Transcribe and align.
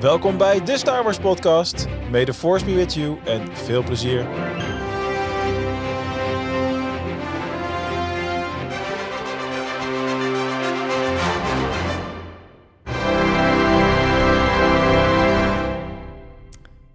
Welkom 0.00 0.36
bij 0.36 0.64
de 0.64 0.78
Star 0.78 1.02
Wars 1.02 1.18
podcast. 1.18 1.86
May 2.10 2.24
the 2.24 2.34
force 2.34 2.64
be 2.64 2.74
with 2.74 2.94
you 2.94 3.18
en 3.24 3.56
veel 3.56 3.82
plezier. 3.82 4.26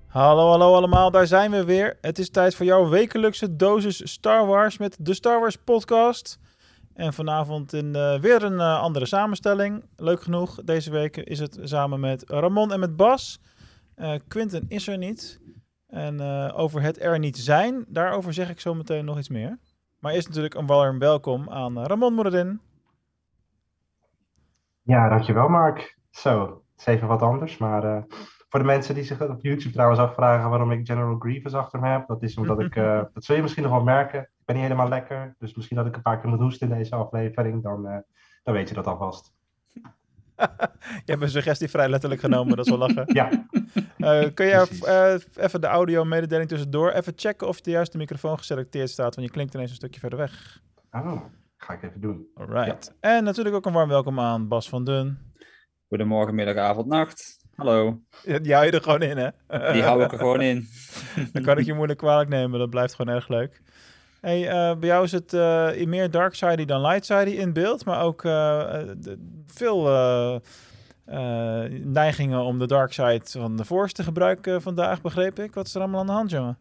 Hallo, 0.08 0.50
hallo 0.50 0.74
allemaal, 0.74 1.12
daar 1.12 1.28
zijn 1.28 1.52
we 1.52 1.64
weer. 1.64 1.98
Het 2.02 2.20
is 2.20 2.30
tijd 2.30 2.56
voor 2.56 2.66
jouw 2.66 2.90
wekelijkse 2.90 3.56
dosis 3.56 4.12
Star 4.12 4.46
Wars 4.46 4.78
met 4.78 4.98
de 5.00 5.14
Star 5.14 5.40
Wars 5.40 5.56
podcast. 5.56 6.40
En 6.94 7.14
vanavond 7.14 7.74
in 7.74 7.96
uh, 7.96 8.20
weer 8.20 8.44
een 8.44 8.54
uh, 8.54 8.80
andere 8.80 9.06
samenstelling. 9.06 9.84
Leuk 9.96 10.22
genoeg, 10.22 10.64
deze 10.64 10.92
week 10.92 11.18
is 11.18 11.40
het 11.40 11.60
samen 11.64 12.00
met 12.00 12.30
Ramon 12.30 12.72
en 12.72 12.80
met 12.80 12.96
Bas. 12.96 13.42
Uh, 13.96 14.14
Quinten 14.28 14.66
is 14.68 14.88
er 14.88 14.98
niet. 14.98 15.42
En 15.88 16.22
over 16.52 16.82
het 16.82 17.02
er 17.02 17.20
niet 17.20 17.38
zijn, 17.38 17.86
daarover 17.88 18.34
zeg 18.34 18.50
ik 18.50 18.60
zo 18.60 18.74
meteen 18.74 19.06
nog 19.06 19.18
iets 19.18 19.30
meer. 19.30 19.60
Maar 20.00 20.14
eerst 20.14 20.28
natuurlijk 20.28 20.54
een 20.54 20.66
warm 20.66 21.00
welkom 21.00 21.50
aan 21.50 21.80
Ramon 21.80 22.14
Moradin. 22.14 22.62
Ja, 24.82 25.10
dankjewel 25.10 25.48
Mark. 25.48 25.98
Zo, 26.10 26.64
het 26.72 26.80
is 26.80 26.86
even 26.86 27.08
wat 27.08 27.22
anders, 27.22 27.58
maar 27.58 28.06
voor 28.54 28.62
de 28.62 28.68
mensen 28.68 28.96
die 28.96 29.04
zich 29.04 29.22
op 29.22 29.42
YouTube 29.42 29.74
trouwens 29.74 30.00
afvragen 30.00 30.50
waarom 30.50 30.72
ik 30.72 30.86
General 30.86 31.18
Grievous 31.20 31.54
achter 31.54 31.80
me 31.80 31.88
heb, 31.88 32.08
dat 32.08 32.24
is 32.24 32.38
omdat 32.38 32.60
ik, 32.60 32.76
uh, 32.76 33.02
dat 33.14 33.24
zul 33.24 33.36
je 33.36 33.42
misschien 33.42 33.64
nog 33.64 33.72
wel 33.72 33.84
merken, 33.84 34.30
ik 34.44 34.50
ben 34.50 34.62
niet 34.62 34.72
helemaal 34.72 34.90
lekker, 34.90 35.36
dus 35.40 35.54
misschien 35.54 35.78
dat 35.78 35.86
ik 35.86 35.96
een 35.96 36.02
paar 36.02 36.20
keer 36.20 36.30
moet 36.30 36.40
hoesten 36.40 36.70
in 36.70 36.78
deze 36.78 36.96
aflevering, 36.96 37.64
dan, 37.64 37.86
uh, 37.86 37.98
dan 38.44 38.54
weet 38.54 38.70
je 38.70 38.76
dat 38.76 38.88
alvast. 38.88 39.34
je 41.06 41.12
hebt 41.12 41.22
een 41.22 41.30
suggestie 41.30 41.70
vrij 41.70 41.90
letterlijk 41.90 42.22
genomen, 42.22 42.56
dat 42.56 42.66
is 42.66 42.72
wel 42.72 42.88
lachen. 42.88 43.14
ja. 43.20 43.30
Uh, 43.98 44.34
kun 44.34 44.46
je 44.46 45.20
even 45.36 45.62
de 45.62 45.68
audio 45.68 46.04
mededeling 46.04 46.50
tussendoor 46.50 46.92
even 46.92 47.14
checken 47.16 47.48
of 47.48 47.62
de 47.62 47.72
juiste 47.72 47.98
microfoon 47.98 48.38
geselecteerd 48.38 48.90
staat, 48.90 49.16
want 49.16 49.28
je 49.28 49.34
klinkt 49.34 49.54
ineens 49.54 49.70
een 49.70 49.76
stukje 49.76 50.00
verder 50.00 50.20
weg. 50.20 50.62
Oh, 50.92 51.22
ga 51.58 51.74
ik 51.74 51.84
even 51.84 52.02
doen. 52.02 52.28
Alright. 52.34 52.94
Ja. 53.02 53.10
En 53.16 53.24
natuurlijk 53.24 53.56
ook 53.56 53.66
een 53.66 53.74
warm 53.74 53.90
welkom 53.90 54.20
aan 54.20 54.48
Bas 54.48 54.70
van 54.70 54.84
Dun. 54.84 55.18
Goedemorgen, 55.88 56.36
middag, 56.36 56.56
avond, 56.56 56.88
nacht. 56.88 57.46
Hallo. 57.56 58.02
Die 58.42 58.54
hou 58.54 58.66
je 58.66 58.72
er 58.72 58.82
gewoon 58.82 59.02
in, 59.02 59.18
hè? 59.18 59.30
Die 59.72 59.84
hou 59.84 60.04
ik 60.04 60.12
er 60.12 60.18
gewoon 60.18 60.42
in. 60.52 60.68
Dan 61.32 61.44
kan 61.44 61.58
ik 61.58 61.66
je 61.66 61.74
moeilijk 61.74 62.00
kwalijk 62.00 62.30
nemen. 62.30 62.60
Dat 62.60 62.70
blijft 62.70 62.94
gewoon 62.94 63.16
erg 63.16 63.28
leuk. 63.28 63.62
Hey, 64.24 64.42
uh, 64.42 64.80
bij 64.80 64.90
jou 64.90 65.04
is 65.04 65.12
het 65.12 65.34
uh, 65.34 65.86
meer 65.86 66.12
dark 66.12 66.36
side 66.36 66.66
dan 66.66 66.82
light 66.82 67.06
side 67.06 67.36
in 67.36 67.54
beeld, 67.54 67.86
maar 67.86 68.02
ook 68.02 68.24
uh, 68.24 68.82
veel 69.48 69.84
neigingen 71.84 72.40
om 72.40 72.60
de 72.60 72.68
dark 72.68 72.94
side 72.94 73.22
van 73.24 73.58
de 73.58 73.66
Force 73.66 73.94
te 73.94 74.04
gebruiken 74.04 74.62
vandaag, 74.62 75.02
begreep 75.02 75.40
ik. 75.40 75.54
Wat 75.54 75.68
is 75.68 75.76
er 75.76 75.82
allemaal 75.82 76.00
aan 76.00 76.06
de 76.06 76.12
hand, 76.12 76.30
jongen? 76.30 76.58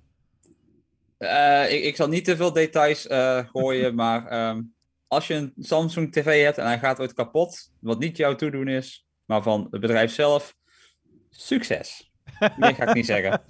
ik, 1.68 1.84
ik 1.84 1.96
zal 1.96 2.08
niet 2.08 2.24
te 2.24 2.36
veel 2.36 2.52
details 2.52 3.06
gooien, 3.52 3.94
maar 4.02 4.48
um, 4.48 4.74
als 5.06 5.26
je 5.26 5.34
een 5.34 5.52
Samsung 5.58 6.12
TV 6.12 6.42
hebt 6.44 6.58
en 6.58 6.66
hij 6.66 6.78
gaat 6.78 7.00
ooit 7.00 7.12
kapot, 7.12 7.70
wat 7.80 7.98
niet 7.98 8.16
jouw 8.16 8.34
toedoen 8.34 8.68
is, 8.68 9.06
maar 9.24 9.42
van 9.42 9.66
het 9.70 9.80
bedrijf 9.80 10.12
zelf, 10.12 10.54
succes. 11.30 12.12
Meer 12.56 12.74
ga 12.74 12.88
ik 12.88 12.94
niet 12.94 13.06
zeggen. 13.06 13.40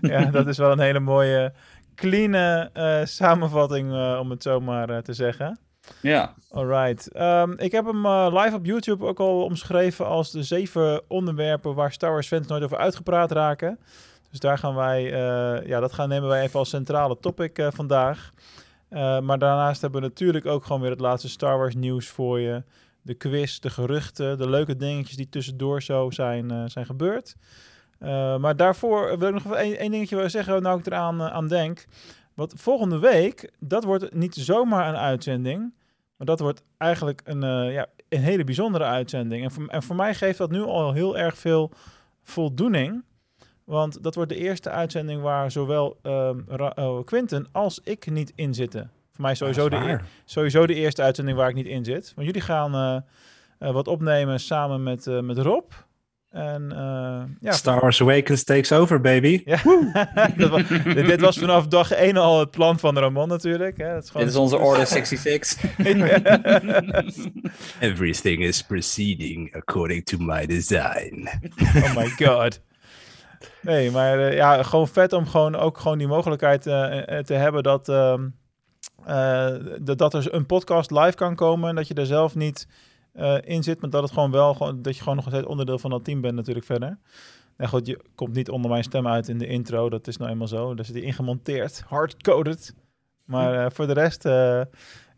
ja, 0.00 0.24
dat 0.24 0.46
is 0.46 0.58
wel 0.58 0.72
een 0.72 0.80
hele 0.80 1.00
mooie, 1.00 1.52
clean 1.94 2.34
uh, 2.76 3.04
samenvatting, 3.04 3.92
uh, 3.92 4.18
om 4.20 4.30
het 4.30 4.42
zo 4.42 4.60
maar 4.60 4.90
uh, 4.90 4.98
te 4.98 5.12
zeggen. 5.12 5.58
Ja. 6.00 6.34
Alright. 6.50 7.16
Um, 7.16 7.58
ik 7.58 7.72
heb 7.72 7.86
hem 7.86 8.08
live 8.08 8.54
op 8.54 8.64
YouTube 8.64 9.04
ook 9.04 9.20
al 9.20 9.44
omschreven 9.44 10.06
als 10.06 10.30
de 10.30 10.42
zeven 10.42 11.02
onderwerpen 11.08 11.74
waar 11.74 11.92
Star 11.92 12.10
Wars 12.10 12.26
fans 12.26 12.46
nooit 12.46 12.62
over 12.62 12.78
uitgepraat 12.78 13.30
raken. 13.30 13.78
Dus 14.30 14.38
daar 14.38 14.58
gaan 14.58 14.74
wij, 14.74 15.02
ja, 15.66 15.80
dat 15.80 15.92
gaan 15.92 16.08
nemen 16.08 16.28
wij 16.28 16.42
even 16.42 16.58
als 16.58 16.68
centrale 16.68 17.18
topic 17.20 17.68
vandaag. 17.74 18.32
maar 19.22 19.38
daarnaast 19.38 19.80
hebben 19.80 20.00
we 20.00 20.06
natuurlijk 20.06 20.46
ook 20.46 20.64
gewoon 20.64 20.80
weer 20.80 20.90
het 20.90 21.00
laatste 21.00 21.28
Star 21.28 21.58
Wars 21.58 21.74
nieuws 21.74 22.08
voor 22.08 22.40
je 22.40 22.62
de 23.02 23.14
quiz, 23.14 23.58
de 23.58 23.70
geruchten, 23.70 24.38
de 24.38 24.48
leuke 24.48 24.76
dingetjes 24.76 25.16
die 25.16 25.28
tussendoor 25.28 25.82
zo 25.82 26.10
zijn, 26.10 26.70
zijn 26.70 26.86
gebeurd. 26.86 27.36
Uh, 28.00 28.36
maar 28.36 28.56
daarvoor 28.56 29.18
wil 29.18 29.28
ik 29.28 29.44
nog 29.44 29.54
één, 29.54 29.78
één 29.78 29.90
dingetje 29.90 30.14
willen 30.14 30.30
zeggen, 30.30 30.62
nou 30.62 30.78
ik 30.78 30.86
eraan 30.86 31.20
uh, 31.20 31.26
aan 31.26 31.48
denk. 31.48 31.84
Want 32.34 32.52
volgende 32.56 32.98
week, 32.98 33.52
dat 33.58 33.84
wordt 33.84 34.14
niet 34.14 34.34
zomaar 34.34 34.88
een 34.88 34.96
uitzending, 34.96 35.74
maar 36.16 36.26
dat 36.26 36.40
wordt 36.40 36.62
eigenlijk 36.78 37.20
een, 37.24 37.70
ja, 37.72 37.86
een 38.08 38.20
hele 38.20 38.44
bijzondere 38.44 38.84
uitzending. 38.84 39.44
En 39.44 39.50
voor, 39.50 39.66
en 39.66 39.82
voor 39.82 39.96
mij 39.96 40.14
geeft 40.14 40.38
dat 40.38 40.50
nu 40.50 40.62
al 40.62 40.92
heel 40.92 41.18
erg 41.18 41.38
veel 41.38 41.70
voldoening. 42.22 43.04
Want 43.64 44.02
dat 44.02 44.14
wordt 44.14 44.30
de 44.30 44.36
eerste 44.36 44.70
uitzending 44.70 45.22
waar 45.22 45.50
zowel 45.50 45.98
uh, 46.02 47.00
Quinten 47.04 47.46
als 47.52 47.80
ik 47.84 48.10
niet 48.10 48.32
in 48.34 48.54
zitten. 48.54 48.90
Voor 49.12 49.22
mij 49.22 49.34
sowieso, 49.34 49.68
de, 49.68 49.98
sowieso 50.24 50.66
de 50.66 50.74
eerste 50.74 51.02
uitzending 51.02 51.36
waar 51.36 51.48
ik 51.48 51.54
niet 51.54 51.66
in 51.66 51.84
zit. 51.84 52.12
Want 52.14 52.26
jullie 52.26 52.42
gaan 52.42 53.04
wat 53.58 53.88
opnemen 53.88 54.40
samen 54.40 54.82
met, 54.82 55.06
met 55.22 55.38
Rob. 55.38 55.70
En, 56.34 56.72
ja, 57.40 57.52
Star 57.52 57.80
Wars 57.80 58.00
Awakens 58.00 58.44
takes 58.44 58.72
over, 58.72 59.00
baby. 59.00 59.42
Ja. 59.44 59.60
was, 60.48 60.68
dit, 60.68 61.06
dit, 61.06 61.20
was 61.20 61.38
vanaf 61.38 61.66
dag 61.66 61.90
1 61.90 62.16
al 62.16 62.38
het 62.38 62.50
plan 62.50 62.78
van 62.78 62.98
Ramon 62.98 63.28
natuurlijk. 63.28 63.76
Hè. 63.76 63.98
is 63.98 64.10
dit 64.10 64.28
is 64.28 64.36
onze 64.36 64.58
Order 64.58 64.86
66. 64.86 65.76
Everything 67.80 68.42
is 68.42 68.62
proceeding 68.62 69.56
according 69.56 70.04
to 70.04 70.18
my 70.18 70.46
design. 70.46 71.28
oh 71.76 71.96
my 71.96 72.08
god. 72.08 72.60
Nee, 73.60 73.90
maar 73.90 74.34
ja, 74.34 74.62
gewoon 74.62 74.88
vet 74.88 75.12
om 75.12 75.26
gewoon 75.26 75.56
ook 75.56 75.78
gewoon 75.78 75.98
die 75.98 76.06
mogelijkheid 76.06 76.62
te 76.62 77.34
hebben 77.34 77.62
dat... 77.62 77.88
Ehm, 77.88 78.26
uh, 79.08 79.48
dat 79.96 80.14
er 80.14 80.34
een 80.34 80.46
podcast 80.46 80.90
live 80.90 81.14
kan 81.14 81.34
komen 81.34 81.68
en 81.68 81.74
dat 81.74 81.88
je 81.88 81.94
er 81.94 82.06
zelf 82.06 82.34
niet 82.34 82.66
uh, 83.14 83.36
in 83.44 83.62
zit, 83.62 83.80
maar 83.80 83.90
dat 83.90 84.02
het 84.02 84.12
gewoon 84.12 84.30
wel, 84.30 84.54
gewoon, 84.54 84.82
dat 84.82 84.94
je 84.96 85.00
gewoon 85.00 85.16
nog 85.16 85.28
steeds 85.28 85.46
onderdeel 85.46 85.78
van 85.78 85.90
dat 85.90 86.04
team 86.04 86.20
bent 86.20 86.34
natuurlijk 86.34 86.66
verder. 86.66 86.98
En 87.56 87.68
goed, 87.68 87.86
je 87.86 88.00
komt 88.14 88.34
niet 88.34 88.50
onder 88.50 88.70
mijn 88.70 88.84
stem 88.84 89.08
uit 89.08 89.28
in 89.28 89.38
de 89.38 89.46
intro, 89.46 89.90
dat 89.90 90.06
is 90.06 90.16
nou 90.16 90.30
eenmaal 90.30 90.48
zo. 90.48 90.74
Dus 90.74 90.88
die 90.88 91.02
ingemonteerd, 91.02 91.82
hardcoded. 91.86 92.74
Maar 93.24 93.54
uh, 93.54 93.66
voor 93.70 93.86
de 93.86 93.92
rest 93.92 94.24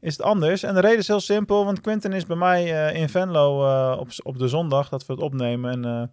is 0.01 0.17
het 0.17 0.23
anders. 0.23 0.63
En 0.63 0.75
de 0.75 0.81
reden 0.81 0.99
is 0.99 1.09
heel 1.09 1.21
simpel, 1.21 1.65
want 1.65 1.81
Quentin 1.81 2.13
is 2.13 2.27
bij 2.27 2.37
mij 2.37 2.93
in 2.93 3.09
Venlo 3.09 3.57
op, 3.99 4.09
op 4.23 4.39
de 4.39 4.49
zondag 4.49 4.89
dat 4.89 5.07
we 5.07 5.13
het 5.13 5.23
opnemen 5.23 5.85
en 5.85 6.11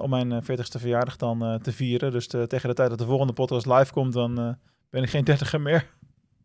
om 0.00 0.10
mijn 0.10 0.42
40ste 0.42 0.78
verjaardag 0.78 1.16
dan 1.16 1.58
te 1.62 1.72
vieren. 1.72 2.12
Dus 2.12 2.26
tegen 2.26 2.68
de 2.68 2.74
tijd 2.74 2.88
dat 2.88 2.98
de 2.98 3.04
volgende 3.04 3.32
podcast 3.32 3.66
live 3.66 3.92
komt, 3.92 4.12
dan 4.12 4.56
ben 4.90 5.02
ik 5.02 5.10
geen 5.10 5.24
dertiger 5.24 5.60
meer. 5.60 5.86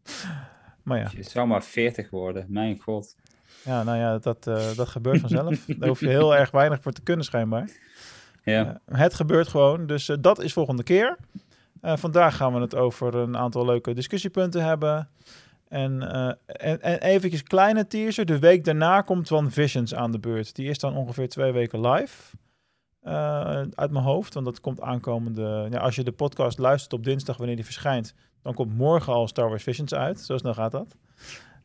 Maar 0.88 1.00
ja. 1.00 1.12
Je 1.16 1.24
zou 1.24 1.48
maar 1.48 1.64
40 1.64 2.10
worden, 2.10 2.46
mijn 2.50 2.80
god. 2.80 3.16
Ja, 3.64 3.84
nou 3.84 3.98
ja, 3.98 4.18
dat, 4.18 4.48
uh, 4.48 4.76
dat 4.76 4.88
gebeurt 4.88 5.20
vanzelf. 5.20 5.66
Daar 5.80 5.90
hoef 5.90 6.00
je 6.00 6.08
heel 6.08 6.36
erg 6.36 6.52
weinig 6.52 6.82
voor 6.82 6.92
te 6.92 7.02
kunnen, 7.02 7.26
schijnbaar. 7.26 7.70
Ja. 8.44 8.82
Uh, 8.90 9.00
het 9.00 9.14
gebeurt 9.14 9.48
gewoon, 9.48 9.86
dus 9.86 10.10
uh, 10.10 10.18
dat 10.20 10.42
is 10.42 10.54
volgende 10.54 10.84
keer. 10.84 11.18
vandaag 11.82 12.36
gaan 12.36 12.54
we 12.54 12.60
het 12.60 12.76
over 12.76 13.16
een 13.16 13.38
aantal 13.38 13.66
leuke 13.66 13.94
discussiepunten 13.94 14.64
hebben. 14.64 15.10
En, 15.68 16.02
en, 16.46 16.82
en 16.82 17.02
eventjes 17.02 17.44
kleine 17.44 17.88
teaser. 17.88 18.26
De 18.26 18.40
week 18.40 18.64
daarna 18.66 19.02
komt 19.02 19.32
One 19.32 19.50
Visions 19.50 19.96
aan 19.96 20.12
de 20.12 20.20
beurt. 20.20 20.56
Die 20.56 20.70
is 20.70 20.80
dan 20.80 20.96
ongeveer 20.96 21.30
twee 21.30 21.52
weken 21.52 21.90
live. 21.90 22.36
uit 23.74 23.92
mijn 23.92 24.04
hoofd, 24.04 24.34
want 24.34 24.46
dat 24.46 24.60
komt 24.60 24.82
aankomende... 24.82 25.68
Ja, 25.72 25.80
als 25.80 25.96
je 25.96 26.04
de 26.04 26.12
podcast 26.12 26.58
luistert 26.58 26.94
op 26.94 27.04
dinsdag 27.04 27.38
wanneer 27.38 27.56
die 27.56 27.66
verschijnt... 27.66 28.14
Dan 28.48 28.56
komt 28.56 28.78
morgen 28.78 29.14
al 29.14 29.28
Star 29.28 29.50
Wars 29.50 29.64
Visions 29.64 29.94
uit. 29.94 30.20
Zo 30.20 30.38
snel 30.38 30.54
gaat 30.54 30.72
dat. 30.72 30.96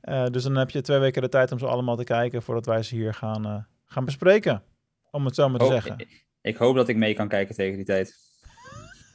Uh, 0.03 0.27
dus 0.27 0.43
dan 0.43 0.57
heb 0.57 0.71
je 0.71 0.81
twee 0.81 0.99
weken 0.99 1.23
de 1.23 1.29
tijd 1.29 1.53
om 1.53 1.59
ze 1.59 1.67
allemaal 1.67 1.97
te 1.97 2.05
kijken 2.05 2.43
voordat 2.43 2.67
wij 2.67 2.83
ze 2.83 2.95
hier 2.95 3.15
gaan, 3.15 3.47
uh, 3.47 3.63
gaan 3.87 4.05
bespreken. 4.05 4.63
Om 5.11 5.25
het 5.25 5.35
zo 5.35 5.49
maar 5.49 5.59
te 5.59 5.65
oh, 5.65 5.71
zeggen. 5.71 5.99
Ik, 5.99 6.27
ik, 6.41 6.57
hoop 6.57 6.77
dat 6.77 6.89
ik 6.89 6.97
mee 6.97 7.15
kan 7.15 7.29
kijken 7.29 7.55
tegen 7.55 7.77
die 7.77 7.85
tijd. 7.85 8.15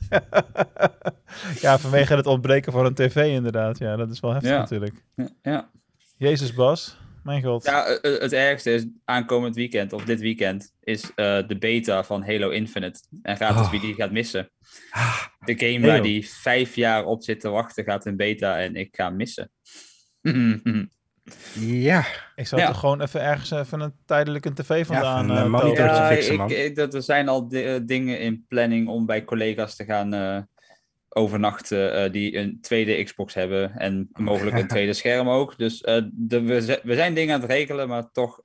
ja, 1.66 1.78
vanwege 1.78 2.16
het 2.16 2.26
ontbreken 2.26 2.72
van 2.72 2.86
een 2.86 2.94
tv 2.94 3.16
inderdaad. 3.16 3.78
Ja, 3.78 3.96
dat 3.96 4.12
is 4.12 4.20
wel 4.20 4.32
heftig 4.32 4.52
ja. 4.52 4.58
natuurlijk. 4.58 5.04
Ja. 5.42 5.70
Jezus 6.18 6.54
Bas, 6.54 6.98
mijn 7.24 7.44
god. 7.44 7.66
Ja, 7.66 8.00
het 8.02 8.34
ergste 8.34 8.72
is 8.72 8.86
aankomend 9.06 9.56
weekend, 9.56 9.94
of 9.94 10.04
dit 10.04 10.20
weekend, 10.20 10.74
is 10.80 11.04
uh, 11.04 11.12
de 11.48 11.58
beta 11.60 12.04
van 12.04 12.26
Halo 12.26 12.50
Infinite. 12.50 13.00
En 13.22 13.36
gratis 13.36 13.62
oh. 13.62 13.72
wie 13.72 13.80
die 13.80 13.94
gaat 13.94 14.12
missen. 14.12 14.52
De 15.46 15.60
game 15.60 15.88
waar 15.88 16.02
die 16.02 16.30
vijf 16.30 16.76
jaar 16.76 17.06
op 17.06 17.24
zit 17.24 17.40
te 17.40 17.50
wachten 17.50 17.84
gaat 17.84 18.06
in 18.06 18.16
beta 18.16 18.60
en 18.60 18.76
ik 18.76 18.96
ga 18.96 19.10
missen. 19.10 19.52
Ja. 21.60 22.06
Ik 22.36 22.48
zou 22.48 22.62
ja. 22.62 22.68
toch 22.68 22.80
gewoon 22.80 23.02
even 23.02 23.22
ergens 23.22 23.52
even 23.52 23.80
een 23.80 23.94
tijdelijke 24.06 24.54
tv 24.54 24.86
vandaan... 24.86 25.28
Ja, 25.28 25.44
een 25.44 25.68
uh, 25.68 25.76
ja, 25.76 26.08
fixen, 26.08 26.36
man. 26.36 26.50
Ik, 26.52 26.58
ik, 26.58 26.76
dat, 26.76 26.94
er 26.94 27.04
zijn 27.04 27.28
al 27.28 27.48
dingen 27.86 28.20
in 28.20 28.46
planning 28.48 28.88
om 28.88 29.06
bij 29.06 29.24
collega's 29.24 29.76
te 29.76 29.86
gaan 29.86 30.14
uh, 30.14 30.40
overnachten 31.10 32.06
uh, 32.06 32.12
die 32.12 32.38
een 32.38 32.62
tweede 32.62 33.04
Xbox 33.04 33.34
hebben 33.34 33.72
en 33.72 34.10
mogelijk 34.14 34.58
een 34.58 34.68
tweede 34.78 34.94
scherm 34.94 35.30
ook. 35.30 35.58
Dus 35.58 35.82
de, 36.12 36.42
we, 36.42 36.80
we 36.84 36.96
zijn 36.96 37.14
dingen 37.14 37.36
aan 37.36 37.42
het 37.42 37.50
regelen, 37.50 37.88
maar 37.88 38.12
toch 38.12 38.42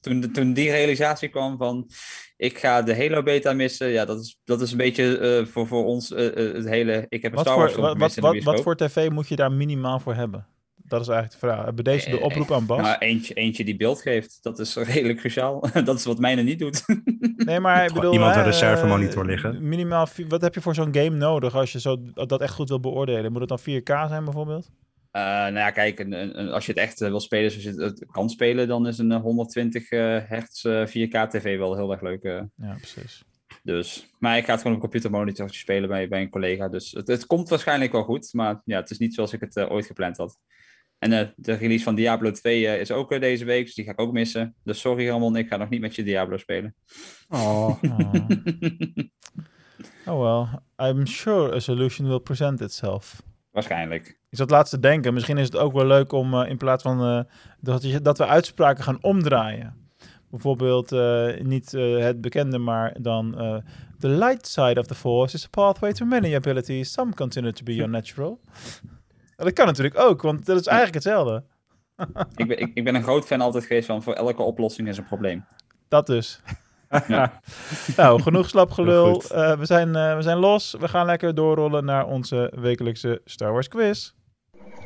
toen, 0.00 0.20
de- 0.20 0.30
toen 0.30 0.52
die 0.52 0.70
realisatie 0.70 1.28
kwam 1.28 1.56
van 1.56 1.90
ik 2.36 2.58
ga 2.58 2.82
de 2.82 2.96
Halo 2.96 3.22
beta 3.22 3.52
missen, 3.52 3.88
ja, 3.88 4.04
dat 4.04 4.20
is, 4.20 4.40
dat 4.44 4.60
is 4.60 4.70
een 4.70 4.76
beetje 4.76 5.18
eh, 5.18 5.46
voor, 5.46 5.66
voor 5.66 5.84
ons 5.84 6.12
eh, 6.12 6.26
eh, 6.26 6.54
het 6.54 6.68
hele. 6.68 7.06
Ik 7.08 7.22
heb 7.22 7.30
een 7.30 7.36
Wat 7.36 7.46
Star 7.46 7.58
Wars 7.58 7.72
voor, 7.72 7.82
wat, 7.82 7.98
wat, 7.98 8.34
de 8.34 8.42
wat, 8.42 8.60
voor 8.60 8.76
tv 8.76 9.10
moet 9.10 9.28
je 9.28 9.36
daar 9.36 9.52
minimaal 9.52 10.00
voor 10.00 10.14
hebben? 10.14 10.46
Dat 10.88 11.00
is 11.00 11.08
eigenlijk 11.08 11.40
de 11.40 11.46
vraag. 11.46 11.74
Bij 11.74 11.84
deze 11.84 12.10
de 12.10 12.18
Eh, 12.18 12.24
oproep 12.24 12.52
aan 12.52 12.66
Bas. 12.66 12.80
Nou, 12.80 12.98
eentje, 12.98 13.34
eentje 13.34 13.64
die 13.64 13.76
beeld 13.76 14.00
geeft, 14.02 14.38
dat 14.42 14.58
is 14.58 14.76
redelijk 14.94 15.18
cruciaal. 15.18 15.68
dat 15.84 15.98
is 15.98 16.04
wat 16.04 16.18
mijne 16.18 16.42
niet 16.42 16.58
doet. 16.58 16.84
Nee, 17.36 17.60
maar 17.60 17.84
ik 17.86 17.92
bedoel... 17.92 18.12
iemand 18.12 18.34
een 18.34 18.40
hè, 18.40 18.46
reservemonitor 18.46 19.22
eh, 19.22 19.28
liggen. 19.28 19.68
Minimaal, 19.68 20.08
wat 20.28 20.40
heb 20.42 20.54
je 20.54 20.60
voor 20.60 20.74
zo'n 20.74 20.94
game 20.94 21.10
nodig 21.16 21.54
als 21.54 21.72
je 21.72 21.80
zo, 21.80 21.96
dat 22.14 22.40
echt 22.40 22.54
goed 22.54 22.68
wil 22.68 22.80
beoordelen? 22.80 23.32
Moet 23.32 23.40
het 23.40 23.48
dan 23.48 23.60
4K 23.60 24.08
zijn 24.08 24.24
bijvoorbeeld? 24.24 24.70
Eh, 25.10 25.22
nou 25.22 25.54
ja, 25.54 25.70
kijk, 25.70 25.98
een, 25.98 26.12
een- 26.12 26.38
een- 26.40 26.48
als 26.48 26.66
je 26.66 26.72
het 26.72 26.80
echt 26.80 27.00
eh, 27.00 27.08
wil 27.08 27.20
spelen 27.20 27.50
zoals 27.50 27.64
je 27.76 27.82
het, 27.82 28.06
kan 28.10 28.30
spelen, 28.30 28.68
dan 28.68 28.86
is 28.86 28.98
een 28.98 29.12
eh, 29.12 29.20
120 29.20 29.90
eh, 29.90 30.00
hertz 30.24 30.64
eh, 30.64 30.86
4K 30.86 31.28
tv 31.30 31.58
wel 31.58 31.76
heel 31.76 31.92
erg 31.92 32.00
leuk. 32.00 32.22
eh. 32.22 32.40
Ja, 32.56 32.74
precies. 32.76 33.22
dus. 33.62 34.06
Maar 34.18 34.36
ik 34.36 34.44
ga 34.44 34.52
het 34.52 34.60
gewoon 34.62 34.76
op 34.76 34.82
een 34.82 34.90
computermonitor 34.90 35.50
spelen 35.50 35.88
bij, 35.88 36.08
bij 36.08 36.20
een 36.20 36.30
collega. 36.30 36.68
Dus 36.68 36.90
het, 36.90 37.06
het 37.08 37.26
komt 37.26 37.48
waarschijnlijk 37.48 37.92
wel 37.92 38.02
goed, 38.04 38.32
maar 38.32 38.60
ja, 38.64 38.80
het 38.80 38.90
is 38.90 38.98
niet 38.98 39.14
zoals 39.14 39.32
ik 39.32 39.40
het 39.40 39.56
eh, 39.56 39.70
ooit 39.70 39.86
gepland 39.86 40.16
had. 40.16 40.38
En 41.04 41.12
eh, 41.12 41.26
de 41.36 41.52
release 41.52 41.84
van 41.84 41.94
Diablo 41.94 42.30
2 42.30 42.66
eh, 42.66 42.80
is 42.80 42.90
ook 42.90 43.12
eh, 43.12 43.20
deze 43.20 43.44
week, 43.44 43.64
dus 43.64 43.74
die 43.74 43.84
ga 43.84 43.90
ik 43.90 44.00
ook 44.00 44.12
missen. 44.12 44.54
Dus 44.62 44.80
sorry 44.80 45.08
Ramon, 45.08 45.36
ik 45.36 45.48
ga 45.48 45.56
nog 45.56 45.68
niet 45.68 45.80
met 45.80 45.94
je 45.94 46.02
Diablo 46.02 46.36
spelen. 46.36 46.74
Oh. 47.28 47.82
Oh. 50.06 50.14
oh 50.14 50.20
well, 50.20 50.88
I'm 50.88 51.06
sure 51.06 51.54
a 51.54 51.58
solution 51.58 52.08
will 52.08 52.18
present 52.18 52.60
itself. 52.60 53.22
Waarschijnlijk. 53.50 54.06
Ik 54.30 54.38
zat 54.38 54.50
laatst 54.50 54.72
te 54.72 54.80
denken, 54.80 55.14
misschien 55.14 55.38
is 55.38 55.46
het 55.46 55.56
ook 55.56 55.72
wel 55.72 55.86
leuk 55.86 56.12
om 56.12 56.34
in 56.34 56.56
plaats 56.56 56.82
van 56.82 57.26
dat, 57.60 57.82
je, 57.82 58.00
dat 58.00 58.18
we 58.18 58.26
uitspraken 58.26 58.84
gaan 58.84 59.02
omdraaien. 59.02 59.88
Bijvoorbeeld 60.30 60.90
niet 61.42 61.72
het 61.72 62.20
bekende, 62.20 62.58
maar 62.58 62.96
dan 63.00 63.34
The 63.98 64.08
light 64.08 64.46
side 64.46 64.78
of 64.80 64.86
the 64.86 64.94
force 64.94 65.34
is 65.34 65.44
a 65.44 65.48
pathway 65.48 65.92
to 65.92 66.04
many 66.04 66.34
abilities. 66.34 66.92
Some 66.92 67.14
continue 67.14 67.52
to 67.52 67.64
be 67.64 67.82
unnatural. 67.82 68.40
En 68.82 68.93
dat 69.36 69.52
kan 69.52 69.66
natuurlijk 69.66 69.98
ook, 69.98 70.22
want 70.22 70.46
dat 70.46 70.60
is 70.60 70.66
eigenlijk 70.66 71.04
hetzelfde. 71.04 71.44
ik, 72.36 72.48
ben, 72.48 72.58
ik, 72.58 72.70
ik 72.74 72.84
ben 72.84 72.94
een 72.94 73.02
groot 73.02 73.26
fan 73.26 73.40
altijd 73.40 73.64
geweest 73.64 73.86
van 73.86 74.02
voor 74.02 74.14
elke 74.14 74.42
oplossing 74.42 74.88
is 74.88 74.98
een 74.98 75.04
probleem. 75.04 75.44
Dat 75.88 76.06
dus. 76.06 76.40
Ja. 77.08 77.40
Nou, 77.96 78.22
genoeg 78.22 78.48
slapgelul. 78.48 79.22
Eh, 79.22 79.58
we, 79.58 79.66
zijn, 79.66 79.96
eh, 79.96 80.16
we 80.16 80.22
zijn 80.22 80.38
los. 80.38 80.76
We 80.78 80.88
gaan 80.88 81.06
lekker 81.06 81.34
doorrollen 81.34 81.84
naar 81.84 82.06
onze 82.06 82.52
wekelijkse 82.56 83.20
Star 83.24 83.52
Wars 83.52 83.68
quiz. 83.68 84.12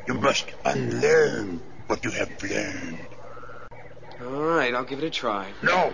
You 0.05 0.19
must 0.19 0.55
unlearn 0.75 1.61
what 1.87 2.01
you 2.01 2.15
have 2.15 2.31
learned. 2.39 2.99
All 4.21 4.57
right, 4.57 4.73
I'll 4.73 4.85
give 4.87 5.05
it 5.05 5.23
a 5.23 5.31
try. 5.31 5.53
No, 5.61 5.91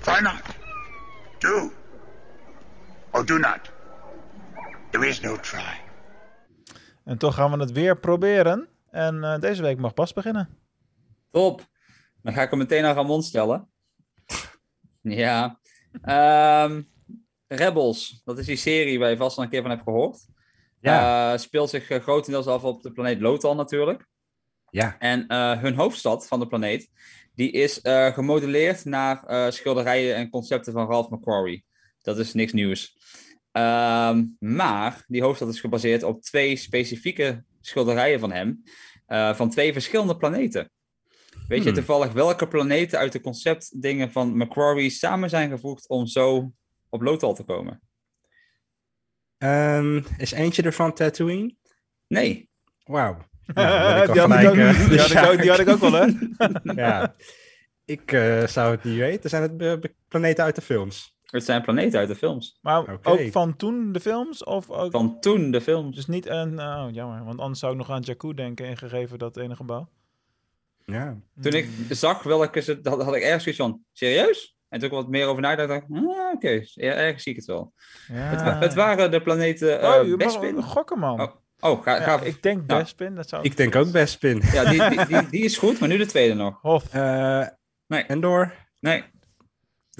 try 0.00 0.20
not. 0.20 0.42
Do. 1.38 1.70
Or 3.10 3.26
do 3.26 3.38
not. 3.38 3.70
There 4.90 5.08
is 5.08 5.20
no 5.20 5.36
try. 5.36 5.85
En 7.06 7.18
toch 7.18 7.34
gaan 7.34 7.50
we 7.50 7.58
het 7.58 7.72
weer 7.72 7.98
proberen. 7.98 8.68
En 8.90 9.24
eh, 9.24 9.40
deze 9.40 9.62
week 9.62 9.78
mag 9.78 9.94
Bas 9.94 10.12
beginnen. 10.12 10.48
Top. 11.30 11.62
Dan 12.22 12.32
ga 12.32 12.42
ik 12.42 12.50
hem 12.50 12.58
meteen 12.58 12.84
aan 12.84 12.94
Ramon 12.94 13.22
stellen. 13.22 13.68
Ja. 15.00 15.58
Ehm, 16.02 16.82
Rebels, 17.46 18.20
dat 18.24 18.38
is 18.38 18.46
die 18.46 18.56
serie 18.56 18.98
waar 18.98 19.10
je 19.10 19.16
vast 19.16 19.36
al 19.36 19.42
een 19.44 19.50
keer 19.50 19.62
van 19.62 19.70
hebt 19.70 19.82
gehoord. 19.82 20.26
Ja. 20.80 21.32
Eh, 21.32 21.38
speelt 21.38 21.70
zich 21.70 21.90
eh, 21.90 22.02
grotendeels 22.02 22.46
af 22.46 22.64
op 22.64 22.82
de 22.82 22.92
planeet 22.92 23.20
Lothal 23.20 23.54
natuurlijk. 23.54 24.08
Ja. 24.70 24.96
En 24.98 25.26
eh, 25.26 25.60
hun 25.60 25.74
hoofdstad 25.74 26.26
van 26.26 26.40
de 26.40 26.46
planeet, 26.46 26.90
die 27.34 27.50
is 27.50 27.80
eh, 27.80 28.12
gemodelleerd 28.12 28.84
naar 28.84 29.24
eh, 29.24 29.50
schilderijen 29.50 30.16
en 30.16 30.30
concepten 30.30 30.72
van 30.72 30.86
Ralph 30.86 31.10
McQuarrie. 31.10 31.64
Dat 32.02 32.18
is 32.18 32.34
niks 32.34 32.52
nieuws. 32.52 32.96
Ehm, 33.56 34.24
maar 34.38 35.04
die 35.06 35.22
hoofdstad 35.22 35.48
is 35.48 35.60
gebaseerd 35.60 36.02
op 36.02 36.22
twee 36.22 36.56
specifieke 36.56 37.44
schilderijen 37.60 38.20
van 38.20 38.32
hem, 38.32 38.62
eh, 39.06 39.34
van 39.34 39.50
twee 39.50 39.72
verschillende 39.72 40.16
planeten. 40.16 40.70
Weet 41.48 41.58
je 41.58 41.64
Hmm. 41.64 41.74
toevallig 41.74 42.12
welke 42.12 42.48
planeten 42.48 42.98
uit 42.98 43.12
de 43.12 43.20
conceptdingen 43.20 44.12
van 44.12 44.36
Macquarie 44.36 44.90
samen 44.90 45.30
zijn 45.30 45.50
gevoegd 45.50 45.88
om 45.88 46.06
zo 46.06 46.52
op 46.88 47.02
Lothal 47.02 47.34
te 47.34 47.44
komen? 47.44 47.80
Ehm, 49.38 50.00
is 50.18 50.32
eentje 50.32 50.62
ervan 50.62 50.92
Tatooine? 50.92 51.54
Nee. 52.08 52.48
Wauw. 52.84 53.16
die, 53.54 53.64
had 53.64 54.14
ik 54.14 54.48
ook, 54.48 54.54
die, 54.88 54.98
had 55.00 55.10
ik 55.10 55.24
ook, 55.32 55.40
die 55.40 55.50
had 55.50 55.58
ik 55.58 55.68
ook 55.68 55.80
wel, 55.80 55.92
hè? 55.92 56.06
ja. 56.84 57.14
Ik 57.84 58.12
eh, 58.12 58.46
zou 58.46 58.70
het 58.70 58.84
niet 58.84 58.98
weten. 58.98 59.30
Zijn 59.30 59.42
het 59.42 59.62
eh, 59.62 59.90
planeten 60.08 60.44
uit 60.44 60.54
de 60.54 60.62
films? 60.62 61.15
Het 61.26 61.44
zijn 61.44 61.62
planeten 61.62 61.98
uit 61.98 62.08
de 62.08 62.14
films. 62.16 62.58
Maar 62.60 62.98
ook 63.02 63.20
van 63.30 63.56
toen 63.56 63.92
de 63.92 64.00
films? 64.00 64.44
Of 64.44 64.70
ook... 64.70 64.90
Van 64.90 65.20
toen 65.20 65.50
de 65.50 65.60
films. 65.60 65.96
Dus 65.96 66.06
niet 66.06 66.26
een... 66.26 66.60
Oh, 66.60 66.86
jammer. 66.90 67.24
Want 67.24 67.40
anders 67.40 67.60
zou 67.60 67.72
ik 67.72 67.78
nog 67.78 67.90
aan 67.90 68.00
Jakku 68.00 68.34
denken, 68.34 68.66
ingegeven 68.66 69.18
dat 69.18 69.36
ene 69.36 69.56
gebouw. 69.56 69.88
Ja. 70.84 71.16
Toen 71.40 71.52
ik 71.52 71.68
zag 71.90 72.22
welke 72.22 72.60
ze, 72.60 72.78
had, 72.82 73.02
had 73.02 73.14
ik 73.14 73.22
ergens 73.22 73.42
zoiets 73.42 73.60
van, 73.62 73.80
serieus? 73.92 74.56
En 74.68 74.78
toen 74.78 74.88
ik 74.88 74.94
wat 74.94 75.08
meer 75.08 75.26
over 75.26 75.42
nagedacht, 75.42 75.68
dacht 75.68 75.82
ik, 76.02 76.08
ah, 76.08 76.32
oké, 76.34 76.60
ja, 76.64 76.92
ergens 76.92 77.22
zie 77.22 77.32
ik 77.32 77.38
het 77.38 77.46
wel. 77.46 77.72
Ja. 78.08 78.14
Het, 78.14 78.42
wa- 78.42 78.58
het 78.58 78.74
waren 78.74 79.10
de 79.10 79.22
planeten 79.22 79.80
eh 79.80 79.88
Oh, 80.00 80.04
je 80.06 80.16
mag 80.16 80.18
Bespin. 80.18 80.62
gokken, 80.62 80.98
man. 80.98 81.20
Oh, 81.20 81.32
Oh, 81.60 81.82
ga, 81.82 81.94
Ja, 81.96 82.02
ga. 82.02 82.20
ik 82.20 82.42
denk 82.42 82.66
Nou. 82.66 82.82
Bespin, 82.82 83.14
dat 83.14 83.28
zou... 83.28 83.42
Ik 83.42 83.56
denk 83.56 83.76
ook 83.76 83.90
Bespin. 83.92 84.42
Ja, 84.52 84.64
die, 84.70 84.88
die, 84.88 85.06
die, 85.06 85.28
die 85.30 85.44
is 85.44 85.58
goed, 85.58 85.78
maar 85.80 85.88
nu 85.88 85.96
de 85.96 86.06
tweede 86.06 86.34
nog. 86.34 86.58
Hof. 86.60 86.94
Eh 86.94 87.46
Nee. 87.86 88.02
Endor? 88.04 88.54
Nee. 88.80 89.04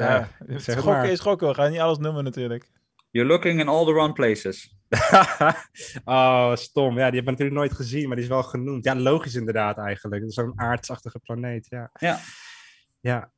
Ja, 0.05 0.15
Ja, 0.15 0.29
het 0.47 0.63
zeg 0.63 0.75
het 0.75 0.85
gokken 0.85 1.03
maar. 1.03 1.11
is 1.11 1.21
gokken. 1.21 1.49
We 1.49 1.55
gaan 1.55 1.71
niet 1.71 1.81
alles 1.81 1.99
noemen 1.99 2.25
natuurlijk. 2.25 2.71
You're 3.11 3.29
looking 3.31 3.61
in 3.61 3.69
all 3.69 3.85
the 3.85 3.93
wrong 3.93 4.15
places. 4.15 4.75
oh, 6.05 6.55
stom. 6.57 6.89
Ja, 6.99 7.11
die 7.11 7.15
hebben 7.15 7.25
we 7.25 7.31
natuurlijk 7.31 7.57
nooit 7.59 7.73
gezien, 7.73 8.07
maar 8.07 8.17
die 8.17 8.25
is 8.25 8.31
wel 8.31 8.43
genoemd. 8.43 8.85
Ja, 8.85 8.95
logisch 8.95 9.35
inderdaad 9.35 9.79
eigenlijk. 9.79 10.25
Zo'n 10.27 10.53
aardsachtige 10.61 11.19
planeet, 11.19 11.67
ja. 11.69 11.91
Ja. 11.99 12.19
Ja. 13.01 13.31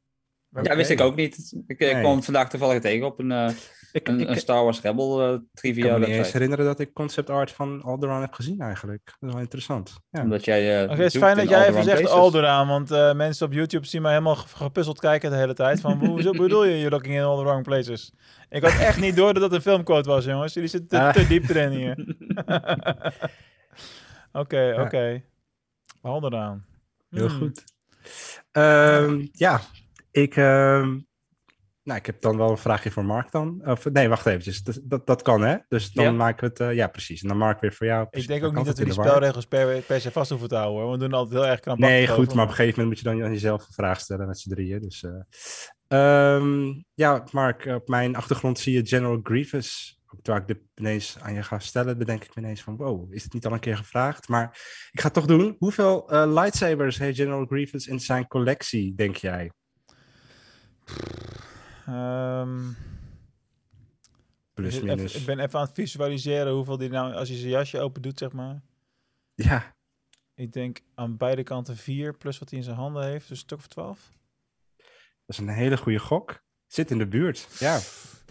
Ja, 0.63 0.77
wist 0.77 0.91
ik 0.91 1.01
ook 1.01 1.17
niet. 1.17 1.55
Ik 1.67 1.81
eh, 1.81 1.93
Nee. 1.93 2.03
kwam 2.03 2.23
vandaag 2.23 2.49
toevallig 2.49 2.81
tegen 2.81 3.07
op 3.07 3.19
een, 3.19 3.33
eh, 3.33 3.49
Ik, 3.93 4.09
een, 4.09 4.21
ik, 4.21 4.29
een 4.29 4.33
ik 4.35 4.39
Star 4.41 4.65
Wars 4.65 4.81
Rebel 4.81 5.21
eh, 5.23 5.27
kan 5.29 5.47
trivia 5.53 5.93
me 5.99 6.07
niet 6.07 6.17
eens 6.17 6.33
herinneren 6.33 6.65
dat 6.65 6.81
ik 6.81 6.93
concept 6.95 7.31
art 7.31 7.51
van 7.53 7.83
Alderaan 7.83 8.21
heb 8.21 8.33
gezien 8.33 8.61
eigenlijk. 8.61 9.01
Dat 9.05 9.29
is 9.29 9.33
wel 9.33 9.43
interessant. 9.43 9.95
Ja. 10.11 10.23
Omdat 10.23 10.45
jij... 10.45 10.77
eh, 10.83 10.91
Oké, 10.91 11.03
het 11.03 11.15
is 11.15 11.21
fijn 11.21 11.37
dat 11.37 11.49
jij 11.49 11.69
even 11.69 11.85
zegt. 11.85 12.07
Alderaan, 12.09 12.69
want 12.69 12.91
eh, 12.91 13.15
mensen 13.15 13.47
op 13.47 13.53
YouTube 13.53 13.87
zien 13.87 14.03
mij 14.03 14.11
helemaal 14.13 14.37
ge- 14.37 14.57
gepuzzeld 14.57 15.01
kijken 15.01 15.31
de 15.31 15.37
hele 15.37 15.55
tijd. 15.55 15.81
Van, 15.81 16.07
hoe 16.07 16.37
bedoel 16.37 16.65
je, 16.65 16.75
you're 16.75 16.91
looking 16.91 17.15
in 17.15 17.23
all 17.23 17.37
the 17.39 17.45
wrong 17.45 17.63
places? 17.63 18.13
Ik 18.49 18.63
had 18.63 18.79
echt 18.79 19.01
niet 19.01 19.17
door 19.17 19.35
dat 19.35 19.43
het 19.43 19.53
een 19.53 19.61
filmquote 19.63 20.09
was, 20.09 20.25
jongens. 20.25 20.55
Jullie 20.55 20.69
zitten 20.69 20.89
te, 20.89 20.99
Ah. 21.01 21.13
te 21.13 21.27
diep 21.27 21.49
erin 21.49 21.71
hier. 21.71 22.17
Oké, 24.33 24.75
oké. 24.81 25.23
Alderaan. 26.03 26.65
Heel 27.11 27.29
Hmm. 27.29 27.39
goed. 27.39 27.65
Ehm, 28.51 29.27
ja, 29.33 29.61
ik, 30.11 30.37
ehm, 30.37 30.99
nou, 31.89 32.01
ik 32.01 32.07
heb 32.07 32.21
dan 32.21 32.37
wel 32.37 32.51
een 32.51 32.59
vraagje 32.59 32.91
voor 32.91 33.05
Mark 33.05 33.31
dan. 33.31 33.61
Of, 33.65 33.85
nee, 33.85 34.09
wacht 34.09 34.27
eventjes. 34.27 34.63
Dat, 34.63 34.81
dat, 34.83 35.07
dat 35.07 35.23
kan 35.23 35.43
hè? 35.43 35.57
Dus 35.69 35.91
dan 35.91 36.05
Ja. 36.05 36.11
maken 36.11 36.41
we 36.41 36.47
het, 36.47 36.61
eh, 36.61 36.75
ja 36.75 36.87
precies. 36.87 37.23
En 37.23 37.29
dan 37.29 37.37
Mark 37.37 37.61
weer 37.61 37.73
voor 37.73 37.87
jou. 37.87 38.07
Ik 38.11 38.27
denk 38.27 38.45
ook 38.45 38.55
niet 38.55 38.65
dat 38.65 38.79
we 38.79 38.85
die 38.85 38.93
spelregels 38.93 39.47
per, 39.47 39.81
per 39.83 40.01
se 40.01 40.11
vast 40.11 40.31
hoeven 40.31 40.49
te 40.49 40.55
houden, 40.55 40.83
hoor. 40.83 40.93
We 40.93 40.99
doen 40.99 41.13
altijd 41.13 41.41
heel 41.41 41.51
erg 41.51 41.61
krampachtig 41.61 41.97
Nee, 41.99 42.07
goed, 42.07 42.19
over, 42.19 42.35
maar 42.35 42.45
op 42.45 42.51
een 42.51 42.57
gegeven 42.57 42.81
moment 42.83 43.03
moet 43.03 43.13
je 43.13 43.17
dan 43.17 43.27
aan 43.27 43.33
jezelf 43.33 43.67
een 43.67 43.73
vraag 43.73 44.01
stellen 44.01 44.27
met 44.27 44.39
z'n 44.39 44.51
drieën. 44.51 44.81
Dus, 44.81 45.05
eh, 45.05 46.35
ehm, 46.35 46.73
ja, 46.95 47.25
Mark, 47.33 47.65
op 47.67 47.89
mijn 47.89 48.17
achtergrond 48.17 48.59
zie 48.59 48.73
je 48.73 48.87
General 48.87 49.21
Grievous. 49.23 50.01
Terwijl 50.23 50.45
ik 50.45 50.49
dit 50.49 50.63
ineens 50.75 51.17
aan 51.21 51.35
je 51.35 51.43
ga 51.43 51.59
stellen, 51.59 51.99
bedenk 51.99 52.25
ik 52.25 52.35
me 52.35 52.43
ineens 52.43 52.63
van, 52.63 52.77
wow, 52.77 53.15
is 53.15 53.23
het 53.23 53.33
niet 53.33 53.47
al 53.47 53.53
een 53.53 53.61
keer 53.61 53.77
gevraagd? 53.77 54.29
Maar 54.29 54.45
ik 54.91 55.01
ga 55.01 55.05
het 55.05 55.15
toch 55.15 55.27
doen. 55.27 55.57
Hoeveel 55.59 56.11
eh, 56.11 56.33
lightsabers 56.33 56.99
heeft 56.99 57.17
General 57.17 57.45
Grievous 57.47 57.87
in 57.87 58.01
zijn 58.01 58.27
collectie, 58.27 58.95
denk 58.95 59.17
jij? 59.17 59.51
Ehm, 61.89 62.69
Plus, 64.55 64.75
even- 64.75 64.87
minus. 64.87 65.15
ik 65.15 65.27
ben 65.27 65.39
even 65.39 65.59
aan 65.59 65.65
het 65.67 65.75
visualiseren 65.75 66.53
hoeveel 66.53 66.77
die 66.77 66.89
nou, 66.89 67.15
als 67.15 67.29
hij 67.29 67.39
zijn 67.39 67.51
jasje 67.51 67.81
open 67.81 68.03
doet, 68.03 68.19
zeg 68.19 68.33
maar. 68.33 68.61
Ja, 69.35 69.77
Ik 70.35 70.53
denk 70.53 70.81
aan 70.95 71.17
beide 71.17 71.43
kanten 71.43 71.77
vier, 71.77 72.17
plus 72.17 72.39
wat 72.39 72.49
hij 72.51 72.59
in 72.59 72.65
zijn 72.65 72.77
handen 72.77 73.05
heeft, 73.05 73.21
dus 73.29 73.31
een 73.31 73.37
stuk 73.45 73.59
of 73.59 73.67
twaalf. 73.67 74.11
dat 74.77 74.87
is 75.27 75.39
een 75.39 75.49
hele 75.49 75.77
goede 75.77 75.99
gok. 75.99 76.43
Zit 76.67 76.91
in 76.91 76.99
de 76.99 77.07
buurt. 77.07 77.49
Ja, 77.59 77.81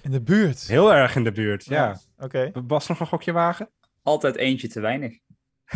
In 0.02 0.12
de 0.12 0.22
buurt. 0.22 0.68
heel 0.68 0.94
erg 0.94 1.16
in 1.16 1.24
de 1.24 1.32
buurt. 1.32 1.66
Ja. 1.66 2.00
Oké. 2.18 2.52
Bas 2.64 2.88
nog 2.88 3.00
een 3.00 3.08
gokje 3.08 3.32
wagen? 3.32 3.70
Altijd 4.02 4.36
eentje 4.36 4.68
te 4.68 4.80
weinig. 4.80 5.20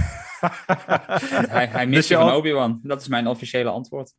Hij, 1.50 1.68
hij 1.68 1.86
Dus 1.86 1.96
mist 1.96 2.08
je 2.08 2.14
je 2.14 2.20
van 2.20 2.30
al- 2.30 2.38
Obi-Wan. 2.38 2.80
Dat 2.84 3.02
is 3.02 3.08
mijn 3.08 3.28
officiële 3.28 3.70
antwoord. 3.70 4.14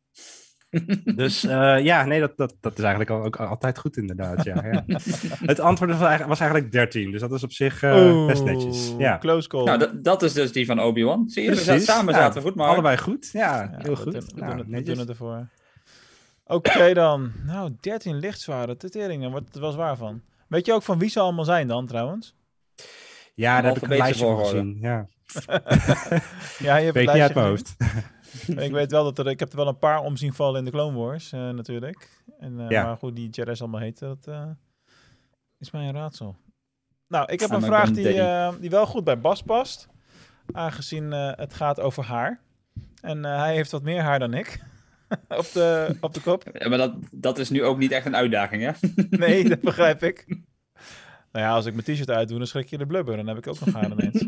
Dus 1.15 1.43
eh, 1.43 1.83
ja, 1.83 2.05
nee, 2.05 2.19
dat, 2.19 2.37
dat, 2.37 2.55
dat 2.61 2.73
is 2.77 2.83
eigenlijk 2.83 3.09
al, 3.09 3.23
ook 3.23 3.35
altijd 3.35 3.77
goed 3.77 3.97
inderdaad. 3.97 4.43
Ja, 4.43 4.65
ja. 4.65 4.83
Het 5.51 5.59
antwoord 5.59 5.89
was 5.91 5.99
eigenlijk, 5.99 6.29
was 6.29 6.39
eigenlijk 6.39 6.71
13, 6.71 7.11
dus 7.11 7.21
dat 7.21 7.31
is 7.31 7.43
op 7.43 7.51
zich 7.51 7.83
eh, 7.83 7.95
Oeh, 7.95 8.27
best 8.27 8.43
netjes. 8.43 8.93
Ja, 8.97 9.17
Close 9.17 9.47
call. 9.47 9.63
Nou, 9.63 9.77
dat, 9.79 10.03
dat 10.03 10.23
is 10.23 10.33
dus 10.33 10.51
die 10.51 10.65
van 10.65 10.79
Obi-Wan. 10.81 11.29
Zie 11.29 11.43
je, 11.43 11.49
we 11.49 11.55
Precies. 11.55 11.71
zaten, 11.71 11.83
samen 11.95 12.13
Ja, 12.13 12.19
zaten 12.19 12.41
we 12.41 12.47
goed, 12.47 12.55
maar... 12.55 12.67
Allebei 12.67 12.97
goed, 12.97 13.29
ja, 13.31 13.61
Ja, 13.61 13.69
heel 13.77 13.95
we 13.95 14.01
goed. 14.01 14.11
doen- 14.13 14.21
we 14.35 14.39
Nou, 14.39 14.47
doen 14.49 14.57
het- 14.57 14.65
we 14.67 14.71
netjes. 14.71 14.89
doen 14.89 14.99
het 14.99 15.09
ervoor. 15.09 15.47
Oké 16.45 16.93
dan. 17.03 17.31
Nou, 17.45 17.71
13 17.79 18.15
lichtzware. 18.19 18.77
Teteringen, 18.77 19.31
wat 19.31 19.43
was 19.51 19.75
waar 19.75 19.97
van. 19.97 20.21
Weet 20.47 20.65
je 20.65 20.73
ook 20.73 20.83
van 20.83 20.99
wie 20.99 21.09
ze 21.09 21.19
allemaal 21.19 21.45
zijn 21.45 21.67
dan, 21.67 21.87
trouwens? 21.87 22.35
Ja, 23.33 23.61
daar 23.61 23.73
heb 23.73 23.83
ik 23.83 23.89
een 23.91 23.97
lijstje 23.97 24.25
volgorde. 24.25 24.49
gezien. 24.49 24.77
Ja, 24.81 25.07
Ja, 26.59 26.75
je 26.77 26.83
hebt 26.83 26.95
weet 26.95 27.13
niet 27.13 27.21
uit 27.21 27.33
mijn 27.33 27.47
hoofd. 27.47 27.75
Ik 28.65 28.71
weet 28.71 28.91
wel 28.91 29.03
dat 29.03 29.19
er... 29.19 29.27
Ik 29.27 29.39
heb 29.39 29.49
er 29.51 29.57
wel 29.57 29.67
een 29.67 29.77
paar 29.79 29.99
om 30.01 30.17
zien 30.17 30.33
vallen 30.33 30.59
in 30.59 30.65
de 30.65 30.71
Clone 30.71 30.97
Wars, 30.97 31.31
eh, 31.31 31.49
natuurlijk. 31.49 32.21
En, 32.39 32.59
eh, 32.59 32.69
Ja. 32.69 32.83
Maar 32.83 32.97
goed, 32.97 33.15
die 33.15 33.29
Jedi's 33.29 33.61
allemaal 33.61 33.79
heten, 33.81 34.07
dat 34.07 34.27
eh, 34.27 34.49
is 35.59 35.71
mij 35.71 35.87
een 35.87 35.93
raadsel. 35.93 36.35
Nou, 37.07 37.31
ik 37.31 37.39
heb 37.39 37.49
I'm 37.49 37.55
een 37.55 37.61
vraag 37.61 37.91
die, 37.91 38.21
eh, 38.21 38.53
die 38.59 38.69
wel 38.69 38.85
goed 38.85 39.03
bij 39.03 39.19
Bas 39.19 39.41
past. 39.41 39.87
Aangezien 40.51 41.13
eh, 41.13 41.31
het 41.35 41.53
gaat 41.53 41.79
over 41.79 42.03
haar. 42.03 42.39
En 43.01 43.25
eh, 43.25 43.39
hij 43.39 43.53
heeft 43.53 43.71
wat 43.71 43.83
meer 43.83 44.01
haar 44.01 44.19
dan 44.19 44.33
ik. 44.33 44.59
op, 45.27 45.51
de, 45.53 45.97
op 46.01 46.13
de 46.13 46.21
kop. 46.21 46.43
Ja, 46.53 46.69
maar 46.69 46.77
dat, 46.77 46.93
dat 47.11 47.37
is 47.39 47.49
nu 47.49 47.63
ook 47.63 47.77
niet 47.77 47.91
echt 47.91 48.05
een 48.05 48.15
uitdaging, 48.15 48.63
hè? 48.63 48.71
Nee, 49.25 49.49
dat 49.49 49.59
begrijp 49.59 50.03
ik. 50.03 50.25
Nou 51.31 51.45
ja, 51.45 51.53
als 51.53 51.65
ik 51.65 51.73
mijn 51.73 51.85
t-shirt 51.85 52.09
uitdoe, 52.09 52.37
dan 52.37 52.47
schrik 52.47 52.67
je 52.69 52.77
de 52.77 52.85
blubber. 52.85 53.15
Dan 53.15 53.27
heb 53.27 53.37
ik 53.37 53.47
ook 53.47 53.59
nog 53.59 53.73
haar 53.73 53.91
ineens. 53.91 54.25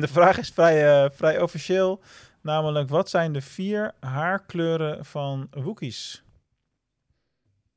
De 0.00 0.08
vraag 0.08 0.38
is 0.38 0.50
vrij, 0.50 1.04
eh, 1.04 1.10
vrij 1.12 1.40
officieel. 1.40 2.02
Namelijk, 2.42 2.88
wat 2.88 3.10
zijn 3.10 3.32
de 3.32 3.40
vier 3.40 3.94
haarkleuren 4.00 5.04
van 5.04 5.48
Wookiees? 5.50 6.24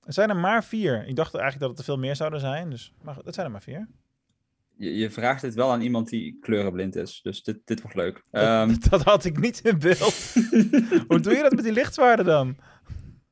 Er 0.03 0.13
zijn 0.13 0.29
er 0.29 0.35
maar 0.35 0.63
vier. 0.63 1.07
Ik 1.07 1.15
dacht 1.15 1.33
eigenlijk 1.33 1.59
dat 1.59 1.69
het 1.69 1.79
er 1.79 1.85
veel 1.85 1.97
meer 1.97 2.15
zouden 2.15 2.39
zijn. 2.39 2.69
Dus, 2.69 2.93
maar 3.01 3.13
goed, 3.15 3.25
het 3.25 3.33
zijn 3.33 3.45
er 3.45 3.51
maar 3.51 3.61
vier. 3.61 3.87
Je, 4.75 4.95
je 4.95 5.09
vraagt 5.09 5.41
dit 5.41 5.53
wel 5.53 5.71
aan 5.71 5.81
iemand 5.81 6.09
die 6.09 6.37
kleurenblind 6.41 6.95
is. 6.95 7.19
Dus 7.23 7.43
dit, 7.43 7.57
dit 7.65 7.81
wordt 7.81 7.97
leuk. 7.97 8.23
Dat, 8.31 8.43
Ehm, 8.43 8.75
dat 8.89 9.03
had 9.03 9.25
ik 9.25 9.39
niet 9.39 9.59
in 9.59 9.79
beeld. 9.79 10.33
hoe 11.07 11.19
doe 11.19 11.35
je 11.35 11.41
dat 11.41 11.55
met 11.55 11.63
die 11.63 11.73
lichtzwaarden 11.73 12.25
dan? 12.25 12.57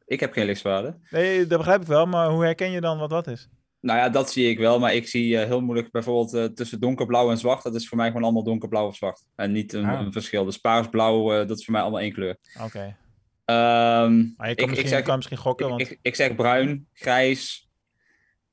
ik 0.06 0.20
heb 0.20 0.34
geen 0.34 0.46
lichtwaarde. 0.46 0.98
Nee, 1.10 1.48
dat 1.48 1.58
begrijp 1.58 1.82
ik 1.82 1.88
wel. 1.88 2.06
Maar 2.06 2.30
hoe 2.30 2.44
herken 2.44 2.72
je 2.72 2.82
dan 2.82 2.98
wat 2.98 3.12
wat 3.12 3.28
is? 3.28 3.50
Nou 3.82 4.00
ja, 4.00 4.10
dat 4.10 4.32
zie 4.32 4.50
ik 4.50 4.58
wel. 4.58 4.80
Maar 4.80 4.94
ik 4.94 5.08
zie 5.08 5.38
eh, 5.38 5.46
heel 5.48 5.62
moeilijk 5.62 5.92
bijvoorbeeld 5.92 6.34
eh, 6.34 6.44
tussen 6.46 6.80
donkerblauw 6.80 7.30
en 7.32 7.38
zwart. 7.38 7.64
Dat 7.64 7.76
is 7.76 7.88
voor 7.88 7.98
mij 7.98 8.08
gewoon 8.08 8.24
allemaal 8.24 8.44
donkerblauw 8.44 8.88
of 8.88 8.96
zwart. 8.96 9.26
En 9.36 9.52
niet 9.52 9.74
een, 9.74 9.86
Ah. 9.86 10.00
een 10.00 10.12
verschil. 10.12 10.46
Dus 10.46 10.58
paarsblauw, 10.58 11.32
eh 11.34 11.48
dat 11.48 11.58
is 11.58 11.64
voor 11.66 11.74
mij 11.74 11.82
allemaal 11.82 12.00
één 12.00 12.14
kleur. 12.14 12.38
Oké. 12.64 12.98
Ehm, 13.46 14.18
Maar 14.38 14.50
je 14.50 14.56
kan, 14.56 14.64
ik, 14.64 14.66
misschien, 14.66 14.78
ik, 14.80 14.88
zeg, 14.88 15.02
kan 15.02 15.16
misschien 15.16 15.38
gokken, 15.38 15.66
ik, 15.66 15.72
want 15.72 15.82
ik, 15.92 16.00
ik 16.02 16.16
zeg 16.16 16.36
bruin, 16.36 16.88
grijs. 16.94 17.70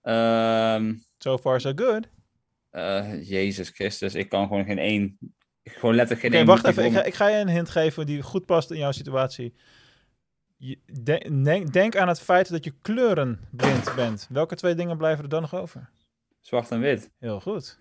Ehm, 0.02 0.94
so 1.18 1.38
far 1.38 1.60
so 1.60 1.72
good. 1.74 2.08
Jezus 3.28 3.68
Christus, 3.68 4.14
ik 4.14 4.28
kan 4.28 4.46
gewoon 4.46 4.64
geen 4.64 4.78
één. 4.78 5.18
Gewoon 5.64 5.94
letterlijk 5.94 6.20
geen 6.20 6.30
Oké, 6.30 6.38
één. 6.38 6.46
wacht 6.46 6.66
even. 6.66 6.84
Ik 6.84 6.92
ga, 6.92 7.02
ik 7.04 7.14
ga 7.14 7.28
je 7.28 7.36
een 7.40 7.48
hint 7.48 7.68
geven 7.70 8.06
die 8.06 8.22
goed 8.22 8.46
past 8.46 8.70
in 8.70 8.78
jouw 8.78 8.92
situatie. 8.92 9.54
Je, 10.60 10.78
denk, 11.42 11.72
denk 11.72 11.96
aan 11.96 12.08
het 12.08 12.20
feit 12.20 12.50
dat 12.50 12.64
je 12.64 12.74
kleurenblind 12.82 13.94
bent. 13.96 14.26
Welke 14.30 14.54
twee 14.56 14.74
dingen 14.74 14.96
blijven 14.96 15.24
er 15.24 15.30
dan 15.30 15.40
nog 15.40 15.54
over? 15.54 15.90
Zwart 16.40 16.70
en 16.70 16.80
wit. 16.80 17.10
Heel 17.18 17.40
goed. 17.40 17.78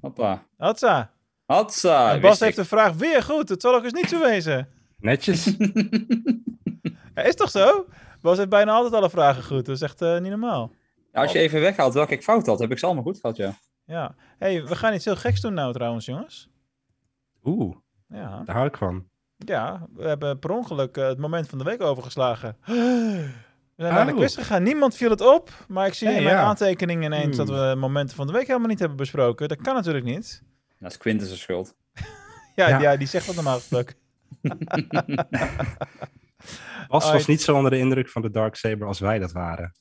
Hoppa. 0.00 0.42
Hatsa. 0.56 1.12
Hatsa. 1.44 2.12
en 2.12 2.20
Bas 2.20 2.40
heeft 2.40 2.58
ik. 2.58 2.62
de 2.62 2.68
vraag 2.68 2.94
weer 2.94 3.22
goed. 3.22 3.48
Het 3.48 3.60
zal 3.62 3.74
ook 3.74 3.84
eens 3.84 3.92
niet 3.92 4.08
zo 4.08 4.20
wezen. 4.20 4.68
Netjes. 4.98 5.44
Ja, 7.14 7.22
is 7.22 7.34
toch 7.34 7.50
zo? 7.50 7.86
Bas 8.20 8.36
heeft 8.36 8.48
bijna 8.48 8.72
altijd 8.72 8.94
alle 8.94 9.10
vragen 9.10 9.42
goed. 9.44 9.66
Dat 9.66 9.74
is 9.76 9.82
echt 9.82 10.02
eh, 10.02 10.18
niet 10.18 10.30
normaal. 10.30 10.72
Ja, 11.12 11.20
als 11.22 11.32
je 11.32 11.38
even 11.38 11.60
weghaalt 11.60 11.94
welke 11.94 12.12
ik 12.14 12.22
fout 12.22 12.46
had, 12.46 12.58
heb 12.58 12.70
ik 12.70 12.78
ze 12.78 12.86
allemaal 12.86 13.04
goed 13.04 13.20
gehad, 13.20 13.36
ja. 13.36 13.54
Ja. 13.84 14.14
hey, 14.38 14.64
we 14.64 14.76
gaan 14.76 14.94
iets 14.94 15.04
heel 15.04 15.16
geks 15.16 15.40
doen 15.40 15.54
nou 15.54 15.72
trouwens, 15.72 16.04
jongens. 16.06 16.50
Oeh, 17.44 17.76
Ja. 18.08 18.42
daar 18.44 18.54
hou 18.56 18.68
ik 18.68 18.76
van. 18.76 19.08
Ja, 19.44 19.86
we 19.94 20.08
hebben 20.08 20.38
per 20.38 20.50
ongeluk 20.50 20.96
eh, 20.96 21.06
het 21.06 21.18
moment 21.18 21.48
van 21.48 21.58
de 21.58 21.64
week 21.64 21.82
overgeslagen. 21.82 22.56
We 23.76 23.86
zijn 23.86 23.94
naar 23.94 24.06
de 24.06 24.14
quiz 24.14 24.34
gegaan. 24.34 24.62
Niemand 24.62 24.94
viel 24.94 25.10
het 25.10 25.20
op. 25.20 25.50
Maar 25.68 25.86
ik 25.86 25.94
zie 25.94 26.06
Hey, 26.08 26.16
in 26.16 26.22
mijn 26.22 26.36
ja. 26.36 26.42
aantekeningen 26.42 27.04
ineens 27.12 27.36
Hmm. 27.36 27.46
dat 27.46 27.48
we 27.48 27.74
momenten 27.78 28.16
van 28.16 28.26
de 28.26 28.32
week 28.32 28.46
helemaal 28.46 28.68
niet 28.68 28.78
hebben 28.78 28.96
besproken. 28.96 29.48
Dat 29.48 29.60
kan 29.60 29.74
natuurlijk 29.74 30.04
niet. 30.04 30.42
Dat 30.78 30.90
is 30.90 30.96
Quintus' 30.96 31.40
schuld. 31.40 31.74
Ja, 32.54 32.68
Ja. 32.68 32.78
ja. 32.80 32.96
die 32.96 33.06
zegt 33.06 33.26
dat 33.26 33.34
normaal 33.34 33.56
gesproken. 33.58 33.94
Bas 36.88 37.10
was 37.12 37.26
niet 37.26 37.42
zo 37.42 37.54
onder 37.56 37.70
de 37.70 37.78
indruk 37.78 38.08
van 38.08 38.22
de 38.22 38.30
Dark 38.30 38.54
Saber 38.54 38.86
als 38.86 38.98
wij 39.00 39.18
dat 39.18 39.32
waren. 39.32 39.72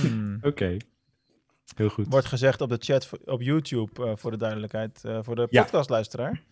Hmm. 0.00 0.38
Oké. 0.50 0.76
Heel 1.76 1.88
goed. 1.88 2.06
Wordt 2.08 2.26
gezegd 2.26 2.60
op 2.60 2.68
de 2.68 2.76
chat 2.78 3.10
op 3.24 3.42
YouTube, 3.42 4.04
eh, 4.06 4.12
voor 4.16 4.30
de 4.30 4.36
duidelijkheid, 4.36 5.04
eh, 5.04 5.18
voor 5.22 5.34
de 5.34 5.46
Ja. 5.50 5.62
podcastluisteraar. 5.62 6.42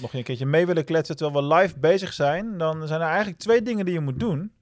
Mocht 0.00 0.12
je 0.12 0.18
een 0.18 0.24
keertje 0.24 0.46
mee 0.46 0.66
willen 0.66 0.84
kletsen 0.84 1.16
terwijl 1.16 1.48
we 1.48 1.54
live 1.54 1.78
bezig 1.78 2.12
zijn, 2.12 2.58
dan 2.58 2.86
zijn 2.86 3.00
er 3.00 3.06
eigenlijk 3.06 3.38
twee 3.38 3.62
dingen 3.62 3.84
die 3.84 3.94
je 3.94 4.00
moet 4.00 4.20
doen. 4.20 4.52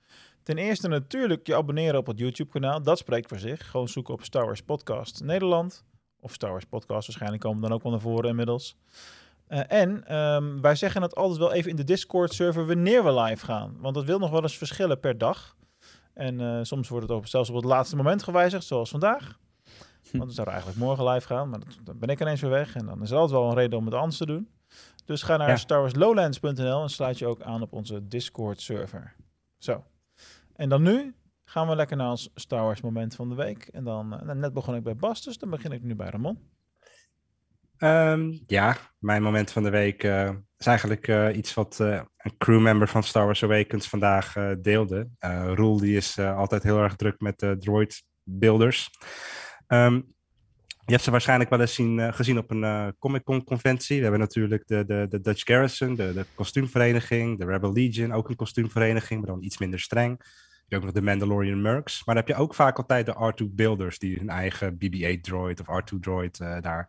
Ten 0.43 0.59
eerste 0.59 0.89
natuurlijk 0.89 1.47
je 1.47 1.57
abonneren 1.57 1.99
op 1.99 2.07
het 2.07 2.19
YouTube-kanaal. 2.19 2.83
Dat 2.83 2.99
spreekt 2.99 3.29
voor 3.29 3.39
zich. 3.39 3.71
Gewoon 3.71 3.89
zoeken 3.89 4.15
op 4.15 4.23
Star 4.23 4.45
Wars 4.45 4.62
Podcast 4.62 5.23
Nederland. 5.25 5.85
Of 6.21 6.33
Star 6.33 6.51
Wars 6.51 6.65
Podcast, 6.65 7.07
waarschijnlijk 7.07 7.43
komen 7.43 7.62
dan 7.62 7.73
ook 7.73 7.83
wel 7.83 7.93
naar 7.93 8.01
voren 8.01 8.29
inmiddels. 8.31 8.77
Eh, 9.47 9.61
en 9.69 10.07
ehm, 10.07 10.61
wij 10.61 10.75
zeggen 10.75 11.03
het 11.03 11.15
altijd 11.15 11.39
wel 11.39 11.53
even 11.53 11.71
in 11.71 11.77
de 11.77 11.85
Discord-server 11.85 12.67
wanneer 12.67 13.05
we 13.05 13.21
live 13.21 13.45
gaan. 13.45 13.77
Want 13.81 13.95
dat 13.95 14.05
wil 14.05 14.19
nog 14.19 14.31
wel 14.31 14.43
eens 14.43 14.59
verschillen 14.59 15.01
per 15.01 15.19
dag. 15.19 15.57
En 16.15 16.41
eh, 16.41 16.59
soms 16.62 16.89
wordt 16.89 17.09
het 17.09 17.17
ook 17.17 17.27
zelfs 17.27 17.49
op 17.49 17.55
het 17.55 17.65
laatste 17.65 17.97
moment 17.97 18.23
gewijzigd, 18.23 18.65
zoals 18.65 18.91
vandaag. 18.91 19.39
Want 20.12 20.25
we 20.25 20.33
zouden 20.33 20.55
eigenlijk 20.55 20.85
morgen 20.85 21.09
live 21.09 21.27
gaan, 21.27 21.49
maar 21.49 21.61
dan 21.85 21.99
ben 21.99 22.09
ik 22.09 22.21
ineens 22.21 22.41
weer 22.41 22.51
weg. 22.51 22.75
En 22.75 22.87
dan 22.87 23.03
is 23.03 23.11
er 23.11 23.17
altijd 23.17 23.39
wel 23.41 23.49
een 23.49 23.57
reden 23.57 23.79
om 23.79 23.85
het 23.85 23.95
anders 23.95 24.17
te 24.17 24.27
doen. 24.27 24.49
Dus 25.04 25.23
ga 25.23 25.37
naar 25.37 25.49
Ja. 25.49 25.56
starwarslowlands.nl 25.56 26.82
en 26.82 26.88
sluit 26.90 27.18
je 27.18 27.26
ook 27.26 27.42
aan 27.42 27.62
op 27.62 27.73
onze 27.73 28.06
Discord-server. 28.09 29.16
Zo. 29.59 29.85
En 30.54 30.68
dan 30.68 30.82
nu 30.82 31.14
gaan 31.44 31.68
we 31.68 31.76
lekker 31.76 31.97
naar 31.97 32.11
ons 32.11 32.30
Star 32.35 32.62
Wars 32.62 32.80
moment 32.80 33.14
van 33.14 33.28
de 33.28 33.35
week. 33.35 33.62
En 33.66 33.85
dan, 33.85 34.21
eh, 34.21 34.35
net 34.35 34.52
begon 34.52 34.75
ik 34.75 34.82
bij 34.82 34.97
Bas, 34.97 35.23
dus 35.23 35.38
dan 35.38 35.50
begin 35.50 35.73
ik 35.73 35.82
nu 35.82 35.94
bij 35.94 36.09
Ramon. 36.11 36.50
Ehm, 37.76 38.32
ja, 38.47 38.76
mijn 38.99 39.23
moment 39.23 39.50
van 39.50 39.62
de 39.62 39.71
week 39.71 40.02
eh, 40.04 40.30
is 40.59 40.66
eigenlijk 40.66 41.09
eh, 41.09 41.37
iets 41.37 41.54
wat 41.54 41.80
eh, 41.80 42.02
een 42.16 42.37
crewmember 42.38 42.88
van 42.88 43.02
Star 43.02 43.25
Wars 43.25 43.42
Awakens 43.42 43.88
vandaag 43.88 44.37
eh, 44.37 44.50
deelde. 44.61 45.09
Eh 45.18 45.52
Roel 45.54 45.76
die 45.76 45.97
is 45.97 46.16
eh, 46.18 46.37
altijd 46.37 46.62
heel 46.62 46.78
erg 46.78 46.97
druk 46.97 47.21
met 47.21 47.38
de 47.38 47.56
droid 47.59 48.02
builders. 48.23 48.90
Ehm, 49.66 50.00
hebt 50.93 51.05
ze 51.05 51.11
waarschijnlijk 51.11 51.51
wel 51.51 51.61
eens 51.61 51.79
eh, 51.79 52.13
gezien 52.13 52.39
op 52.39 52.51
een 52.51 52.65
eh, 52.65 52.87
Comic 52.99 53.25
Con 53.25 53.45
conventie. 53.45 53.97
We 53.97 54.03
hebben 54.03 54.21
natuurlijk 54.21 54.67
de, 54.67 54.85
de, 54.85 55.07
de 55.09 55.21
Dutch 55.21 55.45
Garrison, 55.45 55.95
de, 55.95 56.13
de 56.15 56.27
kostuumvereniging, 56.35 57.39
de 57.39 57.45
Rebel 57.45 57.73
Legion, 57.73 58.13
ook 58.13 58.29
een 58.29 58.37
kostuumvereniging, 58.37 59.21
maar 59.21 59.31
dan 59.31 59.43
iets 59.43 59.59
minder 59.59 59.81
streng. 59.81 60.17
Je 60.19 60.79
hebt 60.79 60.89
ook 60.89 60.95
nog 60.95 61.03
de 61.03 61.11
Mandalorian 61.11 61.63
Mercs. 61.63 62.05
Maar 62.05 62.15
dan 62.15 62.25
heb 62.25 62.37
je 62.37 62.43
ook 62.43 62.55
vaak 62.55 62.77
altijd 62.77 63.07
de 63.07 63.33
R2 63.33 63.47
builders 63.55 63.99
die 63.99 64.19
hun 64.19 64.29
eigen 64.29 64.75
BB-8 64.75 65.21
droid 65.21 65.61
of 65.61 65.83
R2 65.83 65.99
droid 66.01 66.41
eh, 66.41 66.61
daar 66.61 66.89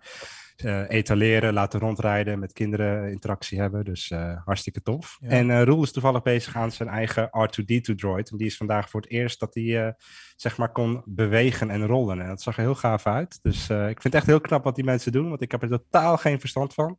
eh, 0.56 0.90
etaleren, 0.90 1.54
laten 1.54 1.80
rondrijden, 1.80 2.40
met 2.40 2.54
kinderen 2.54 3.12
interactie 3.12 3.60
hebben. 3.60 3.86
Dus 3.86 4.12
eh, 4.12 4.38
hartstikke 4.46 4.82
tof. 4.82 5.18
Ja. 5.20 5.30
En 5.30 5.50
eh 5.50 5.64
Roel 5.64 5.84
is 5.84 5.92
toevallig 5.92 6.22
bezig 6.22 6.56
aan 6.56 6.72
zijn 6.72 6.90
eigen 6.90 7.28
R2D2 7.28 7.96
droid. 7.96 8.30
En 8.30 8.38
die 8.38 8.48
is 8.48 8.58
vandaag 8.58 8.90
voor 8.90 9.02
het 9.02 9.10
eerst 9.10 9.40
dat 9.40 9.54
hij 9.54 9.86
eh, 9.86 9.94
zeg 10.36 10.58
maar 10.58 10.72
kon 10.72 11.02
bewegen 11.06 11.70
en 11.70 11.86
rollen. 11.86 12.22
En 12.22 12.28
dat 12.28 12.42
zag 12.42 12.58
er 12.58 12.64
heel 12.64 12.76
gaaf 12.76 13.08
uit. 13.08 13.40
Dus 13.42 13.70
eh, 13.70 13.90
ik 13.90 14.02
vind 14.02 14.04
het 14.04 14.14
echt 14.14 14.26
heel 14.26 14.42
knap 14.42 14.64
wat 14.64 14.76
die 14.76 14.84
mensen 14.84 15.12
doen, 15.12 15.30
want 15.30 15.42
ik 15.42 15.52
heb 15.52 15.62
er 15.62 15.70
totaal 15.70 16.18
geen 16.18 16.40
verstand 16.40 16.74
van. 16.74 16.98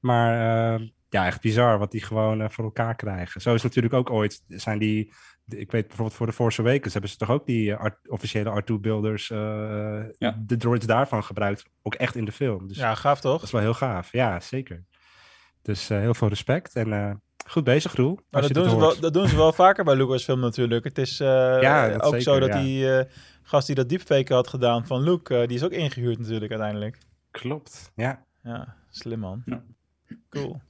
Maar 0.00 0.32
eh, 0.78 0.86
ja, 1.08 1.26
echt 1.26 1.40
bizar 1.40 1.78
wat 1.78 1.90
die 1.90 2.02
gewoon 2.02 2.40
eh, 2.40 2.48
voor 2.48 2.64
elkaar 2.64 2.94
krijgen. 2.94 3.40
Zo 3.40 3.54
is 3.54 3.62
natuurlijk 3.62 3.94
ook 3.94 4.10
ooit, 4.10 4.42
zijn 4.48 4.78
die, 4.78 5.12
ik 5.54 5.70
weet 5.70 5.86
bijvoorbeeld 5.86 6.16
voor 6.16 6.26
de 6.26 6.32
Force 6.32 6.60
Awakens 6.60 6.92
hebben 6.92 7.10
ze 7.10 7.16
toch 7.16 7.30
ook 7.30 7.46
die 7.46 7.72
eh, 7.72 7.80
art- 7.80 8.08
officiële 8.08 8.62
R2-builders, 8.62 9.30
eh, 9.30 9.38
Ja. 10.18 10.36
de 10.46 10.56
droids 10.56 10.86
daarvan 10.86 11.24
gebruikt, 11.24 11.64
ook 11.82 11.94
echt 11.94 12.14
in 12.16 12.24
de 12.24 12.32
film. 12.32 12.68
Dus 12.68 12.76
Ja, 12.76 12.94
gaaf 12.94 13.20
toch? 13.20 13.34
dat 13.34 13.42
is 13.42 13.50
wel 13.50 13.60
heel 13.60 13.74
gaaf. 13.74 14.12
Ja, 14.12 14.40
zeker. 14.40 14.84
Dus 15.62 15.90
eh, 15.90 15.98
heel 15.98 16.14
veel 16.14 16.28
respect 16.28 16.74
en 16.76 16.92
eh, 16.92 17.14
goed 17.46 17.64
bezig, 17.64 17.94
Roel. 17.94 18.18
Dat 18.30 18.52
doen, 18.52 18.68
ze 18.70 18.76
wel, 18.78 19.00
dat 19.00 19.12
doen 19.12 19.28
ze 19.28 19.36
wel 19.36 19.52
vaker 19.52 19.84
bij 19.84 19.96
Lucasfilm 19.96 20.40
natuurlijk. 20.40 20.84
Het 20.84 20.98
is 20.98 21.20
eh, 21.20 21.26
Ja, 21.60 21.92
ook 21.94 22.02
zeker, 22.04 22.22
zo 22.22 22.38
dat 22.38 22.48
ja. 22.48 22.60
die 22.62 22.96
eh, 22.98 23.04
gast 23.42 23.66
die 23.66 23.74
dat 23.76 23.88
deepfake 23.88 24.34
had 24.34 24.48
gedaan 24.48 24.86
van 24.86 25.02
Luke, 25.02 25.44
die 25.46 25.56
is 25.56 25.64
ook 25.64 25.70
ingehuurd 25.72 26.18
natuurlijk 26.18 26.50
uiteindelijk. 26.50 26.98
Klopt, 27.30 27.92
ja. 27.94 28.24
Ja, 28.42 28.76
slim 28.90 29.18
man. 29.18 29.42
Ja. 29.44 29.62
Cool. 30.28 30.60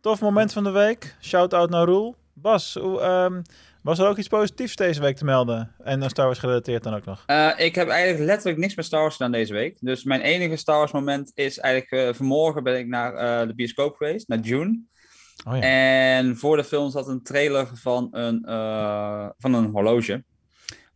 Tof 0.00 0.20
moment 0.20 0.52
van 0.52 0.64
de 0.64 0.70
week. 0.70 1.16
Shout-out 1.20 1.70
naar 1.70 1.84
Roel. 1.84 2.16
Bas, 2.34 2.74
hoe, 2.80 3.00
ehm, 3.00 3.42
was 3.82 3.98
er 3.98 4.08
ook 4.08 4.18
iets 4.18 4.28
positiefs 4.28 4.76
deze 4.76 5.00
week 5.00 5.16
te 5.16 5.24
melden? 5.24 5.74
En 5.84 6.00
dan 6.00 6.10
Star 6.10 6.24
Wars 6.26 6.38
gerelateerd 6.38 6.82
dan 6.82 6.94
ook 6.94 7.04
nog. 7.04 7.22
Eh, 7.26 7.50
ik 7.56 7.74
heb 7.74 7.88
eigenlijk 7.88 8.24
letterlijk 8.24 8.58
niks 8.58 8.74
met 8.74 8.84
Star 8.84 9.00
Wars 9.00 9.16
gedaan 9.16 9.32
deze 9.32 9.52
week. 9.52 9.76
Dus 9.80 10.04
mijn 10.04 10.20
enige 10.20 10.56
Star 10.56 10.76
Wars 10.76 10.92
moment 10.92 11.30
is 11.34 11.58
eigenlijk... 11.58 12.08
eh, 12.08 12.14
vanmorgen 12.14 12.62
ben 12.62 12.78
ik 12.78 12.86
naar 12.86 13.14
eh, 13.14 13.46
de 13.48 13.54
bioscoop 13.54 13.96
geweest, 13.96 14.28
naar 14.28 14.38
June. 14.38 14.80
Oh 15.48 15.56
ja. 15.56 15.60
En 15.62 16.36
voor 16.36 16.56
de 16.56 16.64
film 16.64 16.90
zat 16.90 17.08
een 17.08 17.22
trailer 17.22 17.66
van 17.74 18.08
een, 18.10 18.44
eh, 18.44 19.28
van 19.38 19.54
een 19.54 19.70
horloge. 19.70 20.24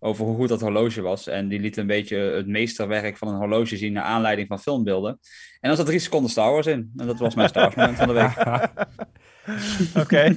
Over 0.01 0.25
hoe 0.25 0.37
goed 0.37 0.49
dat 0.49 0.61
horloge 0.61 1.01
was. 1.01 1.27
En 1.27 1.49
die 1.49 1.61
liet 1.61 1.77
een 1.77 1.87
beetje 1.87 2.17
het 2.17 2.47
meesterwerk 2.47 3.17
van 3.17 3.29
een 3.29 3.37
horloge 3.37 3.77
zien... 3.77 3.93
naar 3.93 4.05
aanleiding 4.05 4.49
van 4.49 4.61
filmbeelden. 4.61 5.19
En 5.61 5.69
dan 5.69 5.77
zat 5.77 5.87
drie 5.87 5.99
seconden 5.99 6.31
Star 6.31 6.53
Wars 6.53 6.67
in. 6.67 6.93
En 6.97 7.07
dat 7.07 7.19
was 7.19 7.35
mijn 7.35 7.49
Star 7.49 7.63
Wars 7.63 7.75
moment 7.75 7.97
van 7.97 8.09
de 8.09 8.15
week. 8.15 8.37
Oké, 10.03 10.37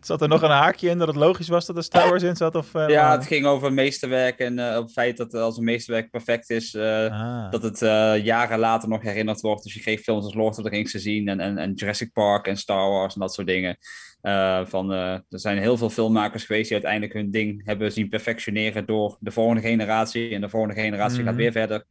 zat 0.00 0.22
er 0.22 0.28
nog 0.28 0.42
een 0.42 0.50
haakje 0.50 0.88
in 0.88 0.98
dat 0.98 1.06
het 1.08 1.16
logisch 1.16 1.48
was 1.48 1.66
dat 1.66 1.76
er 1.76 1.82
Star 1.82 2.08
Wars 2.08 2.22
in 2.22 2.36
zat? 2.36 2.54
Of, 2.54 2.74
eh, 2.74 2.88
Ja, 2.88 3.12
het 3.12 3.26
ging 3.26 3.46
over 3.46 3.72
meesterwerk 3.72 4.38
en 4.38 4.58
eh, 4.58 4.76
op 4.76 4.82
het 4.82 4.92
feit 4.92 5.16
dat 5.16 5.34
als 5.34 5.56
een 5.58 5.64
meesterwerk 5.64 6.10
perfect 6.10 6.50
is, 6.50 6.74
eh, 6.74 7.04
Ah. 7.10 7.50
dat 7.50 7.62
het 7.62 7.82
eh, 7.82 8.24
jaren 8.24 8.58
later 8.58 8.88
nog 8.88 9.02
herinnerd 9.02 9.40
wordt. 9.40 9.62
Dus 9.62 9.74
je 9.74 9.80
kreeg 9.80 10.00
films 10.00 10.24
als 10.24 10.34
Lord 10.34 10.58
of 10.58 10.64
the 10.64 10.70
Rings 10.70 10.90
te 10.92 10.98
zien 10.98 11.28
en, 11.28 11.40
en, 11.40 11.58
en 11.58 11.72
Jurassic 11.72 12.12
Park 12.12 12.46
en 12.46 12.56
Star 12.56 12.90
Wars 12.90 13.14
en 13.14 13.20
dat 13.20 13.34
soort 13.34 13.46
dingen. 13.46 13.78
Eh, 14.20 14.60
van, 14.64 14.92
eh, 14.92 15.12
er 15.12 15.24
zijn 15.28 15.58
heel 15.58 15.76
veel 15.76 15.90
filmmakers 15.90 16.44
geweest 16.44 16.64
die 16.64 16.72
uiteindelijk 16.72 17.12
hun 17.12 17.30
ding 17.30 17.62
hebben 17.64 17.92
zien 17.92 18.08
perfectioneren 18.08 18.86
door 18.86 19.16
de 19.20 19.30
volgende 19.30 19.60
generatie. 19.62 20.34
En 20.34 20.40
de 20.40 20.48
volgende 20.48 20.80
generatie 20.80 21.24
gaat 21.24 21.34
weer 21.34 21.52
verder. 21.52 21.84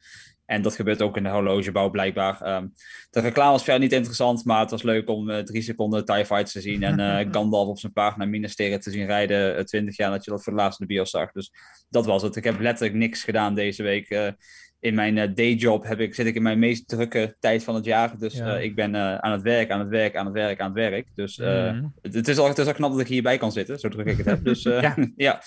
En 0.49 0.61
dat 0.61 0.75
gebeurt 0.75 1.01
ook 1.01 1.17
in 1.17 1.23
de 1.23 1.29
horlogebouw 1.29 1.89
blijkbaar. 1.89 2.41
Ehm, 2.41 2.67
de 3.09 3.19
reclame 3.19 3.51
was 3.51 3.63
verder 3.63 3.81
niet 3.81 3.93
interessant, 3.93 4.45
maar 4.45 4.59
het 4.59 4.71
was 4.71 4.83
leuk 4.83 5.09
om 5.09 5.29
eh, 5.29 5.43
drie 5.43 5.61
seconden 5.61 6.05
TIE 6.05 6.25
Fights 6.25 6.51
te 6.51 6.61
zien. 6.61 6.83
En 6.83 6.99
eh, 7.19 7.27
Gandalf 7.31 7.67
op 7.67 7.79
zijn 7.79 7.93
paard 7.93 8.17
naar 8.17 8.29
Minas 8.29 8.55
Tirith 8.55 8.81
te 8.81 8.91
zien 8.91 9.05
rijden. 9.05 9.57
eh, 9.57 9.63
twintig 9.63 9.97
jaar 9.97 10.11
dat 10.11 10.25
je 10.25 10.31
dat 10.31 10.43
voor 10.43 10.53
het 10.53 10.61
laatst 10.61 10.79
in 10.79 10.87
de 10.87 10.93
bios 10.93 11.09
zag. 11.09 11.31
Dus 11.31 11.51
dat 11.89 12.05
was 12.05 12.21
het. 12.21 12.35
Ik 12.35 12.43
heb 12.43 12.59
letterlijk 12.59 12.97
niks 12.97 13.23
gedaan 13.23 13.55
deze 13.55 13.83
week. 13.83 14.33
In 14.81 14.95
mijn 14.95 15.17
eh, 15.17 15.29
dayjob 15.35 15.83
heb 15.87 15.99
ik, 15.99 16.15
zit 16.15 16.25
ik 16.25 16.35
in 16.35 16.41
mijn 16.41 16.59
meest 16.59 16.87
drukke 16.87 17.35
tijd 17.39 17.63
van 17.63 17.75
het 17.75 17.85
jaar. 17.85 18.17
Dus 18.19 18.33
Ja. 18.33 18.55
eh, 18.55 18.63
ik 18.63 18.75
ben 18.75 18.95
eh, 18.95 19.15
aan 19.15 19.31
het 19.31 19.41
werk, 19.41 19.71
aan 19.71 19.79
het 19.79 19.89
werk, 19.89 20.15
aan 20.15 20.25
het 20.25 20.33
werk, 20.33 20.59
aan 20.59 20.65
het 20.65 20.75
werk. 20.75 21.07
Dus 21.15 21.37
Mhm. 21.37 21.83
het, 22.01 22.13
het 22.13 22.27
is 22.27 22.37
al, 22.37 22.47
het 22.47 22.57
is 22.57 22.65
al 22.67 22.73
knap 22.73 22.91
dat 22.91 22.99
ik 22.99 23.07
hierbij 23.07 23.37
kan 23.37 23.51
zitten, 23.51 23.79
zo 23.79 23.89
druk 23.89 24.05
ik 24.05 24.17
het 24.17 24.25
heb. 24.25 24.43
Dus 24.43 24.63
Ja. 24.81 24.95
ja. 25.15 25.41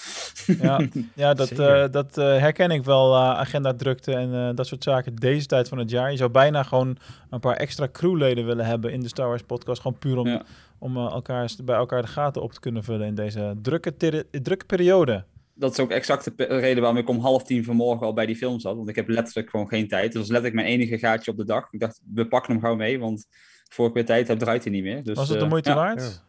Ja, 0.60 0.80
ja 1.14 1.34
dat, 1.40 1.56
dat 1.92 2.14
herken 2.16 2.70
ik 2.70 2.84
wel, 2.84 3.16
agenda 3.18 3.74
drukte 3.74 4.12
en 4.14 4.54
dat 4.54 4.66
soort 4.66 4.82
zaken 4.82 5.14
deze 5.16 5.46
tijd 5.46 5.68
van 5.68 5.78
het 5.78 5.90
jaar. 5.90 6.10
Je 6.10 6.16
zou 6.16 6.30
bijna 6.30 6.62
gewoon 6.62 6.96
een 7.30 7.40
paar 7.40 7.56
extra 7.56 7.88
crewleden 7.92 8.46
willen 8.46 8.64
hebben 8.66 8.92
in 8.92 9.00
de 9.00 9.08
Star 9.08 9.28
Wars 9.28 9.42
podcast. 9.42 9.80
Gewoon 9.82 9.98
puur 9.98 10.16
om, 10.18 10.42
om 10.78 10.96
elkaar, 10.96 11.50
bij 11.64 11.76
elkaar 11.76 12.02
de 12.02 12.08
gaten 12.08 12.42
op 12.42 12.52
te 12.52 12.60
kunnen 12.60 12.84
vullen 12.84 13.06
in 13.06 13.14
deze 13.14 13.54
drukke, 13.62 13.96
drukke 14.42 14.66
periode. 14.66 15.24
Dat 15.54 15.72
is 15.72 15.78
ook 15.78 15.90
exact 15.90 16.36
de 16.36 16.44
reden 16.44 16.82
waarom 16.82 16.98
ik 16.98 17.08
om 17.08 17.18
half 17.18 17.44
tien 17.44 17.64
vanmorgen 17.64 18.06
al 18.06 18.12
bij 18.12 18.26
die 18.26 18.36
film 18.36 18.60
zat. 18.60 18.76
Want 18.76 18.88
ik 18.88 18.96
heb 18.96 19.08
letterlijk 19.08 19.50
gewoon 19.50 19.68
geen 19.68 19.88
tijd. 19.88 20.04
Dus 20.04 20.12
dat 20.12 20.22
was 20.22 20.30
letterlijk 20.30 20.62
mijn 20.62 20.80
enige 20.80 20.98
gaatje 20.98 21.30
op 21.30 21.36
de 21.36 21.44
dag. 21.44 21.72
Ik 21.72 21.80
dacht, 21.80 22.00
we 22.14 22.28
pakken 22.28 22.52
hem 22.52 22.62
gauw 22.62 22.74
mee, 22.74 22.98
want 22.98 23.26
voor 23.68 23.88
ik 23.88 23.94
weer 23.94 24.04
tijd 24.04 24.28
heb, 24.28 24.38
draait 24.38 24.62
hij 24.62 24.72
niet 24.72 24.82
meer. 24.82 25.04
Dus, 25.04 25.16
Was 25.16 25.28
het 25.28 25.38
de 25.38 25.44
eh, 25.44 25.50
moeite 25.50 25.74
waard? 25.74 26.24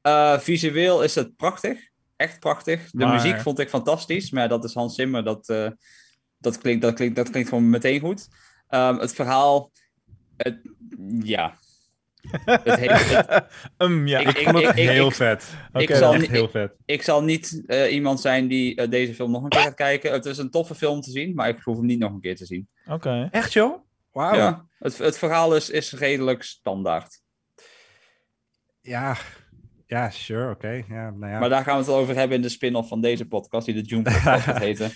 Eh, 0.00 0.38
visueel 0.38 1.02
is 1.02 1.14
het 1.14 1.36
prachtig. 1.36 1.78
Echt 2.16 2.40
prachtig. 2.40 2.90
De 2.90 3.04
Maar- 3.04 3.14
muziek 3.14 3.40
vond 3.40 3.58
ik 3.58 3.68
fantastisch. 3.68 4.30
Maar 4.30 4.48
dat 4.48 4.64
is 4.64 4.74
Hans 4.74 4.94
Zimmer. 4.94 5.24
Dat, 5.24 5.48
eh, 5.48 5.70
dat, 6.38 6.58
klinkt, 6.58 6.82
dat, 6.82 6.94
klinkt, 6.94 7.16
dat 7.16 7.30
klinkt 7.30 7.48
gewoon 7.48 7.70
meteen 7.70 8.00
goed. 8.00 8.28
Ehm, 8.68 8.98
het 8.98 9.14
verhaal... 9.14 9.70
Het, 10.36 10.60
ja. 11.22 11.58
Het 12.44 12.74
heeft, 12.76 13.42
Um, 13.78 14.06
ja. 14.12 14.18
Ik- 14.18 14.28
Ik 14.28 14.48
vond 14.48 14.64
het 14.66 14.76
ik- 14.78 14.88
heel 14.88 15.10
vet. 15.10 15.54
Oké. 15.72 15.82
ik 15.82 15.94
zal 15.94 16.14
Echt 16.14 16.26
heel 16.26 16.48
vet. 16.48 16.72
ik 16.84 17.02
zal 17.02 17.22
niet 17.22 17.62
eh, 17.66 17.92
iemand 17.92 18.20
zijn 18.20 18.48
die 18.48 18.74
eh, 18.76 18.90
deze 18.90 19.14
film 19.14 19.30
nog 19.30 19.42
een 19.42 19.48
keer 19.48 19.60
gaat 19.60 19.74
kijken. 19.74 20.12
Het 20.12 20.24
is 20.24 20.38
een 20.38 20.50
toffe 20.50 20.74
film 20.74 21.00
te 21.00 21.10
zien, 21.10 21.34
maar 21.34 21.48
ik 21.48 21.60
hoef 21.62 21.76
hem 21.76 21.86
niet 21.86 21.98
nog 21.98 22.12
een 22.12 22.20
keer 22.20 22.36
te 22.36 22.46
zien. 22.46 22.68
Oké. 22.90 23.28
Echt 23.30 23.52
joh? 23.52 23.84
Wauw. 24.12 24.34
Ja. 24.34 24.44
Ja, 24.46 24.66
het, 24.78 24.98
het 24.98 25.18
verhaal 25.18 25.56
is, 25.56 25.70
is 25.70 25.92
redelijk 25.92 26.42
standaard. 26.42 27.20
ja. 28.80 29.16
sure, 30.10 30.50
oké. 30.50 30.84
Ja, 30.88 31.10
nou 31.10 31.32
ja. 31.32 31.38
Maar 31.38 31.48
daar 31.48 31.62
gaan 31.64 31.78
we 31.78 31.84
het 31.84 31.92
over 31.94 32.14
hebben 32.14 32.36
in 32.36 32.42
de 32.42 32.48
spin-off 32.48 32.88
van 32.88 33.00
deze 33.00 33.26
podcast, 33.26 33.66
die 33.66 33.74
de 33.74 33.80
June 33.82 34.02
podcast 34.02 34.44
gaat 34.44 34.58
heten. 34.68 34.90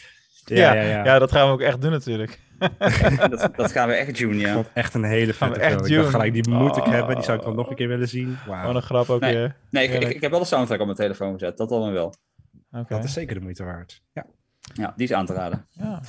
Ja, 0.56 0.72
ja, 0.74 0.82
ja. 0.82 1.04
Ja, 1.04 1.18
dat 1.18 1.32
gaan 1.32 1.46
we 1.46 1.52
ook 1.52 1.60
echt 1.60 1.80
doen 1.80 1.90
natuurlijk. 1.90 2.38
dat, 3.30 3.50
dat 3.56 3.72
gaan 3.72 3.88
we 3.88 3.94
echt 3.94 4.20
Ik 4.20 4.34
ja. 4.34 4.52
vond 4.52 4.66
echt 4.74 4.94
een 4.94 5.04
hele 5.04 5.32
vette 5.34 5.60
echt 5.60 5.72
film. 5.72 5.84
Ik 5.84 5.92
dacht 5.92 6.02
doen? 6.02 6.10
gelijk, 6.10 6.32
die 6.32 6.48
moet 6.48 6.76
ik 6.76 6.84
Oh. 6.84 6.90
hebben. 6.90 7.14
Die 7.14 7.24
zou 7.24 7.38
ik 7.38 7.44
wel 7.44 7.54
nog 7.54 7.70
een 7.70 7.76
keer 7.76 7.88
willen 7.88 8.08
zien. 8.08 8.38
Wauw. 8.46 8.66
Wat 8.66 8.74
een 8.74 8.82
grap 8.82 9.08
ook 9.10 9.20
Nee. 9.20 9.34
weer. 9.34 9.56
Nee, 9.70 9.88
ik, 9.88 10.08
ik, 10.08 10.20
heb 10.20 10.30
wel 10.30 10.40
de 10.40 10.46
soundtrack 10.46 10.78
op 10.78 10.84
mijn 10.84 10.98
telefoon 10.98 11.32
gezet, 11.32 11.56
dat 11.56 11.68
dan 11.68 11.92
wel. 11.92 12.14
Oké. 12.72 12.94
Dat 12.94 13.04
is 13.04 13.12
zeker 13.12 13.34
de 13.34 13.40
moeite 13.40 13.64
waard. 13.64 14.02
Ja. 14.12 14.26
Ja, 14.74 14.92
die 14.96 15.06
is 15.06 15.12
aan 15.12 15.26
te 15.26 15.32
raden. 15.32 15.66
Ja. 15.70 16.00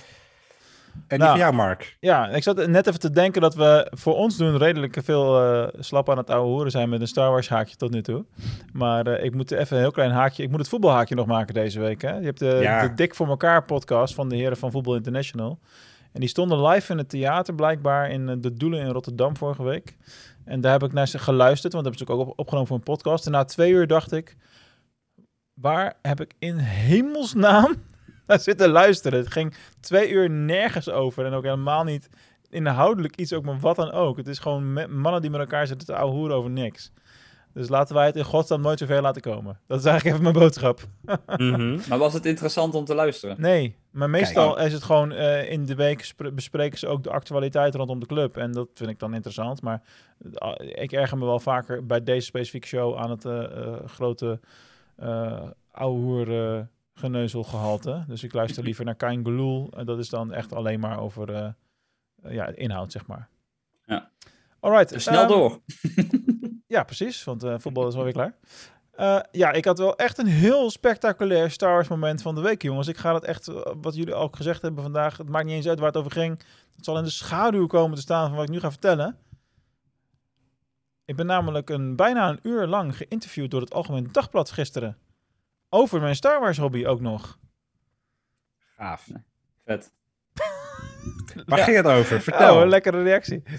En 0.93 1.01
die 1.07 1.17
Nou. 1.17 1.29
van 1.29 1.39
jou, 1.39 1.53
Mark? 1.53 1.97
Ja, 1.99 2.27
ik 2.29 2.43
zat 2.43 2.67
net 2.67 2.87
even 2.87 2.99
te 2.99 3.09
denken 3.11 3.41
dat 3.41 3.55
we 3.55 3.91
voor 3.91 4.15
ons 4.15 4.37
doen 4.37 4.57
redelijk 4.57 4.97
veel 5.03 5.41
eh, 5.41 5.67
slap 5.79 6.09
aan 6.09 6.17
het 6.17 6.29
ouwe 6.29 6.47
horen 6.47 6.71
zijn 6.71 6.89
met 6.89 7.01
een 7.01 7.07
Star 7.07 7.29
Wars 7.31 7.49
haakje 7.49 7.75
tot 7.75 7.91
nu 7.91 8.01
toe. 8.01 8.25
Maar 8.73 9.07
eh, 9.07 9.23
ik 9.25 9.35
moet 9.35 9.51
even 9.51 9.75
een 9.75 9.81
heel 9.81 9.91
klein 9.91 10.11
haakje, 10.11 10.43
ik 10.43 10.49
moet 10.49 10.59
het 10.59 10.69
voetbalhaakje 10.69 11.15
nog 11.15 11.25
maken 11.25 11.53
deze 11.53 11.79
week. 11.79 12.01
Hè? 12.01 12.15
Je 12.17 12.25
hebt 12.25 12.39
de, 12.39 12.59
Ja. 12.61 12.81
de 12.87 12.93
Dik 12.93 13.15
voor 13.15 13.27
elkaar 13.27 13.63
podcast 13.63 14.13
van 14.13 14.29
de 14.29 14.35
heren 14.35 14.57
van 14.57 14.71
Voetbal 14.71 14.95
International. 14.95 15.59
En 16.11 16.19
die 16.19 16.29
stonden 16.29 16.61
live 16.67 16.91
in 16.91 16.97
het 16.97 17.09
theater 17.09 17.55
blijkbaar 17.55 18.09
in 18.09 18.29
eh, 18.29 18.35
de 18.39 18.53
Doelen 18.53 18.79
in 18.79 18.87
Rotterdam 18.89 19.37
vorige 19.37 19.63
week. 19.63 19.97
En 20.45 20.61
daar 20.61 20.71
heb 20.71 20.83
ik 20.83 20.93
naar 20.93 21.07
ze 21.07 21.19
geluisterd, 21.19 21.73
want 21.73 21.85
dat 21.85 21.95
hebben 21.97 22.15
ze 22.15 22.21
ook 22.21 22.27
op, 22.29 22.39
opgenomen 22.39 22.67
voor 22.67 22.77
een 22.77 22.83
podcast. 22.83 23.25
En 23.25 23.31
na 23.31 23.43
twee 23.45 23.71
uur 23.71 23.87
dacht 23.87 24.11
ik, 24.11 24.35
waar 25.53 25.93
heb 26.01 26.21
ik 26.21 26.33
in 26.39 26.57
hemelsnaam 26.57 27.75
naar 28.31 28.39
zitten 28.51 28.69
luisteren? 28.69 29.19
Het 29.19 29.31
ging 29.31 29.53
twee 29.79 30.09
uur 30.09 30.29
nergens 30.29 30.89
over 30.89 31.25
en 31.25 31.33
ook 31.33 31.43
helemaal 31.43 31.83
niet 31.83 32.09
inhoudelijk 32.49 33.15
iets 33.15 33.33
ook 33.33 33.43
maar 33.43 33.59
wat 33.59 33.75
dan 33.75 33.91
ook. 33.91 34.17
Het 34.17 34.27
is 34.27 34.39
gewoon 34.39 34.73
mannen 35.01 35.21
die 35.21 35.29
met 35.29 35.39
elkaar 35.39 35.67
zitten 35.67 35.87
te 35.87 35.95
ouwehoeren 35.95 36.35
over 36.35 36.49
niks. 36.49 36.91
Dus 37.53 37.69
laten 37.69 37.95
wij 37.95 38.05
het 38.05 38.15
in 38.15 38.23
godsnaam 38.23 38.61
nooit 38.61 38.79
zover 38.79 39.01
laten 39.01 39.21
komen. 39.21 39.59
Dat 39.67 39.79
is 39.79 39.85
eigenlijk 39.85 40.15
even 40.17 40.31
mijn 40.33 40.43
boodschap. 40.45 40.79
Mhm. 41.37 41.79
Maar 41.89 41.97
was 41.97 42.13
het 42.13 42.25
interessant 42.25 42.75
om 42.75 42.85
te 42.85 42.95
luisteren? 42.95 43.35
Nee, 43.39 43.75
maar 43.91 44.09
meestal 44.09 44.59
is 44.59 44.73
het 44.73 44.83
gewoon 44.83 45.11
eh, 45.11 45.51
in 45.51 45.65
de 45.65 45.75
week 45.75 46.03
spre- 46.03 46.31
bespreken 46.31 46.79
ze 46.79 46.87
ook 46.87 47.03
de 47.03 47.09
actualiteit 47.09 47.75
rondom 47.75 47.99
de 47.99 48.05
club. 48.05 48.37
En 48.37 48.51
dat 48.51 48.67
vind 48.73 48.89
ik 48.89 48.99
dan 48.99 49.13
interessant. 49.13 49.61
Maar 49.61 49.81
eh, 50.33 50.51
ik 50.59 50.91
erger 50.91 51.17
me 51.17 51.25
wel 51.25 51.39
vaker 51.39 51.85
bij 51.85 52.03
deze 52.03 52.25
specifieke 52.25 52.67
show 52.67 52.97
aan 52.97 53.09
het 53.09 53.25
eh, 53.25 53.75
grote 53.85 54.39
eh, 54.95 55.41
geneuzelgehalte. 57.01 58.03
Dus 58.07 58.23
ik 58.23 58.33
luister 58.33 58.63
liever 58.63 58.85
naar 58.85 58.95
Kain 58.95 59.23
Geloel. 59.23 59.69
En 59.71 59.85
dat 59.85 59.99
is 59.99 60.09
dan 60.09 60.33
echt 60.33 60.53
alleen 60.53 60.79
maar 60.79 60.99
over 60.99 61.33
eh, 61.33 61.47
eh, 62.23 62.33
ja, 62.33 62.47
inhoud, 62.47 62.91
zeg 62.91 63.07
maar. 63.07 63.29
Ja. 63.85 64.09
Alright. 64.59 64.89
Dus 64.89 65.03
snel 65.03 65.21
ehm, 65.21 65.27
door. 65.27 65.59
ja, 66.75 66.83
precies, 66.83 67.23
want 67.23 67.43
eh, 67.43 67.55
voetbal 67.57 67.87
is 67.87 67.95
alweer 67.95 68.13
klaar. 68.13 68.35
Ja, 69.31 69.51
ik 69.51 69.65
had 69.65 69.77
wel 69.77 69.95
echt 69.95 70.17
een 70.17 70.27
heel 70.27 70.69
spectaculair 70.69 71.51
Star 71.51 71.73
Wars 71.73 71.87
moment 71.87 72.21
van 72.21 72.35
de 72.35 72.41
week, 72.41 72.61
jongens. 72.61 72.87
Ik 72.87 72.97
ga 72.97 73.13
het 73.13 73.23
echt, 73.23 73.51
wat 73.81 73.95
jullie 73.95 74.13
ook 74.13 74.35
gezegd 74.35 74.61
hebben 74.61 74.83
vandaag, 74.83 75.17
het 75.17 75.29
maakt 75.29 75.45
niet 75.45 75.55
eens 75.55 75.67
uit 75.67 75.79
waar 75.79 75.87
het 75.87 75.97
over 75.97 76.11
ging. 76.11 76.39
Het 76.75 76.85
zal 76.85 76.97
in 76.97 77.03
de 77.03 77.09
schaduw 77.09 77.67
komen 77.67 77.95
te 77.95 78.01
staan 78.01 78.27
van 78.27 78.35
wat 78.35 78.45
ik 78.45 78.53
nu 78.53 78.59
ga 78.59 78.71
vertellen. 78.71 79.17
Ik 81.05 81.15
ben 81.15 81.25
namelijk 81.25 81.69
een, 81.69 81.95
bijna 81.95 82.29
een 82.29 82.39
uur 82.43 82.67
lang 82.67 82.97
geïnterviewd 82.97 83.51
door 83.51 83.61
het 83.61 83.73
Algemeen 83.73 84.09
Dagblad 84.11 84.51
gisteren. 84.51 84.97
Over 85.73 86.01
mijn 86.01 86.15
Star 86.15 86.39
Wars 86.39 86.57
hobby 86.57 86.85
ook 86.85 87.01
nog. 87.01 87.37
Gaaf. 88.77 89.07
Vet. 89.65 89.91
Waar 91.45 91.57
Ja. 91.57 91.63
ging 91.63 91.77
het 91.77 91.85
over? 91.85 92.21
Vertel. 92.21 92.55
Oh, 92.55 92.61
een 92.61 92.67
lekkere 92.69 93.03
reactie. 93.03 93.43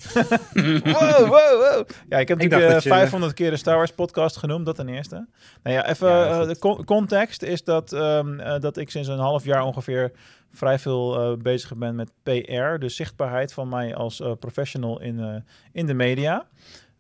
wow, 0.85 1.19
wow, 1.19 1.29
wow. 1.31 1.89
Ja, 2.09 2.19
ik 2.19 2.29
heb 2.29 2.41
Ik 2.41 2.51
natuurlijk 2.51 2.51
dacht 2.51 2.63
eh, 2.65 2.73
dat 2.73 2.83
je- 2.83 2.89
500 2.89 3.33
keer 3.35 3.51
de 3.51 3.57
Star 3.57 3.77
Wars 3.77 3.93
podcast 3.93 4.37
genoemd, 4.37 4.67
dat 4.67 4.75
ten 4.75 4.89
eerste. 4.89 5.27
Nou 5.63 5.77
ja, 5.77 5.89
even 5.89 6.09
Ja, 6.09 6.41
eh, 6.41 6.47
de 6.47 6.59
con- 6.59 6.85
context 6.85 7.43
is 7.43 7.65
dat, 7.65 7.93
ehm, 7.93 8.41
eh, 8.41 8.61
dat 8.61 8.77
ik 8.77 8.91
sinds 8.91 9.09
een 9.09 9.19
half 9.19 9.45
jaar 9.45 9.63
ongeveer 9.63 10.13
vrij 10.53 10.79
veel 10.79 11.21
eh, 11.33 11.37
bezig 11.43 11.77
ben 11.77 11.95
met 11.95 12.13
PR, 12.23 12.79
de 12.79 12.89
zichtbaarheid 12.89 13.53
van 13.53 13.69
mij 13.69 13.95
als 13.95 14.21
eh, 14.21 14.33
professional 14.39 15.01
in, 15.01 15.21
eh, 15.21 15.37
in 15.73 15.87
de 15.87 15.95
media. 15.95 16.47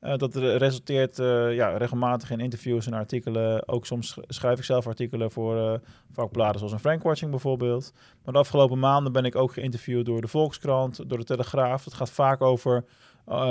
Eh, 0.02 0.16
dat 0.16 0.34
re- 0.34 0.56
resulteert 0.56 1.18
eh, 1.18 1.54
ja, 1.54 1.76
regelmatig 1.76 2.30
in 2.30 2.40
interviews 2.40 2.86
en 2.86 2.92
artikelen. 2.92 3.68
Ook 3.68 3.86
soms 3.86 4.08
sch- 4.08 4.18
schrijf 4.28 4.58
ik 4.58 4.64
zelf 4.64 4.86
artikelen 4.86 5.30
voor 5.30 5.58
eh, 5.58 5.78
vakbladen 6.10 6.58
zoals 6.58 6.72
een 6.72 6.78
Frankwatching 6.80 7.30
bijvoorbeeld. 7.30 7.92
Maar 8.24 8.32
de 8.32 8.40
afgelopen 8.40 8.78
maanden 8.78 9.12
ben 9.12 9.24
ik 9.24 9.36
ook 9.36 9.52
geïnterviewd 9.52 10.06
door 10.06 10.20
de 10.20 10.28
Volkskrant, 10.28 11.08
door 11.08 11.18
de 11.18 11.24
Telegraaf. 11.24 11.84
Het 11.84 11.94
gaat 11.94 12.10
vaak 12.10 12.42
over 12.42 12.84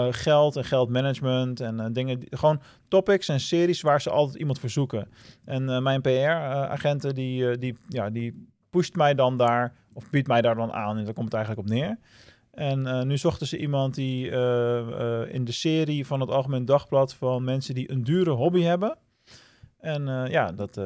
geld 0.09 0.55
en 0.55 0.63
geldmanagement 0.63 1.59
en 1.59 1.93
dingen. 1.93 2.19
Gewoon 2.29 2.61
topics 2.87 3.27
en 3.29 3.39
series 3.39 3.81
waar 3.81 4.01
ze 4.01 4.09
altijd 4.09 4.37
iemand 4.37 4.59
voor 4.59 4.69
zoeken. 4.69 5.07
En 5.45 5.83
mijn 5.83 6.01
PR-agenten 6.01 7.15
die, 7.15 7.57
die, 7.57 7.77
ja, 7.87 8.09
die 8.09 8.47
pusht 8.69 8.95
mij 8.95 9.13
dan 9.15 9.37
daar, 9.37 9.73
of 9.93 10.09
biedt 10.09 10.27
mij 10.27 10.41
daar 10.41 10.55
dan 10.55 10.71
aan. 10.71 10.97
En 10.97 11.05
daar 11.05 11.13
komt 11.13 11.25
het 11.25 11.35
eigenlijk 11.35 11.67
op 11.67 11.73
neer. 11.73 11.97
En 12.51 12.87
eh, 12.87 13.01
nu 13.01 13.17
zochten 13.17 13.47
ze 13.47 13.57
iemand 13.57 13.95
die 13.95 14.31
eh, 14.31 15.21
eh, 15.21 15.33
in 15.33 15.43
de 15.43 15.51
serie 15.51 16.05
van 16.05 16.19
het 16.19 16.29
Algemeen 16.29 16.65
Dagblad 16.65 17.13
van 17.13 17.43
mensen 17.43 17.75
die 17.75 17.91
een 17.91 18.03
dure 18.03 18.29
hobby 18.29 18.61
hebben. 18.61 18.97
En 19.79 20.05
ja, 20.29 20.51
dat 20.51 20.79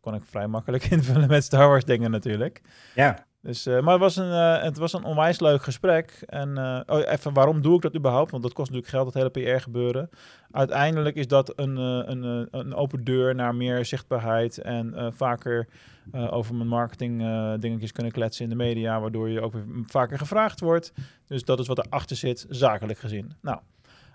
kon 0.00 0.14
ik 0.14 0.24
vrij 0.24 0.46
makkelijk 0.46 0.84
invullen 0.96 1.28
met 1.28 1.44
Star 1.44 1.68
Wars 1.68 1.84
dingen 1.84 2.10
natuurlijk. 2.10 2.62
Ja. 2.94 3.26
Dus, 3.46 3.66
eh, 3.66 3.80
maar 3.80 3.92
het 3.92 4.02
was, 4.02 4.16
een, 4.16 4.30
eh, 4.30 4.62
het 4.62 4.76
was 4.76 4.92
een 4.92 5.04
onwijs 5.04 5.40
leuk 5.40 5.62
gesprek. 5.62 6.22
En 6.26 6.58
eh, 6.58 6.80
oh, 6.86 7.10
even, 7.12 7.32
waarom 7.32 7.62
doe 7.62 7.76
ik 7.76 7.82
dat 7.82 7.94
überhaupt? 7.94 8.30
Want 8.30 8.42
dat 8.42 8.52
kost 8.52 8.70
natuurlijk 8.70 8.94
geld, 8.94 9.12
dat 9.12 9.32
hele 9.32 9.56
PR 9.56 9.62
gebeuren. 9.62 10.10
Uiteindelijk 10.50 11.16
is 11.16 11.28
dat 11.28 11.52
een, 11.56 11.76
een, 11.76 12.48
een 12.50 12.74
open 12.74 13.04
deur 13.04 13.34
naar 13.34 13.54
meer 13.54 13.84
zichtbaarheid 13.84 14.58
en 14.58 15.12
vaker 15.14 15.68
over 16.12 16.54
mijn 16.54 16.68
marketing 16.68 17.18
dingetjes 17.60 17.92
kunnen 17.92 18.12
kletsen 18.12 18.44
in 18.44 18.50
de 18.50 18.56
media, 18.56 19.00
waardoor 19.00 19.28
je 19.28 19.40
ook 19.40 19.52
weer 19.52 19.64
vaker 19.86 20.18
gevraagd 20.18 20.60
wordt. 20.60 20.92
Dus 21.26 21.44
dat 21.44 21.58
is 21.58 21.66
wat 21.66 21.86
erachter 21.86 22.16
zit, 22.16 22.46
zakelijk 22.48 22.98
gezien. 22.98 23.32
Nou, 23.40 23.58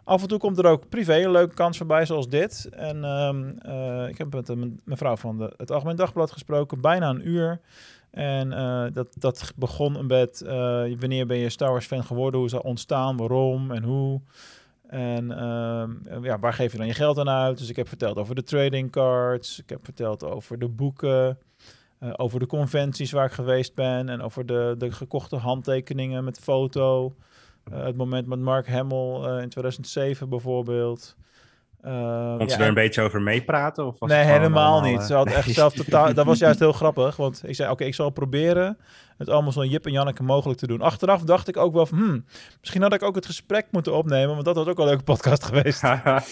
Af 0.04 0.22
en 0.22 0.28
toe 0.28 0.40
komt 0.40 0.58
er 0.58 0.66
ook 0.66 0.90
privé 0.90 1.24
een 1.24 1.32
leuke 1.32 1.54
kans 1.54 1.78
voorbij, 1.78 2.06
zoals 2.06 2.30
dit. 2.30 2.70
En 2.72 3.04
ehm, 3.04 3.50
eh, 3.60 4.08
ik 4.08 4.18
heb 4.18 4.34
met 4.34 4.50
een 4.50 4.80
mevrouw 4.84 5.16
van 5.16 5.38
de, 5.38 5.54
het 5.58 5.72
Algemeen 5.72 5.96
Dagblad 5.96 6.32
gesproken, 6.32 6.82
bijna 6.82 7.10
een 7.10 7.28
uur. 7.28 7.60
En 8.12 8.54
eh, 8.54 8.86
dat, 8.94 9.08
dat 9.20 9.54
begon 9.56 9.96
een 9.96 10.30
eh, 10.30 11.00
wanneer 11.00 11.26
ben 11.26 11.38
je 11.38 11.50
Star 11.50 11.72
Wars 11.72 11.86
fan 11.86 12.04
geworden, 12.04 12.40
hoe 12.40 12.46
is 12.46 12.54
dat 12.54 12.64
ontstaan, 12.64 13.18
waarom 13.18 13.72
en 13.72 13.84
hoe. 13.84 14.22
En 14.88 15.32
ehm, 15.32 16.24
ja, 16.24 16.40
waar 16.40 16.54
geef 16.54 16.72
je 16.72 16.78
dan 16.78 16.88
je 16.88 16.94
geld 16.94 17.18
aan 17.18 17.30
uit? 17.30 17.58
Dus 17.58 17.70
ik 17.70 17.76
heb 17.76 17.88
verteld 17.88 18.18
over 18.18 18.36
de 18.36 18.44
trading 18.44 18.92
cards, 18.92 19.60
ik 19.60 19.70
heb 19.70 19.80
verteld 19.84 20.24
over 20.24 20.60
de 20.60 20.68
boeken, 20.68 21.38
over 22.16 22.40
de 22.40 22.46
conventies 22.46 23.12
waar 23.12 23.26
ik 23.26 23.32
geweest 23.32 23.76
ben 23.76 24.10
en 24.10 24.22
over 24.22 24.46
de, 24.46 24.76
de 24.78 24.92
gekochte 24.92 25.36
handtekeningen 25.36 26.24
met 26.24 26.40
foto. 26.40 27.16
Het 27.70 27.96
moment 27.96 28.28
met 28.28 28.40
Mark 28.40 28.68
Hamill 28.68 29.42
in 29.42 29.50
2007 29.50 30.30
bijvoorbeeld. 30.30 31.16
Uh, 31.86 32.38
Kon 32.38 32.50
ze 32.50 32.58
er 32.58 32.68
een 32.68 32.74
beetje 32.74 33.02
over 33.02 33.22
meepraten? 33.22 33.86
Of 33.86 34.00
was 34.00 34.10
nee, 34.10 34.24
helemaal 34.24 34.82
niet. 34.82 35.02
Ze 35.02 35.14
had 35.14 35.28
echt 35.28 35.50
zelf 35.50 35.74
totaal... 35.74 36.14
dat 36.14 36.26
was 36.26 36.40
juist 36.40 36.60
heel 36.60 36.74
grappig, 36.74 37.16
want 37.16 37.42
ik 37.46 37.56
zei, 37.56 37.68
oké, 37.68 37.78
okay, 37.78 37.88
ik 37.88 37.96
zal 37.96 38.10
proberen 38.10 38.78
het 39.22 39.30
allemaal 39.30 39.52
zo 39.52 39.64
Jip 39.64 39.86
en 39.86 39.92
Janneke 39.92 40.24
mogelijk 40.24 40.60
te 40.60 40.68
doen. 40.68 40.82
Achteraf 40.82 41.22
dacht 41.22 41.48
ik 41.48 41.58
ook 41.58 41.74
wel 41.74 41.86
van, 41.86 41.98
hmm, 41.98 42.26
misschien 42.60 42.82
had 42.82 42.94
ik 42.94 43.04
ook 43.04 43.16
het 43.16 43.26
gesprek 43.26 43.66
moeten 43.72 43.94
opnemen, 43.94 44.34
want 44.34 44.46
dat 44.46 44.56
was 44.56 44.68
ook 44.68 44.78
wel 44.78 44.86
een 44.86 44.92
leuke 44.92 45.06
podcast 45.06 45.44
geweest. 45.44 45.82
ja. 45.88 46.02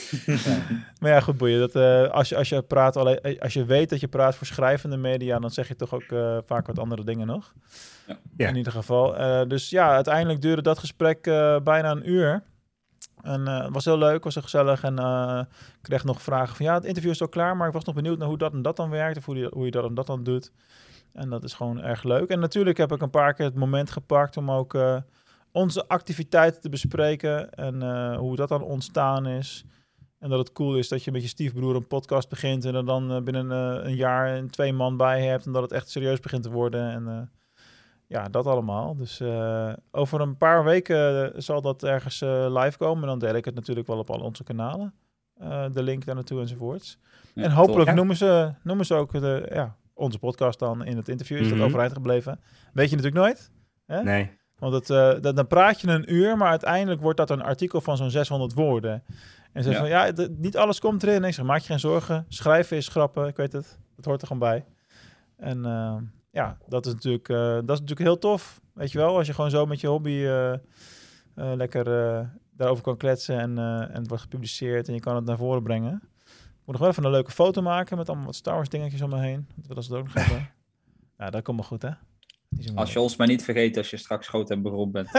Maar 0.99 1.11
ja, 1.11 1.19
goed 1.19 1.37
boeien. 1.37 1.59
Dat, 1.59 1.75
uh, 1.75 2.09
als, 2.11 2.29
je, 2.29 2.35
als, 2.35 2.49
je 2.49 2.61
praat, 2.61 2.97
alleen, 2.97 3.39
als 3.39 3.53
je 3.53 3.65
weet 3.65 3.89
dat 3.89 3.99
je 3.99 4.07
praat 4.07 4.35
voor 4.35 4.47
schrijvende 4.47 4.97
media, 4.97 5.39
dan 5.39 5.49
zeg 5.49 5.67
je 5.67 5.75
toch 5.75 5.93
ook 5.93 6.11
uh, 6.11 6.37
vaak 6.45 6.67
wat 6.67 6.79
andere 6.79 7.03
dingen 7.03 7.27
nog. 7.27 7.53
Ja. 8.37 8.47
In 8.47 8.55
ieder 8.55 8.71
geval. 8.71 9.19
Uh, 9.19 9.41
dus 9.47 9.69
ja, 9.69 9.93
uiteindelijk 9.93 10.41
duurde 10.41 10.61
dat 10.61 10.79
gesprek 10.79 11.21
bijna 11.63 11.91
een 11.91 12.09
uur. 12.09 12.43
En 13.21 13.45
het 13.45 13.73
was 13.73 13.85
heel 13.85 13.97
leuk, 13.97 14.23
was 14.23 14.33
heel 14.33 14.43
gezellig. 14.43 14.83
En 14.83 14.97
ik 15.47 15.81
kreeg 15.81 16.03
nog 16.03 16.21
vragen 16.21 16.55
van 16.55 16.65
ja, 16.65 16.73
het 16.73 16.85
interview 16.85 17.11
is 17.11 17.21
al 17.21 17.29
klaar, 17.29 17.57
maar 17.57 17.67
ik 17.67 17.73
was 17.73 17.83
nog 17.83 17.95
benieuwd 17.95 18.17
naar 18.17 18.27
hoe 18.27 18.37
dat 18.37 18.53
en 18.53 18.61
dat 18.61 18.75
dan 18.75 18.89
werkt. 18.89 19.17
Of 19.17 19.25
hoe 19.25 19.49
hoe 19.53 19.65
je 19.65 19.71
dat 19.71 19.85
en 19.85 19.93
dat 19.93 20.07
dan 20.07 20.23
doet. 20.23 20.51
En 21.13 21.29
dat 21.29 21.43
is 21.43 21.53
gewoon 21.53 21.81
erg 21.81 22.03
leuk. 22.03 22.29
En 22.29 22.39
natuurlijk 22.39 22.77
heb 22.77 22.91
ik 22.91 23.01
een 23.01 23.09
paar 23.09 23.33
keer 23.33 23.45
het 23.45 23.55
moment 23.55 23.91
gepakt 23.91 24.37
om 24.37 24.51
ook 24.51 24.73
uh, 24.73 24.97
onze 25.51 25.87
activiteiten 25.87 26.61
te 26.61 26.69
bespreken. 26.69 27.51
En 27.51 27.83
uh, 27.83 28.17
hoe 28.17 28.35
dat 28.35 28.49
dan 28.49 28.61
ontstaan 28.61 29.27
is. 29.27 29.65
En 30.19 30.29
dat 30.29 30.39
het 30.39 30.51
cool 30.51 30.77
is 30.77 30.87
dat 30.87 31.03
je 31.03 31.11
met 31.11 31.21
je 31.21 31.27
stiefbroer 31.27 31.75
een 31.75 31.87
podcast 31.87 32.29
begint. 32.29 32.65
En 32.65 32.75
er 32.75 32.85
dan 32.85 33.11
uh, 33.11 33.21
binnen 33.21 33.51
een 33.85 33.95
jaar 33.95 34.37
een 34.37 34.49
twee 34.49 34.73
man 34.73 34.97
bij 34.97 35.23
hebt. 35.25 35.45
En 35.45 35.51
dat 35.51 35.61
het 35.61 35.71
echt 35.71 35.89
serieus 35.89 36.19
begint 36.19 36.43
te 36.43 36.51
worden. 36.51 36.91
En 36.91 37.31
ja, 38.09 38.29
dat 38.29 38.45
allemaal. 38.45 38.95
Dus 38.95 39.21
over 39.91 40.21
een 40.21 40.37
paar 40.37 40.63
weken 40.63 41.31
zal 41.41 41.61
dat 41.61 41.83
ergens 41.83 42.19
live 42.49 42.77
komen. 42.77 43.03
En 43.03 43.09
dan 43.09 43.19
deel 43.19 43.35
ik 43.35 43.45
het 43.45 43.55
natuurlijk 43.55 43.87
wel 43.87 43.97
op 43.97 44.09
al 44.09 44.19
onze 44.19 44.43
kanalen. 44.43 44.93
de 45.71 45.83
link 45.83 46.05
daar 46.05 46.15
naartoe 46.15 46.41
enzovoorts. 46.41 46.99
Ja, 47.33 47.43
en 47.43 47.51
hopelijk 47.51 47.93
noemen, 47.93 48.15
ze, 48.15 48.53
noemen 48.63 48.85
ze 48.85 48.93
ook 48.93 49.11
de, 49.11 49.49
ja, 49.53 49.75
onze 49.93 50.19
podcast 50.19 50.59
dan 50.59 50.85
in 50.85 50.97
het 50.97 51.09
interview 51.09 51.37
is 51.37 51.43
mm 51.43 51.49
-hmm. 51.49 51.59
dat 51.59 51.67
overeind 51.67 51.93
gebleven. 51.93 52.39
Weet 52.73 52.89
je 52.89 52.95
natuurlijk 52.95 53.23
nooit. 53.23 53.51
Hè? 53.85 54.03
Nee. 54.03 54.37
Want 54.59 54.73
het, 54.73 54.89
uh, 54.89 55.21
dat, 55.21 55.35
dan 55.35 55.47
praat 55.47 55.81
je 55.81 55.87
een 55.87 56.13
uur, 56.13 56.37
maar 56.37 56.49
uiteindelijk 56.49 57.01
wordt 57.01 57.17
dat 57.17 57.29
een 57.29 57.41
artikel 57.41 57.81
van 57.81 57.97
zo'n 57.97 58.11
600 58.11 58.53
woorden. 58.53 59.03
En 59.51 59.63
ze 59.63 59.69
ja. 59.69 59.77
van, 59.77 59.87
ja, 59.87 60.11
niet 60.37 60.57
alles 60.57 60.79
komt 60.79 61.03
erin. 61.03 61.23
Ik 61.23 61.33
zeg, 61.33 61.45
maak 61.45 61.59
je 61.59 61.65
geen 61.65 61.79
zorgen. 61.79 62.25
Schrijven 62.27 62.77
is 62.77 62.87
grappen, 62.87 63.27
ik 63.27 63.35
weet 63.35 63.51
het. 63.51 63.79
Dat 63.95 64.05
hoort 64.05 64.21
er 64.21 64.27
gewoon 64.27 64.49
bij. 64.49 64.65
En 65.37 65.57
uh, 65.57 65.95
ja, 66.31 66.57
dat 66.67 66.85
is, 66.85 66.93
natuurlijk, 66.93 67.29
uh, 67.29 67.37
dat 67.37 67.69
is 67.69 67.79
natuurlijk 67.79 67.99
heel 67.99 68.17
tof. 68.17 68.61
Weet 68.73 68.91
je 68.91 68.97
wel, 68.97 69.17
als 69.17 69.27
je 69.27 69.33
gewoon 69.33 69.49
zo 69.49 69.65
met 69.65 69.79
je 69.79 69.87
hobby 69.87 70.27
lekker 71.35 71.85
daarover 72.51 72.83
kan 72.83 72.97
kletsen 72.97 73.39
en, 73.39 73.57
en 73.57 73.93
het 73.93 74.07
wordt 74.07 74.23
gepubliceerd 74.23 74.87
en 74.87 74.93
je 74.93 74.99
kan 74.99 75.15
het 75.15 75.25
naar 75.25 75.37
voren 75.37 75.63
brengen 75.63 76.09
moet 76.69 76.79
nog 76.79 76.87
wel 76.87 76.97
even 76.97 77.05
een 77.05 77.17
leuke 77.17 77.31
foto 77.31 77.61
maken 77.61 77.97
met 77.97 78.07
allemaal 78.07 78.25
wat 78.25 78.35
Star 78.35 78.55
Wars 78.55 78.69
dingetjes 78.69 79.01
om 79.01 79.09
me 79.09 79.19
heen. 79.19 79.47
Dat 79.55 79.67
willen 79.67 79.83
ze 79.83 79.91
het 79.91 79.99
ook 79.99 80.13
nog 80.13 80.25
hebben. 80.25 80.49
Ja, 81.17 81.29
dat 81.29 81.43
komt 81.43 81.59
wel 81.59 81.67
goed, 81.67 81.81
hè? 81.81 81.91
Als 82.75 82.93
je 82.93 82.99
ons 82.99 83.15
maar 83.15 83.27
niet 83.27 83.43
vergeet 83.43 83.77
als 83.77 83.89
je 83.89 83.97
straks 83.97 84.27
groot 84.27 84.49
en 84.49 84.61
beroemd 84.61 84.91
bent. 84.91 85.09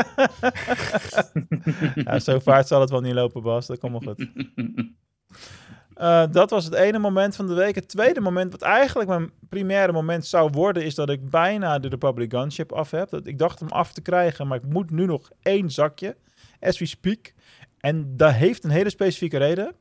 ja, 2.04 2.18
zo 2.18 2.38
vaart 2.38 2.66
zal 2.66 2.80
het 2.80 2.90
wel 2.90 3.00
niet 3.00 3.14
lopen, 3.14 3.42
Bas. 3.42 3.66
Dat 3.66 3.78
komt 3.78 4.04
wel 4.04 4.14
goed. 4.14 4.28
Uh, 6.00 6.24
dat 6.30 6.50
was 6.50 6.64
het 6.64 6.74
ene 6.74 6.98
moment 6.98 7.36
van 7.36 7.46
de 7.46 7.54
week. 7.54 7.74
Het 7.74 7.88
tweede 7.88 8.20
moment, 8.20 8.52
wat 8.52 8.62
eigenlijk 8.62 9.08
mijn 9.08 9.30
primaire 9.48 9.92
moment 9.92 10.26
zou 10.26 10.50
worden, 10.50 10.84
is 10.84 10.94
dat 10.94 11.10
ik 11.10 11.30
bijna 11.30 11.78
de 11.78 11.88
Republic 11.88 12.32
Gunship 12.32 12.72
af 12.72 12.90
heb. 12.90 13.10
Dat, 13.10 13.26
ik 13.26 13.38
dacht 13.38 13.58
hem 13.60 13.68
af 13.68 13.92
te 13.92 14.00
krijgen, 14.00 14.46
maar 14.46 14.58
ik 14.58 14.66
moet 14.66 14.90
nu 14.90 15.06
nog 15.06 15.30
één 15.42 15.70
zakje, 15.70 16.16
as 16.60 16.78
we 16.78 16.86
speak. 16.86 17.32
En 17.78 18.16
dat 18.16 18.32
heeft 18.32 18.64
een 18.64 18.70
hele 18.70 18.90
specifieke 18.90 19.38
reden. 19.38 19.74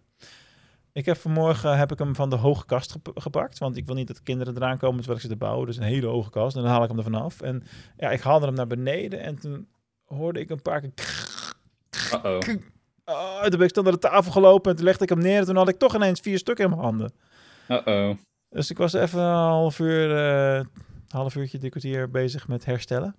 Ik 0.92 1.06
heb 1.06 1.18
vanmorgen 1.18 1.78
heb 1.78 1.92
ik 1.92 2.00
hem 2.00 2.16
van 2.16 2.30
de 2.30 2.36
hoge 2.36 2.66
kast 2.66 2.96
gepakt. 3.14 3.58
Want 3.58 3.78
ik 3.78 3.86
wil 3.86 3.96
niet 3.96 4.08
dat 4.08 4.24
kinderen 4.24 4.56
eraan 4.56 4.78
komen 4.78 4.98
terwijl 4.98 5.18
ik 5.18 5.24
ze 5.24 5.32
te 5.32 5.36
bouwen. 5.36 5.68
Dus 5.68 5.78
een 5.78 5.84
hele 5.84 6.08
hoge 6.08 6.30
kast. 6.30 6.56
En 6.56 6.62
dan 6.62 6.72
haal 6.72 6.84
ik 6.84 6.90
hem 6.90 6.98
er 6.98 7.04
vanaf. 7.04 7.42
En 7.42 7.64
ja, 7.98 8.10
ik 8.10 8.22
haalde 8.22 8.46
hem 8.46 8.56
naar 8.56 8.68
beneden. 8.68 9.20
En 9.20 9.40
toen 9.40 9.68
hoorde 10.06 10.40
ik 10.40 10.50
een 10.50 10.62
paar 10.62 10.82
keer... 10.82 10.92
Uh-oh. 12.14 12.38
Oh, 12.38 12.56
toen 13.50 13.60
ben 13.60 13.68
ik 13.68 13.76
naar 13.76 13.92
de 13.92 14.00
tafel 14.00 14.32
gelopen. 14.32 14.72
En 14.72 14.78
toen 14.78 14.86
legde 14.86 15.04
ik 15.04 15.10
hem 15.10 15.20
neer. 15.20 15.40
En 15.40 15.46
toen 15.46 15.56
had 15.56 15.70
ik 15.70 15.78
toch 15.78 15.96
ineens 15.96 16.20
vier 16.20 16.38
stukken 16.38 16.64
in 16.64 16.70
mijn 16.70 16.82
handen. 16.82 17.14
Uh-oh. 17.68 18.18
Dus 18.50 18.70
ik 18.70 18.78
was 18.78 18.94
even 18.94 19.20
een 19.20 19.34
half 19.34 19.80
uur... 19.80 20.10
Uh, 20.58 20.66
half 21.08 21.36
uurtje, 21.36 21.58
drie 21.58 21.70
kwartier 21.70 22.10
bezig 22.10 22.48
met 22.48 22.66
herstellen. 22.66 23.16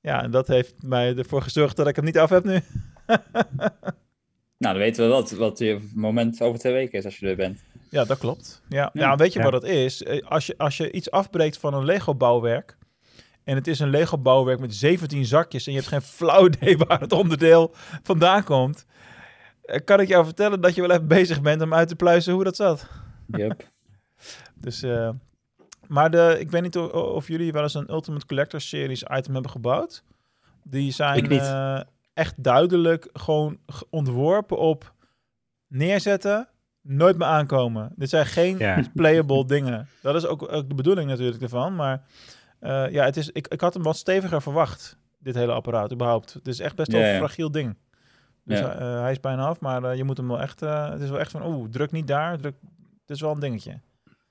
Ja, 0.00 0.22
en 0.22 0.30
dat 0.30 0.46
heeft 0.46 0.82
mij 0.82 1.16
ervoor 1.16 1.42
gezorgd 1.42 1.76
dat 1.76 1.88
ik 1.88 1.96
hem 1.96 2.04
niet 2.04 2.18
af 2.18 2.30
heb 2.30 2.44
nu. 2.44 2.60
Nou, 4.58 4.74
dan 4.74 4.82
weten 4.82 5.04
we 5.04 5.10
wat, 5.10 5.30
wat 5.30 5.58
je 5.58 5.88
moment 5.94 6.40
over 6.40 6.58
twee 6.58 6.72
weken 6.72 6.98
is 6.98 7.04
als 7.04 7.18
je 7.18 7.26
er 7.26 7.36
bent. 7.36 7.64
Ja, 7.90 8.04
dat 8.04 8.18
klopt. 8.18 8.62
Ja, 8.68 8.90
ja. 8.92 9.16
weet 9.16 9.32
je 9.32 9.42
wat 9.42 9.52
het 9.52 9.62
is? 9.62 10.02
Eh, 10.02 10.26
als 10.26 10.46
je, 10.46 10.54
als 10.56 10.76
je 10.76 10.92
iets 10.92 11.10
afbreekt 11.10 11.58
van 11.58 11.74
een 11.74 11.84
Lego-bouwwerk... 11.84 12.76
en 13.44 13.54
het 13.54 13.66
is 13.66 13.78
een 13.78 13.90
Lego-bouwwerk 13.90 14.60
met 14.60 14.74
17 14.74 15.24
zakjes... 15.24 15.66
en 15.66 15.72
je 15.72 15.78
hebt 15.78 15.90
geen 15.90 16.02
flauw 16.02 16.46
idee 16.46 16.76
waar 16.86 17.00
het 17.00 17.12
onderdeel 17.12 17.74
vandaan 18.02 18.44
komt... 18.44 18.86
Eh, 19.68 19.84
kan 19.84 20.00
ik 20.00 20.08
jou 20.08 20.24
vertellen 20.24 20.60
dat 20.60 20.74
je 20.74 20.80
wel 20.80 20.90
even 20.90 21.08
bezig 21.18 21.40
bent 21.40 21.62
om 21.62 21.74
uit 21.74 21.88
te 21.88 21.96
pluizen 21.96 22.32
hoe 22.32 22.44
dat 22.44 22.56
zat. 22.56 22.88
Yep. 23.26 23.70
dus, 24.64 24.82
uh, 24.82 25.10
maar 25.86 26.10
de, 26.10 26.36
ik 26.38 26.50
weet 26.50 26.62
niet 26.62 26.76
of, 26.76 26.92
of, 26.92 27.28
jullie 27.28 27.52
wel 27.52 27.62
eens 27.62 27.74
een 27.74 27.90
Ultimate 27.90 28.26
Collector 28.26 28.60
Series 28.60 29.02
item 29.02 29.32
hebben 29.32 29.50
gebouwd. 29.50 30.04
Die 30.62 30.92
zijn... 30.92 31.32
Uh, 31.32 31.80
echt 32.18 32.34
duidelijk 32.36 33.08
gewoon 33.12 33.58
ontworpen 33.90 34.58
op 34.58 34.94
neerzetten, 35.66 36.48
nooit 36.82 37.18
meer 37.18 37.26
aankomen. 37.26 37.92
Dit 37.96 38.08
zijn 38.08 38.26
geen 38.26 38.58
Ja. 38.58 38.82
playable 38.94 39.44
dingen. 39.44 39.88
Dat 40.02 40.14
is 40.14 40.26
ook, 40.26 40.52
ook 40.52 40.68
de 40.68 40.74
bedoeling 40.74 41.08
natuurlijk 41.08 41.42
ervan. 41.42 41.74
Maar 41.74 42.02
eh, 42.60 42.90
ja, 42.90 43.04
het 43.04 43.16
is, 43.16 43.30
ik, 43.30 43.48
ik 43.48 43.60
had 43.60 43.74
hem 43.74 43.82
wat 43.82 43.96
steviger 43.96 44.42
verwacht, 44.42 44.98
dit 45.18 45.34
hele 45.34 45.52
apparaat 45.52 45.92
überhaupt. 45.92 46.32
Het 46.32 46.48
is 46.48 46.60
echt 46.60 46.76
best 46.76 46.92
wel 46.92 47.00
Ja, 47.00 47.06
een 47.06 47.12
ja. 47.12 47.18
fragiel 47.18 47.50
ding. 47.50 47.76
Dus 48.48 48.58
Ja. 48.58 48.74
eh, 48.78 49.00
hij 49.00 49.10
is 49.10 49.20
bijna 49.20 49.46
af, 49.46 49.60
maar 49.60 49.84
eh, 49.84 49.96
je 49.96 50.04
moet 50.04 50.16
hem 50.16 50.28
wel 50.28 50.40
echt... 50.40 50.62
eh, 50.62 50.90
het 50.90 51.00
is 51.00 51.10
wel 51.10 51.18
echt 51.18 51.30
van, 51.30 51.46
oeh, 51.46 51.68
druk 51.70 51.90
niet 51.92 52.06
daar, 52.06 52.38
druk... 52.38 52.54
Het 53.00 53.10
is 53.16 53.20
wel 53.20 53.32
een 53.32 53.40
dingetje. 53.40 53.80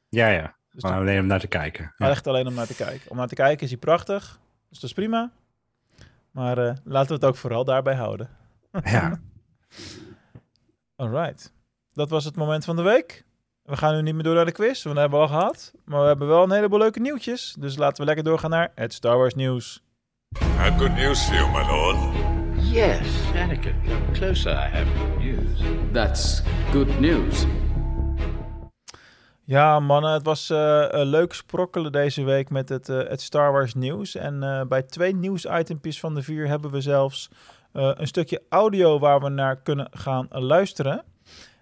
Ja, 0.10 0.28
ja. 0.28 0.56
Dus 0.72 0.84
Maar 0.84 1.00
alleen 1.00 1.20
om 1.20 1.26
naar 1.28 1.40
te 1.40 1.48
kijken. 1.48 1.94
maar 1.98 2.10
echt 2.10 2.28
alleen 2.28 2.48
om 2.48 2.54
naar 2.54 2.68
te 2.68 2.76
kijken. 2.76 3.12
Om 3.12 3.18
naar 3.18 3.28
te 3.28 3.36
kijken 3.36 3.64
is 3.64 3.70
hij 3.70 3.80
prachtig, 3.80 4.40
dus 4.70 4.80
dat 4.80 4.90
is 4.90 4.94
prima. 4.96 5.32
Maar 6.32 6.58
eh, 6.58 6.74
laten 6.84 7.08
we 7.08 7.14
het 7.14 7.26
ook 7.26 7.36
vooral 7.36 7.64
daarbij 7.66 7.96
houden. 7.96 8.30
Ja. 8.84 9.20
Alright. 10.96 11.54
Dat 11.94 12.10
was 12.10 12.26
het 12.26 12.36
moment 12.36 12.66
van 12.66 12.76
de 12.76 12.82
week. 12.82 13.26
We 13.64 13.78
gaan 13.78 13.96
nu 13.96 14.02
niet 14.02 14.14
meer 14.14 14.24
door 14.24 14.36
naar 14.36 14.46
de 14.46 14.52
quiz, 14.52 14.84
want 14.84 14.96
dat 14.96 15.04
hebben 15.10 15.20
we 15.20 15.26
al 15.34 15.40
gehad. 15.40 15.74
Maar 15.86 16.02
we 16.02 16.08
hebben 16.08 16.28
wel 16.28 16.44
een 16.44 16.52
heleboel 16.52 16.80
leuke 16.80 17.00
nieuwtjes. 17.00 17.56
Dus 17.60 17.78
laten 17.78 17.98
we 18.00 18.06
lekker 18.06 18.24
doorgaan 18.24 18.50
naar 18.50 18.72
het 18.76 18.94
Star 18.94 19.18
Wars 19.18 19.34
nieuws. 19.36 19.84
I 20.42 20.44
have 20.46 20.78
good 20.78 20.96
news 20.96 21.24
for 21.26 21.36
you, 21.36 21.52
my 21.52 21.66
lord. 21.72 22.37
Yes, 22.72 23.32
Anakin, 23.36 23.74
come 23.86 24.14
closer. 24.14 24.52
I 24.52 24.70
have 24.70 24.88
good 24.98 25.20
news. 25.20 25.62
That's 25.94 26.42
good 26.72 27.00
news. 27.00 27.46
Ja, 29.44 29.80
mannen, 29.80 30.12
het 30.12 30.24
was 30.24 30.50
eh, 30.50 30.86
een 30.90 31.06
leuk 31.08 31.34
sprokkelen 31.34 31.92
deze 31.92 32.24
week 32.24 32.50
met 32.50 32.70
het, 32.70 32.90
eh, 32.90 32.98
het 32.98 33.22
Star 33.22 33.52
Wars 33.52 33.74
nieuws. 33.74 34.16
En 34.16 34.44
eh, 34.44 34.62
bij 34.68 34.82
twee 34.84 35.16
nieuwsitempjes 35.16 36.00
van 36.00 36.16
de 36.16 36.22
vier 36.22 36.48
hebben 36.48 36.72
we 36.72 36.82
zelfs 36.82 37.30
eh, 37.72 37.92
een 37.96 38.08
stukje 38.08 38.42
audio 38.50 39.00
waar 39.00 39.20
we 39.20 39.30
naar 39.30 39.62
kunnen 39.62 39.88
gaan 39.92 40.28
luisteren. 40.30 41.04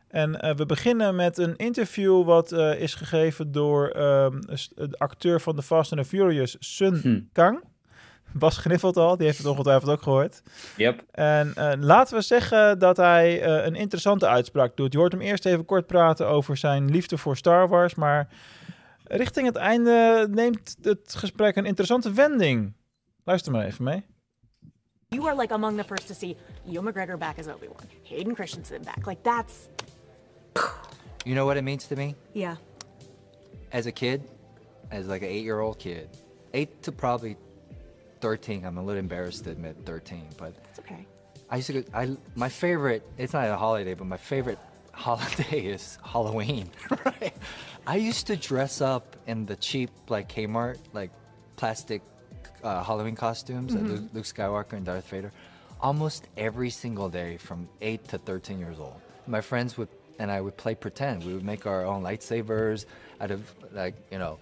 En 0.08 0.42
eh, 0.42 0.56
we 0.56 0.66
beginnen 0.66 1.16
met 1.16 1.38
een 1.38 1.56
interview 1.56 2.26
wat 2.26 2.52
eh, 2.52 2.80
is 2.82 2.96
gegeven 2.96 3.52
door 3.52 3.88
ehm, 3.88 4.40
de 4.76 4.98
acteur 4.98 5.42
van 5.42 5.56
The 5.56 5.62
Fast 5.62 5.92
and 5.92 6.02
the 6.02 6.08
Furious, 6.08 6.56
Sun 6.60 6.96
Hm. 7.02 7.20
Kang. 7.34 7.64
Bas 8.34 8.58
gniffelt 8.58 8.98
al, 8.98 9.18
die 9.18 9.26
heeft 9.26 9.38
het 9.38 9.48
ongetwijfeld 9.48 9.92
ook 9.92 10.02
gehoord. 10.02 10.42
Yep. 10.78 11.04
En 11.12 11.54
eh, 11.56 11.72
laten 11.80 12.16
we 12.16 12.22
zeggen 12.22 12.80
dat 12.80 12.98
hij 12.98 13.42
eh, 13.42 13.66
een 13.66 13.76
interessante 13.76 14.28
uitspraak 14.28 14.76
doet. 14.76 14.94
Je 14.94 14.98
hoort 15.00 15.12
hem 15.12 15.22
eerst 15.22 15.46
even 15.46 15.66
kort 15.66 15.88
praten 15.88 16.28
over 16.28 16.58
zijn 16.58 16.90
liefde 16.92 17.18
voor 17.18 17.38
Star 17.38 17.68
Wars, 17.68 17.96
maar 17.96 18.28
richting 19.04 19.46
het 19.48 19.56
einde 19.56 20.28
neemt 20.32 20.76
het 20.82 21.16
gesprek 21.18 21.56
een 21.56 21.66
interessante 21.66 22.12
wending. 22.14 22.74
Luister 23.24 23.52
maar 23.52 23.66
even 23.66 23.84
mee. 23.84 24.06
You 25.08 25.28
are 25.28 25.36
like 25.42 25.54
among 25.54 25.78
the 25.78 25.84
first 25.84 26.08
to 26.08 26.14
see 26.14 26.38
Ewan 26.68 26.84
McGregor 26.84 27.18
back 27.18 27.40
as 27.40 27.48
Obi 27.48 27.68
Wan, 27.68 27.90
Hayden 28.10 28.36
Christensen 28.36 28.82
back. 28.84 29.06
Like 29.06 29.22
that's 29.22 29.54
You 31.24 31.36
know 31.36 31.46
what 31.46 31.58
it 31.58 31.64
means 31.64 31.88
to 31.88 31.96
me? 31.96 32.16
yeah. 32.34 32.56
As 33.72 33.86
a 33.86 33.92
kid, 33.92 34.22
as 34.92 35.08
like 35.08 35.22
an 35.24 35.30
eight 35.30 35.44
year 35.44 35.60
old 35.60 35.80
kid, 35.80 36.08
eight 36.54 36.82
to 36.84 36.92
probably 36.92 37.36
13. 38.30 38.66
I'm 38.66 38.80
a 38.80 38.84
little 38.84 39.00
embarrassed 39.00 39.44
to 39.44 39.52
admit 39.52 39.76
13, 39.86 40.24
but 40.38 40.54
It's 40.72 40.80
okay. 40.80 41.06
I 41.52 41.58
used 41.58 41.68
to 41.68 41.74
go, 41.84 41.84
I, 41.94 42.18
my 42.34 42.50
favorite, 42.50 43.04
it's 43.20 43.34
not 43.34 43.48
a 43.48 43.56
holiday, 43.56 43.94
but 43.94 44.08
my 44.08 44.18
favorite 44.18 44.58
holiday 44.94 45.60
is 45.76 46.00
Halloween, 46.04 46.72
right? 47.06 47.36
I 47.86 47.98
used 47.98 48.26
to 48.28 48.36
dress 48.36 48.82
up 48.82 49.16
in 49.28 49.46
the 49.46 49.56
cheap, 49.56 49.92
like 50.10 50.28
Kmart, 50.34 50.80
like 50.94 51.12
plastic 51.56 52.02
uh, 52.64 52.84
Halloween 52.84 53.16
costumes, 53.16 53.76
like 53.76 53.84
Mhm. 53.84 53.90
Luke, 53.92 54.10
Luke 54.16 54.26
Skywalker 54.26 54.74
and 54.74 54.86
Darth 54.88 55.08
Vader, 55.08 55.32
almost 55.80 56.28
every 56.36 56.72
single 56.72 57.10
day 57.10 57.38
from 57.38 57.70
8 57.82 58.08
to 58.08 58.18
13 58.18 58.58
years 58.58 58.80
old. 58.80 59.00
My 59.28 59.42
friends 59.42 59.78
would, 59.78 59.90
and 60.18 60.32
I 60.32 60.42
would 60.42 60.58
play 60.58 60.74
pretend. 60.74 61.24
We 61.24 61.34
would 61.36 61.46
make 61.46 61.68
our 61.68 61.86
own 61.86 62.02
lightsabers 62.02 62.86
out 63.22 63.30
of, 63.30 63.42
like, 63.72 63.94
you 64.12 64.18
know, 64.18 64.40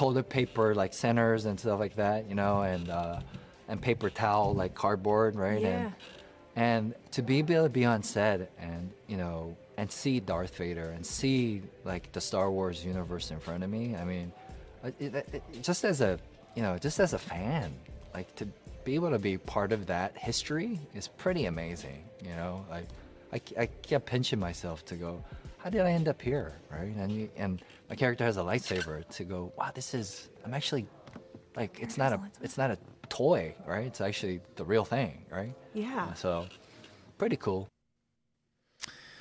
toilet 0.00 0.30
paper, 0.30 0.74
like 0.74 0.94
centers 0.94 1.44
and 1.44 1.60
stuff 1.60 1.78
like 1.78 1.94
that, 1.96 2.26
you 2.26 2.34
know, 2.34 2.62
and, 2.62 2.88
uh, 2.88 3.20
and 3.68 3.82
paper 3.82 4.08
towel, 4.08 4.54
like 4.54 4.74
cardboard, 4.74 5.36
right? 5.36 5.62
And, 5.62 5.84
Yeah. 5.84 5.90
and 6.56 6.94
to 7.12 7.20
be 7.22 7.38
able 7.40 7.64
to 7.64 7.68
be 7.68 7.84
on 7.84 8.02
set 8.02 8.50
and 8.58 8.90
you 9.08 9.16
know 9.18 9.54
and 9.76 9.90
see 9.92 10.18
Darth 10.18 10.56
Vader 10.56 10.88
and 10.96 11.04
see 11.04 11.62
like 11.84 12.10
the 12.12 12.20
Star 12.20 12.50
Wars 12.50 12.82
universe 12.84 13.30
in 13.30 13.38
front 13.40 13.62
of 13.62 13.68
me, 13.68 13.94
I 13.94 14.04
mean, 14.04 14.32
uh, 14.82 14.90
it, 14.98 15.14
it, 15.14 15.28
it- 15.34 15.62
just 15.62 15.84
as 15.84 16.00
a 16.00 16.18
you 16.56 16.62
know 16.62 16.78
just 16.78 16.98
as 16.98 17.12
a 17.12 17.18
fan, 17.18 17.70
like 18.14 18.34
to 18.36 18.46
be 18.84 18.94
able 18.94 19.10
to 19.10 19.18
be 19.18 19.36
part 19.36 19.70
of 19.70 19.84
that 19.86 20.16
history 20.16 20.80
is 20.94 21.08
pretty 21.08 21.44
amazing. 21.44 22.02
You 22.22 22.34
know, 22.40 22.64
like 22.70 22.86
I, 23.34 23.62
I 23.64 23.66
kept 23.82 24.06
pinching 24.06 24.40
myself 24.40 24.82
to 24.86 24.94
go, 24.96 25.22
how 25.62 25.70
did 25.70 25.82
I 25.82 25.92
end 25.92 26.08
up 26.08 26.20
here, 26.22 26.52
right? 26.70 26.94
And 26.96 27.12
you, 27.12 27.28
and 27.36 27.62
my 27.88 27.96
character 27.96 28.24
has 28.24 28.36
a 28.36 28.42
lightsaber 28.42 29.06
to 29.16 29.24
go, 29.24 29.52
wow, 29.56 29.70
this 29.74 29.94
is 29.94 30.28
I'm 30.44 30.54
actually 30.54 30.86
like 31.56 31.78
it's 31.80 31.96
not 31.96 32.12
a 32.12 32.20
it's 32.42 32.56
not 32.56 32.70
a 32.70 32.78
toy, 33.08 33.54
right? 33.66 33.86
It's 33.86 34.00
actually 34.00 34.40
the 34.56 34.64
real 34.64 34.84
thing, 34.84 35.26
right? 35.30 35.54
Yeah. 35.74 36.14
So, 36.14 36.46
pretty 37.18 37.36
cool. 37.36 37.68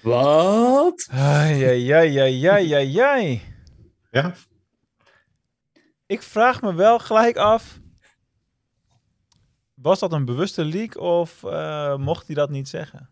Wat? 0.04 1.08
Ai, 1.12 1.64
ai, 1.66 1.92
ai, 1.92 2.20
ai, 2.20 2.48
ai, 2.48 2.74
ai, 2.74 3.00
ai. 3.00 3.42
Ja. 4.12 4.34
Ik 6.06 6.22
vraag 6.22 6.62
me 6.62 6.74
wel 6.74 7.00
gelijk 7.00 7.38
af. 7.38 7.80
Was 9.74 10.00
dat 10.00 10.14
een 10.14 10.26
bewuste 10.26 10.66
leak 10.66 10.98
of 10.98 11.44
eh, 11.44 11.96
mocht 11.96 12.26
hij 12.26 12.36
dat 12.36 12.50
niet 12.50 12.70
zeggen? 12.70 13.10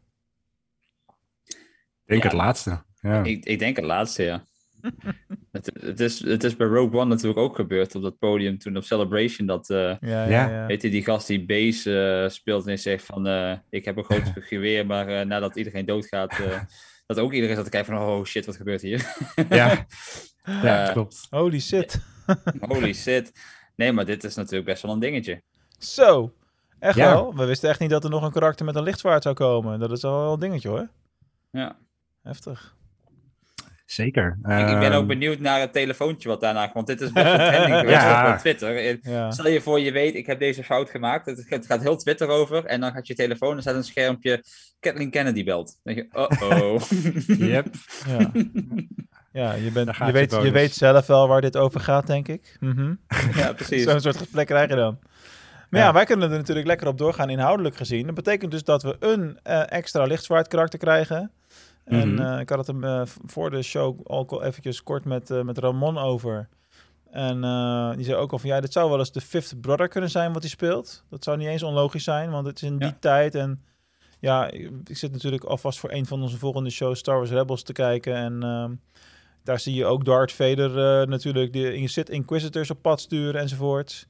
Ik 1.46 2.14
denk 2.14 2.24
het 2.24 2.34
laatste. 2.34 2.86
Ja. 3.02 3.24
Ik, 3.24 3.46
ik 3.46 3.60
denk 3.60 3.76
het 3.76 3.86
laatste, 3.86 4.24
ja. 4.24 4.44
het, 5.52 5.72
het, 5.80 6.00
is, 6.00 6.24
het 6.24 6.44
is 6.44 6.56
bij 6.56 6.68
Rogue 6.68 7.00
One 7.00 7.06
natuurlijk 7.10 7.40
ook 7.40 7.56
gebeurd 7.56 7.96
op 7.96 8.02
dat 8.02 8.18
podium 8.18 8.58
toen 8.58 8.78
op 8.78 8.84
Celebration 8.84 9.48
dat, 9.48 9.70
eh 9.70 9.78
Ja, 10.00 10.26
ja, 10.28 10.50
Ja. 10.50 10.66
weet 10.66 10.82
je, 10.82 10.90
die 10.90 11.04
gast 11.04 11.28
die 11.28 11.46
Base 11.46 12.22
eh, 12.24 12.30
speelt 12.30 12.68
en 12.68 12.80
zegt 12.80 13.06
van, 13.06 13.28
eh, 13.28 13.54
ik 13.70 13.86
heb 13.86 13.98
een 13.98 14.04
groot 14.04 14.32
geweer, 14.50 14.86
maar 14.86 15.08
eh, 15.08 15.26
nadat 15.26 15.56
iedereen 15.56 15.86
doodgaat, 15.86 16.40
eh, 16.40 16.62
dat 17.08 17.20
ook 17.20 17.34
iedereen 17.34 17.56
zat 17.56 17.64
te 17.66 17.72
kijken 17.72 17.94
van, 17.96 18.04
oh 18.08 18.24
shit, 18.26 18.46
wat 18.46 18.56
gebeurt 18.56 18.82
hier? 18.82 19.14
Ja. 19.50 19.86
Ja, 20.44 20.92
klopt. 20.92 21.28
Holy 21.30 21.60
shit. 21.60 22.02
Holy 22.60 22.94
shit. 22.94 23.32
Nee, 23.76 23.92
maar 23.92 24.06
dit 24.06 24.24
is 24.24 24.36
natuurlijk 24.36 24.66
best 24.66 24.82
wel 24.82 24.92
een 24.92 25.00
dingetje. 25.00 25.42
Zo. 25.78 26.34
Echt 26.80 26.96
Ja. 26.96 27.12
wel. 27.14 27.36
We 27.36 27.46
wisten 27.46 27.70
echt 27.70 27.80
niet 27.80 27.90
dat 27.90 28.04
er 28.04 28.10
nog 28.10 28.24
een 28.24 28.32
karakter 28.32 28.66
met 28.66 28.76
een 28.76 28.84
lichtzwaard 28.84 29.24
zou 29.24 29.36
komen. 29.36 29.80
Dat 29.80 29.92
is 29.92 30.02
wel 30.02 30.34
een 30.34 30.40
dingetje 30.40 30.70
hoor. 30.70 30.88
Ja. 31.52 31.78
Heftig. 32.24 32.76
Zeker. 33.88 34.38
Ik, 34.42 34.70
ik 34.70 34.80
ben 34.80 34.92
ook 34.92 34.98
Ehm, 35.00 35.08
benieuwd 35.08 35.40
naar 35.40 35.60
het 35.60 35.74
telefoontje 35.74 36.30
wat 36.30 36.42
daarna 36.42 36.62
komt. 36.68 36.74
Want 36.74 36.88
dit 36.88 37.02
is 37.02 37.12
best 37.12 37.26
wel 37.26 37.36
trending 37.36 37.76
geweest 37.80 38.02
Ja. 38.02 38.32
op 38.34 38.38
Twitter. 38.40 38.76
Eh, 38.78 38.98
Ja. 39.02 39.32
Stel 39.32 39.48
je 39.48 39.62
voor, 39.62 39.80
je 39.80 39.92
weet, 39.92 40.16
ik 40.16 40.26
heb 40.26 40.40
deze 40.40 40.64
fout 40.64 40.90
gemaakt. 40.90 41.26
Het, 41.26 41.46
het 41.50 41.66
gaat 41.66 41.82
heel 41.82 41.98
Twitter 41.98 42.28
over. 42.28 42.66
En 42.66 42.82
dan 42.82 42.92
gaat 42.92 43.08
je 43.08 43.16
telefoon, 43.16 43.56
er 43.56 43.62
staat 43.62 43.76
een 43.76 43.84
schermpje. 43.84 44.44
Kathleen 44.80 45.10
Kennedy 45.10 45.44
belt. 45.44 45.80
Dan 45.84 45.94
denk 45.94 46.08
je, 46.12 46.20
oh-oh. 46.20 46.82
Yep. 47.50 47.68
Ja. 48.08 48.32
Ja, 49.32 49.54
je, 49.54 49.72
bent, 49.72 49.98
je, 49.98 50.12
weet, 50.12 50.32
je 50.32 50.52
weet 50.52 50.74
zelf 50.74 51.08
wel 51.08 51.28
waar 51.28 51.42
dit 51.42 51.58
over 51.58 51.80
gaat, 51.80 52.08
denk 52.08 52.28
ik. 52.28 52.58
Mhm. 52.60 52.94
ja, 53.36 53.54
precies. 53.54 53.84
Zo'n 53.84 54.00
soort 54.02 54.18
gesprek 54.18 54.46
krijg 54.48 54.70
je 54.70 54.76
dan. 54.76 54.98
Maar 55.70 55.80
ja. 55.80 55.86
Ja. 55.88 55.94
wij 55.94 56.06
kunnen 56.06 56.32
er 56.32 56.38
natuurlijk 56.38 56.68
lekker 56.68 56.88
op 56.88 56.98
doorgaan 56.98 57.30
inhoudelijk 57.30 57.76
gezien. 57.76 58.06
Dat 58.06 58.16
betekent 58.16 58.52
dus 58.52 58.64
dat 58.64 58.84
we 58.84 58.96
een 59.00 59.40
eh, 59.44 59.72
extra 59.72 60.04
lichtzwaard 60.04 60.48
karakter 60.48 60.80
krijgen. 60.80 61.32
En 61.88 62.14
Mhm. 62.14 62.22
eh, 62.34 62.40
ik 62.40 62.50
had 62.50 62.58
het 62.58 62.68
hem 62.68 62.84
eh, 62.84 63.02
voor 63.06 63.50
de 63.50 63.62
show 63.62 64.00
al 64.08 64.44
eventjes 64.44 64.84
kort 64.84 65.06
met, 65.06 65.30
eh, 65.32 65.42
met 65.42 65.58
Ramon 65.58 65.98
over. 65.98 66.48
En 67.12 67.42
die 67.96 68.06
zei 68.06 68.16
ook 68.18 68.32
al 68.32 68.40
van 68.40 68.50
ja, 68.50 68.60
dit 68.62 68.74
zou 68.74 68.90
wel 68.90 69.00
eens 69.00 69.12
de 69.12 69.22
fifth 69.22 69.62
brother 69.62 69.88
kunnen 69.88 70.10
zijn 70.10 70.34
wat 70.34 70.42
hij 70.42 70.52
speelt. 70.52 71.04
Dat 71.10 71.24
zou 71.24 71.38
niet 71.38 71.48
eens 71.48 71.64
onlogisch 71.64 72.04
zijn, 72.04 72.32
want 72.32 72.48
het 72.48 72.56
is 72.56 72.70
in 72.70 72.78
die 72.78 72.88
Ja. 72.88 72.98
tijd. 73.00 73.36
En 73.36 73.64
ja, 74.20 74.50
ik 74.52 74.98
zit 74.98 75.12
natuurlijk 75.12 75.44
alvast 75.44 75.80
voor 75.80 75.92
een 75.92 76.06
van 76.06 76.22
onze 76.22 76.38
volgende 76.38 76.70
shows, 76.70 77.00
Star 77.00 77.16
Wars 77.18 77.30
Rebels, 77.30 77.64
te 77.64 77.74
kijken. 77.74 78.16
En 78.16 78.44
ehm, 78.44 78.72
daar 79.44 79.60
zie 79.60 79.74
je 79.74 79.86
ook 79.86 80.06
Darth 80.06 80.32
Vader 80.32 81.08
natuurlijk 81.08 81.54
de 81.54 81.76
in- 81.76 81.90
Sith 81.90 82.10
Inquisitors 82.10 82.70
op 82.72 82.82
pad 82.82 83.00
sturen 83.02 83.42
enzovoort. 83.42 84.08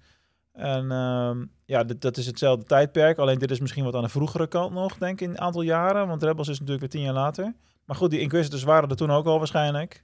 En 0.53 0.91
ehm, 0.91 1.45
ja, 1.65 1.83
dit, 1.83 2.01
dat 2.01 2.17
is 2.17 2.25
hetzelfde 2.25 2.65
tijdperk. 2.65 3.17
Alleen 3.17 3.39
dit 3.39 3.51
is 3.51 3.59
misschien 3.59 3.83
wat 3.83 3.95
aan 3.95 4.03
de 4.03 4.09
vroegere 4.09 4.47
kant 4.47 4.73
nog, 4.73 4.97
denk 4.97 5.21
ik, 5.21 5.27
in 5.27 5.33
een 5.33 5.41
aantal 5.41 5.61
jaren. 5.61 6.07
Want 6.07 6.23
Rebels 6.23 6.47
is 6.47 6.53
natuurlijk 6.59 6.79
weer 6.79 6.89
tien 6.89 7.01
jaar 7.01 7.13
later. 7.23 7.53
Maar 7.88 7.95
goed, 7.95 8.10
die 8.10 8.19
Inquisitors 8.19 8.63
waren 8.63 8.89
er 8.89 8.95
toen 8.95 9.12
ook 9.12 9.26
al 9.26 9.38
waarschijnlijk. 9.38 10.04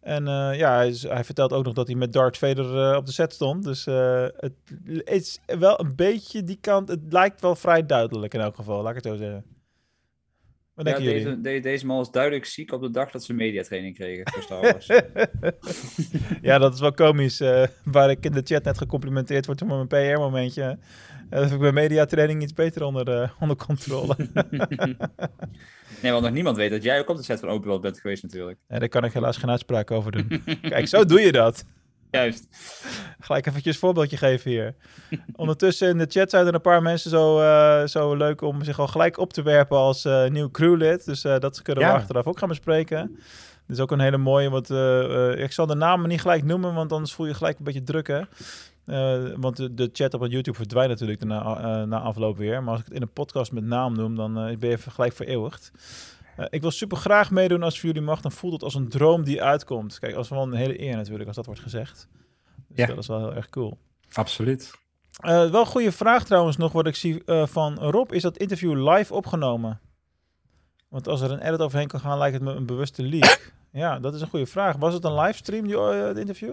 En 0.00 0.28
eh, 0.28 0.58
ja, 0.58 0.76
hij, 0.76 0.94
hij 1.00 1.24
vertelt 1.24 1.52
ook 1.52 1.64
nog 1.64 1.74
dat 1.74 1.86
hij 1.86 1.96
met 1.96 2.12
Darth 2.12 2.38
Vader 2.38 2.90
eh, 2.90 2.96
op 2.96 3.06
de 3.06 3.12
set 3.12 3.32
stond. 3.32 3.64
Dus 3.64 3.86
eh, 3.86 4.26
het 4.36 4.52
is 5.04 5.40
wel 5.46 5.80
een 5.80 5.94
beetje 5.94 6.44
die 6.44 6.58
kant. 6.60 6.88
Het 6.88 7.00
lijkt 7.08 7.40
wel 7.40 7.56
vrij 7.56 7.86
duidelijk 7.86 8.34
in 8.34 8.40
elk 8.40 8.54
geval, 8.56 8.82
laat 8.82 8.96
ik 8.96 9.04
het 9.04 9.04
zo 9.12 9.16
zeggen. 9.16 9.44
Wat 10.74 10.86
Ja, 10.86 10.92
denken 10.94 11.12
deze, 11.12 11.40
de- 11.40 11.60
deze 11.60 11.86
man 11.86 11.96
was 11.96 12.10
duidelijk 12.10 12.44
ziek 12.44 12.72
op 12.72 12.80
de 12.80 12.90
dag 12.90 13.10
dat 13.10 13.24
ze 13.24 13.32
mediatraining 13.32 13.94
kregen 13.94 14.30
voor 14.32 14.42
Star 14.42 14.60
Wars. 14.60 14.86
ja, 16.48 16.58
dat 16.58 16.74
is 16.74 16.80
wel 16.80 16.92
komisch. 16.92 17.38
waar 17.84 18.10
ik 18.10 18.24
in 18.24 18.32
de 18.32 18.42
chat 18.44 18.64
net 18.64 18.78
gecomplimenteerd 18.78 19.46
word 19.46 19.58
voor 19.66 19.86
mijn 19.86 19.86
PR-momentje. 19.86 20.78
Dat 21.30 21.42
heb 21.44 21.52
ik 21.52 21.58
mijn 21.58 21.74
mediatraining 21.74 22.42
iets 22.42 22.52
beter 22.52 22.82
onder, 22.82 23.08
eh, 23.22 23.30
onder 23.40 23.56
controle. 23.56 24.16
nee, 26.02 26.12
want 26.12 26.22
nog 26.24 26.32
niemand 26.32 26.56
weet 26.56 26.70
dat 26.70 26.82
jij 26.82 26.98
ook 26.98 27.08
op 27.08 27.16
de 27.16 27.22
set 27.22 27.40
van 27.40 27.48
Obi-Wan 27.48 27.80
bent 27.80 28.00
geweest 28.00 28.22
natuurlijk. 28.22 28.58
Ja, 28.68 28.78
daar 28.78 28.88
kan 28.88 29.04
ik 29.04 29.12
helaas 29.12 29.36
geen 29.36 29.50
uitspraak 29.50 29.90
over 29.90 30.12
doen. 30.12 30.42
Kijk, 30.62 30.88
zo 30.88 31.04
doe 31.04 31.20
je 31.20 31.32
dat. 31.32 31.64
Juist. 32.10 32.46
Gelijk 33.20 33.46
eventjes 33.46 33.74
een 33.74 33.80
voorbeeldje 33.80 34.16
geven 34.16 34.50
hier. 34.50 34.74
Ondertussen 35.36 35.88
in 35.88 35.98
de 35.98 36.06
chat 36.08 36.30
zijn 36.30 36.46
er 36.46 36.54
een 36.54 36.60
paar 36.60 36.82
mensen 36.82 37.10
zo, 37.10 37.40
eh, 37.40 37.86
zo 37.86 38.14
leuk 38.14 38.40
om 38.40 38.64
zich 38.64 38.78
al 38.78 38.86
gelijk 38.86 39.18
op 39.18 39.32
te 39.32 39.42
werpen 39.42 39.76
als 39.76 40.04
eh, 40.04 40.26
nieuw 40.28 40.50
crewlid. 40.50 41.04
Dus 41.04 41.24
eh, 41.24 41.38
dat 41.38 41.62
kunnen 41.62 41.84
we 41.84 41.90
Ja. 41.90 41.96
achteraf 41.96 42.26
ook 42.26 42.38
gaan 42.38 42.48
bespreken. 42.48 43.10
Dit 43.66 43.76
is 43.78 43.80
ook 43.80 43.90
een 43.90 44.00
hele 44.00 44.16
mooie, 44.18 44.50
want 44.50 44.70
ik 45.38 45.52
zal 45.52 45.66
de 45.66 45.74
namen 45.74 46.08
niet 46.08 46.20
gelijk 46.20 46.44
noemen, 46.44 46.74
want 46.74 46.92
anders 46.92 47.12
voel 47.12 47.26
je 47.26 47.34
gelijk 47.34 47.58
een 47.58 47.64
beetje 47.64 47.82
druk, 47.82 48.06
hè. 48.06 48.20
Eh, 48.90 49.22
want 49.36 49.56
de, 49.56 49.74
de 49.74 49.90
chat 49.92 50.14
op 50.14 50.26
YouTube 50.26 50.56
verdwijnt 50.56 50.90
natuurlijk 50.90 51.24
na, 51.24 51.56
eh, 51.56 51.86
na 51.86 52.00
afloop 52.00 52.36
weer. 52.36 52.62
Maar 52.62 52.70
als 52.70 52.80
ik 52.80 52.86
het 52.86 52.94
in 52.94 53.02
een 53.02 53.12
podcast 53.12 53.52
met 53.52 53.64
naam 53.64 53.94
noem, 53.94 54.16
dan 54.16 54.38
eh, 54.38 54.56
ben 54.58 54.70
je 54.70 54.78
gelijk 54.78 55.12
vereeuwigd. 55.12 55.72
Ik 56.48 56.60
wil 56.60 56.70
super 56.70 56.96
graag 56.96 57.30
meedoen 57.30 57.62
als 57.62 57.78
voor 57.80 57.88
jullie 57.88 58.02
mag. 58.02 58.20
Dan 58.20 58.32
voelt 58.32 58.52
het 58.52 58.62
als 58.62 58.74
een 58.74 58.88
droom 58.88 59.24
die 59.24 59.42
uitkomt. 59.42 59.98
Kijk, 59.98 60.14
als 60.14 60.28
wel 60.28 60.42
een 60.42 60.52
hele 60.52 60.80
eer 60.82 60.96
natuurlijk 60.96 61.26
als 61.26 61.36
dat 61.36 61.46
wordt 61.46 61.60
gezegd. 61.60 62.08
Dus 62.68 62.76
Ja. 62.76 62.86
dat 62.86 62.98
is 62.98 63.06
wel 63.06 63.18
heel 63.18 63.34
erg 63.34 63.48
cool. 63.50 63.78
Absoluut. 64.12 64.70
Wel 65.20 65.54
een 65.54 65.66
goede 65.66 65.92
vraag 65.92 66.24
trouwens 66.24 66.56
nog 66.56 66.72
wat 66.72 66.86
ik 66.86 66.94
zie 66.94 67.22
van 67.26 67.74
Rob. 67.78 68.12
Is 68.12 68.22
dat 68.22 68.36
interview 68.36 68.88
live 68.92 69.14
opgenomen? 69.14 69.80
Want 70.88 71.08
als 71.08 71.20
er 71.20 71.30
een 71.30 71.40
edit 71.46 71.60
overheen 71.60 71.88
kan 71.88 72.00
gaan, 72.00 72.18
lijkt 72.18 72.34
het 72.34 72.44
me 72.44 72.52
een 72.52 72.66
bewuste 72.66 73.02
leak. 73.02 73.52
ja, 73.72 73.98
dat 73.98 74.14
is 74.14 74.20
een 74.20 74.28
goede 74.28 74.46
vraag. 74.46 74.76
Was 74.76 74.94
het 74.94 75.04
een 75.04 75.14
livestream, 75.20 75.66
die 75.66 75.78
het 75.78 76.18
interview? 76.18 76.52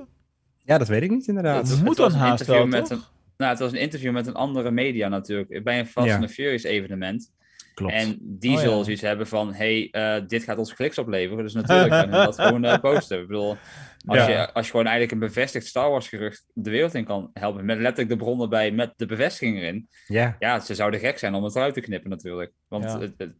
Ja, 0.67 0.77
dat 0.77 0.87
weet 0.87 1.01
ik 1.03 1.09
niet 1.09 1.27
inderdaad. 1.27 1.69
Het 1.69 1.83
moet 1.83 1.97
was 1.97 2.11
dan 2.11 2.21
een 2.21 2.27
haast 2.27 2.39
interview 2.41 2.69
wel, 2.71 2.79
met 2.81 2.89
toch? 2.89 2.97
een, 2.97 3.03
Nou, 3.37 3.51
het 3.51 3.59
was 3.59 3.71
een 3.71 3.77
interview 3.79 4.11
met 4.11 4.27
een 4.27 4.33
andere 4.33 4.71
media 4.71 5.07
natuurlijk. 5.07 5.63
Bij 5.63 5.79
een 5.79 5.87
Fast 5.87 6.07
Ja. 6.07 6.15
and 6.17 6.31
Furious 6.31 6.63
evenement. 6.63 7.31
Klopt. 7.73 7.93
En 7.93 8.17
die 8.21 8.49
Oh, 8.51 8.55
ja. 8.55 8.61
zullen 8.61 8.83
zoiets 8.83 9.01
hebben 9.01 9.27
van, 9.27 9.53
hey, 9.53 9.87
eh, 9.91 10.21
dit 10.27 10.43
gaat 10.43 10.57
ons 10.57 10.73
kliks 10.73 10.97
opleveren. 10.97 11.43
Dus 11.43 11.53
natuurlijk 11.53 11.93
gaan 11.93 12.05
we 12.09 12.11
dat 12.15 12.39
gewoon 12.39 12.63
eh, 12.65 12.79
posten. 12.79 13.19
Ik 13.21 13.27
bedoel, 13.27 13.57
als, 14.05 14.17
Ja. 14.17 14.27
je, 14.29 14.53
als 14.53 14.65
je 14.65 14.71
gewoon 14.71 14.85
eigenlijk 14.85 15.13
een 15.21 15.27
bevestigd 15.27 15.65
Star 15.65 15.89
Wars 15.89 16.07
gerucht 16.07 16.45
de 16.53 16.69
wereld 16.69 16.93
in 16.93 17.05
kan 17.05 17.29
helpen, 17.33 17.65
met 17.65 17.77
letterlijk 17.77 18.09
de 18.09 18.15
bron 18.25 18.41
erbij, 18.41 18.71
met 18.71 18.93
de 18.95 19.05
bevestiging 19.05 19.57
erin. 19.57 19.87
Ja. 20.07 20.35
Ja, 20.39 20.59
ze 20.59 20.75
zouden 20.75 20.99
gek 20.99 21.17
zijn 21.17 21.33
om 21.33 21.43
het 21.43 21.55
eruit 21.55 21.73
te 21.73 21.81
knippen 21.81 22.09
natuurlijk. 22.09 22.51
Want 22.67 22.83
Ja. 22.83 22.99
het- 22.99 23.13
het- 23.17 23.35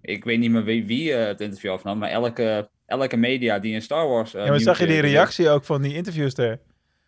ik 0.00 0.24
weet 0.24 0.38
niet 0.38 0.50
meer 0.50 0.64
wie, 0.64 0.86
wie 0.86 1.12
eh, 1.14 1.26
het 1.26 1.40
interview 1.40 1.70
afnam, 1.70 1.98
maar 1.98 2.10
elke, 2.10 2.68
elke 2.86 3.16
media 3.16 3.58
die 3.58 3.74
een 3.74 3.82
Star 3.82 4.08
Wars... 4.08 4.34
eh, 4.34 4.44
ja, 4.44 4.50
maar 4.50 4.60
zag 4.60 4.78
je 4.78 4.86
die 4.86 5.00
reactie 5.00 5.48
ook 5.48 5.64
van 5.64 5.82
die 5.82 5.94
interviewster? 5.94 6.58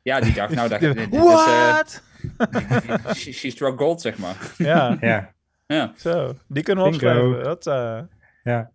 Ja, 0.04 0.20
die 0.20 0.32
dacht, 0.32 0.54
nou, 0.54 0.68
dat, 0.68 0.82
is... 0.82 0.94
eh, 0.94 1.08
What? 1.10 2.02
she, 3.16 3.32
she 3.32 3.50
struck 3.50 3.78
gold, 3.78 4.00
zeg 4.00 4.18
maar. 4.18 4.36
ja. 4.58 4.96
Ja. 5.00 5.32
Ja. 5.66 5.92
Zo, 5.96 6.32
die 6.48 6.62
kunnen 6.62 6.84
we 6.84 6.90
Bingo. 6.90 7.06
opschrijven. 7.06 7.44
Dat, 7.44 7.66
eh, 7.66 8.00
Ja. 8.44 8.70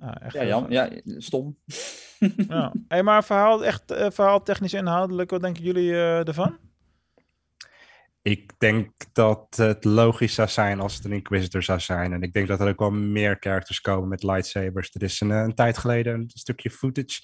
ah, 0.00 0.14
echt 0.20 0.34
Ja, 0.34 0.44
gaaf. 0.58 0.64
ja, 0.68 0.88
stom. 1.18 1.56
Ja. 2.48 2.72
Hey, 2.88 3.02
maar 3.02 3.24
verhaal, 3.24 3.64
echt, 3.64 3.90
eh, 3.90 4.06
verhaal 4.10 4.42
technisch 4.42 4.72
inhoudelijk, 4.74 5.30
wat 5.30 5.42
denken 5.42 5.62
jullie 5.62 5.92
eh, 5.92 6.28
ervan? 6.28 6.56
Ik 8.26 8.52
denk 8.58 8.90
dat 9.12 9.56
het 9.56 9.84
logisch 9.84 10.34
zou 10.34 10.48
zijn 10.48 10.80
als 10.80 10.94
het 10.94 11.04
een 11.04 11.12
Inquisitor 11.12 11.62
zou 11.62 11.80
zijn. 11.80 12.12
En 12.12 12.22
ik 12.22 12.32
denk 12.32 12.48
dat 12.48 12.60
er 12.60 12.68
ook 12.68 12.78
wel 12.78 12.90
meer 12.90 13.36
characters 13.40 13.80
komen 13.80 14.08
met 14.08 14.22
lightsabers. 14.22 14.94
Er 14.94 15.02
is 15.02 15.20
een, 15.20 15.30
eh, 15.30 15.40
een 15.40 15.54
tijd 15.54 15.78
geleden 15.78 16.14
een 16.14 16.30
stukje 16.34 16.70
footage 16.70 17.20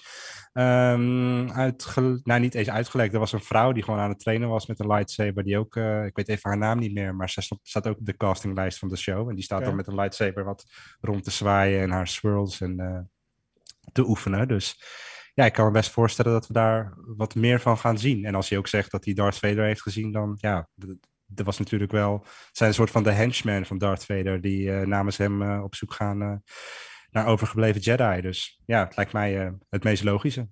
ehm 0.53 1.51
uitge... 1.51 2.19
Nou, 2.23 2.39
niet 2.39 2.55
eens 2.55 2.69
uitgelekt. 2.69 3.13
Er 3.13 3.19
was 3.19 3.31
een 3.31 3.43
vrouw 3.43 3.71
die 3.71 3.83
gewoon 3.83 3.99
aan 3.99 4.09
het 4.09 4.19
trainen 4.19 4.49
was 4.49 4.67
met 4.67 4.79
een 4.79 4.87
lightsaber. 4.87 5.43
Die 5.43 5.57
ook, 5.57 5.75
eh, 5.75 6.05
ik 6.05 6.15
weet 6.15 6.27
even 6.27 6.49
haar 6.49 6.59
naam 6.59 6.79
niet 6.79 6.93
meer, 6.93 7.15
maar 7.15 7.29
ze 7.29 7.57
staat 7.63 7.87
ook 7.87 7.99
op 7.99 8.05
de 8.05 8.17
castinglijst 8.17 8.79
van 8.79 8.89
de 8.89 8.97
show. 8.97 9.29
En 9.29 9.35
die 9.35 9.43
staat 9.43 9.65
dan 9.65 9.75
met 9.75 9.87
een 9.87 9.95
lightsaber 9.95 10.43
wat 10.43 10.65
rond 11.01 11.23
te 11.23 11.31
zwaaien 11.31 11.81
en 11.81 11.89
haar 11.89 12.07
swirls 12.07 12.61
en 12.61 12.79
eh, 12.79 12.99
te 13.91 14.07
oefenen. 14.07 14.47
Dus 14.47 14.83
ja, 15.33 15.45
ik 15.45 15.53
kan 15.53 15.65
me 15.65 15.71
best 15.71 15.91
voorstellen 15.91 16.31
dat 16.31 16.47
we 16.47 16.53
daar 16.53 16.93
wat 16.97 17.35
meer 17.35 17.59
van 17.59 17.77
gaan 17.77 17.97
zien. 17.97 18.25
En 18.25 18.35
als 18.35 18.49
hij 18.49 18.57
ook 18.57 18.67
zegt 18.67 18.91
dat 18.91 19.05
hij 19.05 19.13
Darth 19.13 19.37
Vader 19.37 19.63
heeft 19.63 19.81
gezien, 19.81 20.11
dan 20.11 20.37
ja, 20.39 20.67
er 21.35 21.43
was 21.43 21.59
natuurlijk 21.59 21.91
wel, 21.91 22.25
zijn 22.51 22.69
een 22.69 22.75
soort 22.75 22.91
van 22.91 23.03
de 23.03 23.11
henchmen 23.11 23.65
van 23.65 23.77
Darth 23.77 24.05
Vader 24.05 24.41
die 24.41 24.71
eh, 24.71 24.87
namens 24.87 25.17
hem 25.17 25.41
eh, 25.41 25.63
op 25.63 25.75
zoek 25.75 25.93
gaan 25.93 26.21
eh, 26.21 26.35
naar 27.09 27.27
overgebleven 27.27 27.81
Jedi. 27.81 28.21
Dus 28.21 28.59
ja, 28.65 28.83
het 28.83 28.95
lijkt 28.95 29.13
mij 29.13 29.53
het 29.69 29.83
meest 29.83 30.03
logische. 30.03 30.47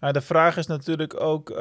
De 0.00 0.20
vraag 0.20 0.56
is 0.56 0.66
natuurlijk 0.66 1.20
ook, 1.20 1.52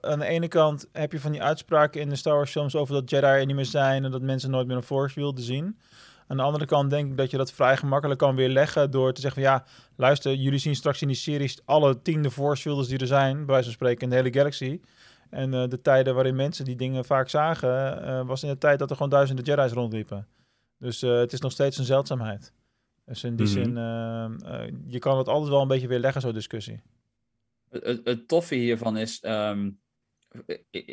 aan 0.00 0.18
de 0.18 0.26
ene 0.26 0.48
kant 0.48 0.88
heb 0.92 1.12
je 1.12 1.20
van 1.20 1.32
die 1.32 1.42
uitspraken 1.42 2.00
in 2.00 2.08
de 2.08 2.16
Star 2.16 2.34
Wars 2.34 2.50
films 2.50 2.76
over 2.76 2.94
dat 2.94 3.10
Jedi 3.10 3.26
er 3.26 3.46
niet 3.46 3.56
meer 3.56 3.64
zijn 3.64 4.04
en 4.04 4.10
dat 4.10 4.22
mensen 4.22 4.50
nooit 4.50 4.66
meer 4.66 4.76
een 4.76 4.82
Force 4.82 5.20
wilden 5.20 5.44
zien. 5.44 5.80
Aan 6.32 6.38
de 6.38 6.44
andere 6.44 6.66
kant 6.66 6.90
denk 6.90 7.10
ik 7.10 7.16
dat 7.16 7.30
je 7.30 7.36
dat 7.36 7.52
vrij 7.52 7.76
gemakkelijk 7.76 8.20
kan 8.20 8.36
weerleggen 8.36 8.90
door 8.90 9.12
te 9.12 9.20
zeggen 9.20 9.42
van 9.42 9.52
ja, 9.52 9.64
luister, 9.96 10.34
jullie 10.34 10.58
zien 10.58 10.74
straks 10.74 11.02
in 11.02 11.08
die 11.08 11.16
series 11.16 11.60
alle 11.64 12.02
tiende 12.02 12.30
Force 12.30 12.86
die 12.86 12.98
er 12.98 13.06
zijn, 13.06 13.36
bij 13.36 13.46
wijze 13.46 13.64
van 13.64 13.72
spreken, 13.72 14.02
in 14.02 14.08
de 14.08 14.14
hele 14.14 14.32
galaxy. 14.32 14.80
En 15.30 15.54
eh, 15.54 15.68
de 15.68 15.80
tijden 15.80 16.14
waarin 16.14 16.36
mensen 16.36 16.64
die 16.64 16.76
dingen 16.76 17.04
vaak 17.04 17.28
zagen, 17.28 18.02
eh, 18.04 18.26
was 18.26 18.42
in 18.42 18.48
de 18.48 18.58
tijd 18.58 18.78
dat 18.78 18.90
er 18.90 18.96
gewoon 18.96 19.10
duizenden 19.10 19.44
Jedi's 19.44 19.72
rondliepen. 19.72 20.26
Dus 20.78 21.02
eh, 21.02 21.18
het 21.18 21.32
is 21.32 21.40
nog 21.40 21.52
steeds 21.52 21.78
een 21.78 21.84
zeldzaamheid. 21.84 22.52
Dus 23.04 23.24
in 23.24 23.36
die 23.36 23.46
Mhm. 23.46 23.54
zin, 23.54 23.74
je 24.86 24.98
kan 24.98 25.18
het 25.18 25.28
altijd 25.28 25.50
wel 25.50 25.62
een 25.62 25.68
beetje 25.68 25.88
weerleggen, 25.88 26.20
zo'n 26.20 26.32
discussie. 26.32 26.82
Het, 27.68 27.84
het, 27.84 28.00
het 28.04 28.28
toffe 28.28 28.54
hiervan 28.54 28.96
is, 28.96 29.20
ehm, 29.20 29.70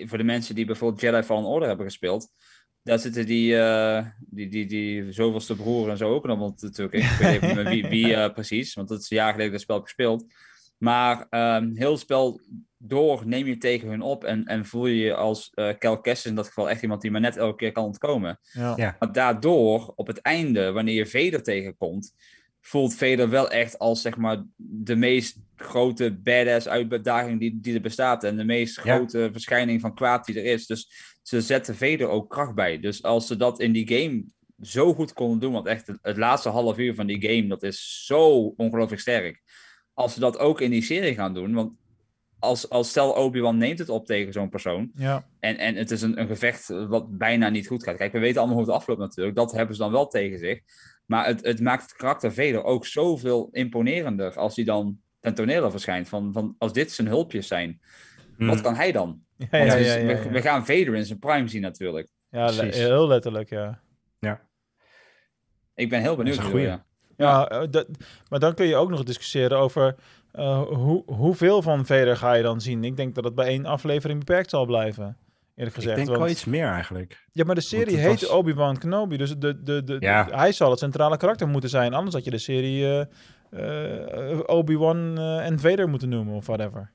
voor 0.06 0.18
de 0.18 0.24
mensen 0.24 0.56
die 0.56 0.66
bijvoorbeeld 0.66 1.02
Jedi 1.02 1.24
Fallen 1.24 1.50
Order 1.50 1.68
hebben 1.68 1.86
gespeeld, 1.86 2.32
daar 2.84 3.00
zitten 3.00 3.26
die, 3.26 3.58
eh, 3.58 4.06
die, 4.20 4.50
die, 4.50 4.66
die 4.66 5.12
zoveelste 5.12 5.56
broer 5.56 5.90
en 5.90 5.98
zo 5.98 6.14
ook 6.14 6.26
nog 6.26 6.62
natuurlijk 6.62 6.94
in. 6.94 7.00
Ik 7.00 7.18
weet 7.20 7.42
even 7.42 7.48
niet 7.48 7.56
meer 7.56 7.70
wie, 7.70 7.88
wie 7.88 8.16
eh, 8.16 8.34
precies, 8.34 8.74
want 8.74 8.88
dat 8.88 9.00
is 9.02 9.10
een 9.10 9.18
jaar 9.18 9.32
geleden 9.32 9.52
dat 9.52 9.62
spel 9.62 9.76
heb 9.76 9.86
gespeeld. 9.86 10.26
Maar 10.78 11.28
ehm, 11.30 11.76
heel 11.76 11.92
het 11.92 12.00
spel 12.00 12.42
door 12.78 13.28
neem 13.28 13.48
je 13.48 13.58
tegen 13.58 13.90
hun 13.90 14.02
op 14.02 14.24
en, 14.24 14.46
en 14.46 14.66
voel 14.66 14.86
je 14.88 14.96
je 14.96 15.16
als 15.16 15.52
eh 15.54 15.70
Cal 15.78 16.02
Kestis 16.02 16.30
in 16.30 16.36
dat 16.36 16.48
geval 16.48 16.70
echt 16.70 16.82
iemand 16.82 17.02
die 17.02 17.12
maar 17.12 17.22
net 17.22 17.38
elke 17.38 17.56
keer 17.56 17.72
kan 17.72 17.84
ontkomen. 17.84 18.40
Ja. 18.52 18.74
Ja. 18.76 18.96
Maar 19.00 19.12
daardoor, 19.12 19.94
op 19.96 20.08
het 20.08 20.22
einde, 20.22 20.72
wanneer 20.72 20.96
je 20.96 21.06
Vader 21.06 21.44
tegenkomt, 21.44 22.14
voelt 22.62 22.96
Vader 22.96 23.30
wel 23.30 23.50
echt 23.50 23.80
als 23.80 24.02
zeg 24.02 24.18
maar 24.18 24.44
de 24.56 24.96
meest 24.96 25.38
grote 25.56 26.18
badass 26.24 26.68
uitdaging 26.68 27.40
die, 27.40 27.60
die 27.62 27.74
er 27.74 27.82
bestaat. 27.82 28.24
En 28.24 28.38
de 28.38 28.44
meest 28.44 28.76
Ja. 28.76 28.96
grote 28.96 29.30
verschijning 29.32 29.82
van 29.82 29.96
kwaad 29.96 30.26
die 30.26 30.36
er 30.40 30.46
is. 30.46 30.68
Dus 30.68 30.92
ze 31.30 31.42
zetten 31.42 31.76
Vader 31.76 32.08
ook 32.08 32.30
kracht 32.30 32.56
bij. 32.56 32.80
Dus 32.80 33.04
als 33.04 33.28
ze 33.28 33.36
dat 33.36 33.60
in 33.60 33.72
die 33.72 33.88
game 33.88 34.24
zo 34.62 34.94
goed 34.94 35.14
konden 35.14 35.40
doen, 35.40 35.52
want 35.54 35.66
echt 35.68 35.88
het, 35.88 36.00
het 36.02 36.18
laatste 36.18 36.50
half 36.50 36.78
uur 36.78 36.96
van 36.96 37.08
die 37.08 37.22
game, 37.30 37.48
dat 37.48 37.64
is 37.64 38.06
zo 38.06 38.54
ongelooflijk 38.58 39.02
sterk. 39.02 39.42
Als 39.94 40.14
ze 40.14 40.20
dat 40.20 40.38
ook 40.38 40.62
in 40.62 40.72
die 40.72 40.82
serie 40.82 41.14
gaan 41.14 41.34
doen, 41.34 41.54
want 41.54 41.72
als, 42.40 42.70
als 42.70 42.90
stel 42.90 43.12
Obi-Wan 43.12 43.58
neemt 43.58 43.80
het 43.80 43.90
op 43.90 44.06
tegen 44.06 44.34
zo'n 44.34 44.50
persoon, 44.50 44.92
Ja. 44.96 45.28
en, 45.40 45.58
en 45.58 45.76
het 45.76 45.92
is 45.92 46.02
een, 46.02 46.20
een 46.20 46.28
gevecht 46.28 46.68
wat 46.68 47.18
bijna 47.18 47.50
niet 47.50 47.68
goed 47.68 47.84
gaat. 47.84 47.98
Kijk, 47.98 48.12
we 48.12 48.20
weten 48.20 48.38
allemaal 48.38 48.58
hoe 48.58 48.66
het 48.66 48.76
afloopt 48.76 49.00
natuurlijk. 49.00 49.36
Dat 49.36 49.52
hebben 49.52 49.76
ze 49.76 49.82
dan 49.82 49.92
wel 49.92 50.08
tegen 50.08 50.40
zich. 50.40 50.60
Maar 51.06 51.26
het, 51.26 51.46
het 51.46 51.62
maakt 51.62 51.82
het 51.82 51.94
karakter 51.94 52.34
Vader 52.34 52.64
ook 52.64 52.86
zoveel 52.86 53.50
imponerender 53.52 54.34
als 54.36 54.56
hij 54.56 54.66
dan 54.66 54.98
ten 55.20 55.34
tonele 55.36 55.72
verschijnt. 55.72 56.10
Van, 56.10 56.34
van 56.34 56.56
als 56.58 56.74
dit 56.74 56.92
zijn 56.92 57.08
hulpjes 57.08 57.48
zijn, 57.48 57.82
wat 58.38 58.56
Mm. 58.56 58.62
kan 58.62 58.76
hij 58.76 58.92
dan? 58.92 59.22
Ja, 59.52 59.58
ja, 59.64 59.74
we- 59.76 59.80
ja, 59.84 59.94
ja, 59.96 60.06
we, 60.06 60.12
ja. 60.24 60.30
we 60.30 60.42
gaan 60.42 60.66
Vader 60.66 60.96
in 60.96 61.06
zijn 61.06 61.20
prime 61.20 61.48
zien 61.48 61.62
natuurlijk. 61.62 62.08
Ja, 62.30 62.46
Precies. 62.46 62.76
heel 62.76 63.08
letterlijk, 63.08 63.50
ja. 63.50 63.82
Ik 65.76 65.90
ben 65.90 66.02
heel 66.02 66.16
benieuwd. 66.16 66.36
Dat 66.42 66.54
is 66.54 66.62
ja. 66.62 66.86
Ja, 67.18 67.48
eh, 67.50 67.62
dat, 67.70 67.88
maar 68.30 68.40
dan 68.40 68.54
kun 68.54 68.66
je 68.66 68.76
ook 68.76 68.90
nog 68.90 69.04
discussiëren 69.04 69.58
over 69.58 69.96
eh, 70.32 70.62
hoe, 70.62 71.04
hoeveel 71.06 71.62
van 71.62 71.86
Vader 71.86 72.18
ga 72.18 72.34
je 72.34 72.44
dan 72.44 72.62
zien. 72.62 72.84
Ik 72.84 72.96
denk 72.98 73.16
dat 73.16 73.24
het 73.24 73.36
bij 73.36 73.48
één 73.48 73.66
aflevering 73.66 74.20
beperkt 74.20 74.50
zal 74.50 74.66
blijven, 74.66 75.04
eerlijk 75.56 75.76
Ik 75.76 75.82
gezegd. 75.82 75.96
denk 75.96 76.08
want- 76.08 76.20
wel 76.20 76.30
iets 76.30 76.46
meer 76.46 76.68
eigenlijk. 76.68 77.26
Ja, 77.32 77.44
maar 77.46 77.56
de 77.56 77.62
serie 77.62 77.98
heet 77.98 78.22
was- 78.22 78.30
Obi-Wan 78.30 78.78
Kenobi, 78.78 79.18
dus 79.18 79.38
de, 79.38 79.64
de, 79.64 79.84
de, 79.84 79.96
Ja. 80.00 80.28
hij 80.32 80.52
zal 80.52 80.70
het 80.70 80.80
centrale 80.80 81.18
karakter 81.18 81.48
moeten 81.48 81.70
zijn. 81.70 81.94
Anders 81.94 82.16
had 82.16 82.24
je 82.26 82.32
de 82.32 82.38
serie 82.38 83.06
eh, 83.50 84.40
Obi-Wan 84.46 85.18
eh, 85.18 85.46
en 85.46 85.60
Vader 85.60 85.90
moeten 85.90 86.10
noemen, 86.10 86.36
of 86.36 86.46
whatever. 86.46 86.92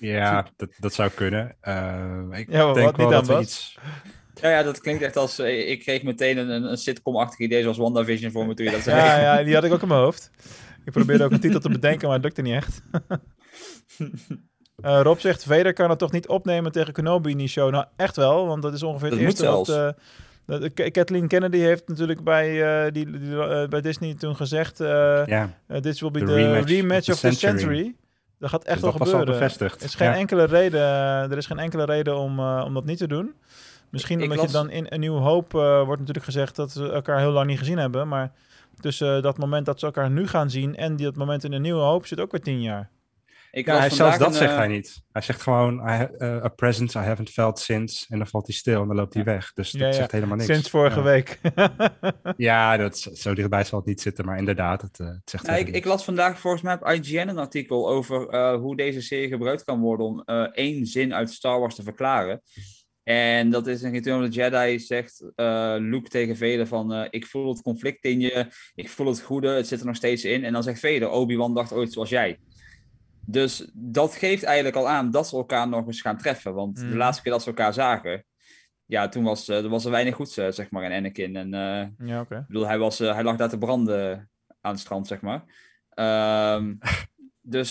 Ja, 0.00 0.46
dat, 0.56 0.68
dat 0.78 0.94
zou 0.94 1.10
kunnen. 1.10 1.56
Eh, 1.60 2.22
ik 2.32 2.50
Ja, 2.50 2.72
denk 2.72 2.86
wat 2.86 2.96
wel 2.96 3.06
niet 3.06 3.10
dat 3.16 3.26
we 3.26 3.42
iets... 3.42 3.78
Ja, 4.40 4.50
ja, 4.50 4.62
dat 4.62 4.80
klinkt 4.80 5.02
echt 5.02 5.16
als... 5.16 5.38
eh, 5.38 5.70
Ik 5.70 5.80
kreeg 5.80 6.02
meteen 6.02 6.38
een, 6.38 6.50
een, 6.70 6.76
sitcom-achtig 6.76 7.38
idee 7.38 7.62
zoals 7.62 7.78
WandaVision 7.78 8.30
voor 8.32 8.46
me 8.46 8.54
toen 8.54 8.64
je 8.66 8.70
dat 8.72 8.80
zei. 8.82 8.96
Ja, 8.96 9.20
ja, 9.36 9.44
die 9.44 9.54
had 9.54 9.64
ik 9.64 9.72
ook 9.72 9.82
in 9.82 9.88
mijn 9.88 10.00
hoofd. 10.00 10.30
Ik 10.84 10.92
probeerde 10.92 11.24
ook 11.24 11.30
een 11.30 11.40
titel 11.40 11.60
te 11.60 11.68
bedenken, 11.78 12.06
maar 12.06 12.16
het 12.16 12.24
lukte 12.24 12.42
niet 12.42 12.54
echt. 12.54 12.80
Eh, 14.82 15.00
Rob 15.02 15.18
zegt, 15.18 15.44
Vader 15.44 15.72
kan 15.72 15.90
het 15.90 15.98
toch 15.98 16.12
niet 16.12 16.28
opnemen 16.28 16.72
tegen 16.72 16.92
Kenobi 16.92 17.30
in 17.30 17.36
die 17.38 17.48
show? 17.48 17.70
Nou, 17.70 17.84
echt 17.96 18.16
wel, 18.16 18.46
want 18.46 18.62
dat 18.62 18.72
is 18.74 18.82
ongeveer 18.82 19.10
Dat 19.10 19.18
het 19.18 19.26
moet 19.28 19.40
eerste 19.40 19.56
wat... 19.56 19.66
zelfs. 19.66 19.96
eh, 20.46 20.60
dat- 20.74 20.90
Kathleen 20.90 21.28
Kennedy 21.28 21.58
heeft 21.58 21.88
natuurlijk 21.88 22.24
bij, 22.24 22.62
eh, 22.86 22.92
die, 22.92 23.10
die, 23.10 23.68
bij 23.68 23.80
Disney 23.80 24.14
toen 24.14 24.36
gezegd... 24.36 24.80
eh 24.80 25.22
Uh, 25.26 25.44
dit 25.80 26.00
will 26.00 26.10
be 26.10 26.18
De 26.18 26.24
the 26.24 26.34
rematch 26.34 26.68
rematch, 26.70 27.08
of 27.08 27.20
the 27.20 27.28
the 27.28 27.34
century. 27.34 27.58
century. 27.60 27.94
Dat 28.40 28.50
gaat 28.50 28.64
echt 28.64 28.72
Dus 28.74 28.82
wel 28.82 28.90
dat 28.90 29.00
was 29.00 29.08
al 29.12 29.18
gebeuren. 29.18 29.42
bevestigd. 29.42 29.78
Er 29.80 29.86
is 29.86 29.94
geen 29.94 30.08
Ja. 30.08 30.14
enkele 30.16 30.44
reden, 30.44 30.80
er 31.30 31.36
is 31.36 31.46
geen 31.46 31.58
enkele 31.58 31.84
reden 31.84 32.16
om, 32.16 32.38
eh, 32.38 32.62
om 32.66 32.74
dat 32.74 32.84
niet 32.84 32.98
te 32.98 33.06
doen. 33.08 33.34
Misschien 33.90 34.16
Ik 34.18 34.22
omdat 34.24 34.38
las- 34.38 34.46
je 34.46 34.52
dan 34.52 34.70
in 34.70 34.86
een 34.88 35.00
nieuwe 35.00 35.20
hoop 35.20 35.54
eh, 35.54 35.60
wordt 35.82 35.98
natuurlijk 36.00 36.24
gezegd 36.24 36.56
dat 36.56 36.70
ze 36.70 36.92
elkaar 36.92 37.18
heel 37.18 37.30
lang 37.30 37.46
niet 37.46 37.58
gezien 37.58 37.78
hebben. 37.78 38.08
Maar 38.08 38.32
tussen 38.80 39.16
eh, 39.16 39.22
dat 39.22 39.38
moment 39.38 39.66
dat 39.66 39.78
ze 39.80 39.86
elkaar 39.86 40.10
nu 40.10 40.26
gaan 40.28 40.50
zien 40.50 40.76
en 40.76 40.96
die, 40.96 41.06
dat 41.06 41.16
moment 41.16 41.44
in 41.44 41.52
een 41.52 41.62
nieuwe 41.62 41.80
hoop 41.82 42.06
zit 42.06 42.20
ook 42.20 42.30
weer 42.30 42.40
tien 42.42 42.60
jaar. 42.62 42.90
Ik 43.50 43.66
ja 43.66 43.78
hij, 43.78 43.90
zelfs 43.90 44.18
dat 44.18 44.28
een, 44.28 44.34
zegt 44.34 44.50
eh, 44.50 44.56
hij 44.56 44.66
niet. 44.66 45.02
Hij 45.12 45.22
zegt 45.22 45.42
gewoon, 45.42 45.74
I 45.74 46.08
eh, 46.18 46.44
a 46.44 46.48
presence 46.48 46.98
I 46.98 47.02
haven't 47.02 47.30
felt 47.30 47.58
since. 47.58 48.06
En 48.08 48.18
dan 48.18 48.26
valt 48.26 48.46
hij 48.46 48.56
stil 48.56 48.80
en 48.80 48.86
dan 48.86 48.96
loopt 48.96 49.14
hij 49.14 49.24
weg. 49.24 49.52
Dus 49.52 49.70
dat 49.70 49.80
Ja, 49.80 49.92
zegt 49.92 50.12
helemaal 50.12 50.36
niks. 50.36 50.52
Sinds 50.52 50.70
vorige 50.70 51.02
week. 51.02 51.38
Ja, 52.36 52.76
dat, 52.76 52.98
zo 52.98 53.34
dichtbij 53.34 53.64
zal 53.64 53.78
het 53.78 53.88
niet 53.88 54.00
zitten. 54.00 54.24
Maar 54.24 54.38
inderdaad, 54.38 54.82
het, 54.82 55.00
eh, 55.00 55.06
het 55.06 55.30
zegt 55.30 55.48
ik, 55.48 55.68
ik 55.68 55.84
las 55.84 56.04
vandaag 56.04 56.40
volgens 56.40 56.62
mij 56.62 56.74
op 56.74 56.88
IGN 56.88 57.28
een 57.28 57.38
artikel 57.38 57.88
over 57.88 58.36
hoe 58.56 58.76
deze 58.76 59.00
serie 59.00 59.28
gebruikt 59.28 59.64
kan 59.64 59.80
worden 59.80 60.06
om 60.06 60.22
één 60.52 60.86
zin 60.86 61.14
uit 61.14 61.30
Star 61.30 61.60
Wars 61.60 61.74
te 61.74 61.82
verklaren. 61.82 62.42
En 63.02 63.50
dat 63.50 63.66
is 63.66 63.82
in 63.82 63.92
Return 63.92 64.22
of 64.22 64.28
the 64.28 64.34
Jedi 64.34 64.78
zegt 64.78 65.24
eh, 65.34 65.74
Luke 65.78 66.08
tegen 66.08 66.36
Vader 66.36 66.66
van 66.66 67.06
ik 67.10 67.26
voel 67.26 67.48
het 67.48 67.62
conflict 67.62 68.04
in 68.04 68.20
je, 68.20 68.46
ik 68.74 68.88
voel 68.88 69.06
het 69.06 69.20
goede, 69.20 69.48
het 69.48 69.66
zit 69.66 69.80
er 69.80 69.86
nog 69.86 69.96
steeds 69.96 70.24
in. 70.24 70.44
En 70.44 70.52
dan 70.52 70.62
zegt 70.62 70.80
Vader, 70.80 71.08
Obi-Wan 71.08 71.54
dacht 71.54 71.72
ooit 71.72 71.92
zoals 71.92 72.08
jij. 72.08 72.38
Dus 73.26 73.70
dat 73.74 74.14
geeft 74.14 74.42
eigenlijk 74.42 74.76
al 74.76 74.88
aan 74.88 75.10
dat 75.10 75.28
ze 75.28 75.36
elkaar 75.36 75.68
nog 75.68 75.86
eens 75.86 76.00
gaan 76.00 76.18
treffen. 76.18 76.54
Want 76.54 76.76
de 76.76 76.84
Mhm. 76.84 76.96
laatste 76.96 77.22
keer 77.22 77.32
dat 77.32 77.42
ze 77.42 77.48
elkaar 77.48 77.72
zagen, 77.72 78.24
ja, 78.84 79.08
toen 79.08 79.24
was, 79.24 79.48
eh, 79.48 79.56
er 79.62 79.68
was 79.68 79.84
er 79.84 79.90
weinig 79.90 80.14
goeds, 80.14 80.36
eh, 80.36 80.50
zeg 80.50 80.70
maar, 80.70 80.84
in 80.84 80.92
Anakin. 80.92 81.36
En 81.36 81.54
eh, 81.54 82.06
ja, 82.08 82.20
oké. 82.20 82.38
ik 82.38 82.46
bedoel, 82.46 82.66
hij, 82.66 82.78
was, 82.78 82.98
hij 82.98 83.22
lag 83.22 83.36
daar 83.36 83.48
te 83.48 83.58
branden 83.58 84.30
aan 84.60 84.72
het 84.72 84.80
strand, 84.80 85.06
zeg 85.06 85.20
maar. 85.20 85.44
Ehm, 85.88 86.74
dus 87.40 87.70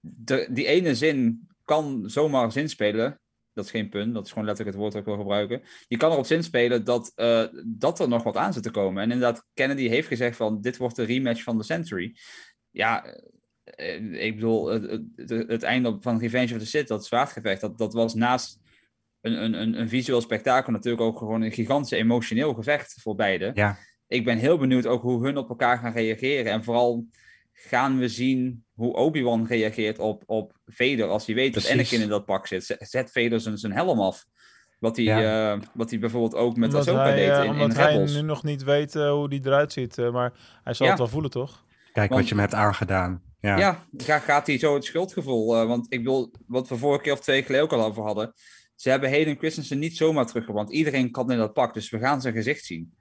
de, 0.00 0.48
die 0.50 0.66
ene 0.66 0.94
zin 0.94 1.48
kan 1.64 2.02
zomaar 2.06 2.52
zin 2.52 2.68
spelen. 2.68 3.20
Dat 3.52 3.64
is 3.64 3.70
geen 3.70 3.88
punt, 3.88 4.14
dat 4.14 4.24
is 4.24 4.30
gewoon 4.32 4.44
letterlijk 4.46 4.76
het 4.76 4.84
woord 4.84 4.94
dat 4.96 5.02
ik 5.02 5.14
wil 5.16 5.24
gebruiken. 5.24 5.62
Je 5.88 5.96
kan 5.96 6.12
erop 6.12 6.26
zin 6.26 6.42
spelen 6.42 6.84
dat, 6.84 7.12
dat 7.64 8.00
er 8.00 8.08
nog 8.08 8.22
wat 8.22 8.36
aan 8.36 8.52
zit 8.52 8.62
te 8.62 8.70
komen. 8.70 9.02
En 9.02 9.10
inderdaad, 9.10 9.46
Kennedy 9.54 9.88
heeft 9.88 10.08
gezegd 10.08 10.36
van 10.36 10.60
dit 10.60 10.76
wordt 10.76 10.96
de 10.96 11.04
rematch 11.04 11.42
van 11.42 11.58
de 11.58 11.64
Century. 11.64 12.16
Ja, 12.70 13.04
ik 14.12 14.34
bedoel, 14.34 14.66
het, 14.66 15.00
het, 15.16 15.30
het 15.48 15.62
einde 15.62 15.96
van 16.00 16.18
Revenge 16.18 16.52
of 16.54 16.58
the 16.58 16.66
Sith, 16.66 16.88
dat 16.88 17.06
zwaardgevecht, 17.06 17.60
dat, 17.60 17.78
dat 17.78 17.92
was 17.92 18.14
naast 18.14 18.58
een, 19.20 19.42
een, 19.44 19.52
een, 19.54 19.80
een 19.80 19.88
visueel 19.88 20.20
spektakel 20.20 20.72
natuurlijk 20.72 21.02
ook 21.02 21.18
gewoon 21.18 21.42
een 21.42 21.52
gigantisch 21.52 21.90
emotioneel 21.98 22.54
gevecht 22.54 22.96
voor 23.02 23.14
beide 23.14 23.50
Ja, 23.54 23.76
ik 24.06 24.24
ben 24.24 24.38
heel 24.38 24.58
benieuwd 24.58 24.86
ook 24.86 25.02
hoe 25.02 25.24
hun 25.24 25.36
op 25.36 25.48
elkaar 25.48 25.78
gaan 25.78 25.92
reageren. 25.92 26.52
En 26.52 26.64
vooral 26.64 27.06
gaan 27.52 27.98
we 27.98 28.08
zien 28.08 28.64
hoe 28.74 28.94
Obi-Wan 28.94 29.46
reageert 29.46 29.98
op, 29.98 30.22
op 30.26 30.52
Vader 30.66 31.04
als 31.06 31.26
hij 31.26 31.34
weet 31.34 31.54
dat. 31.54 31.70
Anakin 31.70 32.00
in 32.00 32.08
dat 32.08 32.24
pak 32.24 32.46
zit. 32.46 32.76
Zet 32.78 33.10
Vader 33.12 33.40
zijn, 33.40 33.58
zijn 33.58 33.72
helm 33.72 34.00
af. 34.00 34.24
Wat 34.78 34.96
hij, 34.96 35.04
Ja. 35.04 35.52
eh, 35.54 35.60
wat 35.74 35.90
hij 35.90 35.98
bijvoorbeeld 35.98 36.34
ook 36.34 36.56
met 36.56 36.68
omdat 36.68 36.86
Ahsoka 36.88 37.02
hij, 37.04 37.16
deed 37.16 37.28
eh, 37.30 37.44
in, 37.44 37.50
omdat 37.50 37.70
in 37.70 37.76
hij 37.76 37.92
Rebels. 37.92 38.14
nu 38.14 38.20
nog 38.22 38.42
niet 38.44 38.62
weet 38.62 38.96
eh, 38.96 39.10
hoe 39.10 39.28
die 39.28 39.40
eruit 39.44 39.72
ziet. 39.72 39.98
eh, 39.98 40.10
maar 40.12 40.32
hij 40.64 40.74
zal 40.74 40.86
Ja. 40.86 40.92
het 40.92 41.00
wel 41.00 41.10
voelen, 41.10 41.30
toch? 41.30 41.64
Kijk 41.92 42.08
Want- 42.08 42.20
wat 42.20 42.28
je 42.28 42.34
me 42.34 42.40
hebt 42.40 42.54
aangedaan. 42.54 43.22
Ja. 43.40 43.58
Ja, 43.58 43.84
ga, 43.96 44.18
gaat 44.18 44.46
hij 44.46 44.58
zo 44.58 44.74
het 44.74 44.84
schuldgevoel. 44.84 45.56
eh, 45.56 45.66
want 45.66 45.86
ik 45.88 46.04
wil, 46.04 46.32
wat 46.46 46.68
we 46.68 46.76
vorige 46.76 47.02
keer 47.02 47.12
of 47.12 47.20
twee 47.20 47.36
keer 47.36 47.46
geleden 47.46 47.64
ook 47.66 47.72
al 47.72 47.84
over 47.88 48.02
hadden. 48.02 48.32
Ze 48.74 48.90
hebben 48.90 49.10
Hayden 49.10 49.36
Christensen 49.38 49.78
niet 49.78 49.96
zomaar 49.96 50.26
teruggebracht. 50.26 50.70
Iedereen 50.72 51.10
kan 51.10 51.30
in 51.32 51.38
dat 51.38 51.52
pak, 51.52 51.74
dus 51.74 51.90
we 51.90 51.98
gaan 51.98 52.20
zijn 52.20 52.34
gezicht 52.34 52.64
zien. 52.64 52.94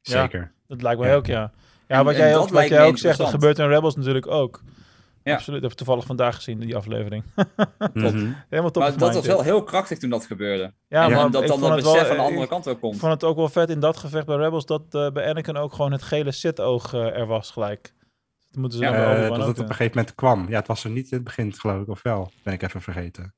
Zeker. 0.00 0.52
Dat 0.68 0.82
lijkt 0.82 1.00
mij 1.00 1.08
Ja. 1.08 1.14
ook, 1.16 1.26
ja. 1.26 1.52
Ja, 1.88 1.98
En- 1.98 2.04
wat 2.04 2.16
jij 2.16 2.36
ook, 2.36 2.48
wat 2.48 2.68
jij 2.68 2.84
ook 2.84 2.98
zegt, 2.98 3.18
dat 3.18 3.28
gebeurt 3.30 3.58
in 3.58 3.68
Rebels 3.68 3.96
natuurlijk 3.96 4.26
ook. 4.26 4.62
Ja. 5.22 5.32
Absoluut. 5.34 5.60
Dat 5.60 5.70
heb 5.70 5.80
ik 5.80 5.86
toevallig 5.86 6.06
vandaag 6.06 6.34
gezien, 6.34 6.58
die 6.60 6.76
aflevering. 6.76 7.24
Mhm. 7.94 8.32
Helemaal 8.48 8.70
top 8.70 8.82
maar 8.82 8.96
dat 8.98 9.14
was 9.14 9.26
wel 9.26 9.42
heel 9.42 9.62
krachtig 9.62 9.98
toen 9.98 10.10
dat 10.10 10.26
gebeurde. 10.26 10.72
Ja, 10.88 11.04
en 11.04 11.10
maar 11.12 11.30
dat 11.30 11.42
ik 11.42 11.48
dan 11.48 11.60
dat 11.60 11.70
het 11.70 11.82
wel- 11.82 11.92
besef 11.92 12.06
van 12.08 12.16
de 12.16 12.22
ik- 12.22 12.28
andere 12.28 12.46
kant 12.48 12.68
ook 12.68 12.80
komt. 12.80 12.94
Ik 12.94 13.00
vond 13.00 13.12
het 13.12 13.24
ook 13.24 13.36
wel 13.36 13.48
vet 13.48 13.70
in 13.70 13.80
dat 13.80 13.96
gevecht 13.96 14.26
bij 14.26 14.36
Rebels 14.36 14.66
dat 14.66 14.82
eh, 14.90 15.10
bij 15.10 15.28
Anakin 15.28 15.56
ook 15.56 15.72
gewoon 15.72 15.92
het 15.92 16.02
gele 16.02 16.32
Sith-oog 16.32 16.94
eh, 16.94 17.00
er 17.18 17.26
was 17.26 17.50
gelijk. 17.50 17.92
Dat 18.52 18.60
moeten 18.60 18.78
ze 18.78 18.84
Ja, 18.84 18.92
Eh, 18.92 19.28
dat 19.28 19.38
ook 19.40 19.46
het 19.46 19.58
op 19.58 19.58
een 19.58 19.74
gegeven 19.74 19.96
moment 19.96 20.14
kwam. 20.14 20.46
Ja, 20.48 20.58
het 20.58 20.66
was 20.66 20.84
er 20.84 20.90
niet 20.90 21.04
in 21.10 21.16
het 21.16 21.24
begin, 21.24 21.54
geloof 21.54 21.82
ik, 21.82 21.88
of 21.88 22.02
wel? 22.02 22.32
Ben 22.42 22.52
ik 22.54 22.62
even 22.62 22.82
vergeten. 22.82 23.34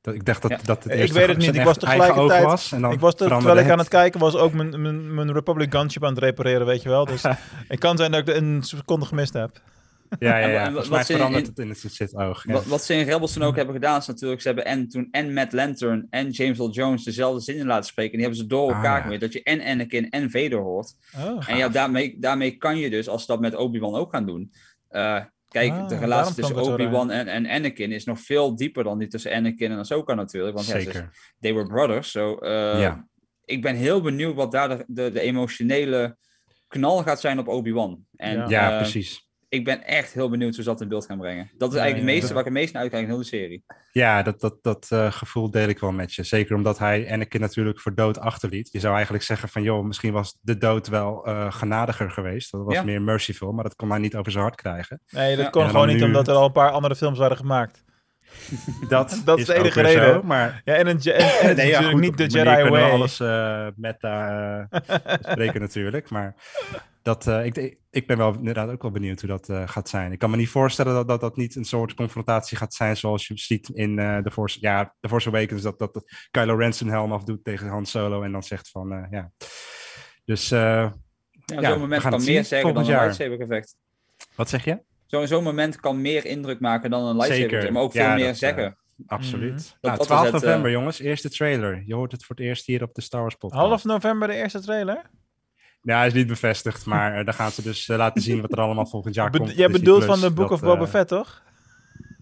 Dat, 0.00 0.14
ik 0.14 0.24
dacht 0.24 0.42
dat, 0.42 0.50
Ja. 0.50 0.58
dat 0.64 0.84
het 0.84 0.92
Ik 0.92 1.12
weet 1.12 1.26
het 1.28 1.36
niet. 1.36 1.54
Ik 1.54 1.62
was 1.62 1.76
tegelijkertijd. 1.78 2.44
was. 2.44 2.72
En 2.72 2.80
dan 2.80 2.92
ik 2.92 3.00
was 3.00 3.12
er, 3.12 3.28
terwijl 3.28 3.58
ik 3.58 3.70
aan 3.70 3.78
het. 3.78 3.88
kijken 3.88 4.20
was 4.20 4.36
ook 4.36 4.52
mijn, 4.52 4.82
mijn, 4.82 5.14
mijn 5.14 5.32
Republic 5.32 5.74
Gunship 5.74 6.04
aan 6.04 6.14
het 6.14 6.18
repareren, 6.18 6.66
weet 6.66 6.82
je 6.82 6.88
wel. 6.88 7.04
Dus 7.04 7.22
het 7.68 7.78
kan 7.78 7.96
zijn 7.96 8.10
dat 8.10 8.20
ik 8.20 8.28
er 8.28 8.36
een 8.36 8.62
seconde 8.62 9.06
gemist 9.06 9.32
heb. 9.32 9.60
Ja, 10.18 10.38
ja, 10.38 10.46
ja. 10.48 10.64
en 10.66 10.72
wat 10.72 10.88
mij 10.88 11.02
ze 11.04 11.12
in- 11.12 11.16
verandert 11.18 11.44
in- 11.44 11.50
het 11.50 11.58
in 11.58 11.68
het 11.68 11.94
zit-oog. 11.94 12.44
Ja. 12.46 12.52
Wat, 12.52 12.66
wat 12.66 12.82
ze 12.84 12.94
in 12.94 13.04
Rebels 13.06 13.32
toen 13.32 13.42
ook 13.42 13.56
hebben 13.56 13.74
gedaan, 13.74 13.98
is 13.98 14.06
natuurlijk, 14.06 14.40
ze 14.40 14.46
hebben 14.46 14.64
en 14.66 14.88
toen 14.88 15.08
en 15.10 15.32
Matt 15.32 15.52
Lantern 15.52 16.06
en 16.10 16.30
James 16.30 16.58
Earl 16.58 16.70
Jones 16.70 17.04
dezelfde 17.04 17.40
zinnen 17.40 17.66
laten 17.66 17.84
spreken. 17.86 18.12
En 18.12 18.18
die 18.18 18.26
hebben 18.26 18.44
ze 18.44 18.48
door 18.48 18.70
Ah, 18.70 18.76
elkaar 18.76 18.96
ja. 18.96 19.02
gemaakt, 19.02 19.20
dat 19.20 19.32
je 19.32 19.42
en 19.42 19.60
Anakin 19.62 20.10
en 20.10 20.30
Vader 20.30 20.58
hoort. 20.58 20.92
Oh. 21.18 21.48
En 21.50 21.56
ja, 21.56 21.68
daarmee, 21.68 22.16
daarmee 22.20 22.56
kan 22.56 22.78
je 22.78 22.90
dus, 22.90 23.08
als 23.08 23.20
ze 23.20 23.26
dat 23.26 23.40
met 23.40 23.54
Obi-Wan 23.54 23.94
ook 23.94 24.10
gaan 24.10 24.26
doen. 24.26 24.52
eh, 24.88 25.20
kijk, 25.48 25.72
Ah, 25.72 25.88
de 25.88 25.98
relatie 25.98 26.34
tussen 26.34 26.56
Obi-Wan 26.56 27.10
en, 27.10 27.26
en 27.28 27.46
Anakin 27.46 27.92
is 27.92 28.04
nog 28.04 28.20
veel 28.20 28.56
dieper 28.56 28.84
dan 28.84 28.98
die 28.98 29.08
tussen 29.08 29.32
Anakin 29.32 29.70
en 29.70 29.78
Ahsoka 29.78 30.14
natuurlijk. 30.14 30.54
Want 30.54 30.66
ja, 30.66 30.72
ze- 30.72 30.80
Zeker. 30.80 31.34
they 31.40 31.54
were 31.54 31.66
brothers. 31.66 32.10
So, 32.10 32.36
eh, 32.38 32.80
Ja. 32.80 33.08
Ik 33.44 33.62
ben 33.62 33.76
heel 33.76 34.00
benieuwd 34.00 34.34
wat 34.34 34.52
daar 34.52 34.68
de, 34.68 34.84
de, 34.86 35.10
de 35.12 35.20
emotionele 35.20 36.16
knal 36.68 37.02
gaat 37.02 37.20
zijn 37.20 37.38
op 37.38 37.48
Obi-Wan. 37.48 38.04
En, 38.16 38.36
Ja. 38.36 38.48
Ja, 38.48 38.70
eh, 38.72 38.76
precies. 38.76 39.25
Ik 39.58 39.64
ben 39.64 39.84
echt 39.84 40.12
heel 40.12 40.30
benieuwd 40.30 40.54
hoe 40.54 40.64
ze 40.64 40.70
dat 40.70 40.80
in 40.80 40.88
beeld 40.88 41.06
gaan 41.06 41.18
brengen. 41.18 41.50
Dat 41.58 41.68
is 41.68 41.74
Ja, 41.76 41.80
eigenlijk 41.82 41.96
ja, 41.96 42.14
het 42.14 42.20
meeste 42.20 42.28
waar 42.34 42.46
ik 42.46 42.48
het 42.48 42.58
meest 42.60 42.72
naar 42.72 42.82
uitkijk 42.82 43.02
in 43.02 43.08
heel 43.08 43.18
de 43.18 43.24
serie. 43.24 43.64
Ja, 43.92 44.22
dat, 44.22 44.40
dat, 44.40 44.56
dat 44.62 44.86
eh, 44.90 45.12
gevoel 45.12 45.50
deel 45.50 45.68
ik 45.68 45.78
wel 45.78 45.92
met 45.92 46.14
je. 46.14 46.22
Zeker 46.22 46.56
omdat 46.56 46.78
hij 46.78 47.12
Anakin 47.12 47.40
natuurlijk 47.40 47.80
voor 47.80 47.94
dood 47.94 48.18
achterliet. 48.18 48.68
Je 48.72 48.80
zou 48.80 48.94
eigenlijk 48.94 49.24
zeggen 49.24 49.48
van, 49.48 49.62
joh, 49.62 49.84
misschien 49.84 50.12
was 50.12 50.38
de 50.40 50.58
dood 50.58 50.88
wel 50.88 51.26
eh, 51.26 51.52
genadiger 51.52 52.10
geweest. 52.10 52.50
Dat 52.52 52.64
was 52.64 52.74
Ja. 52.74 52.82
meer 52.82 53.02
merciful, 53.02 53.52
maar 53.52 53.64
dat 53.64 53.76
kon 53.76 53.90
hij 53.90 53.98
niet 53.98 54.16
over 54.16 54.32
zijn 54.32 54.44
hart 54.44 54.56
krijgen. 54.56 55.00
Nee, 55.10 55.36
dat 55.36 55.44
Ja. 55.44 55.50
kon 55.50 55.68
gewoon 55.68 55.86
niet 55.86 55.96
nu- 55.98 56.04
omdat 56.04 56.28
er 56.28 56.34
al 56.34 56.44
een 56.44 56.52
paar 56.52 56.70
andere 56.70 56.96
films 56.96 57.18
waren 57.18 57.36
gemaakt. 57.36 57.84
Dat, 58.88 59.20
Dat 59.24 59.38
is 59.38 59.46
de 59.46 59.54
enige 59.54 59.80
reden. 59.82 60.12
Zo, 60.14 60.22
maar 60.22 60.60
Ja, 60.64 60.74
en, 60.74 60.86
een, 60.86 61.00
en, 61.00 61.14
en 61.14 61.48
het 61.48 61.48
is 61.48 61.54
Nee, 61.64 61.66
ja, 61.70 61.80
natuurlijk 61.80 61.90
goed, 61.90 62.00
niet 62.00 62.16
de 62.32 62.38
Jedi 62.38 62.54
kunnen 62.54 62.64
we 62.72 62.78
way. 62.78 62.90
alles 62.90 63.20
eh 63.20 63.66
meta 63.76 64.68
eh, 64.70 65.00
bespreken 65.20 65.60
natuurlijk. 65.60 66.10
Maar 66.10 66.34
dat, 67.06 67.26
eh, 67.26 67.44
ik, 67.44 67.76
ik 67.90 68.06
ben 68.06 68.16
wel 68.16 68.34
inderdaad 68.34 68.68
ook 68.70 68.82
wel 68.82 68.90
benieuwd 68.90 69.20
hoe 69.20 69.28
dat 69.28 69.48
eh, 69.48 69.62
gaat 69.68 69.88
zijn. 69.88 70.12
Ik 70.12 70.18
kan 70.18 70.30
me 70.30 70.36
niet 70.36 70.48
voorstellen 70.48 70.94
dat, 70.94 71.08
dat 71.08 71.20
dat 71.20 71.36
niet 71.36 71.54
een 71.56 71.64
soort 71.64 71.94
confrontatie 71.94 72.56
gaat 72.56 72.74
zijn 72.74 72.96
zoals 72.96 73.26
je 73.26 73.36
ziet 73.38 73.68
in 73.68 73.98
eh 73.98 74.18
The 74.18 74.30
Force, 74.30 74.58
ja, 74.60 74.94
The 75.00 75.08
Force 75.08 75.28
Awakens. 75.28 75.62
Dat, 75.62 75.78
dat, 75.78 75.94
dat 75.94 76.04
Kylo 76.30 76.56
Ren 76.56 76.72
zijn 76.74 76.90
helm 76.90 77.12
afdoet 77.12 77.44
tegen 77.44 77.68
Han 77.68 77.86
Solo 77.86 78.22
en 78.22 78.32
dan 78.32 78.42
zegt 78.42 78.68
van, 78.70 78.92
eh, 78.92 79.04
ja. 79.10 79.30
Dus, 80.24 80.50
eh, 80.50 80.60
Ja, 80.60 80.92
Ja, 81.60 81.62
zo'n 81.62 81.72
we 81.72 81.78
moment 81.78 82.02
gaan 82.02 82.10
kan 82.10 82.24
meer 82.24 82.44
zeggen 82.44 82.50
dan 82.50 82.60
volgend 82.62 82.86
een 82.86 82.92
jaar. 82.94 83.04
lightsaber 83.04 83.40
effect. 83.40 83.76
wat 84.34 84.48
zeg 84.48 84.64
je? 84.64 84.82
Zo'n 85.06 85.26
zo'n 85.26 85.42
moment 85.42 85.80
kan 85.80 86.00
meer 86.00 86.24
indruk 86.24 86.60
maken 86.60 86.90
dan 86.90 87.00
een 87.04 87.16
lightsaber 87.16 87.36
Zeker. 87.42 87.56
effect, 87.56 87.72
maar 87.72 87.82
ook 87.82 87.92
Ja, 87.92 88.04
veel 88.06 88.14
meer 88.14 88.26
dat, 88.26 88.36
zeggen. 88.36 88.76
Absoluut. 89.06 89.52
Mhm. 89.52 89.60
Nou, 89.62 89.76
Dat- 89.80 89.96
dat 89.96 90.06
12 90.06 90.26
is 90.26 90.32
het, 90.32 90.42
november, 90.42 90.70
jongens. 90.70 91.00
Eerste 91.00 91.30
trailer. 91.30 91.82
Je 91.86 91.94
hoort 91.94 92.12
het 92.12 92.24
voor 92.24 92.36
het 92.36 92.44
eerst 92.44 92.66
hier 92.66 92.82
op 92.82 92.94
de 92.94 93.00
Star 93.00 93.20
Wars 93.20 93.34
podcast. 93.34 93.62
Half 93.66 93.84
november 93.84 94.28
de 94.28 94.34
eerste 94.34 94.60
trailer? 94.60 95.10
Ja, 95.86 95.96
hij 95.98 96.06
is 96.06 96.12
niet 96.12 96.26
bevestigd, 96.26 96.86
maar 96.86 97.18
uh, 97.18 97.24
dan 97.24 97.34
gaan 97.34 97.50
ze 97.50 97.62
dus 97.62 97.88
uh, 97.88 97.96
laten 97.96 98.22
zien 98.22 98.40
wat 98.40 98.52
er 98.52 98.60
allemaal 98.60 98.86
volgend 98.86 99.14
jaar 99.14 99.30
komt. 99.30 99.46
jij 99.46 99.54
Disney 99.56 99.78
bedoelt 99.78 100.04
van 100.04 100.20
de 100.20 100.30
Book 100.30 100.50
of 100.50 100.60
Boba 100.60 100.82
uh, 100.82 100.88
Fett, 100.88 101.08
toch? 101.08 101.42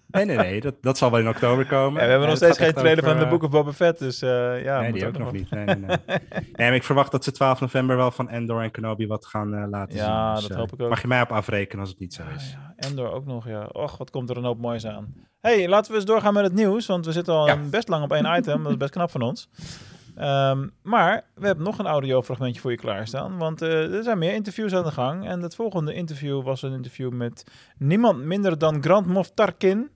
Nee, 0.06 0.24
nee, 0.24 0.36
nee. 0.36 0.60
Dat, 0.60 0.74
dat 0.80 0.98
zal 0.98 1.10
wel 1.10 1.20
in 1.20 1.28
oktober 1.28 1.66
komen. 1.66 2.00
Ja, 2.00 2.04
we 2.06 2.10
hebben 2.10 2.20
En 2.20 2.28
nog 2.28 2.36
steeds 2.36 2.58
geen 2.58 2.72
trailer 2.72 3.04
over, 3.04 3.16
van 3.16 3.18
de 3.24 3.26
Book 3.30 3.42
of 3.42 3.50
Boba 3.50 3.72
Fett, 3.72 3.98
dus 3.98 4.22
uh, 4.22 4.64
ja. 4.64 4.80
Nee, 4.80 4.90
moet 4.90 4.98
die 4.98 5.08
ook 5.08 5.18
nog 5.18 5.32
niet. 5.32 5.50
Nee, 5.50 5.64
nee, 5.64 5.96
nee. 6.56 6.74
ik 6.80 6.82
verwacht 6.82 7.10
dat 7.12 7.24
ze 7.24 7.32
12 7.32 7.60
november 7.60 7.96
wel 7.96 8.10
van 8.10 8.28
Endor 8.28 8.62
en 8.62 8.70
Kenobi 8.70 9.06
wat 9.06 9.26
gaan 9.26 9.54
uh, 9.54 9.64
laten 9.70 9.92
zien. 9.96 10.02
Ja, 10.06 10.34
Dus, 10.34 10.42
dat 10.42 10.50
uh, 10.50 10.56
hoop 10.56 10.72
ik 10.72 10.82
ook. 10.82 10.88
Mag 10.88 11.00
je 11.02 11.08
mij 11.08 11.20
op 11.22 11.32
afrekenen 11.32 11.80
als 11.80 11.90
het 11.90 11.98
niet 11.98 12.14
zo 12.14 12.22
Ah, 12.22 12.34
is. 12.34 12.50
ja. 12.50 12.74
Endor 12.76 13.12
ook 13.12 13.26
nog, 13.26 13.48
ja. 13.48 13.68
Och, 13.72 13.96
wat 13.96 14.10
komt 14.10 14.30
er 14.30 14.36
een 14.36 14.44
hoop 14.44 14.60
moois 14.60 14.86
aan. 14.86 15.14
hey, 15.40 15.68
laten 15.68 15.90
we 15.90 15.96
eens 15.96 16.06
doorgaan 16.06 16.34
met 16.34 16.44
het 16.44 16.54
nieuws, 16.54 16.86
want 16.86 17.06
we 17.06 17.12
zitten 17.12 17.34
al 17.34 17.58
best 17.70 17.88
lang 17.88 18.04
op 18.04 18.12
één 18.12 18.36
item. 18.36 18.62
Dat 18.62 18.72
is 18.72 18.78
best 18.78 18.92
knap 18.92 19.10
van 19.10 19.22
ons. 19.22 19.48
Ehm, 20.16 20.68
maar 20.82 21.24
we 21.34 21.46
hebben 21.46 21.64
nog 21.64 21.78
een 21.78 21.86
audiofragmentje 21.86 22.60
voor 22.60 22.70
je 22.70 22.76
klaarstaan, 22.76 23.38
want 23.38 23.62
eh, 23.62 23.94
er 23.94 24.02
zijn 24.02 24.18
meer 24.18 24.34
interviews 24.34 24.74
aan 24.74 24.84
de 24.84 24.90
gang. 24.90 25.26
En 25.26 25.40
het 25.42 25.54
volgende 25.54 25.94
interview 25.94 26.42
was 26.42 26.62
een 26.62 26.72
interview 26.72 27.12
met 27.12 27.44
niemand 27.78 28.24
minder 28.24 28.58
dan 28.58 28.82
Grand 28.82 29.06
Moff 29.06 29.30
Tarkin. 29.34 29.90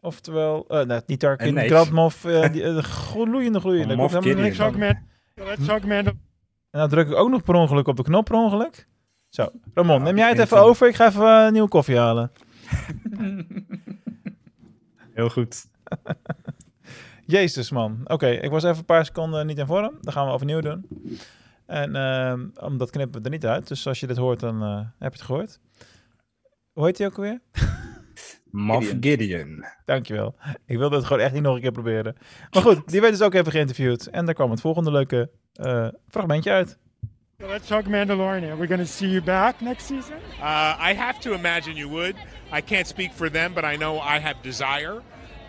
Oftewel, 0.00 0.64
eh 0.68 0.86
nee, 0.86 1.00
niet 1.06 1.20
Tarkin, 1.20 1.48
Een 1.48 1.54
neef. 1.54 1.70
Grand 1.70 1.90
Moff, 1.90 2.24
eh, 2.24 2.52
die, 2.52 2.62
eh, 2.62 2.76
gloeiende, 2.78 3.60
gloeiende. 3.60 3.92
Ik 3.92 3.98
Moff 3.98 4.24
niks 4.24 4.56
talk, 4.56 4.76
man. 4.76 4.94
En 6.70 6.78
dan 6.80 6.88
druk 6.88 7.08
ik 7.08 7.14
ook 7.14 7.30
nog 7.30 7.42
per 7.42 7.54
ongeluk 7.54 7.88
op 7.88 7.96
de 7.96 8.02
knop 8.02 8.24
per 8.24 8.34
ongeluk. 8.34 8.86
Zo, 9.28 9.48
Ramon, 9.74 9.98
Ja, 9.98 10.02
neem 10.02 10.16
jij 10.16 10.28
het 10.28 10.38
even 10.38 10.62
over? 10.62 10.88
Ik 10.88 10.94
ga 10.94 11.06
even 11.06 11.44
eh, 11.44 11.52
nieuwe 11.52 11.68
koffie 11.68 11.98
halen. 11.98 12.30
Heel 15.14 15.30
goed. 15.30 15.64
Jezus, 17.28 17.70
man. 17.70 18.00
Oké, 18.04 18.26
ik 18.26 18.50
was 18.50 18.62
even 18.62 18.78
een 18.78 18.84
paar 18.84 19.04
seconden 19.04 19.46
niet 19.46 19.58
in 19.58 19.66
vorm. 19.66 19.98
Dat 20.00 20.14
gaan 20.14 20.26
we 20.26 20.32
overnieuw 20.32 20.60
doen. 20.60 20.86
En 21.66 21.96
ehm, 21.96 22.48
omdat 22.60 22.90
knippen 22.90 23.18
we 23.18 23.24
er 23.24 23.32
niet 23.32 23.46
uit. 23.46 23.68
Dus 23.68 23.86
als 23.86 24.00
je 24.00 24.06
dit 24.06 24.16
hoort, 24.16 24.40
dan 24.40 24.62
eh, 24.62 24.76
heb 24.78 25.12
je 25.12 25.18
het 25.18 25.26
gehoord. 25.26 25.60
Hoe 26.72 26.84
heet 26.84 26.98
hij 26.98 27.06
ook 27.06 27.16
alweer? 27.16 27.40
Moff 28.50 28.94
Gideon. 29.00 29.64
Dankjewel. 29.84 30.34
Ik 30.66 30.78
wilde 30.78 30.96
het 30.96 31.04
gewoon 31.04 31.22
echt 31.22 31.32
niet 31.32 31.42
nog 31.42 31.54
een 31.54 31.60
keer 31.60 31.72
proberen. 31.72 32.16
Maar 32.50 32.62
goed, 32.62 32.88
die 32.88 33.00
werd 33.00 33.12
dus 33.12 33.22
ook 33.22 33.34
even 33.34 33.52
geïnterviewd. 33.52 34.06
En 34.06 34.24
daar 34.24 34.34
kwam 34.34 34.50
het 34.50 34.60
volgende 34.60 34.90
leuke 34.90 35.30
eh, 35.52 35.88
fragmentje 36.08 36.50
uit. 36.50 36.78
Let's 37.36 37.66
talk 37.66 37.86
Mandalorian. 37.88 38.50
Are 38.50 38.60
we 38.60 38.66
going 38.66 38.80
to 38.80 38.92
see 38.92 39.10
you 39.10 39.22
back 39.22 39.60
next 39.60 39.86
season? 39.86 40.16
Uh, 40.40 40.90
I 40.90 40.94
have 40.94 41.18
to 41.20 41.32
imagine 41.32 41.76
you 41.76 41.90
would. 41.90 42.14
I 42.52 42.62
can't 42.62 42.86
speak 42.86 43.12
for 43.12 43.30
them, 43.30 43.54
but 43.54 43.64
I 43.64 43.76
know 43.76 43.96
I 43.96 44.18
have 44.20 44.34
desire. 44.42 45.02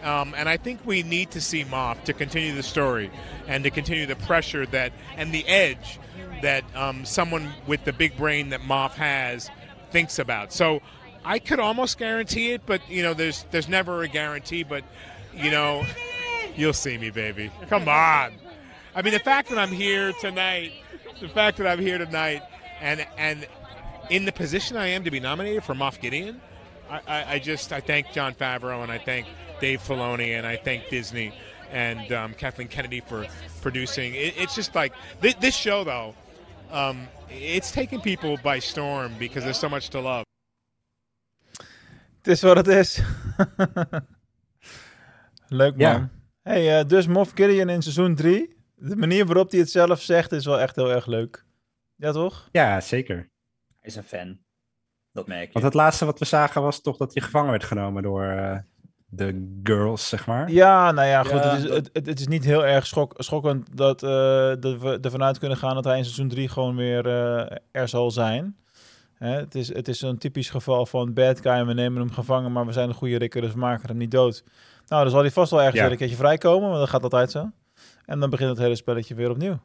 Um, 0.03 0.33
and 0.37 0.47
I 0.47 0.57
think 0.57 0.79
we 0.85 1.03
need 1.03 1.31
to 1.31 1.41
see 1.41 1.65
Moff 1.65 2.03
to 2.05 2.13
continue 2.13 2.55
the 2.55 2.63
story 2.63 3.11
and 3.47 3.63
to 3.63 3.69
continue 3.69 4.05
the 4.05 4.15
pressure 4.15 4.65
that 4.67 4.93
and 5.17 5.33
the 5.33 5.45
edge 5.47 5.99
that 6.41 6.63
um, 6.75 7.03
someone 7.05 7.51
with 7.67 7.83
the 7.83 7.93
big 7.93 8.15
brain 8.15 8.49
that 8.49 8.61
Moff 8.61 8.91
has 8.91 9.49
thinks 9.91 10.19
about. 10.19 10.53
So 10.53 10.81
I 11.25 11.39
could 11.39 11.59
almost 11.59 11.97
guarantee 11.97 12.51
it, 12.51 12.61
but 12.65 12.81
you 12.89 13.03
know, 13.03 13.13
there's 13.13 13.45
there's 13.51 13.67
never 13.67 14.03
a 14.03 14.07
guarantee. 14.07 14.63
But 14.63 14.83
you 15.35 15.51
know, 15.51 15.85
you'll 16.55 16.73
see 16.73 16.97
me, 16.97 17.09
baby. 17.09 17.51
Come 17.67 17.87
on. 17.87 18.33
I 18.95 19.01
mean, 19.01 19.13
the 19.13 19.19
fact 19.19 19.49
that 19.49 19.57
I'm 19.57 19.71
here 19.71 20.13
tonight, 20.13 20.71
the 21.19 21.29
fact 21.29 21.57
that 21.57 21.67
I'm 21.67 21.79
here 21.79 21.97
tonight, 21.97 22.41
and 22.81 23.05
and 23.17 23.45
in 24.09 24.25
the 24.25 24.31
position 24.31 24.77
I 24.77 24.87
am 24.87 25.03
to 25.03 25.11
be 25.11 25.19
nominated 25.19 25.63
for 25.63 25.75
Moff 25.75 25.99
Gideon, 25.99 26.41
I, 26.89 27.01
I, 27.07 27.33
I 27.33 27.39
just 27.39 27.71
I 27.71 27.79
thank 27.81 28.11
John 28.11 28.33
Favreau 28.33 28.83
and 28.83 28.91
I 28.91 28.97
thank 28.97 29.27
Dave 29.59 29.81
Filoni 29.81 30.37
and 30.37 30.45
I 30.45 30.57
thank 30.57 30.89
Disney 30.89 31.33
and 31.71 32.11
um, 32.11 32.33
Kathleen 32.33 32.67
Kennedy 32.67 33.01
for 33.01 33.27
producing. 33.61 34.15
It, 34.15 34.33
it's 34.37 34.55
just 34.55 34.75
like 34.75 34.93
this, 35.21 35.35
this 35.35 35.55
show 35.55 35.83
though, 35.83 36.15
um, 36.71 37.07
it's 37.29 37.71
taking 37.71 38.01
people 38.01 38.37
by 38.43 38.59
storm 38.59 39.11
because 39.19 39.43
there's 39.43 39.59
so 39.59 39.69
much 39.69 39.89
to 39.89 39.99
love. 39.99 40.23
Het 42.17 42.27
is 42.27 42.41
wat 42.41 42.57
het 42.57 42.67
is. 42.67 42.99
Leuk 45.47 45.75
man. 45.77 45.87
Ja. 45.87 46.09
Hey, 46.41 46.79
eh, 46.79 46.87
dus 46.87 47.07
Moff 47.07 47.31
Gideon 47.35 47.69
in 47.69 47.81
seizoen 47.81 48.15
3. 48.15 48.57
De 48.75 48.95
manier 48.95 49.25
waarop 49.25 49.51
hij 49.51 49.59
het 49.59 49.69
zelf 49.69 50.01
zegt 50.01 50.31
is 50.31 50.45
wel 50.45 50.59
echt 50.59 50.75
heel 50.75 50.91
erg 50.91 51.05
leuk. 51.05 51.45
Ja, 51.95 52.11
toch? 52.11 52.49
Ja, 52.51 52.81
zeker. 52.81 53.15
Hij 53.79 53.89
is 53.89 53.95
een 53.95 54.03
fan. 54.03 54.39
Dat 55.19 55.27
merk 55.27 55.45
je. 55.47 55.53
Want 55.53 55.65
het 55.65 55.73
laatste 55.73 56.05
wat 56.05 56.19
we 56.19 56.25
zagen 56.25 56.61
was 56.61 56.81
toch 56.81 56.97
dat 56.97 57.13
hij 57.13 57.23
gevangen 57.23 57.49
werd 57.51 57.63
genomen 57.63 58.03
door 58.03 58.23
eh, 58.23 58.57
de 59.09 59.59
girls, 59.63 60.09
zeg 60.09 60.27
maar. 60.27 60.51
Ja, 60.51 60.91
nou 60.91 61.07
ja, 61.07 61.23
goed. 61.23 61.43
Ja, 61.43 61.49
het, 61.49 61.63
is, 61.63 61.69
dat- 61.69 61.89
het, 61.93 62.05
het, 62.05 62.19
is 62.19 62.27
niet 62.27 62.45
heel 62.45 62.65
erg 62.65 62.85
schok, 62.87 63.13
schokkend 63.17 63.77
dat, 63.77 64.03
eh, 64.03 64.09
dat 64.59 64.79
we 64.79 64.97
ervan 65.01 65.23
uit 65.23 65.39
kunnen 65.39 65.57
gaan 65.57 65.75
dat 65.75 65.83
hij 65.83 65.97
in 65.97 66.03
seizoen 66.03 66.27
3 66.27 66.49
gewoon 66.49 66.75
weer 66.75 67.07
eh, 67.07 67.57
er 67.71 67.87
zal 67.87 68.11
zijn. 68.11 68.55
Hè, 69.13 69.35
het 69.35 69.55
is, 69.55 69.73
het 69.73 69.87
is 69.87 70.01
een 70.01 70.17
typisch 70.17 70.49
geval 70.49 70.85
van 70.85 71.13
bad 71.13 71.39
guy 71.41 71.51
en 71.51 71.67
we 71.67 71.73
nemen 71.73 71.99
hem 72.01 72.11
gevangen, 72.11 72.51
maar 72.51 72.65
we 72.65 72.71
zijn 72.71 72.89
een 72.89 72.95
goede 72.95 73.17
rikker, 73.17 73.41
dus 73.41 73.53
we 73.53 73.59
maken 73.59 73.87
hem 73.87 73.97
niet 73.97 74.11
dood. 74.11 74.43
Nou, 74.87 75.01
dan 75.01 75.11
zal 75.11 75.21
hij 75.21 75.31
vast 75.31 75.51
wel 75.51 75.59
ergens 75.59 75.77
Ja. 75.77 75.83
weer 75.83 75.91
een 75.91 75.97
keertje 75.97 76.15
vrijkomen, 76.17 76.67
want 76.67 76.79
dat 76.79 76.89
gaat 76.89 77.03
altijd 77.03 77.31
zo. 77.31 77.49
En 78.05 78.19
dan 78.19 78.29
begint 78.29 78.49
het 78.49 78.57
hele 78.59 78.75
spelletje 78.75 79.15
weer 79.15 79.29
opnieuw. 79.29 79.59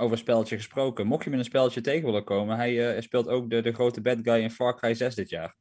Over 0.00 0.12
een 0.12 0.18
spelletje 0.18 0.56
gesproken. 0.56 1.06
Mocht 1.06 1.24
je 1.24 1.30
met 1.30 1.38
een 1.38 1.44
spelletje 1.44 1.80
tegen 1.80 2.04
willen 2.04 2.24
komen, 2.24 2.56
hij 2.56 2.94
eh, 2.94 3.02
speelt 3.02 3.28
ook 3.28 3.50
de, 3.50 3.60
de 3.60 3.72
grote 3.72 4.00
bad 4.00 4.18
guy 4.22 4.34
in 4.42 4.50
Far 4.50 4.76
Cry 4.76 4.94
6 4.94 5.14
dit 5.14 5.28
jaar. 5.28 5.56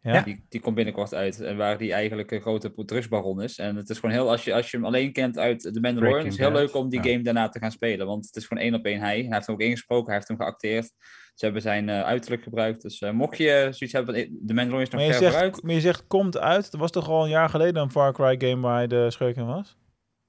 Ja. 0.00 0.22
Die, 0.22 0.44
die 0.48 0.60
komt 0.60 0.74
binnenkort 0.74 1.14
uit. 1.14 1.40
En 1.40 1.56
waar 1.56 1.78
die 1.78 1.92
eigenlijk 1.92 2.30
een 2.30 2.40
grote 2.40 2.72
drugsbaron 2.84 3.42
is. 3.42 3.58
En 3.58 3.76
het 3.76 3.88
is 3.90 3.98
gewoon 3.98 4.14
heel, 4.14 4.30
als 4.30 4.44
je, 4.44 4.54
als 4.54 4.70
je 4.70 4.76
hem 4.76 4.86
alleen 4.86 5.12
kent 5.12 5.38
uit 5.38 5.60
The 5.60 5.80
Mandalorian, 5.80 6.00
Breaking 6.10 6.32
is 6.32 6.38
heel 6.38 6.50
Bad. 6.50 6.60
leuk 6.60 6.74
om 6.74 6.88
die 6.88 7.02
Ja. 7.02 7.10
game 7.10 7.22
daarna 7.22 7.48
te 7.48 7.58
gaan 7.58 7.70
spelen. 7.70 8.06
Want 8.06 8.26
het 8.26 8.36
is 8.36 8.46
gewoon 8.46 8.62
één 8.62 8.74
op 8.74 8.84
één 8.84 9.00
hij. 9.00 9.16
Hij 9.20 9.28
heeft 9.34 9.46
hem 9.46 9.54
ook 9.54 9.60
ingesproken, 9.60 10.06
hij 10.06 10.14
heeft 10.14 10.28
hem 10.28 10.36
geacteerd. 10.36 10.92
Ze 11.34 11.44
hebben 11.44 11.62
zijn 11.62 11.88
eh, 11.88 12.02
uiterlijk 12.02 12.42
gebruikt. 12.42 12.82
Dus 12.82 13.00
eh, 13.00 13.10
mocht 13.10 13.36
je 13.36 13.68
zoiets 13.70 13.92
hebben, 13.92 14.14
eh, 14.14 14.30
The 14.46 14.54
Mandalorian 14.54 14.82
is 14.82 14.90
nog 14.90 15.16
ver 15.16 15.30
vooruit. 15.30 15.62
maar 15.62 15.74
je 15.74 15.80
zegt 15.80 16.06
komt 16.06 16.38
uit. 16.38 16.72
Er 16.72 16.78
was 16.78 16.90
toch 16.90 17.08
al 17.08 17.22
een 17.22 17.30
jaar 17.30 17.48
geleden 17.48 17.82
een 17.82 17.90
Far 17.90 18.12
Cry 18.12 18.48
game 18.48 18.62
waar 18.62 18.76
hij 18.76 18.86
de 18.86 19.10
schurk 19.10 19.36
in 19.36 19.46
was? 19.46 19.76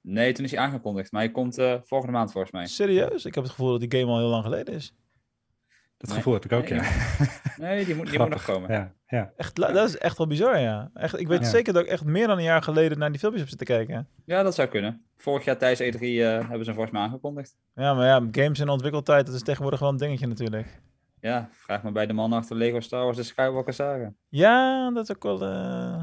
Nee, 0.02 0.32
toen 0.32 0.44
is 0.44 0.50
hij 0.50 0.60
aangekondigd. 0.60 1.12
Maar 1.12 1.22
hij 1.22 1.30
komt 1.30 1.58
eh, 1.58 1.74
volgende 1.84 2.12
maand 2.16 2.32
volgens 2.32 2.52
mij. 2.52 2.66
Serieus? 2.66 3.24
Ik 3.24 3.34
heb 3.34 3.42
het 3.44 3.52
gevoel 3.52 3.70
dat 3.78 3.90
die 3.90 4.00
game 4.00 4.12
al 4.12 4.18
heel 4.18 4.28
lang 4.28 4.44
geleden 4.44 4.74
is. 4.74 4.94
Dat 5.96 6.08
Nee. 6.08 6.18
gevoel 6.18 6.32
heb 6.34 6.44
ik 6.44 6.52
ook, 6.52 6.68
Nee, 6.68 6.78
ja. 6.80 6.90
Nee, 7.56 7.84
die 7.84 7.94
moet, 7.94 8.10
die 8.10 8.18
moet 8.18 8.28
nog 8.28 8.44
komen. 8.44 8.72
Ja, 8.72 8.92
ja. 9.06 9.32
Echt, 9.36 9.56
dat 9.56 9.88
is 9.88 9.98
echt 9.98 10.18
wel 10.18 10.26
bizar, 10.26 10.58
ja. 10.58 10.90
Echt, 10.94 11.18
ik 11.20 11.28
weet 11.28 11.40
Ja. 11.40 11.48
zeker 11.48 11.72
dat 11.72 11.82
ik 11.82 11.88
echt 11.88 12.04
meer 12.04 12.26
dan 12.26 12.36
een 12.38 12.42
jaar 12.44 12.62
geleden 12.62 12.98
naar 12.98 13.10
die 13.10 13.18
filmpjes 13.18 13.42
heb 13.48 13.58
zitten 13.58 13.76
kijken. 13.76 14.08
Ja, 14.24 14.42
dat 14.42 14.54
zou 14.54 14.68
kunnen. 14.68 15.04
Vorig 15.16 15.44
jaar 15.44 15.58
tijdens 15.58 15.80
E3 15.96 16.00
eh, 16.00 16.26
hebben 16.28 16.48
ze 16.48 16.64
hem 16.64 16.74
volgens 16.74 16.90
mij 16.90 17.00
aangekondigd. 17.02 17.56
Ja, 17.74 17.94
maar 17.94 18.06
ja, 18.06 18.28
games 18.30 18.58
in 18.60 18.68
ontwikkeltijd, 18.68 19.26
dat 19.26 19.34
is 19.34 19.42
tegenwoordig 19.42 19.80
wel 19.80 19.88
een 19.88 19.96
dingetje 19.96 20.26
natuurlijk. 20.26 20.80
Ja, 21.20 21.48
vraag 21.50 21.82
maar 21.82 21.92
bij 21.92 22.06
de 22.06 22.12
man 22.12 22.32
achter 22.32 22.56
Lego 22.56 22.80
Star 22.80 23.04
Wars 23.04 23.16
de 23.16 23.22
Skywalker 23.22 23.74
Saga. 23.74 24.12
Ja, 24.28 24.90
dat 24.90 25.08
is 25.08 25.16
ook 25.16 25.22
wel 25.22 25.42
eh, 25.42 26.02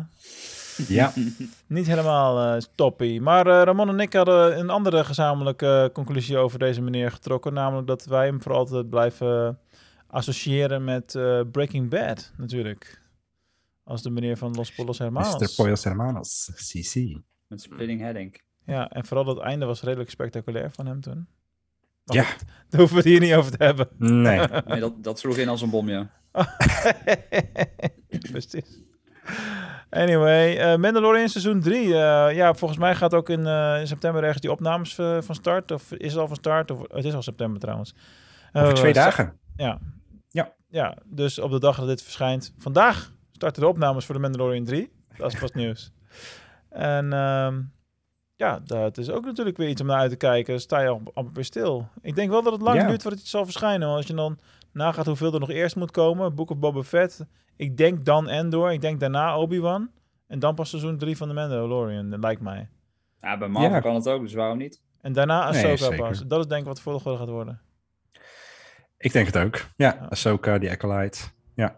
Ja. 0.88 1.14
niet 1.68 1.88
helemaal 1.88 2.56
eh 2.56 2.62
toppie. 2.76 3.22
Maar 3.22 3.48
eh, 3.48 3.62
Ramon 3.64 3.90
en 3.90 4.00
ik 4.00 4.14
hadden 4.14 4.60
een 4.60 4.70
andere 4.70 5.04
gezamenlijke 5.04 5.84
eh, 5.84 5.94
conclusie 5.94 6.38
over 6.38 6.60
deze 6.60 6.82
meneer 6.82 7.12
getrokken. 7.12 7.54
Namelijk 7.54 7.88
dat 7.88 8.06
wij 8.06 8.26
hem 8.26 8.42
voor 8.42 8.54
altijd 8.54 8.90
blijven 8.90 9.60
associëren 10.08 10.84
met 10.84 11.16
eh, 11.16 11.42
Breaking 11.52 11.90
Bad, 11.90 12.32
natuurlijk. 12.38 13.02
Als 13.84 14.02
de 14.02 14.10
meneer 14.10 14.38
van 14.38 14.54
Los 14.56 14.72
Polos 14.76 14.98
Hermanos. 14.98 15.40
Mr. 15.40 15.64
Poyos 15.64 15.84
Hermanos, 15.84 16.52
CC. 16.56 17.20
Met 17.48 17.62
Splitting 17.62 18.02
Heading. 18.02 18.42
Ja, 18.66 18.90
en 18.90 19.06
vooral 19.06 19.26
dat 19.26 19.40
einde 19.40 19.66
was 19.66 19.82
redelijk 19.82 20.10
spectaculair 20.10 20.72
van 20.72 20.86
hem 20.86 21.02
toen. 21.02 21.28
Maar 22.04 22.16
Ja. 22.16 22.24
goed, 22.24 22.44
daar 22.70 22.80
hoeven 22.80 22.98
we 22.98 23.02
het 23.04 23.12
hier 23.12 23.20
niet 23.20 23.34
over 23.34 23.58
te 23.58 23.64
hebben. 23.64 23.88
Nee. 23.98 24.40
Nee, 24.66 24.80
dat, 24.80 25.04
dat 25.04 25.20
sloeg 25.20 25.38
in 25.38 25.50
als 25.50 25.62
een 25.62 25.70
bom, 25.70 25.90
ja. 25.90 26.10
Precies. 28.32 28.82
Anyway, 29.90 30.58
eh, 30.58 30.76
Mandalorian 30.78 31.30
seizoen 31.30 31.62
3. 31.62 31.88
ja, 32.34 32.54
volgens 32.54 32.80
mij 32.80 32.96
gaat 32.96 33.14
ook 33.14 33.30
in, 33.30 33.48
eh, 33.48 33.80
in 33.80 33.88
september 33.88 34.24
ergens 34.24 34.42
die 34.42 34.52
opnames 34.52 34.98
eh, 34.98 35.18
van 35.22 35.36
start. 35.36 35.72
Of 35.72 35.92
is 35.92 36.12
het 36.12 36.22
al 36.22 36.28
van 36.28 36.36
start? 36.36 36.72
Of, 36.72 36.82
het 36.92 37.06
is 37.06 37.14
al 37.14 37.22
september 37.22 37.60
trouwens. 37.60 37.94
Over 38.54 38.68
Eh, 38.70 38.74
twee 38.76 38.94
dagen. 38.94 39.38
Ja. 39.56 39.80
Ja. 40.30 40.54
Ja, 40.70 40.98
dus 41.06 41.40
op 41.40 41.52
de 41.52 41.60
dag 41.60 41.78
dat 41.78 41.88
dit 41.88 42.02
verschijnt. 42.04 42.54
Vandaag 42.58 43.12
starten 43.32 43.62
de 43.62 43.68
opnames 43.68 44.06
voor 44.06 44.16
de 44.16 44.22
Mandalorian 44.22 44.64
3. 44.64 44.92
Dat 45.18 45.34
is 45.34 45.40
pas 45.40 45.52
nieuws. 45.62 45.92
En 46.70 47.14
ehm, 47.14 47.62
ja, 48.36 48.60
dat 48.64 48.98
is 48.98 49.10
ook 49.10 49.26
natuurlijk 49.26 49.58
weer 49.58 49.70
iets 49.70 49.82
om 49.82 49.88
naar 49.88 50.00
uit 50.00 50.10
te 50.12 50.18
kijken. 50.18 50.52
Dan 50.54 50.62
sta 50.62 50.80
je 50.82 50.88
al 50.88 51.02
amper 51.14 51.34
weer 51.34 51.44
stil. 51.46 51.88
Ik 52.02 52.16
denk 52.16 52.30
wel 52.30 52.44
dat 52.44 52.54
het 52.54 52.62
lang 52.62 52.78
Ja. 52.82 52.88
duurt 52.88 53.02
voordat 53.02 53.20
het 53.20 53.30
zal 53.30 53.44
verschijnen. 53.44 53.88
Want 53.88 53.98
als 54.00 54.08
je 54.08 54.14
dan 54.14 54.40
nagaat 54.72 55.06
hoeveel 55.06 55.34
er 55.34 55.40
nog 55.40 55.50
eerst 55.50 55.76
moet 55.76 55.92
komen. 55.92 56.36
Book 56.36 56.50
of 56.50 56.58
Boba 56.58 56.84
Fett. 56.84 57.26
Ik 57.58 57.78
denk 57.78 58.06
dan 58.06 58.30
Endor. 58.30 58.72
Ik 58.72 58.82
denk 58.82 59.00
daarna 59.00 59.38
Obi-Wan. 59.38 59.90
En 60.28 60.40
dan 60.40 60.56
pas 60.56 60.70
seizoen 60.70 60.98
3 60.98 61.18
van 61.18 61.28
de 61.28 61.34
Mandalorian, 61.34 62.10
dat 62.10 62.20
lijkt 62.20 62.42
mij. 62.42 62.70
Ja, 63.22 63.38
bij 63.38 63.48
Marvel 63.48 63.72
Ja. 63.72 63.80
kan 63.80 63.96
het 63.96 64.08
ook, 64.10 64.22
dus 64.22 64.34
waarom 64.34 64.58
niet? 64.58 64.82
En 65.02 65.14
daarna 65.14 65.52
Nee, 65.52 65.66
Ahsoka 65.72 65.96
pas. 65.96 66.20
Dat 66.28 66.40
is 66.40 66.48
denk 66.48 66.62
ik 66.62 66.68
wat 66.68 66.76
de 66.76 66.82
volgorde 66.82 67.18
gaat 67.18 67.30
worden. 67.30 67.62
Ik 68.98 69.12
denk 69.14 69.26
het 69.26 69.38
ook. 69.38 69.56
Ja, 69.56 69.66
Ja. 70.00 70.06
Ahsoka, 70.10 70.58
die 70.58 70.72
Acolyte. 70.72 71.20
Ja. 71.56 71.76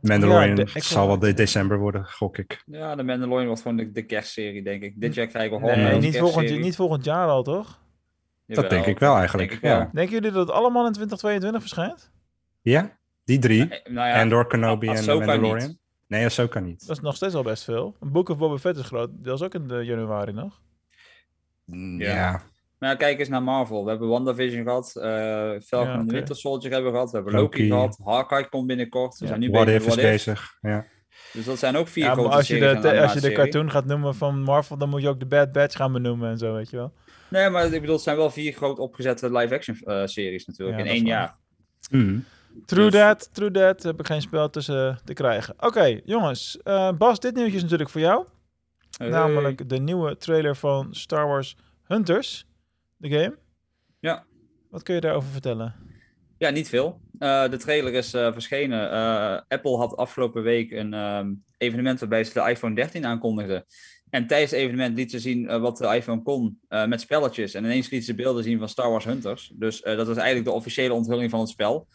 Mandalorian 0.00 0.56
Ja, 0.56 0.64
de 0.64 0.80
zal 0.80 1.06
wel 1.06 1.18
de 1.18 1.34
december 1.34 1.78
worden, 1.78 2.04
gok 2.06 2.38
ik. 2.38 2.62
Ja, 2.66 2.94
de 2.94 3.02
Mandalorian 3.02 3.46
wordt 3.46 3.62
gewoon 3.62 3.76
de, 3.76 3.90
de 3.92 4.02
kerstserie, 4.06 4.62
denk 4.62 4.82
ik. 4.82 5.00
Dit 5.00 5.14
jaar 5.14 5.26
krijgen 5.26 5.58
we 5.60 5.64
Nee, 5.66 5.74
gewoon 5.74 5.90
een 5.92 6.00
niet, 6.00 6.12
volgend, 6.18 6.34
kerstserie. 6.34 6.64
niet 6.64 6.76
volgend 6.76 7.04
jaar 7.04 7.28
al, 7.28 7.42
toch? 7.42 7.80
Jawel, 8.46 8.62
Dat 8.62 8.70
denk 8.70 8.86
ik 8.86 8.98
wel 8.98 9.16
eigenlijk, 9.16 9.48
denk 9.48 9.62
ik 9.62 9.68
wel. 9.68 9.78
ja. 9.78 9.90
Denken 9.92 10.14
jullie 10.14 10.30
dat 10.30 10.46
het 10.46 10.56
allemaal 10.56 10.86
in 10.86 10.92
2022 10.92 11.60
verschijnt? 11.60 12.10
Ja, 12.62 12.98
die 13.30 13.38
drie. 13.38 13.68
Eh, 13.68 13.92
Nou 13.92 14.08
ja, 14.08 14.20
Andor, 14.20 14.46
Kenobi 14.46 14.86
en 14.88 15.04
Mandalorian. 15.04 15.68
niet. 15.68 15.78
Nee, 16.06 16.24
Ahsoka 16.24 16.60
niet. 16.60 16.86
Dat 16.86 16.96
is 16.96 17.02
nog 17.02 17.16
steeds 17.16 17.34
al 17.34 17.42
best 17.42 17.64
veel. 17.64 17.96
Een 18.00 18.12
Book 18.12 18.28
of 18.28 18.38
Boba 18.38 18.58
Fett 18.58 18.76
is 18.76 18.86
groot. 18.86 19.10
Dat 19.12 19.34
is 19.38 19.42
ook 19.44 19.54
in 19.54 19.66
de 19.66 19.84
januari 19.84 20.32
nog. 20.32 20.60
Mm, 21.64 22.00
Ja. 22.00 22.14
Ja. 22.14 22.42
Maar 22.78 22.90
ja, 22.90 22.94
kijk 22.96 23.18
eens 23.18 23.28
naar 23.28 23.42
Marvel. 23.42 23.84
We 23.84 23.90
hebben 23.90 24.08
WandaVision 24.08 24.64
gehad, 24.64 24.96
eh 24.96 25.60
Falcon 25.60 25.92
Ja, 25.98 26.04
the 26.06 26.12
Winter 26.12 26.36
Soldier 26.36 26.70
hebben 26.72 26.90
we 26.90 26.96
gehad, 26.96 27.10
we 27.10 27.16
hebben 27.16 27.34
Loki. 27.34 27.68
Loki, 27.68 27.70
gehad, 27.70 27.98
Hawkeye 28.04 28.48
komt 28.48 28.66
binnenkort. 28.66 29.18
We 29.18 29.24
Ja. 29.24 29.26
zijn 29.28 29.40
nu 29.40 29.50
What 29.50 29.64
bezig 29.64 29.80
If 29.80 29.86
met 29.86 29.96
is 29.96 30.02
What 30.02 30.12
If. 30.14 30.24
bezig. 30.24 30.56
Ja. 30.60 30.86
Dus 31.32 31.44
dat 31.44 31.58
zijn 31.58 31.76
ook 31.76 31.88
vier 31.88 32.04
Ja, 32.04 32.10
als 32.12 32.46
je, 32.46 32.54
series 32.56 32.82
de, 32.82 33.00
als 33.00 33.12
je 33.12 33.20
de 33.20 33.32
cartoon 33.32 33.70
gaat 33.70 33.84
noemen 33.84 34.14
van 34.14 34.42
Marvel, 34.42 34.76
dan 34.78 34.88
moet 34.88 35.02
je 35.02 35.08
ook 35.08 35.20
de 35.20 35.26
Bad 35.26 35.52
Batch 35.52 35.76
gaan 35.76 35.92
benoemen 35.92 36.30
en 36.30 36.38
zo, 36.38 36.54
weet 36.54 36.70
je 36.70 36.76
wel. 36.76 36.92
Nee, 37.28 37.48
maar 37.50 37.64
ik 37.64 37.80
bedoel, 37.80 37.94
het 37.94 38.04
zijn 38.04 38.16
wel 38.16 38.30
vier 38.30 38.52
groot 38.52 38.78
opgezette 38.78 39.32
live-action 39.32 39.76
eh, 39.84 40.06
series 40.06 40.46
natuurlijk, 40.46 40.78
Ja, 40.78 40.84
in 40.84 40.90
één 40.90 41.04
waar. 41.04 41.12
jaar. 41.12 41.36
Mm. 41.90 42.24
True 42.64 42.90
Dus- 42.90 43.00
that, 43.00 43.34
true 43.34 43.50
that. 43.50 43.82
Heb 43.82 44.00
ik 44.00 44.06
geen 44.06 44.20
spel 44.22 44.50
tussen 44.50 45.00
te 45.04 45.12
krijgen. 45.12 45.54
Oké, 45.58 46.00
jongens. 46.04 46.58
Eh, 46.62 46.92
Bas, 46.92 47.20
dit 47.20 47.34
nieuwtje 47.34 47.56
is 47.56 47.62
natuurlijk 47.62 47.90
voor 47.90 48.00
jou. 48.00 48.24
Hey. 48.96 49.08
Namelijk 49.08 49.68
de 49.68 49.78
nieuwe 49.78 50.16
trailer 50.16 50.56
van 50.56 50.94
Star 50.94 51.26
Wars 51.26 51.56
Hunters, 51.86 52.46
de 52.96 53.08
game. 53.08 53.38
Ja. 53.98 54.24
Wat 54.70 54.82
kun 54.82 54.94
je 54.94 55.00
daarover 55.00 55.30
vertellen? 55.30 55.74
Ja, 56.38 56.50
niet 56.50 56.68
veel. 56.68 57.00
Eh, 57.18 57.48
de 57.48 57.56
trailer 57.56 57.92
is 57.92 58.14
eh, 58.14 58.32
verschenen. 58.32 58.90
Eh, 58.90 59.40
Apple 59.48 59.76
had 59.76 59.96
afgelopen 59.96 60.42
week 60.42 60.70
een 60.70 60.94
ehm, 60.94 61.32
evenement 61.58 62.00
waarbij 62.00 62.24
ze 62.24 62.32
de 62.32 62.50
iPhone 62.50 62.74
13 62.74 63.06
aankondigden. 63.06 63.64
En 64.10 64.26
tijdens 64.26 64.50
het 64.50 64.60
evenement 64.60 64.96
lieten 64.96 65.20
ze 65.20 65.28
zien 65.28 65.48
eh, 65.48 65.60
wat 65.60 65.76
de 65.76 65.94
iPhone 65.94 66.22
kon 66.22 66.60
eh, 66.68 66.86
met 66.86 67.00
spelletjes. 67.00 67.54
En 67.54 67.64
ineens 67.64 67.90
lieten 67.90 68.08
ze 68.08 68.22
beelden 68.22 68.44
zien 68.44 68.58
van 68.58 68.68
Star 68.68 68.90
Wars 68.90 69.04
Hunters. 69.04 69.52
Dus 69.54 69.82
eh, 69.82 69.96
dat 69.96 70.06
was 70.06 70.16
eigenlijk 70.16 70.46
de 70.46 70.54
officiële 70.54 70.92
onthulling 70.94 71.30
van 71.30 71.40
het 71.40 71.48
spel. 71.48 71.88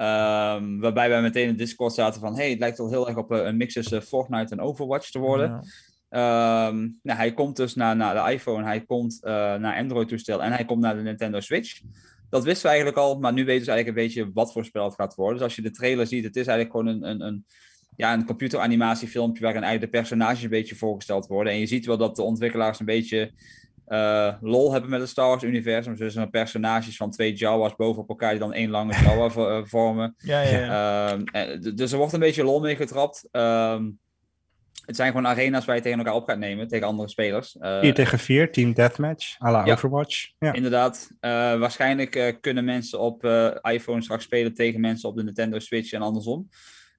Ehm, 0.00 0.78
waarbij 0.78 1.08
wij 1.08 1.22
meteen 1.22 1.48
in 1.48 1.56
Discord 1.56 1.92
zaten 1.92 2.20
van... 2.20 2.36
hey, 2.36 2.50
het 2.50 2.58
lijkt 2.58 2.78
wel 2.78 2.90
heel 2.90 3.08
erg 3.08 3.16
op 3.16 3.32
eh, 3.32 3.44
een 3.44 3.56
mix 3.56 3.74
tussen 3.74 4.02
Fortnite 4.02 4.52
en 4.52 4.60
Overwatch 4.60 5.10
te 5.10 5.18
worden. 5.18 5.48
Ja. 6.10 6.68
Ehm, 6.68 6.88
nou, 7.02 7.18
hij 7.18 7.32
komt 7.32 7.56
dus 7.56 7.74
naar, 7.74 7.96
naar 7.96 8.14
de 8.14 8.32
iPhone, 8.32 8.64
hij 8.64 8.80
komt 8.80 9.22
eh, 9.22 9.32
naar 9.32 9.76
Android-toestel 9.76 10.42
en 10.42 10.52
hij 10.52 10.64
komt 10.64 10.80
naar 10.80 10.96
de 10.96 11.02
Nintendo 11.02 11.40
Switch. 11.40 11.80
Dat 12.30 12.44
wisten 12.44 12.62
we 12.62 12.68
eigenlijk 12.68 12.98
al, 12.98 13.18
maar 13.18 13.32
nu 13.32 13.44
weten 13.44 13.64
ze 13.64 13.70
eigenlijk 13.70 13.98
een 13.98 14.06
beetje 14.06 14.32
wat 14.34 14.52
voor 14.52 14.64
spel 14.64 14.84
het 14.84 14.94
gaat 14.94 15.14
worden. 15.14 15.34
Dus 15.34 15.46
als 15.46 15.56
je 15.56 15.62
de 15.62 15.70
trailer 15.70 16.06
ziet, 16.06 16.24
het 16.24 16.36
is 16.36 16.46
eigenlijk 16.46 16.76
gewoon 16.76 16.94
een, 16.94 17.10
een, 17.10 17.20
een, 17.26 17.44
ja, 17.96 18.12
een 18.12 18.24
computeranimatiefilmpje 18.24 19.42
waarin 19.42 19.62
eigenlijk 19.62 19.92
de 19.92 19.98
personages 19.98 20.42
een 20.42 20.50
beetje 20.50 20.76
voorgesteld 20.76 21.26
worden. 21.26 21.52
En 21.52 21.58
je 21.58 21.66
ziet 21.66 21.86
wel 21.86 21.98
dat 21.98 22.16
de 22.16 22.22
ontwikkelaars 22.22 22.80
een 22.80 22.86
beetje 22.86 23.32
eh, 23.90 24.34
lol 24.40 24.72
hebben 24.72 24.90
met 24.90 25.00
het 25.00 25.08
Star 25.08 25.28
Wars-universum. 25.28 25.92
Dus 25.92 26.00
er 26.00 26.10
zijn 26.10 26.30
personages 26.30 26.96
van 26.96 27.10
twee 27.10 27.32
Jawas 27.34 27.76
boven 27.76 28.02
op 28.02 28.08
elkaar 28.08 28.30
die 28.30 28.38
dan 28.38 28.52
één 28.52 28.70
lange 28.70 28.92
Jawa 29.04 29.26
eh, 29.28 29.60
vormen. 29.64 30.14
Ja, 30.18 30.40
ja, 30.40 30.58
ja. 30.58 31.08
Ehm, 31.10 31.22
en 31.24 31.60
d- 31.60 31.76
dus 31.76 31.92
er 31.92 31.98
wordt 31.98 32.12
een 32.12 32.20
beetje 32.20 32.44
lol 32.44 32.60
mee 32.60 32.76
getrapt. 32.76 33.28
Ehm, 33.30 33.90
het 34.86 34.96
zijn 34.96 35.10
gewoon 35.10 35.26
arena's 35.26 35.64
waar 35.64 35.76
je 35.76 35.82
tegen 35.82 35.98
elkaar 35.98 36.14
op 36.14 36.28
gaat 36.28 36.38
nemen, 36.38 36.68
tegen 36.68 36.86
andere 36.86 37.08
spelers. 37.08 37.56
Eh, 37.58 37.80
4 37.80 37.94
tegen 37.94 38.18
4, 38.18 38.52
Team 38.52 38.72
Deathmatch, 38.74 39.40
à 39.40 39.50
la 39.50 39.64
Ja. 39.66 39.72
Overwatch. 39.72 40.30
Ja. 40.38 40.52
Inderdaad. 40.52 41.10
Eh, 41.20 41.30
waarschijnlijk 41.58 42.16
eh, 42.16 42.34
kunnen 42.40 42.64
mensen 42.64 43.00
op 43.00 43.24
eh, 43.24 43.48
iPhone 43.62 44.02
straks 44.02 44.24
spelen 44.24 44.54
tegen 44.54 44.80
mensen 44.80 45.08
op 45.08 45.16
de 45.16 45.24
Nintendo 45.24 45.58
Switch 45.58 45.92
en 45.92 46.02
andersom. 46.02 46.48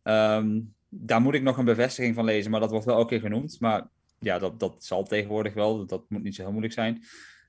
Ehm, 0.04 0.60
daar 0.90 1.22
moet 1.22 1.34
ik 1.34 1.42
nog 1.44 1.58
een 1.58 1.66
bevestiging 1.66 2.16
van 2.16 2.26
lezen, 2.26 2.52
maar 2.52 2.60
dat 2.60 2.72
wordt 2.72 2.86
wel 2.86 2.96
elke 2.96 3.10
keer 3.10 3.20
genoemd. 3.20 3.58
Maar 3.60 3.88
ja, 4.22 4.40
dat, 4.40 4.60
dat 4.60 4.84
zal 4.84 5.04
tegenwoordig 5.04 5.54
wel. 5.54 5.86
Dat, 5.86 6.04
moet 6.10 6.24
niet 6.24 6.36
zo 6.36 6.42
heel 6.42 6.52
moeilijk 6.52 6.74
zijn. 6.74 7.04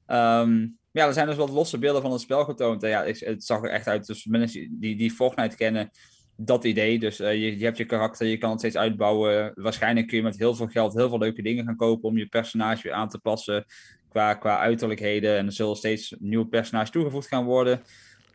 Ehm, 0.07 0.67
ja, 0.91 1.07
er 1.07 1.13
zijn 1.13 1.27
dus 1.27 1.37
wat 1.37 1.51
losse 1.51 1.79
beelden 1.79 2.03
van 2.03 2.13
het 2.13 2.21
spel 2.21 2.45
getoond. 2.45 2.83
En 2.83 2.89
ja, 2.89 3.05
het, 3.05 3.21
het 3.21 3.45
zag 3.45 3.63
er 3.63 3.71
echt 3.71 3.87
uit. 3.87 4.07
Dus 4.07 4.25
mensen 4.25 4.77
die, 4.81 4.97
die 4.97 5.11
Fortnite 5.11 5.57
kennen, 5.57 5.91
dat 6.37 6.65
idee. 6.65 6.99
Dus 6.99 7.21
eh, 7.21 7.33
je, 7.33 7.59
je 7.59 7.65
hebt 7.65 7.77
je 7.77 7.85
karakter, 7.85 8.27
je 8.27 8.39
kan 8.39 8.51
het 8.51 8.59
steeds 8.59 8.77
uitbouwen. 8.77 9.53
Waarschijnlijk 9.55 10.07
kun 10.07 10.17
je 10.17 10.23
met 10.23 10.39
heel 10.39 10.55
veel 10.55 10.67
geld 10.67 10.95
heel 10.95 11.09
veel 11.09 11.19
leuke 11.19 11.43
dingen 11.43 11.65
gaan 11.65 11.77
kopen 11.77 12.09
om 12.09 12.19
je 12.19 12.27
personage 12.27 12.83
weer 12.83 12.93
aan 12.93 13.09
te 13.09 13.19
passen 13.19 13.65
qua, 14.09 14.35
qua 14.35 14.59
uiterlijkheden. 14.59 15.37
En 15.37 15.47
er 15.47 15.53
zullen 15.53 15.77
steeds 15.77 16.15
nieuwe 16.19 16.47
personages 16.47 16.91
toegevoegd 16.91 17.29
gaan 17.29 17.45
worden. 17.45 17.83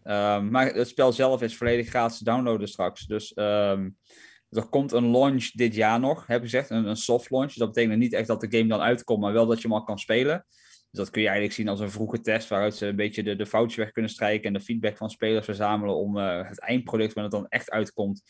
Ehm, 0.03 0.49
maar 0.49 0.73
het 0.73 0.87
spel 0.87 1.11
zelf 1.11 1.41
is 1.41 1.57
volledig 1.57 1.87
gratis 1.87 2.17
te 2.17 2.23
downloaden 2.23 2.67
straks. 2.67 3.05
Dus 3.05 3.33
ehm, 3.33 3.89
er 4.49 4.65
komt 4.65 4.91
een 4.91 5.11
launch 5.11 5.51
dit 5.51 5.75
jaar 5.75 5.99
nog, 5.99 6.27
heb 6.27 6.37
ik 6.37 6.43
gezegd. 6.43 6.69
Een, 6.69 6.85
een 6.85 6.95
soft 6.95 7.29
launch. 7.29 7.47
Dus 7.47 7.57
dat 7.57 7.73
betekent 7.73 7.99
niet 7.99 8.13
echt 8.13 8.27
dat 8.27 8.41
de 8.41 8.57
game 8.57 8.67
dan 8.67 8.79
uitkomt, 8.79 9.21
maar 9.21 9.33
wel 9.33 9.45
dat 9.45 9.61
je 9.61 9.67
hem 9.67 9.77
al 9.77 9.83
kan 9.83 9.99
spelen. 9.99 10.45
Dus 10.91 10.99
dat 10.99 11.09
kun 11.09 11.21
je 11.21 11.27
eigenlijk 11.27 11.57
zien 11.57 11.67
als 11.67 11.79
een 11.79 11.91
vroege 11.91 12.21
test, 12.21 12.49
waaruit 12.49 12.75
ze 12.75 12.85
een 12.85 12.95
beetje 12.95 13.23
de, 13.23 13.35
de 13.35 13.45
foutjes 13.45 13.77
weg 13.77 13.91
kunnen 13.91 14.11
strijken 14.11 14.47
en 14.47 14.53
de 14.53 14.59
feedback 14.59 14.97
van 14.97 15.09
spelers 15.09 15.45
verzamelen 15.45 15.95
om 15.95 16.17
eh, 16.17 16.47
het 16.47 16.59
eindproduct, 16.59 17.13
wanneer 17.13 17.31
het 17.31 17.41
dan 17.41 17.49
echt 17.49 17.71
uitkomt, 17.71 18.21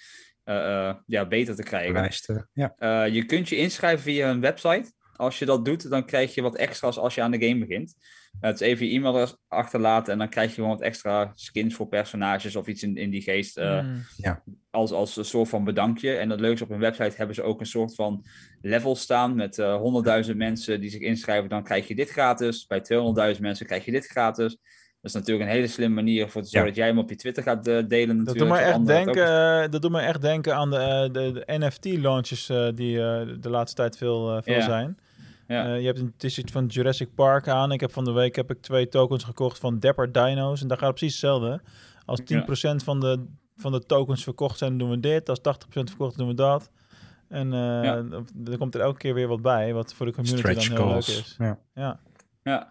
eh, 0.43 0.87
eh, 0.87 0.95
ja, 1.05 1.27
beter 1.27 1.55
te 1.55 1.63
krijgen. 1.63 1.93
Lijsten. 1.93 2.49
Ja. 2.53 3.03
Je 3.03 3.25
kunt 3.25 3.49
je 3.49 3.55
inschrijven 3.55 4.03
via 4.03 4.29
een 4.29 4.41
website. 4.41 4.91
Als 5.15 5.39
je 5.39 5.45
dat 5.45 5.65
doet, 5.65 5.89
dan 5.89 6.05
krijg 6.05 6.35
je 6.35 6.41
wat 6.41 6.55
extra's 6.55 6.97
als 6.97 7.15
je 7.15 7.21
aan 7.21 7.31
de 7.31 7.47
game 7.47 7.65
begint. 7.65 7.95
Het 8.39 8.61
is 8.61 8.67
even 8.67 8.87
je 8.87 8.93
e-mail 8.93 9.27
achterlaten 9.47 10.13
en 10.13 10.19
dan 10.19 10.29
krijg 10.29 10.49
je 10.49 10.55
gewoon 10.55 10.69
wat 10.69 10.81
extra 10.81 11.31
skins 11.35 11.75
voor 11.75 11.87
personages 11.87 12.55
of 12.55 12.67
iets 12.67 12.83
in, 12.83 12.97
in 12.97 13.09
die 13.09 13.21
geest. 13.21 13.57
eh, 13.57 13.81
Mm. 13.81 14.03
Ja. 14.17 14.43
als, 14.69 14.91
als 14.91 15.17
een 15.17 15.25
soort 15.25 15.49
van 15.49 15.63
bedankje. 15.63 16.15
En 16.15 16.29
het 16.29 16.39
leuke 16.39 16.55
is, 16.55 16.61
op 16.61 16.69
hun 16.69 16.79
website 16.79 17.13
hebben 17.17 17.35
ze 17.35 17.43
ook 17.43 17.59
een 17.59 17.65
soort 17.65 17.95
van 17.95 18.25
level 18.61 18.95
staan 18.95 19.35
met 19.35 19.59
eh 19.59 20.23
100.000 20.29 20.35
mensen 20.35 20.79
die 20.81 20.89
zich 20.89 21.01
inschrijven. 21.01 21.49
Dan 21.49 21.63
krijg 21.63 21.87
je 21.87 21.95
dit 21.95 22.09
gratis. 22.09 22.65
Bij 22.65 22.81
200.000 23.35 23.41
mensen 23.41 23.65
krijg 23.65 23.85
je 23.85 23.91
dit 23.91 24.05
gratis. 24.05 24.57
Dat 25.01 25.11
is 25.15 25.21
natuurlijk 25.21 25.49
een 25.49 25.55
hele 25.55 25.67
slimme 25.67 25.95
manier 25.95 26.29
voor 26.29 26.41
te 26.41 26.47
zorgen 26.47 26.59
Ja. 26.69 26.75
dat 26.75 26.75
jij 26.75 26.87
hem 26.87 26.97
op 26.99 27.09
je 27.09 27.15
Twitter 27.15 27.43
gaat 27.43 27.67
eh, 27.67 27.83
delen. 27.87 28.17
Dat 28.17 28.25
natuurlijk, 28.25 28.37
doet, 28.37 28.47
me 28.47 28.57
echt 28.57 28.77
ook 28.77 28.85
denken, 28.85 29.61
eh, 29.63 29.69
dat 29.71 29.81
doet 29.81 29.91
me 29.91 29.99
echt 29.99 30.21
denken 30.21 30.55
aan 30.55 30.69
de, 30.69 30.77
eh, 30.77 31.01
de, 31.11 31.31
de 31.31 31.43
NFT-launches 31.57 32.45
die 32.75 33.01
eh, 33.01 33.27
de 33.39 33.49
laatste 33.49 33.75
tijd 33.75 33.97
veel, 33.97 34.35
eh, 34.37 34.41
veel 34.43 34.61
zijn. 34.61 34.97
Ja. 35.47 35.65
Eh, 35.73 35.79
je 35.79 35.85
hebt 35.85 35.99
een 35.99 36.13
t-shirt 36.17 36.51
van 36.51 36.65
Jurassic 36.65 37.13
Park 37.15 37.47
aan. 37.47 37.71
Ik 37.71 37.79
heb 37.79 37.91
van 37.91 38.03
de 38.05 38.11
week 38.11 38.35
heb 38.35 38.51
ik 38.51 38.61
twee 38.61 38.87
tokens 38.89 39.23
gekocht 39.23 39.59
van 39.59 39.79
Dapper 39.79 40.11
Dino's. 40.11 40.61
En 40.61 40.67
daar 40.67 40.77
gaat 40.77 40.87
het 40.87 40.95
precies 40.95 41.21
hetzelfde. 41.21 41.61
Als 42.05 42.19
10% 42.21 42.83
van, 42.83 42.99
de, 42.99 43.25
van 43.55 43.71
de 43.71 43.85
tokens 43.85 44.23
verkocht 44.23 44.57
zijn, 44.57 44.77
doen 44.77 44.89
we 44.89 44.99
dit. 44.99 45.29
Als 45.29 45.39
80% 45.39 45.43
verkocht, 45.69 46.17
doen 46.17 46.27
we 46.27 46.33
dat. 46.33 46.71
En 47.29 47.53
eh 47.53 47.59
Ja. 47.59 48.03
er 48.45 48.57
komt 48.57 48.75
er 48.75 48.81
elke 48.81 48.97
keer 48.97 49.13
weer 49.13 49.27
wat 49.27 49.41
bij, 49.41 49.73
wat 49.73 49.93
voor 49.93 50.05
de 50.05 50.11
community 50.13 50.39
Stretch 50.39 50.67
dan 50.67 50.77
heel 50.77 50.85
goals. 50.87 51.07
leuk 51.07 51.17
is. 51.17 51.35
Ja. 51.39 51.59
Ja, 51.73 51.99
Ja. 52.43 52.67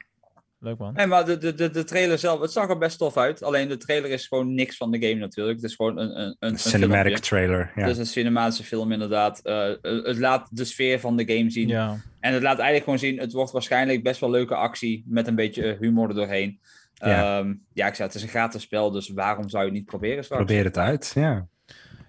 leuk 0.58 0.78
man. 0.78 0.94
Nee, 0.94 1.06
maar 1.06 1.24
de, 1.24 1.38
de, 1.38 1.54
de, 1.54 1.70
de 1.70 1.84
trailer 1.84 2.18
zelf, 2.18 2.40
het 2.40 2.52
zag 2.52 2.68
er 2.68 2.78
best 2.78 2.98
tof 2.98 3.16
uit. 3.16 3.42
Alleen 3.42 3.68
de 3.68 3.76
trailer 3.76 4.10
is 4.10 4.26
gewoon 4.26 4.54
niks 4.54 4.76
van 4.76 4.90
de 4.90 5.00
game 5.08 5.20
natuurlijk. 5.20 5.56
Het 5.60 5.70
is 5.70 5.74
gewoon 5.76 5.98
een, 5.98 6.20
een, 6.20 6.26
een, 6.38 6.50
een 6.50 6.58
Cinematic 6.58 7.02
filmpje. 7.04 7.22
trailer. 7.28 7.72
Ja. 7.74 7.82
Het 7.82 7.90
is 7.90 7.98
een 7.98 8.06
cinematische 8.06 8.64
film 8.64 8.92
inderdaad. 8.92 9.40
Eh, 9.40 9.68
het 9.82 10.18
laat 10.18 10.48
de 10.56 10.64
sfeer 10.64 11.00
van 11.00 11.16
de 11.16 11.34
game 11.36 11.50
zien. 11.50 11.68
Ja. 11.68 11.96
En 12.26 12.32
het 12.32 12.42
laat 12.42 12.58
eigenlijk 12.58 12.84
gewoon 12.84 12.98
zien, 12.98 13.18
het 13.18 13.32
wordt 13.32 13.52
waarschijnlijk 13.52 14.02
best 14.02 14.20
wel 14.20 14.30
leuke 14.30 14.54
actie 14.54 15.04
met 15.06 15.26
een 15.26 15.34
beetje 15.34 15.76
humor 15.80 16.08
er 16.08 16.14
doorheen. 16.14 16.60
Ja. 16.94 17.08
Ja, 17.08 17.54
ja 17.72 17.86
ik 17.86 17.94
zei, 17.94 18.08
het 18.08 18.16
is 18.16 18.22
een 18.22 18.28
gratis 18.28 18.62
spel, 18.62 18.90
dus 18.90 19.08
waarom 19.08 19.48
zou 19.48 19.62
je 19.62 19.68
het 19.68 19.78
niet 19.78 19.86
proberen 19.86 20.24
straks? 20.24 20.44
Probeer 20.44 20.64
het 20.64 20.78
uit. 20.78 21.12
Ja. 21.14 21.46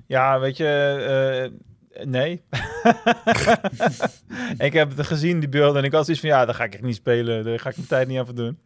Ja, 0.08 0.40
weet 0.40 0.58
je, 0.58 0.66
eh, 1.50 1.60
nee. 2.04 2.32
ik 4.68 4.74
heb 4.74 4.98
het 4.98 5.06
gezien, 5.06 5.40
die 5.40 5.50
beelden, 5.50 5.82
en 5.82 5.84
ik 5.84 5.94
had 5.94 6.06
zoiets 6.06 6.22
van, 6.22 6.32
ja, 6.32 6.46
daar 6.46 6.56
ga 6.56 6.64
ik 6.64 6.74
echt 6.74 6.84
niet 6.84 6.96
spelen. 6.96 7.44
Daar 7.44 7.60
ga 7.60 7.70
ik 7.70 7.76
mijn 7.76 7.88
tijd 7.88 8.08
niet 8.08 8.20
aan 8.20 8.36
doen. 8.36 8.60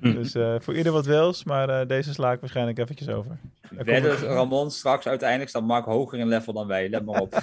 dus 0.14 0.34
eh, 0.34 0.54
voor 0.58 0.74
ieder 0.74 0.92
wat 0.92 1.06
wils, 1.06 1.44
maar 1.44 1.68
eh, 1.68 1.86
deze 1.86 2.12
sla 2.12 2.32
ik 2.32 2.40
waarschijnlijk 2.40 2.78
eventjes 2.78 3.08
over. 3.08 3.38
Wedden 3.70 4.16
Ramon 4.16 4.70
straks 4.70 5.06
uiteindelijk 5.06 5.50
staat 5.50 5.62
Mark 5.62 5.84
hoger 5.84 6.18
in 6.18 6.28
level 6.28 6.52
dan 6.52 6.66
wij, 6.66 6.88
let 6.88 7.04
maar 7.04 7.20
op. 7.20 7.34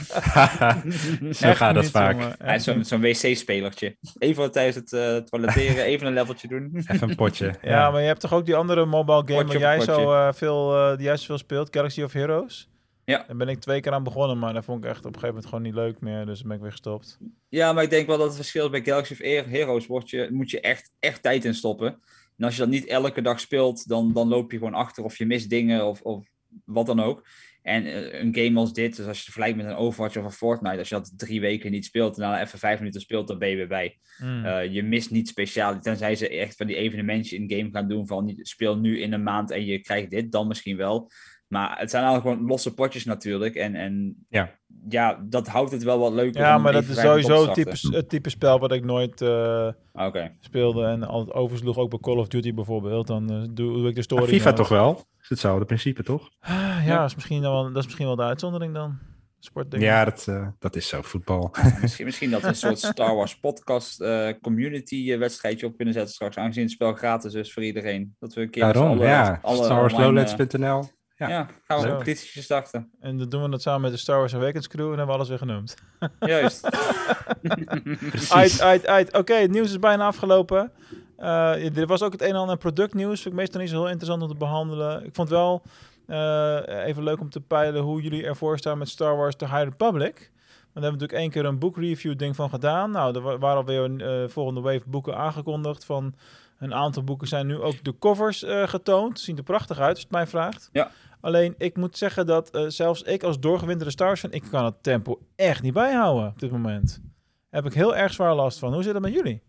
Zo 1.32 1.54
gaat 1.54 1.76
dat 1.76 1.90
vaak. 1.90 2.38
is 2.56 2.64
zo'n 2.64 3.02
wc-spelertje. 3.02 3.98
Even 4.20 4.52
tijdens 4.52 4.76
het 4.76 4.94
eh, 4.94 5.18
toileteren, 5.18 5.84
even 5.84 6.08
een 6.08 6.14
leveltje 6.14 6.48
doen. 6.48 6.84
Even 6.88 7.10
een 7.10 7.16
potje. 7.16 7.54
Ja, 7.62 7.92
maar 7.92 8.02
je 8.02 8.08
hebt 8.08 8.20
toch 8.20 8.34
ook 8.34 8.46
die 8.46 8.56
andere 8.56 8.86
mobile 8.86 9.24
game 9.26 9.44
Potje 9.44 9.60
waar 9.60 9.76
jij 9.76 9.86
zo 9.86 10.14
eh, 10.14 10.34
veel, 10.34 10.96
die 10.96 11.06
jij 11.06 11.18
zo 11.18 11.26
veel 11.26 11.38
speelt, 11.38 11.68
Galaxy 11.72 12.02
of 12.02 12.14
Heroes? 12.14 12.70
Ja. 13.06 13.24
Daar 13.28 13.36
ben 13.36 13.48
ik 13.48 13.60
twee 13.60 13.82
keer 13.82 13.92
aan 13.92 14.04
begonnen, 14.04 14.40
maar 14.40 14.54
dat 14.54 14.66
vond 14.66 14.84
ik 14.84 14.90
echt 14.90 15.00
op 15.00 15.06
een 15.06 15.20
gegeven 15.20 15.28
moment 15.28 15.46
gewoon 15.46 15.64
niet 15.64 15.74
leuk 15.74 16.00
meer. 16.00 16.26
Dus 16.26 16.40
dan 16.40 16.48
ben 16.48 16.56
ik 16.56 16.62
weer 16.62 16.72
gestopt. 16.72 17.18
Ja, 17.50 17.74
maar 17.74 17.84
ik 17.84 17.90
denk 17.90 18.08
wel 18.08 18.18
dat 18.18 18.28
het 18.28 18.36
verschil 18.36 18.66
is 18.66 18.72
bij 18.72 18.84
Galaxy 18.84 19.14
of 19.14 19.46
Heroes 19.46 19.88
wordt 19.88 20.10
je, 20.10 20.30
moet 20.32 20.52
je 20.52 20.60
echt, 20.60 20.92
echt 21.00 21.22
tijd 21.22 21.46
in 21.46 21.54
stoppen. 21.54 22.00
En 22.38 22.46
als 22.46 22.54
je 22.54 22.60
dat 22.60 22.70
niet 22.70 22.86
elke 22.86 23.22
dag 23.22 23.40
speelt, 23.40 23.88
dan, 23.88 24.14
dan 24.14 24.28
loop 24.28 24.52
je 24.52 24.58
gewoon 24.58 24.74
achter 24.74 25.04
of 25.04 25.18
je 25.18 25.26
mist 25.26 25.50
dingen 25.50 25.86
of, 25.86 26.02
of 26.02 26.28
wat 26.66 26.86
dan 26.86 27.00
ook. 27.00 27.28
En 27.62 27.86
eh, 27.86 28.22
een 28.22 28.36
game 28.36 28.60
als 28.60 28.74
dit, 28.74 28.96
dus 28.96 29.06
als 29.06 29.18
je 29.18 29.24
het 29.24 29.34
vergelijkt 29.34 29.58
met 29.58 29.66
een 29.66 29.76
Overwatch 29.76 30.18
of 30.18 30.24
een 30.24 30.32
Fortnite, 30.32 30.78
als 30.78 30.90
je 30.90 30.96
dat 30.96 31.14
drie 31.18 31.42
weken 31.42 31.72
niet 31.72 31.86
speelt 31.86 32.18
en 32.18 32.22
dan 32.22 32.34
even 32.34 32.60
vijf 32.60 32.80
minuten 32.80 33.02
speelt, 33.02 33.28
dan 33.28 33.40
ben 33.40 33.50
je 33.50 33.56
weer 33.56 33.68
bij. 33.68 33.98
Mm. 34.18 34.62
Je 34.62 34.84
mist 34.84 35.12
niet 35.12 35.28
speciaal, 35.28 35.80
tenzij 35.80 36.16
ze 36.16 36.30
echt 36.30 36.56
van 36.56 36.68
die 36.68 36.76
evenementjes 36.76 37.40
in 37.40 37.52
game 37.58 37.72
gaan 37.72 37.88
doen 37.88 38.08
van 38.08 38.38
speel 38.42 38.78
nu 38.78 39.00
in 39.00 39.14
een 39.14 39.24
maand 39.24 39.52
en 39.52 39.66
je 39.66 39.80
krijgt 39.80 40.10
dit, 40.10 40.32
dan 40.32 40.48
misschien 40.48 40.78
wel. 40.78 41.12
Maar 41.48 41.80
het 41.80 41.90
zijn 41.90 42.04
eigenlijk 42.04 42.34
gewoon 42.36 42.50
losse 42.50 42.74
potjes 42.74 43.06
natuurlijk. 43.06 43.56
En, 43.56 43.76
en 43.76 44.26
Ja. 44.30 44.50
ja, 44.90 45.20
dat 45.24 45.48
houdt 45.48 45.72
het 45.72 45.84
wel 45.84 46.00
wat 46.00 46.14
leuker. 46.14 46.42
Ja, 46.42 46.58
maar 46.58 46.72
dat 46.74 46.84
is 46.84 47.00
sowieso 47.00 47.46
het 47.46 47.54
type, 47.54 47.96
het 47.96 48.10
type 48.10 48.30
spel 48.30 48.60
wat 48.60 48.72
ik 48.72 48.84
nooit 48.84 49.22
eh, 49.22 49.68
Oké. 49.94 50.32
speelde 50.40 50.86
en 50.86 51.04
altijd 51.04 51.36
oversloeg. 51.36 51.78
Ook 51.78 51.90
bij 51.90 52.00
Call 52.00 52.18
of 52.18 52.28
Duty 52.28 52.54
bijvoorbeeld. 52.54 53.08
Dan 53.08 53.30
eh, 53.32 53.38
doe, 53.38 53.74
doe 53.74 53.88
ik 53.88 53.96
de 53.96 54.02
story 54.02 54.22
Maar 54.22 54.30
FIFA 54.30 54.54
toch 54.54 54.70
wel? 54.70 55.04
Is 55.22 55.30
hetzelfde 55.30 55.66
principe, 55.66 56.04
toch? 56.04 56.30
Ah, 56.40 56.82
ja, 56.86 57.04
Is 57.06 57.16
misschien 57.16 57.42
dan 57.42 57.52
wel, 57.52 57.64
dat 57.64 57.78
is 57.78 57.84
misschien 57.86 58.06
wel 58.06 58.16
de 58.16 58.24
uitzondering 58.24 58.74
dan. 58.74 58.98
Sportding. 59.40 59.84
Ja, 59.84 60.06
dat, 60.06 60.26
eh, 60.28 60.48
dat 60.60 60.76
is 60.76 60.88
zo, 60.88 61.02
voetbal. 61.02 61.54
Misschien, 61.82 62.06
misschien 62.06 62.32
dat 62.32 62.42
we 62.42 62.48
een 62.48 62.56
soort 62.56 62.80
Star 62.80 63.16
Wars 63.16 63.40
podcast 63.40 64.02
eh, 64.02 64.30
community 64.42 65.18
wedstrijdje 65.18 65.66
op 65.66 65.76
kunnen 65.76 65.94
zetten 65.94 66.14
straks. 66.14 66.38
Aangezien 66.38 66.64
het 66.64 66.72
spel 66.72 66.94
gratis 66.94 67.34
is 67.34 67.54
voor 67.54 67.64
iedereen. 67.64 68.16
Dat 68.20 68.34
we 68.34 68.42
een 68.42 68.50
keer 68.50 68.64
Daarom, 68.64 68.88
allen- 68.88 69.08
ja. 69.08 69.40
alle 69.42 69.64
Star 69.64 69.80
Wars 69.80 69.94
online, 69.94 70.12
Lowlands.nl. 70.12 70.90
Ja, 71.18 71.28
Ja. 71.30 71.48
gaan 71.68 71.80
we 71.82 71.86
een 71.88 71.90
competitie 71.96 72.42
starten. 72.42 72.92
En 73.00 73.18
dan 73.18 73.30
doen 73.30 73.42
we 73.44 73.50
dat 73.50 73.62
samen 73.62 73.82
met 73.82 73.92
de 73.92 73.98
Star 73.98 74.18
Wars 74.18 74.36
Awakens 74.36 74.68
crew 74.68 74.82
en 74.84 74.88
hebben 74.98 75.08
we 75.08 75.14
alles 75.14 75.28
weer 75.30 75.38
genoemd. 75.38 75.76
Juist. 76.20 76.70
Uit, 78.32 78.62
uit, 78.62 78.88
uit. 78.88 79.14
Oké, 79.18 79.34
het 79.34 79.52
nieuws 79.52 79.70
is 79.70 79.80
bijna 79.80 80.06
afgelopen. 80.06 80.72
Eh, 81.18 81.78
er 81.78 81.88
was 81.88 82.04
ook 82.04 82.12
het 82.12 82.22
een 82.22 82.28
en 82.30 82.36
ander 82.36 82.58
productnieuws. 82.58 83.22
Vind 83.22 83.34
ik 83.34 83.40
meestal 83.40 83.62
niet 83.62 83.70
zo 83.70 83.76
heel 83.76 83.88
interessant 83.90 84.22
om 84.22 84.28
te 84.28 84.36
behandelen. 84.36 85.06
Ik 85.06 85.16
vond 85.16 85.30
wel 85.30 85.62
eh, 86.08 86.60
even 86.86 87.04
leuk 87.04 87.20
om 87.20 87.30
te 87.30 87.42
peilen 87.42 87.82
hoe 87.82 88.02
jullie 88.02 88.26
ervoor 88.26 88.58
staan 88.58 88.78
met 88.78 88.90
Star 88.90 89.16
Wars 89.18 89.36
The 89.36 89.46
High 89.46 89.64
Republic. 89.64 90.14
Want 90.14 90.84
daar 90.84 90.84
hebben 90.84 90.92
we 90.92 90.92
natuurlijk 90.92 91.20
één 91.20 91.30
keer 91.30 91.46
een 91.46 91.60
boekreview 91.60 92.18
ding 92.18 92.36
van 92.36 92.50
gedaan. 92.50 92.92
Nou, 92.92 93.16
er 93.16 93.22
wa- 93.22 93.38
waren 93.38 93.58
alweer 93.58 93.82
een 93.84 94.02
eh, 94.02 94.28
volgende 94.28 94.62
wave 94.62 94.84
boeken 94.86 95.18
aangekondigd. 95.18 95.86
Van 95.86 96.16
een 96.60 96.74
aantal 96.74 97.04
boeken 97.04 97.28
zijn 97.28 97.48
nu 97.48 97.60
ook 97.62 97.84
de 97.84 97.98
covers 98.00 98.44
eh, 98.44 98.68
getoond. 98.68 99.20
Zien 99.20 99.38
er 99.38 99.44
prachtig 99.44 99.80
uit, 99.80 99.90
als 99.90 99.98
je 100.00 100.04
het 100.04 100.12
mij 100.16 100.28
vraagt. 100.28 100.70
Ja. 100.72 100.92
Alleen, 101.22 101.56
ik 101.58 101.78
moet 101.78 101.98
zeggen 101.98 102.26
dat 102.26 102.50
eh, 102.50 102.66
zelfs 102.68 103.02
ik 103.02 103.24
als 103.24 103.40
doorgewinterde 103.40 103.92
Star 103.92 104.08
Wars 104.08 104.20
fan... 104.20 104.32
ik 104.32 104.44
kan 104.52 104.66
het 104.66 104.84
tempo 104.84 105.20
echt 105.36 105.62
niet 105.62 105.74
bijhouden 105.74 106.28
op 106.30 106.40
dit 106.40 106.52
moment. 106.52 107.02
Daar 107.50 107.64
heb 107.64 107.66
ik 107.72 107.78
heel 107.78 107.96
erg 107.96 108.14
zwaar 108.14 108.36
last 108.36 108.60
van. 108.60 108.74
Hoe 108.74 108.84
zit 108.84 108.94
het 108.94 109.02
met 109.02 109.14
jullie? 109.14 109.44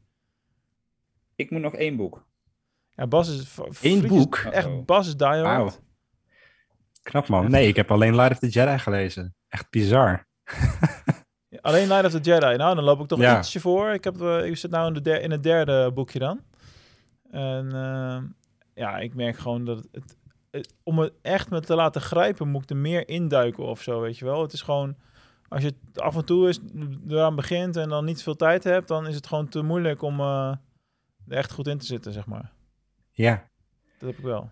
Ik 1.34 1.50
moet 1.50 1.60
nog 1.60 1.74
één 1.74 1.96
boek. 1.96 2.26
Ja, 2.94 3.06
Bas 3.06 3.28
is... 3.28 3.56
Eén 3.80 4.02
is 4.04 4.08
boek? 4.08 4.36
Echt, 4.36 4.66
Uh-oh. 4.66 4.84
Bas 4.84 5.06
is 5.06 5.16
diehard. 5.16 5.42
Wauw. 5.42 5.70
Knap 7.02 7.28
man. 7.28 7.50
Nee, 7.50 7.68
ik 7.68 7.76
heb 7.76 7.90
alleen 7.90 8.14
Light 8.14 8.32
of 8.32 8.38
the 8.38 8.48
Jedi 8.48 8.78
gelezen. 8.78 9.34
Echt 9.48 9.70
bizar. 9.70 10.26
Alleen 11.60 11.88
Light 11.88 12.04
of 12.04 12.12
the 12.12 12.20
Jedi. 12.20 12.56
Nou, 12.56 12.74
dan 12.74 12.84
loop 12.84 13.00
ik 13.00 13.06
toch 13.06 13.18
Ja. 13.18 13.38
ietsje 13.38 13.60
voor. 13.60 13.88
Ik, 13.90 14.04
heb, 14.04 14.20
eh, 14.20 14.46
ik 14.46 14.56
zit 14.56 14.70
nou 14.70 14.86
in, 14.86 14.92
de 14.94 15.00
der- 15.00 15.22
in 15.22 15.30
het 15.30 15.42
derde 15.42 15.92
boekje 15.92 16.18
dan. 16.18 16.40
En 17.30 17.72
eh, 17.72 18.22
ja, 18.74 18.98
ik 18.98 19.14
merk 19.14 19.36
gewoon 19.38 19.64
dat 19.64 19.88
het, 19.92 20.16
Om 20.82 20.98
het 20.98 21.12
echt 21.22 21.50
me 21.50 21.60
te 21.60 21.74
laten 21.74 22.00
grijpen, 22.00 22.48
moet 22.48 22.62
ik 22.62 22.70
er 22.70 22.76
meer 22.76 23.08
induiken 23.08 23.64
of 23.64 23.82
zo, 23.82 24.00
weet 24.00 24.18
je 24.18 24.24
wel. 24.24 24.42
Het 24.42 24.52
is 24.52 24.62
gewoon... 24.62 24.96
Als 25.48 25.62
je 25.62 25.74
het 25.86 26.00
af 26.00 26.16
en 26.16 26.24
toe 26.24 26.48
is, 26.48 26.58
eraan 27.08 27.36
begint 27.36 27.76
en 27.76 27.88
dan 27.88 28.04
niet 28.04 28.22
veel 28.22 28.36
tijd 28.36 28.64
hebt... 28.64 28.88
dan 28.88 29.06
is 29.06 29.14
het 29.14 29.26
gewoon 29.26 29.48
te 29.48 29.62
moeilijk 29.62 30.02
om 30.02 30.20
eh, 30.20 30.54
er 31.28 31.36
echt 31.36 31.52
goed 31.52 31.66
in 31.66 31.78
te 31.78 31.86
zitten, 31.86 32.12
zeg 32.12 32.26
maar. 32.26 32.52
Ja. 33.10 33.48
Dat 33.98 34.08
heb 34.08 34.18
ik 34.18 34.24
wel. 34.24 34.50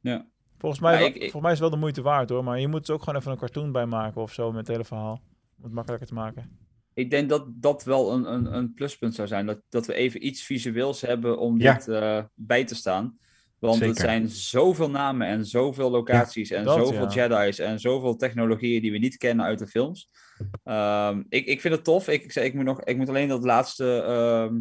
Ja. 0.00 0.26
Volgens 0.58 0.80
mij, 0.80 1.00
Ja, 1.00 1.06
ik- 1.06 1.12
volgens 1.20 1.42
mij 1.42 1.52
is 1.52 1.58
het 1.58 1.68
wel 1.68 1.70
de 1.70 1.76
moeite 1.84 2.02
waard 2.02 2.28
hoor. 2.28 2.44
Maar 2.44 2.60
je 2.60 2.68
moet 2.68 2.88
er 2.88 2.94
ook 2.94 3.02
gewoon 3.02 3.18
even 3.20 3.32
een 3.32 3.38
cartoon 3.38 3.72
bij 3.72 3.86
maken 3.86 4.20
of 4.22 4.32
zo 4.32 4.48
met 4.48 4.58
het 4.58 4.68
hele 4.68 4.84
verhaal. 4.84 5.20
Om 5.56 5.62
het 5.64 5.72
makkelijker 5.72 6.08
te 6.08 6.14
maken. 6.14 6.58
Ik 6.98 7.10
denk 7.10 7.28
dat 7.28 7.46
dat 7.48 7.84
wel 7.84 8.12
een, 8.12 8.32
een, 8.32 8.54
een 8.56 8.74
pluspunt 8.74 9.14
zou 9.14 9.28
zijn. 9.28 9.46
Dat, 9.46 9.60
dat 9.68 9.86
we 9.86 9.94
even 9.94 10.26
iets 10.26 10.42
visueels 10.42 11.00
hebben 11.00 11.38
om 11.38 11.60
Ja. 11.60 11.74
dit 11.74 11.88
eh, 11.88 12.22
bij 12.34 12.64
te 12.64 12.74
staan. 12.74 13.18
Want 13.58 13.80
het 13.80 13.96
zijn 13.96 14.28
zoveel 14.28 14.90
namen 14.90 15.26
en 15.26 15.46
zoveel 15.46 15.90
locaties 15.90 16.50
en 16.50 16.64
dat, 16.64 16.74
zoveel 16.76 17.10
ja. 17.12 17.28
Jedi's 17.28 17.58
en 17.58 17.80
zoveel 17.80 18.16
technologieën 18.16 18.82
die 18.82 18.92
we 18.92 18.98
niet 18.98 19.16
kennen 19.16 19.44
uit 19.46 19.58
de 19.58 19.66
films. 19.66 20.10
Ehm, 20.64 21.22
ik, 21.28 21.46
ik 21.46 21.60
vind 21.60 21.74
het 21.74 21.84
tof. 21.84 22.08
Ik, 22.08 22.24
ik, 22.24 22.32
zei, 22.32 22.46
ik, 22.46 22.54
moet, 22.54 22.64
nog, 22.64 22.84
ik 22.84 22.96
moet 22.96 23.08
alleen 23.08 23.28
dat 23.28 23.44
laatste. 23.44 24.02
ehm 24.02 24.56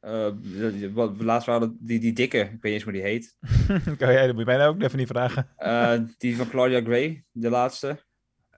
eh, 0.00 0.30
de- 0.42 0.90
wat 0.92 1.20
laatst 1.22 1.46
waren 1.46 1.76
die, 1.80 1.98
die 2.00 2.12
dikke, 2.12 2.38
ik 2.38 2.48
weet 2.50 2.62
niet 2.62 2.72
eens 2.72 2.82
hoe 2.82 2.92
die 2.92 3.02
heet. 3.02 3.36
kan 3.98 4.12
jij, 4.12 4.26
dat 4.26 4.30
moet 4.30 4.38
je 4.44 4.44
mij 4.50 4.56
nou 4.56 4.74
ook 4.74 4.82
even 4.82 4.98
niet 4.98 5.08
vragen. 5.08 5.48
Eh, 5.56 5.98
die 6.18 6.36
van 6.36 6.48
Claudia 6.48 6.80
Gray, 6.80 7.24
de 7.30 7.50
laatste. 7.50 7.98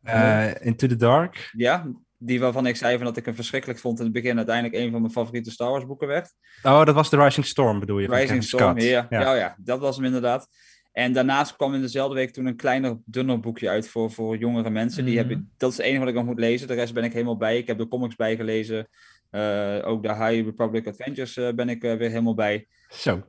Eh, 0.02 0.50
Into 0.60 0.86
the 0.86 0.96
Dark. 0.96 1.50
Ja, 1.56 1.90
die 2.24 2.40
waarvan 2.40 2.66
ik 2.66 2.76
zei 2.76 2.96
van 2.96 3.04
dat 3.04 3.16
ik 3.16 3.24
hem 3.24 3.34
verschrikkelijk 3.34 3.80
vond 3.80 3.98
in 3.98 4.04
het 4.04 4.14
begin. 4.14 4.36
Uiteindelijk 4.36 4.76
een 4.76 4.90
van 4.90 5.00
mijn 5.00 5.12
favoriete 5.12 5.50
Star 5.50 5.70
Wars 5.70 5.86
boeken 5.86 6.08
werd. 6.08 6.34
Oh, 6.62 6.84
dat 6.84 6.94
was 6.94 7.08
The 7.08 7.16
Rising 7.24 7.46
Storm 7.46 7.80
bedoel 7.80 7.98
je? 7.98 8.08
Rising 8.08 8.44
Storm, 8.44 8.78
ja. 8.78 9.06
Ja. 9.10 9.34
ja, 9.34 9.56
dat 9.58 9.78
was 9.80 9.96
hem 9.96 10.04
inderdaad. 10.04 10.48
En 10.92 11.12
daarnaast 11.12 11.56
kwam 11.56 11.74
in 11.74 11.80
dezelfde 11.80 12.14
week 12.14 12.32
toen 12.32 12.46
een 12.46 12.56
kleiner, 12.56 12.98
dunner 13.04 13.40
boekje 13.40 13.68
uit 13.68 13.88
voor, 13.88 14.10
voor 14.10 14.36
jongere 14.36 14.70
mensen. 14.70 15.04
Die 15.04 15.14
Mhm. 15.18 15.28
heb 15.28 15.38
ik, 15.38 15.44
dat 15.56 15.70
is 15.70 15.76
het 15.76 15.86
enige 15.86 16.00
wat 16.00 16.08
ik 16.08 16.14
nog 16.14 16.24
moet 16.24 16.38
lezen. 16.38 16.68
De 16.68 16.74
rest 16.74 16.94
ben 16.94 17.04
ik 17.04 17.12
helemaal 17.12 17.36
bij. 17.36 17.58
Ik 17.58 17.66
heb 17.66 17.78
de 17.78 17.88
comics 17.88 18.16
bijgelezen. 18.16 18.88
Eh 19.30 19.78
ook 19.84 20.02
de 20.02 20.08
High 20.08 20.44
Republic 20.44 20.86
Adventures 20.86 21.36
eh, 21.36 21.48
ben 21.54 21.68
ik 21.68 21.84
eh, 21.84 21.96
weer 21.96 22.08
helemaal 22.08 22.34
bij. 22.34 22.66
Zo. 22.88 23.22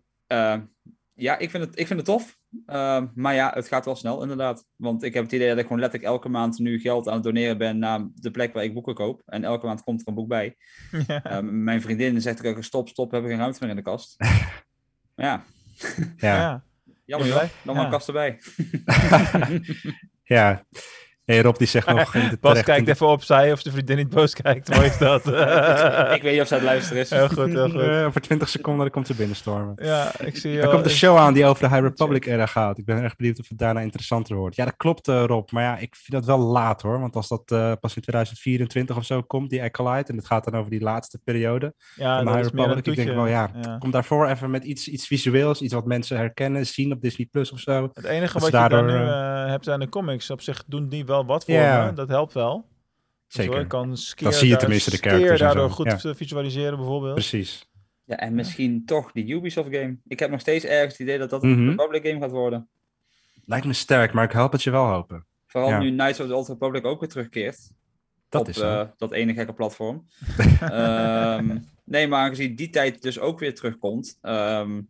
Ja, 1.15 1.37
ik 1.37 1.49
vind 1.49 1.63
het, 1.63 1.79
ik 1.79 1.87
vind 1.87 1.99
het 1.99 2.07
tof. 2.07 2.37
Ehm, 2.65 3.07
maar 3.13 3.33
ja, 3.33 3.51
het 3.53 3.67
gaat 3.67 3.85
wel 3.85 3.95
snel, 3.95 4.21
inderdaad. 4.21 4.65
Want 4.75 5.03
ik 5.03 5.13
heb 5.13 5.23
het 5.23 5.31
idee 5.31 5.47
dat 5.47 5.57
ik 5.57 5.63
gewoon 5.63 5.79
letterlijk 5.79 6.11
elke 6.11 6.29
maand 6.29 6.59
nu 6.59 6.79
geld 6.79 7.07
aan 7.07 7.13
het 7.13 7.23
doneren 7.23 7.57
ben 7.57 7.79
naar 7.79 8.07
de 8.15 8.31
plek 8.31 8.53
waar 8.53 8.63
ik 8.63 8.73
boeken 8.73 8.93
koop. 8.93 9.21
En 9.25 9.43
elke 9.43 9.65
maand 9.65 9.83
komt 9.83 10.01
er 10.01 10.07
een 10.07 10.13
boek 10.13 10.27
bij. 10.27 10.55
Ja. 11.07 11.23
Ehm, 11.23 11.63
mijn 11.63 11.81
vriendin 11.81 12.21
zegt 12.21 12.45
ook, 12.45 12.63
stop, 12.63 12.89
stop, 12.89 13.09
we 13.09 13.13
hebben 13.13 13.31
geen 13.31 13.41
ruimte 13.41 13.59
meer 13.61 13.69
in 13.69 13.75
de 13.75 13.81
kast. 13.81 14.15
Maar 14.17 14.65
ja, 15.27 15.43
Ja. 16.17 16.35
Ja. 16.35 16.63
jammer 17.05 17.27
joh, 17.27 17.43
dan 17.63 17.75
maar 17.75 17.85
een 17.85 17.91
kast 17.91 18.07
erbij. 18.07 18.39
Ja. 20.23 20.65
Hey, 21.25 21.41
Rob 21.41 21.57
die 21.57 21.67
zegt 21.67 21.87
nog... 21.87 22.15
in 22.15 22.29
de 22.29 22.37
Bas 22.41 22.51
terecht- 22.51 22.65
kijkt 22.65 22.87
even 22.87 23.07
opzij 23.07 23.51
of 23.51 23.63
de 23.63 23.71
vriendin 23.71 23.97
niet 23.97 24.09
boos 24.09 24.33
kijkt. 24.33 24.69
Mooi 24.75 24.85
is 24.85 24.97
dat. 24.97 25.27
ik 26.17 26.21
weet 26.21 26.31
niet 26.31 26.41
of 26.41 26.47
ze 26.47 26.53
aan 26.53 26.59
het 26.59 26.69
luisteren 26.69 27.01
is. 27.01 27.09
Heel 27.09 27.27
goed, 27.27 27.51
heel 27.51 27.69
goed. 27.69 27.81
Eh, 27.81 28.07
voor 28.11 28.21
20 28.21 28.49
seconden 28.49 28.81
dan 28.81 28.89
komt 28.89 29.07
ze 29.07 29.13
binnenstormen. 29.13 29.73
Ja, 29.83 30.19
ik 30.19 30.37
zie 30.37 30.61
Er 30.61 30.69
komt 30.69 30.85
een 30.85 30.91
show 30.91 31.17
aan 31.17 31.33
die 31.33 31.45
over 31.45 31.63
de 31.63 31.69
High 31.69 31.81
Republic 31.81 32.25
era 32.25 32.45
gaat. 32.45 32.77
Ik 32.77 32.85
ben 32.85 33.03
erg 33.03 33.15
benieuwd 33.15 33.39
of 33.39 33.49
het 33.49 33.57
daarna 33.57 33.79
interessanter 33.79 34.35
wordt. 34.35 34.55
Ja, 34.55 34.65
dat 34.65 34.75
klopt 34.77 35.07
eh, 35.07 35.23
Rob. 35.25 35.51
Maar 35.51 35.63
ja, 35.63 35.77
ik 35.77 35.95
vind 35.95 36.11
dat 36.11 36.25
wel 36.25 36.47
laat 36.47 36.81
hoor. 36.81 36.99
Want 36.99 37.15
als 37.15 37.27
dat 37.27 37.51
eh, 37.51 37.71
pas 37.79 37.95
in 37.95 38.01
2024 38.01 38.97
of 38.97 39.05
zo 39.05 39.21
komt, 39.21 39.49
die 39.49 39.63
Acolyte. 39.63 40.11
En 40.11 40.17
het 40.17 40.27
gaat 40.27 40.43
dan 40.43 40.55
over 40.55 40.71
die 40.71 40.81
laatste 40.81 41.19
periode 41.23 41.73
Ja, 41.95 42.15
van 42.15 42.25
de 42.25 42.31
High 42.31 42.43
Republic. 42.43 42.85
Ik 42.85 42.95
denk 42.95 43.09
wel, 43.09 43.27
ja, 43.27 43.51
ja. 43.61 43.77
kom 43.79 43.91
daarvoor 43.91 44.27
even 44.27 44.51
met 44.51 44.63
iets, 44.63 44.87
iets 44.87 45.07
visueels. 45.07 45.61
Iets 45.61 45.73
wat 45.73 45.85
mensen 45.85 46.17
herkennen, 46.17 46.65
zien 46.65 46.91
op 46.91 47.01
Disney 47.01 47.27
Plus 47.31 47.51
of 47.51 47.59
zo. 47.59 47.89
Het 47.93 48.05
enige 48.05 48.33
wat 48.39 48.49
ze 48.49 48.57
je 48.57 48.69
daar 48.69 48.83
nu 48.83 48.93
eh, 48.93 49.43
eh, 49.43 49.49
hebt 49.49 49.65
zijn 49.65 49.79
de 49.79 49.89
comics. 49.89 50.29
Op 50.29 50.41
zich 50.41 50.63
doen 50.67 50.89
die 50.89 51.05
wel 51.05 51.12
wat 51.25 51.45
voor 51.45 51.53
Ja. 51.53 51.85
me. 51.85 51.93
Dat 51.93 52.07
helpt 52.07 52.33
wel. 52.33 52.65
Dus 53.27 53.35
Zeker. 53.35 53.51
hoor, 53.53 53.61
ik 53.61 53.67
kan 53.69 53.87
Dan 54.15 54.33
zie 54.33 54.47
je 54.47 54.55
tenminste 54.55 54.89
de 54.89 54.97
characters 54.97 55.39
en 55.39 55.45
daardoor 55.45 55.69
zo, 55.69 55.75
goed 55.75 56.01
ja. 56.01 56.09
eh, 56.09 56.15
visualiseren 56.15 56.77
bijvoorbeeld. 56.77 57.13
Precies. 57.13 57.69
Ja, 58.05 58.17
en 58.19 58.35
misschien 58.35 58.85
toch 58.85 59.11
die 59.11 59.33
Ubisoft 59.33 59.75
game. 59.75 59.97
Ik 60.07 60.19
heb 60.19 60.29
nog 60.29 60.39
steeds 60.39 60.65
ergens 60.65 60.91
het 60.91 61.01
idee 61.01 61.17
dat 61.17 61.29
dat 61.29 61.41
Mhm. 61.43 61.51
een 61.59 61.69
Republic 61.69 62.05
game 62.07 62.19
gaat 62.19 62.31
worden. 62.31 62.67
Lijkt 63.45 63.65
me 63.65 63.73
sterk, 63.73 64.13
maar 64.13 64.23
ik 64.23 64.31
help 64.31 64.51
het 64.51 64.63
je 64.63 64.69
wel 64.71 64.85
hopen. 64.85 65.25
Vooral 65.47 65.69
Ja. 65.69 65.79
nu 65.79 65.89
Knights 65.91 66.19
of 66.19 66.27
the 66.27 66.35
Old 66.35 66.47
Republic 66.47 66.85
ook 66.85 66.99
weer 66.99 67.09
terugkeert. 67.09 67.71
Dat 68.29 68.41
op 68.41 68.47
is 68.47 68.59
eh, 68.59 68.81
dat 68.97 69.11
ene 69.11 69.33
gekke 69.33 69.53
platform. 69.53 70.07
Ehm, 70.61 71.57
nee, 71.83 72.07
maar 72.07 72.19
aangezien 72.23 72.55
die 72.55 72.69
tijd 72.69 73.01
dus 73.01 73.19
ook 73.19 73.39
weer 73.39 73.55
terugkomt, 73.55 74.17
ehm, 74.21 74.81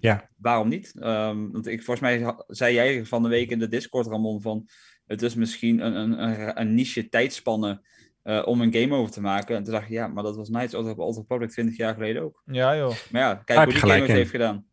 Ja. 0.00 0.28
waarom 0.36 0.68
niet? 0.68 0.94
Ehm, 0.98 1.50
want 1.50 1.66
ik, 1.66 1.82
volgens 1.82 2.00
mij 2.00 2.34
zei 2.46 2.74
jij 2.74 3.04
van 3.04 3.22
de 3.22 3.28
week 3.28 3.50
in 3.50 3.58
de 3.58 3.68
Discord, 3.68 4.06
Ramon, 4.06 4.40
van 4.40 4.68
het 5.06 5.22
is 5.22 5.34
misschien 5.34 5.80
een, 5.86 5.94
een, 5.94 6.22
een, 6.22 6.60
een 6.60 6.74
niche 6.74 7.08
tijdspanne 7.08 7.80
eh, 8.22 8.42
om 8.46 8.60
een 8.60 8.72
game 8.74 8.94
over 8.94 9.12
te 9.12 9.20
maken. 9.20 9.56
En 9.56 9.62
toen 9.62 9.72
dacht 9.72 9.84
ik, 9.84 9.90
ja, 9.90 10.06
maar 10.06 10.22
dat 10.22 10.36
was 10.36 10.48
Knights 10.48 10.74
of 10.74 10.86
the 10.86 11.02
Old 11.02 11.16
Republic 11.16 11.50
20 11.50 11.76
jaar 11.76 11.94
geleden 11.94 12.22
ook. 12.22 12.42
Ja 12.46 12.76
joh. 12.76 12.92
Maar 13.10 13.20
ja, 13.22 13.34
kijk 13.34 13.58
hoe 13.58 13.66
je 13.68 13.72
die 13.72 13.80
game 13.90 14.00
het 14.00 14.08
in. 14.08 14.14
heeft 14.14 14.30
gedaan. 14.30 14.66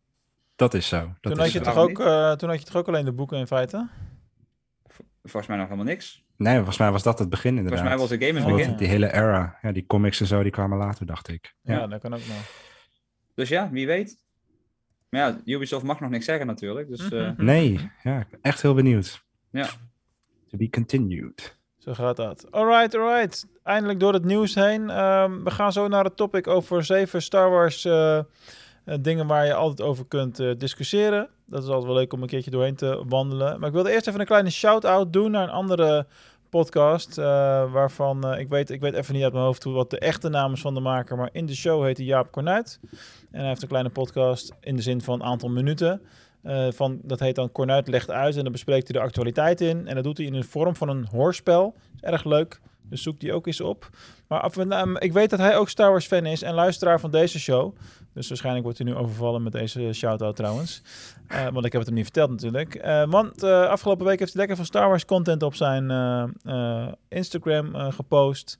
Dat 0.56 0.74
is 0.74 0.88
zo. 0.88 0.98
Dat 0.98 1.16
Toen 1.20 1.32
is 1.32 1.38
had, 1.38 1.52
je 1.52 1.58
zo. 1.58 1.64
toch 1.64 1.76
ook, 1.76 2.00
eh, 2.00 2.32
toen 2.32 2.48
had 2.48 2.58
je 2.58 2.64
toch 2.64 2.76
ook 2.76 2.88
alleen 2.88 3.04
de 3.04 3.12
boeken 3.12 3.38
in 3.38 3.46
feite? 3.46 3.88
Volgens 5.22 5.46
mij 5.46 5.56
nog 5.56 5.66
helemaal 5.68 5.86
niks. 5.92 6.24
Nee, 6.36 6.54
volgens 6.56 6.78
mij 6.78 6.90
was 6.90 7.02
dat 7.02 7.18
het 7.18 7.28
begin 7.30 7.56
inderdaad. 7.56 7.78
Volgens 7.80 7.98
mij 8.00 8.08
was 8.08 8.18
de 8.18 8.26
game 8.26 8.38
het 8.40 8.48
Oh, 8.50 8.56
begin. 8.56 8.76
Die 8.76 8.86
hele 8.88 9.12
era. 9.12 9.58
Ja, 9.62 9.72
die 9.72 9.86
comics 9.86 10.20
en 10.20 10.26
zo, 10.26 10.42
die 10.42 10.50
kwamen 10.52 10.78
later, 10.78 11.06
dacht 11.06 11.28
ik. 11.28 11.54
Ja, 11.62 11.86
dat 11.86 12.00
kan 12.00 12.12
ook 12.14 12.26
nog. 12.26 12.36
Dus 13.34 13.48
ja, 13.48 13.70
wie 13.70 13.86
weet. 13.86 14.22
Maar 15.08 15.20
ja, 15.20 15.40
Ubisoft 15.44 15.84
mag 15.84 16.00
nog 16.00 16.10
niks 16.10 16.24
zeggen 16.24 16.46
natuurlijk. 16.46 16.88
Dus 16.88 17.08
eh, 17.10 17.30
Mhm. 17.30 17.44
Nee, 17.44 17.90
ja, 18.02 18.20
ik 18.20 18.28
ben 18.30 18.38
echt 18.42 18.62
heel 18.62 18.74
benieuwd. 18.74 19.24
ja. 19.50 19.66
Be 20.56 20.70
continued. 20.70 21.56
Zo 21.78 21.94
gaat 21.94 22.16
dat. 22.16 22.46
Alright, 22.50 22.96
alright. 22.96 23.46
Eindelijk 23.62 24.00
door 24.00 24.12
het 24.12 24.24
nieuws 24.24 24.54
heen. 24.54 24.90
Ehm, 24.90 25.42
we 25.42 25.50
gaan 25.50 25.72
zo 25.72 25.88
naar 25.88 26.04
het 26.04 26.16
topic 26.16 26.46
over 26.46 26.84
zeven 26.84 27.22
Star 27.22 27.50
Wars 27.50 27.84
eh, 27.84 28.18
eh, 28.18 28.24
dingen 29.00 29.26
waar 29.26 29.46
je 29.46 29.54
altijd 29.54 29.88
over 29.88 30.06
kunt 30.06 30.40
eh, 30.40 30.50
discussiëren. 30.58 31.28
Dat 31.46 31.62
is 31.62 31.68
altijd 31.68 31.86
wel 31.86 31.94
leuk 31.94 32.12
om 32.12 32.22
een 32.22 32.28
keertje 32.28 32.50
doorheen 32.50 32.74
te 32.74 33.04
wandelen. 33.08 33.58
Maar 33.58 33.68
ik 33.68 33.74
wilde 33.74 33.92
eerst 33.92 34.06
even 34.06 34.20
een 34.20 34.26
kleine 34.26 34.50
shout-out 34.50 35.12
doen 35.12 35.30
naar 35.30 35.42
een 35.42 35.54
andere 35.54 36.06
podcast. 36.48 37.16
waarvan 37.16 38.34
ik, 38.38 38.48
weet, 38.48 38.70
ik 38.70 38.80
weet 38.80 38.94
even 38.94 39.14
niet 39.14 39.22
uit 39.22 39.32
mijn 39.32 39.44
hoofd 39.44 39.62
hoe, 39.62 39.72
wat 39.74 39.90
de 39.90 39.98
echte 39.98 40.28
naam 40.28 40.52
is 40.52 40.60
van 40.60 40.74
de 40.74 40.80
maker. 40.80 41.16
Maar 41.16 41.28
in 41.32 41.46
de 41.46 41.54
show 41.54 41.84
heet 41.84 41.96
hij 41.96 42.06
Jaap 42.06 42.30
Cornuit. 42.30 42.78
En 43.30 43.38
hij 43.38 43.48
heeft 43.48 43.62
een 43.62 43.68
kleine 43.68 43.90
podcast 43.90 44.52
in 44.60 44.76
de 44.76 44.82
zin 44.82 45.00
van 45.00 45.20
een 45.20 45.26
aantal 45.26 45.48
minuten. 45.48 46.02
Eh, 46.44 46.66
van, 46.70 46.98
dat 47.02 47.20
heet 47.20 47.34
dan 47.34 47.52
Cornuit 47.52 47.88
legt 47.88 48.10
uit 48.10 48.36
en 48.36 48.42
dan 48.42 48.52
bespreekt 48.52 48.88
hij 48.88 48.98
de 49.00 49.06
actualiteit 49.06 49.60
in. 49.60 49.86
En 49.86 49.94
dat 49.94 50.04
doet 50.04 50.16
hij 50.16 50.26
in 50.26 50.32
de 50.32 50.42
vorm 50.42 50.76
van 50.76 50.88
een 50.88 51.06
hoorspel. 51.10 51.74
Is 51.94 52.00
erg 52.00 52.24
leuk. 52.24 52.60
Dus 52.88 53.02
zoek 53.02 53.20
die 53.20 53.32
ook 53.32 53.46
eens 53.46 53.60
op. 53.60 53.88
Maar 54.28 54.40
af 54.40 54.56
en 54.56 54.74
aan- 54.74 55.00
ik 55.00 55.12
weet 55.12 55.30
dat 55.30 55.38
hij 55.38 55.56
ook 55.56 55.68
Star 55.68 55.90
Wars 55.90 56.06
fan 56.06 56.26
is 56.26 56.42
en 56.42 56.54
luisteraar 56.54 57.00
van 57.00 57.10
deze 57.10 57.38
show. 57.40 57.76
Dus 58.12 58.28
waarschijnlijk 58.28 58.64
wordt 58.64 58.78
hij 58.78 58.86
nu 58.88 58.94
overvallen 58.96 59.42
met 59.42 59.52
deze 59.52 59.92
shout-out 59.92 60.36
trouwens. 60.36 60.82
Eh, 61.28 61.48
want 61.48 61.64
ik 61.66 61.72
heb 61.72 61.80
het 61.80 61.86
hem 61.86 61.94
niet 61.94 62.04
verteld 62.04 62.30
natuurlijk. 62.30 62.74
Eh, 62.74 63.04
want 63.08 63.42
afgelopen 63.42 64.06
week 64.06 64.18
heeft 64.18 64.30
hij 64.32 64.38
lekker 64.40 64.56
van 64.56 64.66
Star 64.66 64.88
Wars 64.88 65.04
content 65.04 65.42
op 65.42 65.54
zijn 65.54 65.90
Instagram 67.08 67.74
gepost. 67.74 68.58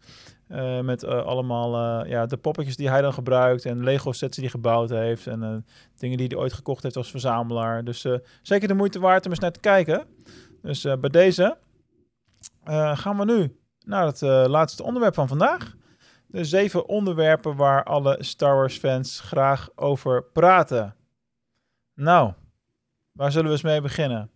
Eh, 0.49 0.80
met 0.80 1.03
eh, 1.03 1.24
allemaal 1.24 2.03
eh, 2.03 2.11
ja, 2.11 2.26
de 2.26 2.36
poppetjes 2.36 2.76
die 2.76 2.88
hij 2.88 3.01
dan 3.01 3.12
gebruikt. 3.12 3.64
En 3.64 3.84
Lego 3.84 4.12
sets 4.12 4.34
die 4.34 4.45
hij 4.45 4.55
gebouwd 4.55 4.90
heeft. 4.90 5.26
En 5.26 5.66
dingen 5.97 6.16
die 6.18 6.26
hij 6.26 6.36
ooit 6.36 6.53
gekocht 6.53 6.82
heeft 6.82 6.97
als 6.97 7.11
verzamelaar. 7.11 7.84
Dus 7.84 8.07
zeker 8.42 8.68
de 8.68 8.74
moeite 8.74 9.01
waard 9.01 9.24
om 9.24 9.30
eens 9.30 9.40
naar 9.40 9.53
te 9.53 9.61
kijken. 9.61 10.07
Dus 10.62 10.82
bij 10.82 11.11
deze 11.11 11.57
gaan 12.95 13.18
we 13.18 13.24
nu 13.24 13.57
naar 13.86 14.07
het 14.07 14.20
laatste 14.49 14.82
onderwerp 14.82 15.14
van 15.14 15.28
vandaag. 15.28 15.74
De 16.26 16.45
zeven 16.45 16.88
onderwerpen 16.88 17.57
waar 17.57 17.84
alle 17.84 18.16
Star 18.20 18.55
Wars 18.55 18.78
fans 18.78 19.20
graag 19.20 19.68
over 19.74 20.24
praten. 20.24 20.95
Nou, 21.95 22.32
waar 23.12 23.32
zullen 23.32 23.47
we 23.47 23.53
eens 23.53 23.62
mee 23.62 23.80
beginnen? 23.80 24.30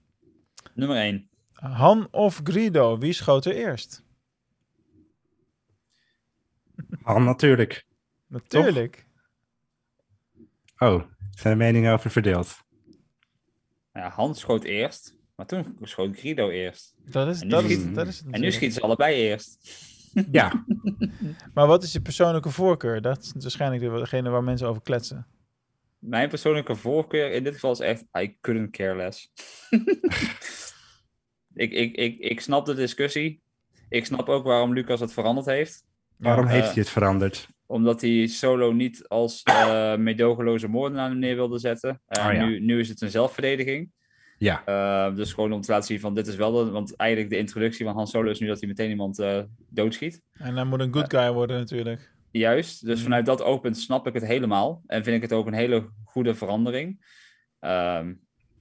Nummer 0.74 0.96
1. 0.96 1.28
Han 1.52 2.08
of 2.10 2.40
Grido, 2.44 2.98
wie 2.98 3.12
schoot 3.12 3.44
er 3.44 3.54
eerst? 3.54 4.06
Han, 7.02 7.24
natuurlijk. 7.24 7.86
Natuurlijk. 8.26 9.06
Oh, 10.78 11.02
zijn 11.30 11.58
de 11.58 11.64
meningen 11.64 11.92
over 11.92 12.10
verdeeld? 12.10 12.56
Ja, 13.92 14.08
Hans 14.10 14.40
schoot 14.40 14.64
eerst, 14.64 15.16
maar 15.36 15.46
toen 15.46 15.78
schoot 15.82 16.16
Grido 16.18 16.48
eerst. 16.48 16.94
Dat 17.04 17.28
is, 17.28 17.40
En 17.40 17.46
nu 17.46 17.52
dat 17.52 17.64
is, 17.64 17.72
schiet- 17.72 17.94
dat 17.94 18.06
is 18.06 18.18
het 18.18 18.26
En 18.30 18.40
nu 18.40 18.52
schieten 18.52 18.72
ze 18.72 18.80
allebei 18.80 19.14
eerst. 19.16 19.86
Ja. 20.30 20.64
Maar 21.54 21.66
wat 21.66 21.82
is 21.82 21.92
je 21.92 22.00
persoonlijke 22.00 22.50
voorkeur? 22.50 23.00
Dat 23.02 23.18
is 23.22 23.32
waarschijnlijk 23.42 23.82
degene 23.82 24.30
waar 24.30 24.44
mensen 24.44 24.68
over 24.68 24.82
kletsen. 24.82 25.26
Mijn 25.98 26.28
persoonlijke 26.28 26.74
voorkeur 26.76 27.30
in 27.32 27.44
dit 27.44 27.54
geval 27.54 27.70
is 27.72 27.80
echt, 27.80 28.04
I 28.18 28.36
couldn't 28.40 28.70
care 28.70 28.96
less. 28.96 29.32
ik, 31.54 31.72
ik, 31.72 31.94
ik, 31.96 32.18
ik 32.18 32.40
snap 32.40 32.66
de 32.66 32.74
discussie. 32.74 33.42
Ik 33.88 34.06
snap 34.06 34.28
ook 34.28 34.44
waarom 34.44 34.72
Lucas 34.72 35.00
het 35.00 35.12
veranderd 35.12 35.46
heeft. 35.46 35.84
Waarom 36.18 36.44
Eh, 36.46 36.50
heeft 36.52 36.66
hij 36.66 36.74
het 36.74 36.90
veranderd? 36.90 37.48
Omdat 37.66 38.00
hij 38.00 38.26
Solo 38.26 38.72
niet 38.72 39.08
als 39.08 39.42
eh 39.42 39.96
medogeloze 40.08 40.68
moordenaar 40.68 41.16
neer 41.16 41.34
wilde 41.34 41.58
zetten. 41.58 42.00
Eh, 42.06 42.26
Oh 42.26 42.32
ja. 42.32 42.46
nu, 42.46 42.60
nu 42.60 42.80
is 42.80 42.88
het 42.88 43.00
een 43.00 43.10
zelfverdediging. 43.10 43.90
Ja. 44.38 44.62
Eh, 44.64 45.14
dus 45.16 45.32
gewoon 45.32 45.52
om 45.52 45.60
te 45.60 45.70
laten 45.70 45.86
zien 45.86 46.00
van 46.00 46.14
dit 46.14 46.26
is 46.26 46.36
wel 46.36 46.52
de... 46.52 46.70
Want 46.70 46.96
eigenlijk 46.96 47.30
de 47.30 47.38
introductie 47.38 47.84
van 47.84 47.94
Han 47.94 48.06
Solo 48.06 48.30
is 48.30 48.40
nu 48.40 48.46
dat 48.46 48.58
hij 48.58 48.68
meteen 48.68 48.90
iemand 48.90 49.18
eh, 49.18 49.42
doodschiet. 49.70 50.22
En 50.32 50.54
hij 50.54 50.64
moet 50.64 50.80
een 50.80 50.92
good 50.92 51.10
guy 51.14 51.30
worden 51.32 51.58
natuurlijk. 51.58 52.12
Juist, 52.30 52.82
Mm. 52.82 52.88
dus 52.88 53.02
vanuit 53.02 53.26
dat 53.26 53.42
oogpunt 53.42 53.76
snap 53.78 54.06
ik 54.06 54.14
het 54.14 54.24
helemaal. 54.26 54.82
En 54.86 55.04
vind 55.04 55.16
ik 55.16 55.22
het 55.22 55.32
ook 55.32 55.46
een 55.46 55.52
hele 55.52 55.88
goede 56.04 56.34
verandering. 56.34 57.04
Ehm, 57.60 58.12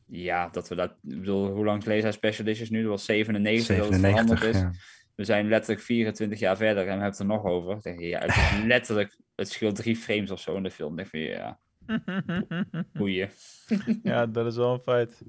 ja, 0.07 0.49
dat 0.49 0.67
we 0.67 0.75
dat... 0.75 0.89
Ik 0.89 1.19
bedoel, 1.19 1.47
hoe 1.51 1.65
lang 1.65 1.85
lezen 1.85 2.03
hij 2.03 2.11
Special 2.11 2.67
nu? 2.69 2.81
Dat 2.81 2.91
was 2.91 3.05
97, 3.05 3.77
dat 3.77 3.85
het 3.85 3.95
97, 3.95 4.39
veranderd 4.39 4.55
is. 4.55 4.61
ja. 4.61 4.71
We 5.17 5.23
zijn 5.23 5.47
letterlijk 5.47 5.81
24 5.85 6.39
jaar 6.39 6.57
verder 6.57 6.77
en 6.77 6.83
we 6.83 6.89
hebben 6.91 7.09
het 7.09 7.19
er 7.19 7.25
nog 7.25 7.43
over. 7.45 7.69
Dan 7.69 7.79
denk 7.83 7.99
je, 7.99 8.07
ja, 8.07 8.19
het 8.19 8.29
is 8.29 8.63
letterlijk... 8.73 9.17
Het 9.35 9.49
scheelt 9.49 9.75
drie 9.75 9.95
frames 9.95 10.31
of 10.31 10.39
zo 10.39 10.55
in 10.55 10.63
de 10.63 10.71
film. 10.71 10.95
Dan 10.95 11.05
denk 11.11 11.25
je, 11.25 11.29
ja, 11.29 11.59
boeien. 12.93 13.29
ja, 14.03 14.25
dat 14.25 14.45
is 14.45 14.55
wel 14.55 14.73
een 14.73 14.79
feit. 14.79 15.21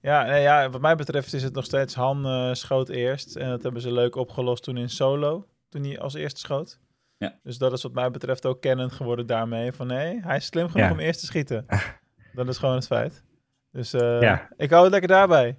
Ja, 0.00 0.24
nee, 0.24 0.42
ja, 0.42 0.70
wat 0.70 0.80
mij 0.80 0.94
betreft 0.96 1.32
is 1.32 1.42
het 1.42 1.54
nog 1.54 1.64
steeds 1.64 1.94
Han 1.94 2.26
eh, 2.26 2.52
schoot 2.52 2.88
eerst. 2.88 3.36
En 3.36 3.48
dat 3.48 3.62
hebben 3.62 3.80
ze 3.80 3.92
leuk 3.92 4.16
opgelost 4.16 4.62
toen 4.62 4.76
in 4.76 4.88
Solo. 4.90 5.48
Toen 5.68 5.84
hij 5.84 5.98
als 5.98 6.14
eerste 6.14 6.40
schoot. 6.40 6.78
Ja. 7.16 7.38
Dus 7.42 7.58
dat 7.58 7.72
is 7.72 7.82
wat 7.82 7.92
mij 7.92 8.10
betreft 8.10 8.46
ook 8.46 8.60
kennend 8.60 8.92
geworden 8.92 9.26
daarmee. 9.26 9.72
Van 9.72 9.86
nee, 9.86 10.20
hij 10.22 10.36
is 10.36 10.46
slim 10.46 10.68
genoeg 10.68 10.86
Ja. 10.86 10.92
om 10.92 10.98
eerst 10.98 11.20
te 11.20 11.26
schieten. 11.26 11.66
dat 12.34 12.48
is 12.48 12.58
gewoon 12.58 12.74
het 12.74 12.86
feit. 12.86 13.22
Dus 13.70 13.92
eh, 13.92 14.20
Ja. 14.20 14.48
ik 14.56 14.70
hou 14.70 14.82
het 14.82 14.92
lekker 14.92 15.08
daarbij. 15.10 15.48
Ik, 15.48 15.56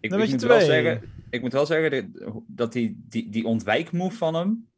ik, 0.00 0.10
Nummertje 0.10 0.34
moet 0.36 0.44
wel 0.44 0.58
twee. 0.60 0.82
zeggen, 0.82 1.12
ik 1.30 1.40
moet 1.40 1.52
wel 1.52 1.66
zeggen 1.66 2.12
dat- 2.46 2.72
die, 2.72 3.04
die, 3.08 3.28
die 3.30 3.44
ontwijkmove 3.44 4.16
van 4.16 4.34
hem, 4.34 4.68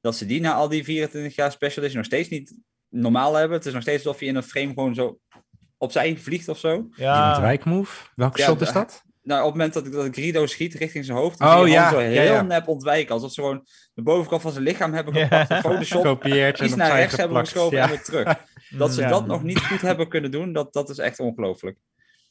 dat 0.00 0.16
ze 0.16 0.26
die 0.26 0.40
na 0.40 0.52
al 0.54 0.68
die 0.68 0.84
24 0.84 1.34
jaar 1.34 1.52
special 1.52 1.76
edition 1.84 1.96
nog 1.96 2.06
steeds 2.06 2.28
niet 2.28 2.58
normaal 2.88 3.34
hebben. 3.34 3.56
Het 3.56 3.66
is 3.66 3.72
nog 3.72 3.82
steeds 3.82 4.06
alsof 4.06 4.20
je 4.20 4.26
in 4.26 4.36
een 4.36 4.42
frame 4.42 4.68
gewoon 4.68 4.94
zo 4.94 5.18
opzij 5.78 6.16
vliegt 6.16 6.48
of 6.48 6.58
zo. 6.58 6.72
Die 6.96 7.06
ontwijkmove? 7.06 8.08
Welke 8.14 8.38
Ja, 8.38 8.44
shot 8.46 8.60
is 8.60 8.72
dat? 8.72 9.02
Nou, 9.22 9.40
op 9.40 9.46
het 9.46 9.54
moment 9.56 9.74
dat, 9.74 9.86
ik- 9.86 9.92
dat 9.92 10.08
Grido 10.14 10.46
schiet 10.46 10.74
richting 10.74 11.04
zijn 11.04 11.18
hoofd, 11.18 11.38
dan 11.38 11.60
Oh, 11.60 11.68
ja, 11.68 11.90
zo 11.90 12.00
ja, 12.00 12.08
heel 12.08 12.22
ja. 12.32 12.42
nep 12.42 12.68
ontwijken. 12.68 13.14
Alsof 13.14 13.32
ze 13.32 13.40
gewoon 13.40 13.66
de 13.94 14.02
bovenkant 14.02 14.42
van 14.42 14.52
zijn 14.52 14.64
lichaam 14.64 14.92
hebben 14.92 15.14
Ja. 15.14 15.22
gepakt, 15.26 15.50
een 15.50 15.60
Photoshop, 15.70 16.24
iets 16.26 16.34
naar 16.34 16.70
opzij 16.70 16.96
rechts 16.96 17.16
hebben 17.16 17.36
geplakt, 17.36 17.48
geschoven 17.48 17.76
ja. 17.76 17.82
en 17.82 17.88
weer 17.90 18.02
terug. 18.02 18.44
Dat 18.78 18.94
ze 18.94 19.00
Ja. 19.00 19.08
dat 19.08 19.26
nog 19.26 19.42
niet 19.42 19.58
goed 19.60 19.80
hebben 19.80 20.08
kunnen 20.08 20.30
doen, 20.30 20.52
dat, 20.52 20.72
dat 20.72 20.88
is 20.90 20.98
echt 20.98 21.18
ongelooflijk. 21.18 21.78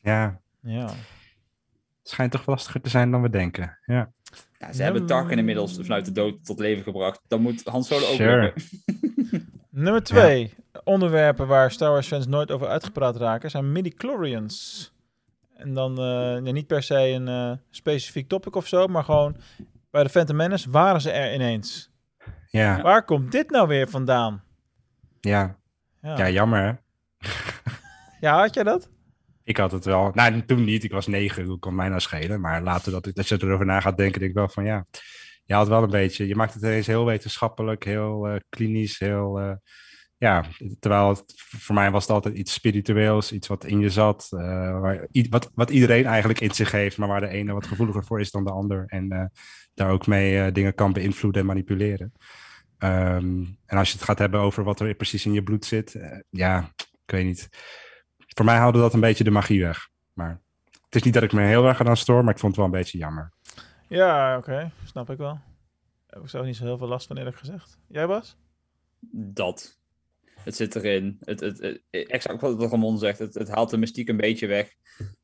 Ja. 0.02 0.42
Ja. 0.62 0.94
Schijnt 2.04 2.32
toch 2.32 2.46
lastiger 2.46 2.82
te 2.82 2.90
zijn 2.90 3.12
dan 3.12 3.22
we 3.22 3.30
denken. 3.30 3.78
Ja. 3.86 4.12
Ja, 4.58 4.74
ze 4.74 4.84
hebben 4.84 5.06
Tarkin 5.06 5.38
inmiddels 5.38 5.78
vanuit 5.82 6.06
de 6.06 6.12
dood 6.12 6.46
tot 6.46 6.60
leven 6.60 6.84
gebracht. 6.84 7.22
Dan 7.28 7.42
moet 7.42 7.66
Han 7.66 7.84
Solo 7.84 8.06
ook 8.06 8.16
Sure. 8.16 8.54
Nummer 9.70 10.04
twee. 10.04 10.54
Onderwerpen 10.84 11.48
waar 11.48 11.72
Star 11.72 11.92
Wars 11.92 12.08
fans 12.08 12.28
nooit 12.28 12.52
over 12.52 12.68
uitgepraat 12.68 13.16
raken 13.16 13.50
zijn 13.50 13.72
midi-chlorians. 13.72 14.92
En 15.56 15.74
dan 15.74 15.98
eh, 15.98 16.46
ja, 16.46 16.52
niet 16.52 16.68
per 16.68 16.84
se 16.84 16.96
een 16.96 17.28
eh, 17.28 17.52
specifiek 17.70 18.28
topic 18.28 18.56
of 18.56 18.68
zo, 18.68 18.88
maar 18.88 19.04
gewoon 19.04 19.36
bij 19.92 20.04
de 20.04 20.10
Phantom 20.10 20.36
Menace 20.36 20.70
waren 20.70 21.02
ze 21.02 21.12
er 21.12 21.34
ineens. 21.34 21.92
Ja. 22.48 22.82
Waar 22.82 23.04
komt 23.04 23.32
dit 23.32 23.50
nou 23.50 23.68
weer 23.68 23.90
vandaan? 23.90 24.44
Ja. 25.20 25.58
Ja. 26.02 26.18
ja, 26.18 26.30
jammer 26.30 26.62
hè. 26.62 26.74
Ja, 28.20 28.40
had 28.40 28.54
jij 28.54 28.64
dat? 28.64 28.90
Ik 29.50 29.58
had 29.58 29.72
het 29.72 29.86
wel. 29.86 30.12
Nou, 30.14 30.46
toen 30.46 30.64
niet. 30.64 30.84
Ik 30.84 30.92
was 30.92 31.08
negen. 31.08 31.46
Hoe 31.46 31.60
kon 31.60 31.76
mij 31.76 31.88
nou 31.88 32.00
schelen? 32.00 32.42
Maar 32.42 32.62
later 32.62 32.92
dat, 32.92 33.06
ik, 33.06 33.16
dat 33.16 33.28
je 33.28 33.38
erover 33.42 33.66
na 33.66 33.80
gaat 33.80 33.98
denken, 33.98 34.20
denk 34.20 34.32
ik 34.32 34.38
wel 34.38 34.50
van 34.50 34.66
ja. 34.66 34.86
Je 35.44 35.54
had 35.54 35.68
wel 35.68 35.84
een 35.84 35.90
beetje. 35.90 36.28
Je 36.28 36.36
maakt 36.36 36.54
het 36.54 36.64
ineens 36.64 36.88
heel 36.88 37.06
wetenschappelijk, 37.06 37.84
heel 37.84 38.28
eh, 38.28 38.36
klinisch, 38.50 39.00
heel. 39.00 39.40
eh, 39.40 39.52
ja, 40.18 40.46
terwijl 40.80 41.10
het, 41.10 41.24
voor 41.36 41.76
mij 41.76 41.92
was 41.92 42.02
het 42.02 42.12
altijd 42.12 42.36
iets 42.36 42.54
spiritueels, 42.54 43.32
iets 43.32 43.48
wat 43.48 43.66
in 43.66 43.80
je 43.80 43.90
zat. 43.90 44.28
eh, 44.32 44.80
waar, 44.80 45.08
wat, 45.30 45.52
wat 45.54 45.70
iedereen 45.70 46.06
eigenlijk 46.06 46.40
in 46.40 46.52
zich 46.54 46.72
heeft, 46.72 46.98
maar 46.98 47.08
waar 47.08 47.22
de 47.22 47.28
ene 47.28 47.54
wat 47.54 47.68
gevoeliger 47.68 48.04
voor 48.06 48.20
is 48.20 48.32
dan 48.32 48.44
de 48.44 48.52
ander. 48.52 48.84
En 48.88 49.32
daar 49.74 49.92
ook 49.92 50.08
mee 50.08 50.52
dingen 50.52 50.76
kan 50.76 50.94
beïnvloeden 50.94 51.42
en 51.42 51.48
manipuleren. 51.48 52.12
Ehm, 52.78 53.44
en 53.66 53.78
als 53.78 53.88
je 53.90 53.96
het 53.96 54.06
gaat 54.06 54.20
hebben 54.20 54.40
over 54.40 54.64
wat 54.64 54.80
er 54.80 54.94
precies 54.96 55.26
in 55.26 55.34
je 55.34 55.44
bloed 55.44 55.66
zit, 55.66 56.00
ja, 56.30 56.72
ik 57.06 57.12
weet 57.12 57.26
niet. 57.26 57.50
Voor 58.40 58.48
mij 58.48 58.58
haalde 58.58 58.80
dat 58.80 58.94
een 58.94 59.00
beetje 59.00 59.24
de 59.24 59.32
magie 59.32 59.62
weg. 59.62 59.90
Maar 60.14 60.42
het 60.86 60.96
is 60.96 61.04
niet 61.04 61.14
dat 61.14 61.24
ik 61.24 61.32
me 61.32 61.42
heel 61.42 61.66
erg 61.66 61.86
aan 61.86 61.98
stoor, 61.98 62.24
maar 62.24 62.34
ik 62.34 62.40
vond 62.40 62.56
het 62.56 62.62
wel 62.66 62.66
een 62.74 62.80
beetje 62.82 62.98
jammer. 62.98 63.32
Ja, 63.88 64.38
oké. 64.38 64.72
Snap 64.86 65.10
ik 65.10 65.18
wel. 65.18 65.40
Heb 66.08 66.22
ik 66.22 66.30
zelf 66.30 66.46
niet 66.46 66.56
zo 66.56 66.64
heel 66.64 66.78
veel 66.78 66.88
last 66.88 67.08
van 67.08 67.18
eerlijk 67.18 67.36
gezegd. 67.38 67.78
Jij 67.88 68.08
Bas? 68.08 68.38
Dat. 69.12 69.78
Het 70.44 70.56
zit 70.56 70.76
erin. 70.76 71.18
Het, 71.24 71.40
het, 71.40 71.60
het- 71.60 71.82
exact 71.92 72.42
wat 72.42 72.62
Ramon 72.72 72.98
zegt. 72.98 73.20
Het, 73.20 73.34
het 73.34 73.50
haalt 73.50 73.70
de 73.70 73.78
mystiek 73.78 74.10
een 74.10 74.18
beetje 74.18 74.48
weg. 74.48 74.74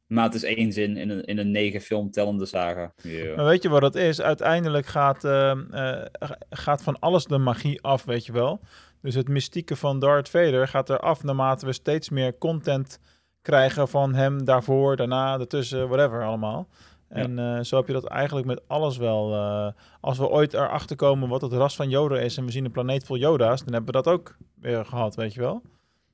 Maar 0.07 0.23
het 0.23 0.33
is 0.33 0.43
één 0.43 0.71
zin 0.71 0.97
in 0.97 1.09
een, 1.09 1.23
in 1.23 1.37
een 1.37 1.51
negen 1.51 1.81
film 1.81 2.11
tellende 2.11 2.45
saga. 2.45 2.93
Ja. 3.01 3.35
Maar 3.35 3.45
weet 3.45 3.63
je 3.63 3.69
wat 3.69 3.81
het 3.81 3.95
is? 3.95 4.21
Uiteindelijk 4.21 4.85
gaat, 4.85 5.23
ehm, 5.23 5.71
eh, 5.71 6.05
gaat 6.49 6.83
van 6.83 6.99
alles 6.99 7.25
de 7.25 7.37
magie 7.37 7.81
af, 7.81 8.03
weet 8.05 8.25
je 8.25 8.31
wel. 8.31 8.61
Dus 9.05 9.15
het 9.15 9.27
mystieke 9.27 9.75
van 9.75 9.99
Darth 9.99 10.29
Vader 10.29 10.67
gaat 10.67 10.89
eraf 10.89 11.23
naarmate 11.23 11.65
we 11.65 11.73
steeds 11.73 12.09
meer 12.09 12.37
content 12.37 12.99
krijgen 13.41 13.87
van 13.87 14.13
hem 14.13 14.45
daarvoor, 14.45 14.95
daarna, 14.95 15.39
ertussen, 15.39 15.87
whatever 15.87 16.23
allemaal. 16.23 16.67
En 17.07 17.39
eh, 17.39 17.59
zo 17.63 17.77
heb 17.77 17.87
je 17.87 17.93
dat 17.93 18.05
eigenlijk 18.05 18.47
met 18.47 18.67
alles 18.67 18.97
wel. 18.97 19.33
eh, 19.33 19.67
als 20.01 20.17
we 20.17 20.29
ooit 20.29 20.53
erachter 20.53 20.95
komen 20.95 21.29
wat 21.29 21.41
het 21.41 21.53
ras 21.53 21.75
van 21.75 21.89
Yoda 21.89 22.17
is 22.17 22.37
en 22.37 22.45
we 22.45 22.51
zien 22.51 22.65
een 22.65 22.71
planeet 22.71 23.03
vol 23.03 23.17
Yoda's, 23.17 23.63
dan 23.63 23.73
hebben 23.73 23.93
we 23.93 24.01
dat 24.01 24.13
ook 24.13 24.37
weer 24.59 24.85
gehad, 24.85 25.15
weet 25.15 25.33
je 25.33 25.39
wel. 25.39 25.61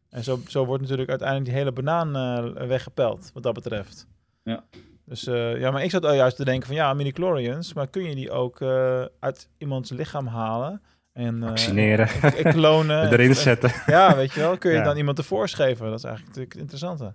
En 0.10 0.24
zo, 0.24 0.40
zo 0.48 0.66
wordt 0.66 0.82
natuurlijk 0.82 1.10
uiteindelijk 1.10 1.50
die 1.50 1.58
hele 1.58 1.72
banaan 1.72 2.16
eh, 2.16 2.68
weggepeld, 2.68 3.32
wat 3.34 3.44
dat 3.44 3.54
betreft. 3.54 4.08
Ja. 4.44 4.64
Dus 5.06 5.24
ja, 5.24 5.72
maar 5.72 5.84
ik 5.84 5.92
zat 5.92 6.06
al 6.06 6.14
juist 6.14 6.36
te 6.36 6.46
denken 6.46 6.68
van 6.68 6.76
ja, 6.76 6.94
midi-chlorians, 6.94 7.74
maar 7.74 7.88
kun 7.88 8.04
je 8.04 8.16
die 8.16 8.32
ook 8.32 8.62
uit 9.20 9.50
iemands 9.58 9.90
lichaam 9.90 10.28
halen? 10.28 10.82
En, 11.14 11.44
eh, 11.44 11.48
Vaccineren. 11.50 12.08
en- 12.22 12.34
en 12.46 12.54
klonen. 12.54 13.12
Erin 13.12 13.30
En- 13.30 13.36
zetten. 13.36 13.72
Ja, 13.96 14.16
weet 14.16 14.32
je 14.34 14.40
wel. 14.40 14.58
Kun 14.58 14.72
je 14.72 14.78
Ja. 14.78 14.84
dan 14.84 14.98
iemand 14.98 15.18
ervoor 15.18 15.48
geven? 15.50 15.86
Dat 15.90 15.98
is 15.98 16.04
eigenlijk 16.04 16.36
natuurlijk 16.36 16.52
het 16.54 16.62
interessante. 16.62 17.14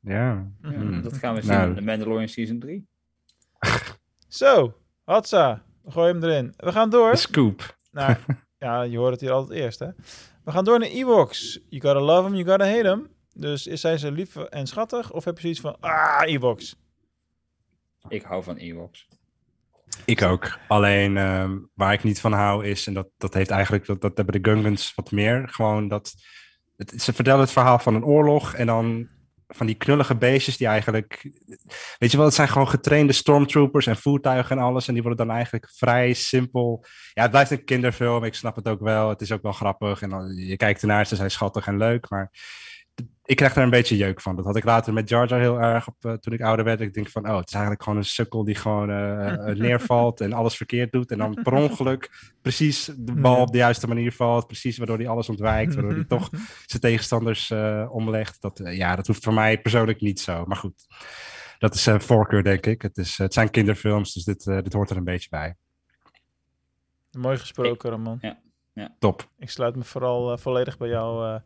Ja. 0.00 0.46
Ja, 0.62 0.68
Hmm. 0.68 1.02
Dat 1.02 1.16
gaan 1.16 1.34
we 1.34 1.40
zien 1.40 1.50
Nou. 1.50 1.68
in 1.68 1.74
The 1.74 1.82
Mandalorian 1.82 2.28
Season 2.28 2.58
3. 2.58 2.86
Zo, 4.28 4.74
Hatsa. 5.04 5.62
We 5.82 5.90
gooien 5.90 6.14
hem 6.20 6.30
erin. 6.30 6.54
We 6.56 6.72
gaan 6.72 6.90
door. 6.90 7.10
De 7.10 7.16
scoop. 7.16 7.76
Nou, 7.90 8.16
ja, 8.58 8.82
je 8.82 8.98
hoort 8.98 9.10
het 9.12 9.20
hier 9.20 9.30
altijd 9.30 9.58
eerst, 9.60 9.78
hè. 9.78 9.88
We 10.44 10.50
gaan 10.50 10.64
door 10.64 10.78
naar 10.78 10.88
Ewoks. 10.88 11.60
You 11.68 11.82
gotta 11.82 12.00
love 12.00 12.22
them, 12.22 12.34
you 12.34 12.48
gotta 12.48 12.66
hate 12.66 12.82
them. 12.82 13.08
Dus 13.34 13.66
is 13.66 13.80
zijn 13.80 13.98
ze 13.98 14.12
lief 14.12 14.36
en 14.36 14.66
schattig? 14.66 15.12
Of 15.12 15.24
heb 15.24 15.34
je 15.34 15.40
zoiets 15.40 15.60
van, 15.60 15.76
ah, 15.80 16.20
Ewoks? 16.24 16.76
Ik 18.08 18.22
hou 18.22 18.42
van 18.42 18.56
Ewoks. 18.56 19.06
Ik 20.04 20.22
ook. 20.22 20.58
Alleen 20.68 21.16
ehm, 21.16 21.58
waar 21.74 21.92
ik 21.92 22.02
niet 22.02 22.20
van 22.20 22.32
hou 22.32 22.66
is, 22.66 22.86
en 22.86 22.94
dat, 22.94 23.08
dat 23.18 23.34
heeft 23.34 23.50
eigenlijk, 23.50 23.86
dat, 23.86 24.00
dat 24.00 24.16
hebben 24.16 24.42
de 24.42 24.50
Gungans 24.50 24.92
wat 24.94 25.10
meer, 25.10 25.48
gewoon 25.50 25.88
dat, 25.88 26.14
het, 26.76 27.02
ze 27.02 27.12
vertellen 27.12 27.40
het 27.40 27.52
verhaal 27.52 27.78
van 27.78 27.94
een 27.94 28.04
oorlog 28.04 28.54
en 28.54 28.66
dan 28.66 29.08
van 29.54 29.66
die 29.66 29.74
knullige 29.74 30.14
beestjes 30.14 30.56
die 30.56 30.66
eigenlijk, 30.66 31.30
weet 31.98 32.10
je 32.10 32.16
wel, 32.16 32.26
het 32.26 32.34
zijn 32.34 32.48
gewoon 32.48 32.68
getrainde 32.68 33.12
stormtroopers 33.12 33.86
en 33.86 33.96
voertuigen 33.96 34.56
en 34.56 34.62
alles 34.62 34.88
en 34.88 34.94
die 34.94 35.02
worden 35.02 35.26
dan 35.26 35.36
eigenlijk 35.36 35.70
vrij 35.74 36.12
simpel. 36.12 36.84
Ja, 37.12 37.22
het 37.22 37.30
blijft 37.30 37.50
een 37.50 37.64
kinderfilm, 37.64 38.24
ik 38.24 38.34
snap 38.34 38.56
het 38.56 38.68
ook 38.68 38.80
wel, 38.80 39.08
het 39.08 39.20
is 39.20 39.32
ook 39.32 39.42
wel 39.42 39.52
grappig 39.52 40.02
en 40.02 40.10
dan, 40.10 40.34
je 40.34 40.56
kijkt 40.56 40.80
ernaar, 40.80 41.06
ze 41.06 41.16
zijn 41.16 41.30
schattig 41.30 41.66
en 41.66 41.76
leuk, 41.76 42.10
maar 42.10 42.30
ik 43.24 43.36
krijg 43.36 43.56
er 43.56 43.62
een 43.62 43.70
beetje 43.70 43.96
jeuk 43.96 44.20
van. 44.20 44.36
Dat 44.36 44.44
had 44.44 44.56
ik 44.56 44.64
later 44.64 44.92
met 44.92 45.08
Jar 45.08 45.28
Jar 45.28 45.40
heel 45.40 45.60
erg 45.60 45.88
op, 45.88 46.04
eh, 46.04 46.12
toen 46.12 46.32
ik 46.32 46.40
ouder 46.40 46.64
werd. 46.64 46.80
Ik 46.80 46.94
denk 46.94 47.08
van, 47.08 47.28
oh, 47.28 47.36
het 47.36 47.46
is 47.46 47.52
eigenlijk 47.52 47.82
gewoon 47.82 47.98
een 47.98 48.04
sukkel 48.04 48.44
die 48.44 48.54
gewoon 48.54 48.90
eh, 48.90 49.32
eh, 49.32 49.56
neervalt 49.66 50.20
en 50.20 50.32
alles 50.32 50.56
verkeerd 50.56 50.92
doet. 50.92 51.10
En 51.10 51.18
dan 51.18 51.38
per 51.42 51.52
ongeluk 51.52 52.32
precies 52.42 52.90
de 52.96 53.12
bal 53.12 53.40
op 53.40 53.52
de 53.52 53.58
juiste 53.58 53.86
manier 53.88 54.12
valt. 54.12 54.46
Precies 54.46 54.78
waardoor 54.78 54.98
hij 54.98 55.08
alles 55.08 55.28
ontwijkt. 55.28 55.74
Waardoor 55.74 55.92
hij 55.94 56.04
toch 56.04 56.30
zijn 56.66 56.82
tegenstanders 56.82 57.50
eh, 57.50 57.88
omlegt. 57.90 58.40
Dat, 58.40 58.60
ja, 58.64 58.96
dat 58.96 59.06
hoeft 59.06 59.24
voor 59.24 59.34
mij 59.34 59.60
persoonlijk 59.60 60.00
niet 60.00 60.20
zo. 60.20 60.44
Maar 60.46 60.56
goed, 60.56 60.86
dat 61.58 61.74
is 61.74 61.86
een 61.86 62.00
voorkeur, 62.00 62.42
denk 62.42 62.66
ik. 62.66 62.82
Het, 62.82 62.96
is, 62.96 63.18
het 63.18 63.34
zijn 63.34 63.50
kinderfilms, 63.50 64.12
dus 64.12 64.24
dit, 64.24 64.44
dit 64.44 64.72
hoort 64.72 64.90
er 64.90 64.96
een 64.96 65.04
beetje 65.04 65.28
bij. 65.28 65.56
Mooi 67.18 67.38
gesproken, 67.38 67.90
Ramon. 67.90 68.18
Ja, 68.20 68.38
ja. 68.72 68.94
Top. 68.98 69.28
Ik 69.38 69.50
sluit 69.50 69.76
me 69.76 69.84
vooral 69.84 70.38
volledig 70.38 70.78
bij 70.78 70.88
jouw 70.88 71.24
eh, 71.24 71.40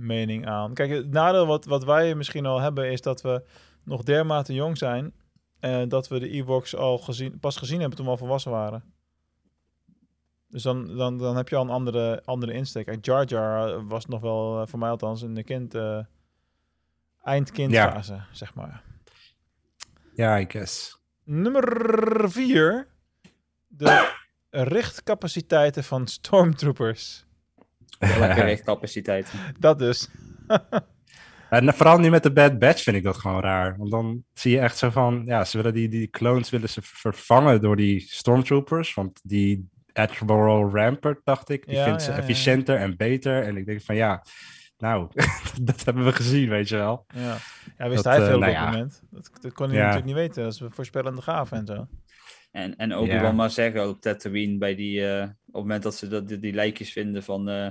mening 0.00 0.46
aan. 0.46 0.74
Kijk, 0.74 0.90
het 0.90 1.10
nadeel 1.10 1.46
wat, 1.46 1.64
wat 1.64 1.84
wij 1.84 2.14
misschien 2.14 2.46
al 2.46 2.60
hebben 2.60 2.90
is 2.90 3.00
dat 3.00 3.20
we 3.20 3.42
nog 3.84 4.02
dermate 4.02 4.54
jong 4.54 4.78
zijn. 4.78 5.14
En 5.60 5.88
dat 5.88 6.08
we 6.08 6.18
de 6.18 6.28
Ewoks 6.28 6.76
al 6.76 6.98
gezien, 6.98 7.38
pas 7.38 7.56
gezien 7.56 7.78
hebben 7.80 7.96
toen 7.96 8.06
we 8.06 8.12
al 8.12 8.18
volwassen 8.18 8.50
waren. 8.50 8.82
Dus 10.48 10.62
dan, 10.62 10.96
dan, 10.96 11.18
dan 11.18 11.36
heb 11.36 11.48
je 11.48 11.56
al 11.56 11.62
een 11.62 11.70
andere, 11.70 12.22
andere 12.24 12.52
insteek. 12.52 12.86
Kijk, 12.86 13.04
Jar 13.04 13.26
Jar 13.26 13.68
eh, 13.68 13.82
was 13.88 14.06
nog 14.06 14.20
wel, 14.20 14.60
eh, 14.60 14.66
voor 14.66 14.78
mij 14.78 14.90
althans, 14.90 15.22
in 15.22 15.34
de 15.34 15.44
kind, 15.44 15.74
eh 15.74 15.98
eindkindfase, 17.22 18.22
zeg 18.32 18.54
maar. 18.54 18.82
Ja, 20.14 20.38
I 20.38 20.44
guess. 20.48 20.98
Nummer 21.24 22.30
4. 22.30 22.88
De 23.66 24.14
richtcapaciteiten 24.50 25.84
van 25.84 26.06
stormtroopers. 26.06 27.26
Lekker 28.18 28.44
richtcapaciteit. 28.44 29.32
Dat 29.58 29.78
dus. 29.78 30.08
En 31.50 31.74
vooral 31.74 31.98
nu 31.98 32.10
met 32.10 32.22
de 32.22 32.32
Bad 32.32 32.58
Batch 32.58 32.82
vind 32.82 32.96
ik 32.96 33.02
dat 33.02 33.16
gewoon 33.16 33.40
raar. 33.40 33.76
Want 33.78 33.90
dan 33.90 34.24
zie 34.32 34.52
je 34.52 34.58
echt 34.60 34.78
zo 34.78 34.90
van, 34.90 35.22
ja, 35.24 35.44
ze 35.44 35.56
willen 35.56 35.74
die, 35.74 35.88
die 35.88 36.08
clones 36.08 36.50
willen 36.50 36.68
ze 36.68 36.80
vervangen 36.82 37.60
door 37.60 37.76
die 37.76 38.00
stormtroopers. 38.00 38.94
Want 38.94 39.20
die 39.22 39.68
Admiral 39.92 40.70
Rampart, 40.72 41.20
dacht 41.24 41.48
ik, 41.48 41.66
die 41.66 41.76
Ja, 41.76 41.84
vindt 41.84 42.02
ze 42.02 42.10
ja, 42.10 42.16
ja. 42.16 42.22
efficiënter 42.22 42.76
en 42.76 42.96
beter. 42.96 43.42
En 43.42 43.56
ik 43.56 43.66
denk 43.66 43.82
van, 43.82 43.94
ja, 43.94 44.24
nou, 44.78 45.08
dat 45.62 45.84
hebben 45.84 46.04
we 46.04 46.12
gezien, 46.12 46.48
weet 46.48 46.68
je 46.68 46.76
wel. 46.76 47.04
Ja, 47.14 47.36
ja 47.78 47.88
wist 47.88 48.04
Dat, 48.04 48.12
hij 48.12 48.22
eh, 48.22 48.26
veel 48.26 48.34
op 48.34 48.40
nou 48.40 48.52
dat 48.52 48.62
ja. 48.62 48.70
moment. 48.70 49.02
Dat, 49.10 49.30
dat 49.40 49.52
kon 49.52 49.66
hij 49.66 49.76
Ja. 49.76 49.80
natuurlijk 49.82 50.06
niet 50.06 50.16
weten. 50.16 50.42
Dat 50.42 50.52
is 50.52 50.60
een 50.60 50.70
voorspellende 50.72 51.22
gave 51.22 51.54
en 51.54 51.66
zo. 51.66 51.86
En, 52.50 52.76
en 52.76 52.94
ook 52.94 53.06
Ja. 53.06 53.20
wel 53.20 53.32
maar 53.32 53.50
zeggen 53.50 53.88
op 53.88 54.00
Tatooine 54.00 54.58
bij 54.58 54.74
die, 54.74 55.06
eh, 55.08 55.22
op 55.22 55.28
het 55.46 55.54
moment 55.54 55.82
dat 55.82 55.94
ze 55.94 56.08
dat, 56.08 56.28
die, 56.28 56.38
die 56.38 56.52
lijkjes 56.52 56.92
vinden 56.92 57.22
van 57.22 57.48
eh 57.48 57.66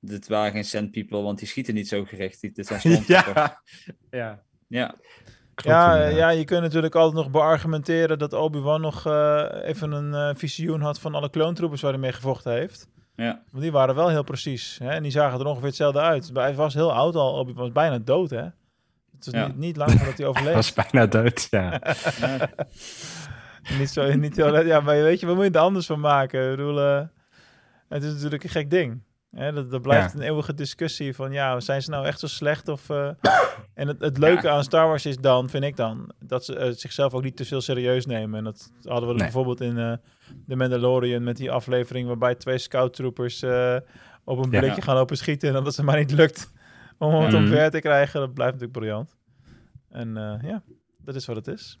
dit 0.00 0.28
waren 0.28 0.52
geen 0.52 0.64
sand 0.64 0.90
people, 0.90 1.20
want 1.22 1.38
die 1.38 1.48
schieten 1.48 1.74
niet 1.74 1.88
zo 1.88 2.04
gericht. 2.04 2.40
Dit 2.54 2.66
zijn 2.66 3.04
ja, 3.06 3.60
ja. 4.10 4.42
ja. 4.68 4.94
Ja, 5.64 6.06
ja, 6.08 6.28
je 6.30 6.44
kunt 6.44 6.62
natuurlijk 6.62 6.94
altijd 6.94 7.16
nog 7.24 7.30
beargumenteren 7.30 8.18
dat 8.18 8.32
Obi-Wan 8.32 8.80
nog 8.80 9.06
eh, 9.06 9.44
even 9.64 9.92
een 9.92 10.14
eh, 10.14 10.34
visioen 10.36 10.80
had 10.80 11.00
van 11.00 11.14
alle 11.14 11.30
kloontroepers 11.30 11.80
waar 11.80 11.90
hij 11.90 12.00
mee 12.00 12.12
gevochten 12.12 12.52
heeft. 12.52 12.88
Ja. 13.16 13.42
Want 13.50 13.62
die 13.62 13.72
waren 13.72 13.94
wel 13.94 14.08
heel 14.08 14.22
precies. 14.22 14.78
Hè? 14.82 14.90
En 14.90 15.02
die 15.02 15.12
zagen 15.12 15.40
er 15.40 15.46
ongeveer 15.46 15.66
hetzelfde 15.68 16.00
uit. 16.00 16.30
Hij 16.34 16.54
was 16.54 16.74
heel 16.74 16.92
oud 16.92 17.14
al. 17.14 17.32
Obi-Wan 17.38 17.62
was 17.64 17.72
bijna 17.72 17.98
dood, 17.98 18.30
hè? 18.30 18.42
Het 18.42 19.24
was 19.24 19.34
Ja. 19.34 19.46
niet, 19.46 19.56
niet 19.56 19.76
lang 19.76 19.90
voordat 19.90 20.06
hij 20.06 20.16
Hij 20.26 20.26
overleed. 20.26 20.54
was 20.54 20.72
bijna 20.72 21.06
dood, 21.06 21.46
ja. 21.50 21.80
niet 23.78 23.90
zo, 23.90 24.14
niet 24.14 24.36
heel, 24.36 24.64
ja, 24.66 24.80
maar 24.80 24.94
weet 25.02 25.20
je, 25.20 25.26
wat 25.26 25.34
moet 25.36 25.44
je 25.44 25.50
er 25.50 25.58
anders 25.58 25.86
van 25.86 26.00
maken? 26.00 26.50
Ik 26.50 26.56
bedoel, 26.56 26.80
eh, 26.80 27.02
het 27.88 28.02
is 28.02 28.12
natuurlijk 28.12 28.44
een 28.44 28.50
gek 28.50 28.70
ding. 28.70 29.02
Hè? 29.30 29.52
Dat, 29.52 29.70
dat 29.70 29.82
blijft 29.82 30.12
Ja. 30.12 30.18
een 30.18 30.24
eeuwige 30.24 30.54
discussie 30.54 31.14
van, 31.14 31.32
ja, 31.32 31.60
zijn 31.60 31.82
ze 31.82 31.90
nou 31.90 32.06
echt 32.06 32.20
zo 32.20 32.26
slecht? 32.26 32.68
Of, 32.68 32.90
eh, 32.90 33.08
en 33.74 33.88
het, 33.88 34.00
het 34.00 34.18
leuke 34.18 34.48
aan 34.50 34.64
Star 34.64 34.86
Wars 34.86 35.06
is 35.06 35.16
dan, 35.16 35.48
vind 35.50 35.64
ik 35.64 35.76
dan, 35.76 36.10
dat 36.24 36.44
ze 36.44 36.56
eh, 36.56 36.70
zichzelf 36.72 37.14
ook 37.14 37.22
niet 37.22 37.36
te 37.36 37.44
veel 37.44 37.60
serieus 37.60 38.06
nemen. 38.06 38.38
En 38.38 38.44
dat 38.44 38.72
hadden 38.82 39.08
we 39.08 39.14
Nee. 39.14 39.22
bijvoorbeeld 39.22 39.60
in 39.60 39.74
The 40.48 40.56
Mandalorian 40.56 41.22
met 41.22 41.36
die 41.36 41.50
aflevering 41.50 42.06
waarbij 42.06 42.34
twee 42.34 42.58
scout 42.58 42.94
troopers 42.94 43.42
eh, 43.42 43.76
op 44.24 44.38
een 44.44 44.50
Ja. 44.50 44.58
blikje 44.60 44.82
gaan 44.82 44.94
lopen 44.96 45.16
schieten 45.16 45.48
en 45.48 45.54
dat 45.54 45.64
het 45.66 45.74
ze 45.74 45.84
maar 45.84 45.98
niet 45.98 46.10
lukt 46.12 46.52
om 46.98 47.14
het 47.14 47.32
Mhm. 47.32 47.42
omver 47.42 47.70
te 47.70 47.78
krijgen. 47.80 48.20
Dat 48.20 48.34
blijft 48.34 48.52
natuurlijk 48.52 48.78
briljant. 48.78 49.16
En 49.90 50.14
ja, 50.42 50.62
dat 51.04 51.14
is 51.14 51.26
wat 51.26 51.36
het 51.36 51.46
is. 51.46 51.78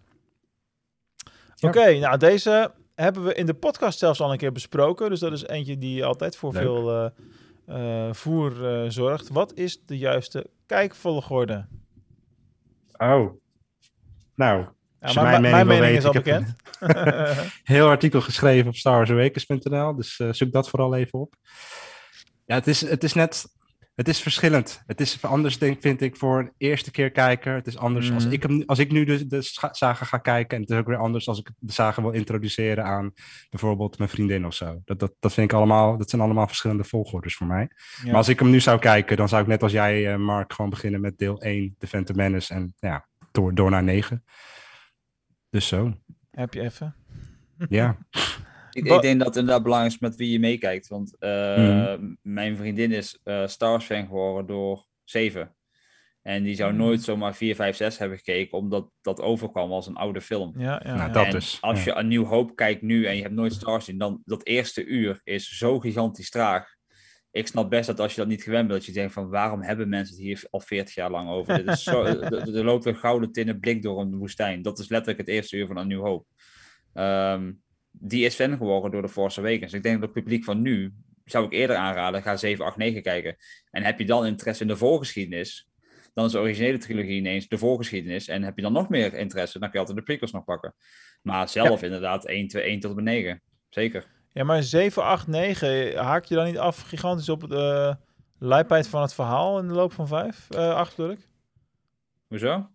Ja. 1.60 1.68
Oké, 1.68 1.98
nou 1.98 2.16
deze 2.16 2.72
hebben 2.94 3.24
we 3.24 3.34
in 3.34 3.46
de 3.46 3.54
podcast 3.54 3.98
zelfs 3.98 4.20
al 4.20 4.32
een 4.32 4.38
keer 4.38 4.52
besproken. 4.52 5.10
Dus 5.10 5.20
dat 5.20 5.32
is 5.32 5.46
eentje 5.46 5.78
die 5.78 6.04
altijd 6.04 6.36
voor 6.36 6.52
Leuk. 6.52 6.62
veel 6.62 6.90
eh, 6.90 8.06
eh, 8.06 8.14
voer 8.14 8.66
eh, 8.66 8.90
zorgt. 8.90 9.28
Wat 9.28 9.54
is 9.54 9.84
de 9.84 9.98
juiste 9.98 10.46
kijkvolgorde? 10.66 11.66
Oh. 12.96 13.32
Nou, 14.34 14.66
mijn 15.14 15.40
mijn 15.40 15.66
mening, 15.66 15.96
is 15.96 16.04
al 16.04 16.14
een 16.14 16.56
heel 17.74 17.88
artikel 17.88 18.20
geschreven 18.20 18.68
op 18.68 18.74
starwarsawakens.nl, 18.74 19.94
dus 19.94 20.16
zoek 20.30 20.52
dat 20.52 20.68
vooral 20.68 20.94
even 20.94 21.18
op. 21.18 21.34
Ja, 22.46 22.54
het 22.54 22.66
is, 22.66 22.80
het 22.80 23.04
is 23.04 23.12
net, 23.12 23.44
het 23.98 24.08
is 24.08 24.20
verschillend. 24.22 24.82
Het 24.86 25.00
is 25.00 25.24
anders, 25.24 25.58
denk, 25.58 25.80
vind 25.80 26.00
ik, 26.00 26.16
voor 26.16 26.38
een 26.38 26.52
eerste 26.56 26.90
keer 26.90 27.10
kijker. 27.10 27.54
Het 27.54 27.66
is 27.66 27.76
anders 27.76 28.12
als, 28.12 28.24
Mhm. 28.24 28.32
ik 28.32 28.42
hem, 28.42 28.62
als 28.66 28.78
ik 28.78 28.90
nu 28.92 29.04
de, 29.04 29.26
de 29.26 29.38
saga 29.72 30.04
ga 30.04 30.18
kijken. 30.18 30.56
En 30.56 30.62
het 30.62 30.70
is 30.72 30.76
ook 30.78 30.86
weer 30.86 30.96
anders 30.96 31.28
als 31.28 31.38
ik 31.38 31.50
de 31.58 31.72
saga 31.72 32.02
wil 32.02 32.10
introduceren 32.10 32.84
aan 32.84 33.12
bijvoorbeeld 33.50 33.98
mijn 33.98 34.10
vriendin 34.10 34.46
of 34.46 34.54
zo. 34.54 34.80
Dat, 34.84 34.98
dat, 34.98 35.14
dat 35.18 35.32
vind 35.34 35.50
ik 35.50 35.56
allemaal, 35.56 35.96
dat 35.98 36.10
zijn 36.10 36.22
allemaal 36.22 36.46
verschillende 36.46 36.84
volgordes 36.84 37.34
voor 37.34 37.46
mij. 37.46 37.68
Ja. 37.96 38.04
Maar 38.06 38.14
als 38.14 38.28
ik 38.28 38.38
hem 38.38 38.50
nu 38.50 38.60
zou 38.60 38.78
kijken, 38.78 39.16
dan 39.16 39.28
zou 39.28 39.42
ik 39.42 39.48
net 39.48 39.62
als 39.62 39.72
jij, 39.72 40.12
eh, 40.12 40.18
Mark, 40.18 40.52
gewoon 40.52 40.70
beginnen 40.70 41.00
met 41.00 41.18
deel 41.18 41.42
1, 41.42 41.74
The 41.78 41.86
Phantom 41.86 42.16
Menace. 42.16 42.54
En 42.54 42.74
ja, 42.78 43.06
door, 43.30 43.54
door 43.54 43.70
naar 43.70 43.84
9. 43.84 44.24
Dus 45.50 45.66
zo, 45.68 45.94
Heb 46.30 46.54
je 46.54 46.60
even? 46.60 46.94
ja. 47.68 47.96
Ik, 48.84 49.00
denk 49.00 49.18
dat 49.18 49.26
het 49.28 49.36
inderdaad 49.36 49.62
belangrijk 49.62 49.94
is 49.94 50.00
met 50.00 50.16
wie 50.16 50.30
je 50.30 50.38
meekijkt. 50.38 50.88
Want 50.88 51.16
eh, 51.18 51.56
Mhm. 51.56 52.14
mijn 52.22 52.56
vriendin 52.56 52.92
is 52.92 53.20
eh 53.24 53.46
Star 53.46 53.70
Wars 53.70 53.84
fan 53.84 54.06
geworden 54.06 54.46
door 54.46 54.86
7. 55.04 55.52
En 56.22 56.42
die 56.42 56.54
zou 56.54 56.72
Mhm. 56.72 56.80
nooit 56.80 57.02
zomaar 57.02 57.34
4, 57.34 57.54
5, 57.54 57.76
6 57.76 57.98
hebben 57.98 58.18
gekeken, 58.18 58.58
omdat 58.58 58.90
dat 59.00 59.20
overkwam 59.20 59.72
als 59.72 59.86
een 59.86 59.96
oude 59.96 60.20
film. 60.20 60.54
Ja, 60.56 60.80
ja, 60.84 60.94
Nou, 60.94 61.06
ja. 61.06 61.08
dat 61.08 61.24
en 61.24 61.30
dus, 61.30 61.58
als 61.60 61.84
ja. 61.84 61.92
je 61.92 61.98
een 62.00 62.08
nieuw 62.08 62.24
hoop 62.24 62.56
kijkt 62.56 62.82
nu 62.82 63.06
en 63.06 63.16
je 63.16 63.22
hebt 63.22 63.34
nooit 63.34 63.52
Star 63.52 63.70
Wars 63.70 63.84
gezien, 63.84 63.98
dan 64.00 64.22
dat 64.24 64.46
eerste 64.46 64.84
uur 64.84 65.20
is 65.24 65.58
zo 65.58 65.78
gigantisch 65.80 66.30
traag. 66.30 66.76
Ik 67.30 67.46
snap 67.46 67.70
best 67.70 67.86
dat 67.86 68.00
als 68.00 68.14
je 68.14 68.20
dat 68.20 68.28
niet 68.28 68.42
gewend 68.42 68.68
bent, 68.68 68.78
dat 68.78 68.88
je 68.88 68.92
denkt 69.00 69.12
van 69.12 69.28
waarom 69.28 69.62
hebben 69.62 69.88
mensen 69.88 70.14
het 70.14 70.24
hier 70.24 70.44
al 70.50 70.60
40 70.60 70.94
jaar 70.94 71.10
lang 71.10 71.28
over? 71.28 71.56
Dit 71.56 71.66
is 71.68 71.82
zo, 71.82 72.02
er, 72.04 72.32
er 72.56 72.64
loopt 72.64 72.84
een 72.84 72.96
gouden 72.96 73.32
tinnen 73.32 73.60
blik 73.60 73.82
door 73.82 74.00
een 74.00 74.16
woestijn. 74.16 74.62
Dat 74.62 74.78
is 74.78 74.88
letterlijk 74.88 75.18
het 75.18 75.28
eerste 75.28 75.56
uur 75.56 75.66
van 75.66 75.76
een 75.76 75.86
nieuw 75.86 76.02
hoop. 76.04 76.26
Ehm, 76.94 77.52
die 77.90 78.24
is 78.24 78.34
fan 78.34 78.56
geworden 78.56 78.90
door 78.90 79.02
de 79.02 79.08
Force 79.08 79.40
Awakens. 79.40 79.72
Ik 79.72 79.82
denk 79.82 80.00
dat 80.00 80.14
het 80.14 80.24
publiek 80.24 80.44
van 80.44 80.62
nu, 80.62 80.92
zou 81.24 81.44
ik 81.44 81.52
eerder 81.52 81.76
aanraden, 81.76 82.22
ga 82.22 82.36
7, 82.36 82.64
8, 82.64 82.76
9 82.76 83.02
kijken. 83.02 83.36
En 83.70 83.82
heb 83.82 83.98
je 83.98 84.06
dan 84.06 84.26
interesse 84.26 84.62
in 84.62 84.68
de 84.68 84.76
voorgeschiedenis, 84.76 85.68
dan 86.14 86.24
is 86.24 86.32
de 86.32 86.38
originele 86.38 86.78
trilogie 86.78 87.16
ineens 87.16 87.48
de 87.48 87.58
voorgeschiedenis. 87.58 88.28
En 88.28 88.42
heb 88.42 88.56
je 88.56 88.62
dan 88.62 88.72
nog 88.72 88.88
meer 88.88 89.14
interesse, 89.14 89.58
dan 89.58 89.70
kun 89.70 89.80
je 89.80 89.86
altijd 89.86 89.98
de 89.98 90.12
prequels 90.12 90.32
nog 90.32 90.44
pakken. 90.44 90.74
Maar 91.22 91.48
zelf 91.48 91.82
inderdaad 91.82 92.26
1, 92.26 92.48
2, 92.48 92.62
1 92.62 92.80
tot 92.80 92.90
en 92.90 92.96
met 92.96 93.04
9. 93.04 93.42
Zeker. 93.68 94.06
Ja, 94.32 94.44
maar 94.44 94.62
7, 94.62 95.02
8, 95.02 95.26
9, 95.26 95.96
haak 95.96 96.24
je 96.24 96.34
dan 96.34 96.46
niet 96.46 96.58
af 96.58 96.80
gigantisch 96.80 97.28
op 97.28 97.48
de 97.48 97.96
lijpheid 98.38 98.88
van 98.88 99.02
het 99.02 99.14
verhaal 99.14 99.58
in 99.58 99.68
de 99.68 99.74
loop 99.74 99.92
van 99.92 100.08
5, 100.08 100.50
eh 100.50 100.74
8 100.74 100.96
bedoel 100.96 101.12
ik? 101.12 101.28
Hoezo? 102.28 102.68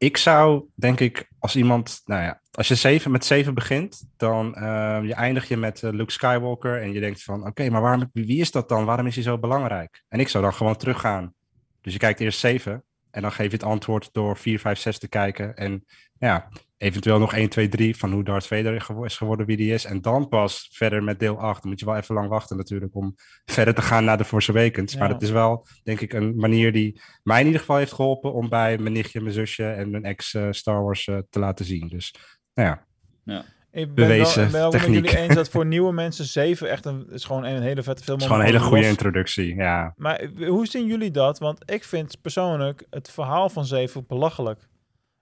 Ik 0.00 0.16
zou, 0.16 0.64
denk 0.74 1.00
ik, 1.00 1.28
als 1.38 1.56
iemand, 1.56 2.00
nou 2.04 2.22
ja, 2.22 2.40
als 2.50 2.68
je 2.68 2.74
zeven, 2.74 3.10
met 3.10 3.24
7 3.24 3.54
begint, 3.54 4.04
dan 4.16 4.54
eh, 4.54 5.00
je 5.02 5.14
eindig 5.14 5.48
je 5.48 5.56
met 5.56 5.82
eh, 5.82 5.90
Luke 5.90 6.12
Skywalker 6.12 6.82
en 6.82 6.92
je 6.92 7.00
denkt 7.00 7.22
van, 7.22 7.46
oké, 7.46 7.70
maar 7.70 7.80
waarom, 7.80 8.08
wie 8.12 8.40
is 8.40 8.50
dat 8.50 8.68
dan? 8.68 8.84
Waarom 8.84 9.06
is 9.06 9.14
hij 9.14 9.24
zo 9.24 9.38
belangrijk? 9.38 10.04
En 10.08 10.20
ik 10.20 10.28
zou 10.28 10.44
dan 10.44 10.54
gewoon 10.54 10.76
teruggaan. 10.76 11.34
Dus 11.80 11.92
je 11.92 11.98
kijkt 11.98 12.20
eerst 12.20 12.38
7 12.38 12.84
en 13.10 13.22
dan 13.22 13.32
geef 13.32 13.46
je 13.46 13.52
het 13.52 13.62
antwoord 13.62 14.08
door 14.12 14.36
4, 14.36 14.58
5, 14.58 14.78
6 14.78 14.98
te 14.98 15.08
kijken 15.08 15.56
en 15.56 15.84
ja, 16.18 16.48
eventueel 16.80 17.18
nog 17.18 17.34
1, 17.34 17.48
2, 17.48 17.68
3 17.68 17.96
van 17.96 18.12
hoe 18.12 18.24
Darth 18.24 18.46
Vader 18.46 19.04
is 19.04 19.16
geworden 19.16 19.46
wie 19.46 19.56
die 19.56 19.72
is. 19.72 19.84
En 19.84 20.00
dan 20.00 20.28
pas 20.28 20.68
verder 20.72 21.02
met 21.02 21.18
deel 21.18 21.38
8. 21.38 21.60
Dan 21.62 21.70
moet 21.70 21.80
je 21.80 21.86
wel 21.86 21.96
even 21.96 22.14
lang 22.14 22.28
wachten 22.28 22.56
natuurlijk 22.56 22.94
om 22.94 23.14
verder 23.44 23.74
te 23.74 23.82
gaan 23.82 24.04
naar 24.04 24.16
de 24.16 24.24
Force 24.24 24.50
Awakens. 24.50 24.96
Maar 24.96 25.08
het 25.08 25.22
is 25.22 25.30
wel, 25.30 25.66
denk 25.82 26.00
ik, 26.00 26.12
een 26.12 26.36
manier 26.36 26.72
die 26.72 27.00
mij 27.22 27.38
in 27.40 27.46
ieder 27.46 27.60
geval 27.60 27.76
heeft 27.76 27.92
geholpen 27.92 28.32
om 28.32 28.48
bij 28.48 28.78
mijn 28.78 28.92
nichtje, 28.92 29.20
mijn 29.20 29.34
zusje 29.34 29.64
en 29.64 29.90
mijn 29.90 30.04
ex 30.04 30.34
eh, 30.34 30.46
Star 30.50 30.82
Wars 30.82 31.06
eh, 31.08 31.18
te 31.30 31.38
laten 31.38 31.64
zien. 31.64 31.88
Dus 31.88 32.14
nou 32.54 32.68
ja, 32.68 32.84
Ja. 33.24 33.44
Ik 33.72 33.94
ben 33.94 33.94
Bewezen 33.94 34.36
wel, 34.42 34.50
ben 34.50 34.60
wel 34.60 34.70
met 34.70 34.80
techniek. 34.80 35.04
jullie 35.04 35.18
eens 35.18 35.34
dat 35.34 35.48
voor 35.48 35.66
nieuwe 35.76 35.92
mensen 35.92 36.24
7 36.24 36.70
echt 36.70 36.84
een, 36.84 37.06
is 37.10 37.24
gewoon 37.24 37.44
een 37.44 37.62
hele 37.62 37.82
vette 37.82 38.02
film. 38.04 38.16
het 38.16 38.26
is 38.26 38.32
gewoon 38.32 38.40
een 38.46 38.52
hele 38.52 38.64
goede 38.64 38.80
los- 38.82 38.90
introductie. 38.90 39.54
Ja. 39.54 39.94
Maar 39.96 40.16
eh, 40.16 40.48
hoe 40.48 40.66
zien 40.66 40.86
jullie 40.86 41.10
dat? 41.10 41.38
Want 41.38 41.70
ik 41.70 41.84
vind 41.84 42.20
persoonlijk 42.20 42.86
het 42.90 43.10
verhaal 43.10 43.48
van 43.48 43.64
7 43.66 44.04
belachelijk. 44.06 44.68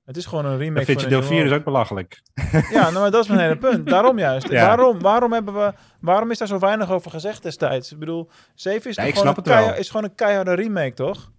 Het 0.08 0.16
is 0.16 0.26
gewoon 0.26 0.44
een 0.44 0.58
remake 0.58 0.84
vind 0.84 1.00
je 1.00 1.06
deel 1.06 1.18
nieuwe 1.20 1.34
4 1.34 1.42
dus 1.42 1.50
hoop. 1.50 1.58
ook 1.58 1.64
belachelijk. 1.64 2.22
Ja, 2.70 2.80
nou, 2.80 2.92
maar 2.92 3.10
dat 3.10 3.22
is 3.22 3.28
mijn 3.28 3.40
hele 3.40 3.58
punt. 3.58 3.86
Daarom 3.94 4.18
juist. 4.18 4.48
Ja. 4.48 4.66
Waarom, 4.66 5.00
waarom, 5.00 5.32
hebben 5.32 5.54
we, 5.54 5.72
waarom 6.00 6.30
is 6.30 6.38
daar 6.38 6.48
zo 6.48 6.58
weinig 6.58 6.90
over 6.90 7.10
gezegd 7.10 7.42
destijds? 7.42 7.92
Ik 7.92 7.98
bedoel, 7.98 8.30
7 8.54 8.90
is, 8.90 8.96
Ja, 8.96 9.02
gewoon, 9.02 9.16
snap 9.16 9.26
een 9.26 9.34
het 9.36 9.46
wel. 9.46 9.54
keihard- 9.56 9.78
is 9.78 9.90
gewoon 9.90 10.04
een 10.04 10.14
keiharde 10.14 10.54
remake, 10.54 10.94
toch? 10.94 11.30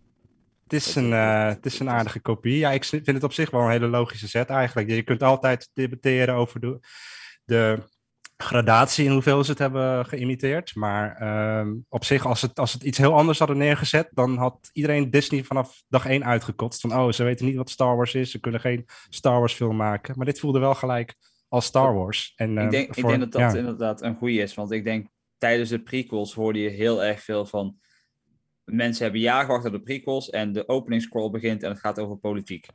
Het 0.63 0.73
is, 0.73 0.95
een, 0.95 1.13
eh, 1.13 1.47
het 1.47 1.65
is 1.65 1.79
een 1.79 1.89
aardige 1.89 2.19
kopie. 2.19 2.57
Ja, 2.57 2.71
ik 2.71 2.83
vind 2.83 3.05
het 3.05 3.23
op 3.23 3.33
zich 3.33 3.49
wel 3.51 3.61
een 3.61 3.69
hele 3.71 3.87
logische 3.87 4.27
set 4.27 4.49
eigenlijk. 4.49 4.89
Je 4.89 5.03
kunt 5.03 5.23
altijd 5.23 5.69
debatteren 5.73 6.35
over 6.35 6.59
de, 6.59 6.79
de 7.45 7.77
gradatie 8.43 9.05
in 9.05 9.11
hoeveel 9.11 9.43
ze 9.43 9.49
het 9.49 9.59
hebben 9.59 10.05
geïmiteerd. 10.05 10.75
Maar 10.75 11.15
ehm, 11.15 11.75
op 11.89 12.03
zich, 12.03 12.25
als 12.25 12.41
het, 12.41 12.59
als 12.59 12.73
het 12.73 12.83
iets 12.83 12.97
heel 12.97 13.13
anders 13.13 13.39
hadden 13.39 13.57
neergezet, 13.57 14.09
dan 14.11 14.37
had 14.37 14.69
iedereen 14.73 15.09
Disney 15.09 15.43
vanaf 15.43 15.83
dag 15.87 16.05
één 16.05 16.25
uitgekotst. 16.25 16.81
Van, 16.81 16.93
oh, 16.93 17.11
ze 17.11 17.23
weten 17.23 17.45
niet 17.45 17.55
wat 17.55 17.69
Star 17.69 17.95
Wars 17.95 18.15
is, 18.15 18.31
ze 18.31 18.39
kunnen 18.39 18.59
geen 18.59 18.85
Star 19.09 19.39
Wars 19.39 19.53
film 19.53 19.75
maken. 19.75 20.13
Maar 20.17 20.25
dit 20.25 20.39
voelde 20.39 20.59
wel 20.59 20.75
gelijk 20.75 21.15
als 21.47 21.65
Star 21.65 21.93
Wars. 21.93 22.33
En, 22.35 22.51
ik 22.51 22.57
eh, 22.57 22.69
denk, 22.69 22.95
ik 22.95 23.05
denk 23.05 23.19
dat 23.19 23.31
dat 23.31 23.41
ja. 23.41 23.57
inderdaad 23.57 24.01
een 24.01 24.15
goede 24.15 24.41
is. 24.41 24.53
Want 24.53 24.71
ik 24.71 24.83
denk 24.83 25.07
tijdens 25.37 25.69
de 25.69 25.81
prequels 25.81 26.33
hoorde 26.33 26.59
je 26.59 26.69
heel 26.69 27.03
erg 27.03 27.23
veel 27.23 27.45
van. 27.45 27.77
Mensen 28.63 29.03
hebben 29.03 29.21
jaren 29.21 29.45
gewacht 29.45 29.65
op 29.65 29.71
de 29.71 29.81
prequels. 29.81 30.29
En 30.29 30.53
de 30.53 30.67
opening 30.67 31.01
scroll 31.01 31.29
begint 31.29 31.63
en 31.63 31.69
het 31.69 31.79
gaat 31.79 31.99
over 31.99 32.17
politiek. 32.17 32.67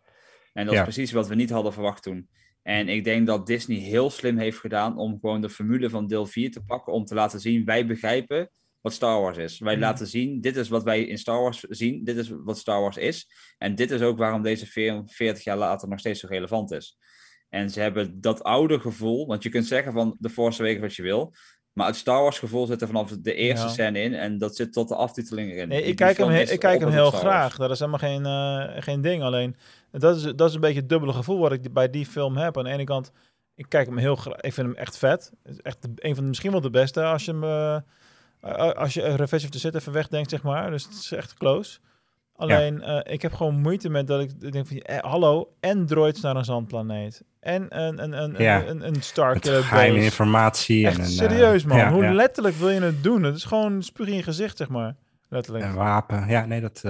En 0.53 0.65
dat 0.65 0.75
Ja. 0.75 0.81
is 0.81 0.95
precies 0.95 1.13
wat 1.13 1.29
we 1.29 1.35
niet 1.35 1.51
hadden 1.51 1.73
verwacht 1.73 2.03
toen. 2.03 2.29
En 2.65 2.89
ik 2.89 3.05
denk 3.05 3.27
dat 3.27 3.47
Disney 3.47 3.77
heel 3.79 4.11
slim 4.11 4.39
heeft 4.39 4.59
gedaan 4.59 4.97
om 4.99 5.19
gewoon 5.21 5.41
de 5.41 5.49
formule 5.51 5.91
van 5.91 6.07
deel 6.07 6.27
4 6.27 6.51
te 6.51 6.63
pakken. 6.65 6.93
Om 6.93 7.05
te 7.05 7.15
laten 7.15 7.41
zien, 7.41 7.65
wij 7.65 7.87
begrijpen 7.87 8.51
wat 8.81 8.93
Star 8.93 9.21
Wars 9.21 9.37
is. 9.39 9.59
Wij 9.59 9.73
Mhm. 9.75 9.83
laten 9.83 10.07
zien, 10.07 10.41
dit 10.41 10.57
is 10.57 10.69
wat 10.69 10.83
wij 10.83 11.03
in 11.05 11.19
Star 11.19 11.41
Wars 11.41 11.61
zien. 11.61 12.05
Dit 12.05 12.17
is 12.17 12.29
wat 12.45 12.59
Star 12.59 12.81
Wars 12.81 12.97
is. 12.97 13.29
En 13.59 13.75
dit 13.75 13.91
is 13.91 14.01
ook 14.01 14.19
waarom 14.19 14.43
deze 14.43 14.67
film 14.67 15.09
40 15.09 15.45
jaar 15.45 15.57
later 15.57 15.89
nog 15.89 15.99
steeds 15.99 16.21
zo 16.21 16.27
relevant 16.31 16.73
is. 16.73 16.99
En 17.49 17.71
ze 17.71 17.81
hebben 17.81 18.21
dat 18.21 18.43
oude 18.43 18.81
gevoel, 18.81 19.27
want 19.27 19.43
je 19.43 19.49
kunt 19.49 19.67
zeggen 19.67 19.93
van 19.93 20.17
de 20.19 20.29
Force 20.31 20.61
Awakens 20.63 20.81
wat 20.83 20.95
je 20.95 21.03
wil, 21.03 21.35
maar 21.73 21.87
het 21.87 21.97
Star 21.97 22.23
Wars 22.23 22.39
gevoel 22.39 22.67
zit 22.67 22.81
er 22.81 22.87
vanaf 22.87 23.11
de 23.21 23.35
eerste 23.35 23.67
Ja. 23.67 23.73
scène 23.73 24.01
in 24.01 24.15
en 24.15 24.39
dat 24.39 24.57
zit 24.57 24.73
tot 24.73 24.89
de 24.89 24.95
aftiteling 24.95 25.51
erin. 25.53 25.69
Nee, 25.69 25.83
ik 25.83 25.97
kijk 25.97 26.17
hem, 26.17 26.31
ik 26.31 26.59
kijk 26.59 26.81
hem 26.81 26.91
heel 26.91 27.11
graag. 27.11 27.57
Dat 27.57 27.71
is 27.71 27.79
helemaal 27.79 27.99
geen, 27.99 28.27
eh, 28.27 28.83
geen 28.83 29.01
ding. 29.01 29.23
Alleen, 29.23 29.57
dat 30.01 30.17
is, 30.17 30.23
dat 30.23 30.49
is 30.49 30.55
een 30.55 30.61
beetje 30.61 30.81
het 30.81 30.89
dubbele 30.89 31.13
gevoel 31.13 31.39
wat 31.39 31.53
ik 31.53 31.73
bij 31.73 31.91
die 31.91 32.07
film 32.07 32.37
heb. 32.37 32.59
Aan 32.59 32.65
de 32.65 32.71
ene 32.71 32.85
kant, 32.85 33.13
ik 33.55 33.67
kijk 33.69 33.87
hem 33.87 33.97
heel 33.99 34.17
graag. 34.17 34.41
Ik 34.41 34.53
vind 34.53 34.67
hem 34.67 34.77
echt 34.77 34.99
vet. 34.99 35.33
Is 35.45 35.61
echt 35.61 35.79
een 35.95 36.15
van 36.15 36.23
de, 36.23 36.29
misschien 36.29 36.51
wel 36.51 36.61
de 36.61 36.71
beste 36.71 37.05
als 37.05 37.25
je 37.25 37.31
hem... 37.31 37.45
eh, 37.45 38.71
als 38.73 38.95
je 38.95 39.15
Revenge 39.15 39.45
of 39.45 39.51
the 39.51 39.59
Sith 39.59 39.75
even 39.75 39.93
wegdenkt, 39.93 40.31
zeg 40.31 40.43
maar. 40.43 40.71
Dus 40.71 40.85
het 40.85 40.93
is 40.93 41.13
echt 41.13 41.35
close. 41.35 41.79
Alleen, 42.37 42.83
eh, 42.83 43.13
ik 43.13 43.23
heb 43.23 43.33
gewoon 43.33 43.61
moeite 43.61 43.89
met 43.89 44.07
dat 44.07 44.21
ik 44.21 44.53
denk 44.53 44.67
van... 44.67 44.77
Eh, 44.77 44.99
hallo, 44.99 45.53
en 45.61 45.87
droids 45.87 46.21
naar 46.21 46.37
een 46.37 46.45
zandplaneet. 46.45 47.23
En 47.41 47.67
een, 47.83 48.03
een, 48.03 48.13
een, 48.23 48.35
Ja. 48.39 48.61
een, 48.61 48.69
een, 48.69 48.87
een 48.87 49.03
Star 49.03 49.33
Met 49.33 49.43
Killer 49.43 49.63
geheime 49.63 50.03
informatie. 50.03 50.87
Echt 50.87 50.97
en 50.99 51.05
een, 51.05 51.11
serieus, 51.11 51.65
man. 51.65 51.77
ja, 51.79 51.93
Hoe 51.93 52.13
letterlijk 52.13 52.55
wil 52.57 52.71
je 52.71 52.81
het 52.81 53.03
doen? 53.03 53.23
Het 53.23 53.37
is 53.37 53.45
gewoon 53.45 53.83
spuug 53.83 54.09
in 54.09 54.15
je 54.15 54.23
gezicht, 54.23 54.57
zeg 54.57 54.69
maar. 54.69 54.97
Letterlijk. 55.29 55.65
Een 55.65 55.75
wapen. 55.75 56.29
Ja, 56.29 56.47
nee, 56.47 56.61
dat, 56.61 56.83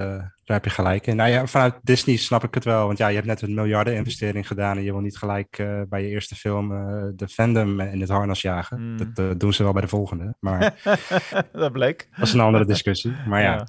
daar 0.45 0.57
heb 0.57 0.65
je 0.65 0.71
gelijk 0.71 1.07
in. 1.07 1.17
Nou 1.17 1.31
ja, 1.31 1.47
vanuit 1.47 1.75
Disney 1.83 2.17
snap 2.17 2.45
ik 2.45 2.55
het 2.55 2.65
wel. 2.65 2.87
Want 2.87 2.99
ja, 2.99 3.09
je 3.09 3.15
hebt 3.15 3.27
net 3.27 3.43
een 3.43 3.55
miljarden 3.55 3.95
investering 3.95 4.47
gedaan. 4.47 4.77
En 4.77 4.83
je 4.83 4.93
wil 4.93 5.01
niet 5.01 5.17
gelijk 5.17 5.59
eh, 5.59 5.81
bij 5.89 6.03
je 6.03 6.09
eerste 6.09 6.35
film 6.35 6.73
eh, 6.73 7.05
de 7.15 7.29
fandom 7.29 7.81
in 7.81 8.01
het 8.01 8.11
harnas 8.11 8.43
jagen. 8.43 8.81
Mm. 8.91 8.97
Dat 8.97 9.19
eh, 9.19 9.31
doen 9.39 9.53
ze 9.53 9.63
wel 9.63 9.73
bij 9.73 9.83
de 9.83 9.89
volgende. 9.89 10.35
Maar 10.41 10.75
dat 11.53 11.73
bleek. 11.73 12.09
dat 12.17 12.27
is 12.27 12.33
een 12.33 12.41
andere 12.41 12.65
discussie. 12.65 13.13
Maar 13.27 13.43
ja, 13.43 13.53
Ja. 13.53 13.67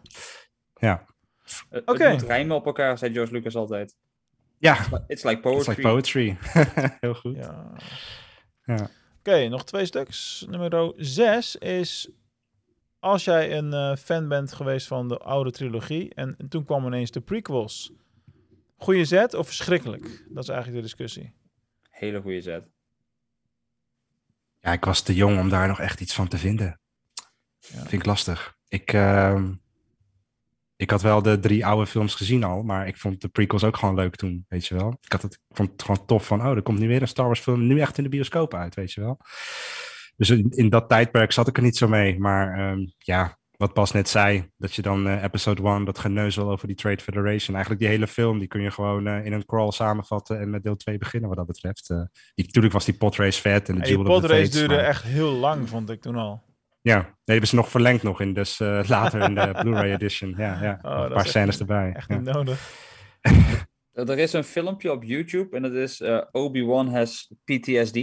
ja. 0.76 1.06
Het, 1.70 1.86
Oké. 1.86 2.04
het 2.04 2.12
moet 2.20 2.30
rijmen 2.30 2.56
op 2.56 2.66
elkaar, 2.66 2.98
zei 2.98 3.14
George 3.14 3.34
Lucas 3.34 3.56
altijd. 3.56 3.96
Ja, 4.58 4.78
It's 5.08 5.24
like 5.24 5.50
it's 5.50 5.66
poetry. 5.66 5.70
like 5.76 5.82
poetry. 5.82 6.38
Heel 7.02 7.14
goed. 7.14 7.36
Ja. 7.36 7.72
Ja. 8.66 8.90
Oké, 9.20 9.48
nog 9.48 9.66
twee 9.66 9.86
stuks. 9.86 10.46
Nummer 10.50 10.94
6 10.96 11.56
is 11.56 12.10
als 13.06 13.24
jij 13.24 13.58
een 13.58 13.74
eh, 13.74 13.95
fan 13.95 14.28
bent 14.28 14.53
geweest 14.53 14.88
van 14.88 15.08
de 15.08 15.18
oude 15.18 15.51
trilogie 15.51 16.14
en, 16.14 16.36
en 16.38 16.49
toen 16.49 16.66
kwam 16.66 16.86
ineens 16.86 17.12
de 17.12 17.22
prequels. 17.22 17.91
Goeie 18.76 19.06
zet 19.06 19.34
of 19.34 19.45
verschrikkelijk? 19.45 20.26
Dat 20.30 20.43
is 20.43 20.49
eigenlijk 20.49 20.78
de 20.78 20.88
discussie. 20.88 21.34
Hele 21.89 22.22
goede 22.22 22.41
zet. 22.41 22.68
Ja, 24.60 24.72
ik 24.72 24.86
was 24.86 25.01
te 25.01 25.14
jong 25.14 25.39
om 25.39 25.49
daar 25.49 25.68
nog 25.68 25.80
echt 25.80 26.01
iets 26.01 26.14
van 26.14 26.28
te 26.28 26.38
vinden. 26.38 26.80
Ja. 27.60 27.80
Vind 27.80 27.91
ik 27.91 28.06
lastig. 28.06 28.58
Ik, 28.68 28.93
ehm, 28.93 29.53
ik 30.76 30.89
had 30.89 31.01
wel 31.01 31.22
de 31.22 31.39
drie 31.39 31.66
oude 31.66 31.88
films 31.88 32.16
gezien 32.16 32.43
al, 32.43 32.64
maar 32.64 32.88
ik 32.88 32.97
vond 32.97 33.22
de 33.22 33.28
prequels 33.28 33.64
ook 33.64 33.78
gewoon 33.78 33.95
leuk 33.95 34.16
toen, 34.16 34.45
weet 34.47 34.66
je 34.66 34.76
wel. 34.76 34.97
Ik, 35.01 35.12
had 35.12 35.22
het, 35.22 35.34
ik 35.34 35.56
vond 35.56 35.72
het 35.72 35.82
gewoon 35.82 36.06
tof 36.06 36.26
van, 36.26 36.41
oh, 36.41 36.56
er 36.56 36.62
komt 36.62 36.80
nu 36.80 36.88
weer 36.88 37.01
een 37.01 37.08
Star 37.08 37.26
Wars 37.26 37.39
film, 37.39 37.68
nu 37.68 37.80
echt 37.80 37.97
in 37.97 38.03
de 38.03 38.10
bioscoop 38.10 38.53
uit, 38.53 38.76
weet 38.76 38.91
je 38.91 39.01
wel. 39.01 39.20
Dus 40.18 40.30
in, 40.30 40.49
in 40.49 40.70
dat 40.70 40.89
tijdperk 40.89 41.32
zat 41.32 41.47
ik 41.47 41.57
er 41.57 41.63
niet 41.63 41.78
zo 41.78 41.88
mee, 41.88 42.20
maar 42.20 42.57
ehm, 42.57 42.86
ja, 42.97 43.38
wat 43.57 43.74
Bas 43.74 43.91
net 43.91 44.09
zei, 44.09 44.49
dat 44.57 44.74
je 44.74 44.82
dan 44.82 45.07
uh, 45.07 45.24
episode 45.24 45.63
1, 45.63 45.86
dat 45.86 45.99
geneuzel 45.99 46.51
over 46.51 46.68
die 46.68 46.76
Trade 46.76 47.01
Federation, 47.01 47.55
eigenlijk 47.55 47.80
die 47.80 47.91
hele 47.91 48.07
film, 48.07 48.39
die 48.39 48.47
kun 48.47 48.61
je 48.61 48.72
gewoon 48.72 49.07
uh, 49.07 49.26
in 49.26 49.34
een 49.34 49.45
crawl 49.45 49.72
samenvatten 49.72 50.39
en 50.39 50.49
met 50.49 50.63
deel 50.63 50.76
2 50.76 50.97
beginnen 50.97 51.30
wat 51.30 51.38
dat 51.38 51.47
betreft. 51.47 51.89
Uh, 51.89 51.97
die, 52.34 52.45
natuurlijk 52.45 52.74
was 52.74 52.86
die 52.86 52.97
podrace 52.97 53.41
vet 53.41 53.70
en 53.70 53.76
de 53.76 53.82
Die 53.82 54.03
podrace 54.03 54.51
duurde 54.51 54.76
maar... 54.76 54.84
echt 54.84 55.03
heel 55.03 55.32
lang, 55.32 55.70
vond 55.70 55.89
ik 55.89 56.01
toen 56.01 56.16
al. 56.16 56.43
Ja, 56.82 57.01
nee, 57.01 57.11
hebben 57.26 57.47
ze 57.47 57.55
nog 57.55 57.70
verlengd 57.70 58.03
nog 58.03 58.22
in, 58.22 58.34
dus 58.34 58.59
later 58.88 59.22
in 59.22 59.36
de 59.36 59.51
Blu-ray 59.61 59.93
edition. 59.93 60.34
Ja, 60.38 60.61
ja. 60.61 60.80
Oh, 60.82 61.03
een 61.03 61.13
paar 61.13 61.28
scènes 61.28 61.59
erbij. 61.59 61.91
Echt 61.95 62.09
niet 62.09 62.22
nodig. 62.22 62.72
er 63.93 64.18
is 64.18 64.34
een 64.34 64.43
filmpje 64.43 64.91
op 64.91 65.03
YouTube 65.03 65.55
en 65.55 65.61
dat 65.61 65.72
is 65.72 66.03
Obi-Wan 66.32 66.88
has 66.88 67.34
PTSD. 67.43 67.97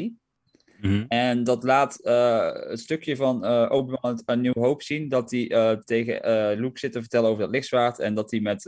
-hmm. 0.82 1.04
En 1.08 1.44
dat 1.44 1.62
laat 1.62 1.98
uh, 2.02 2.52
het 2.52 2.80
stukje 2.80 3.16
van 3.16 3.44
uh, 3.44 3.66
Obi-Wan 3.70 4.22
A 4.30 4.34
New 4.34 4.54
Hope 4.54 4.84
zien, 4.84 5.08
dat 5.08 5.30
hij 5.30 5.50
uh, 5.50 5.70
tegen 5.70 6.20
Luke 6.60 6.78
zit 6.78 6.92
te 6.92 7.00
vertellen 7.00 7.28
over 7.28 7.42
dat 7.42 7.50
lichtzwaard 7.50 7.98
en 7.98 8.14
dat 8.14 8.30
hij 8.30 8.40
met 8.40 8.62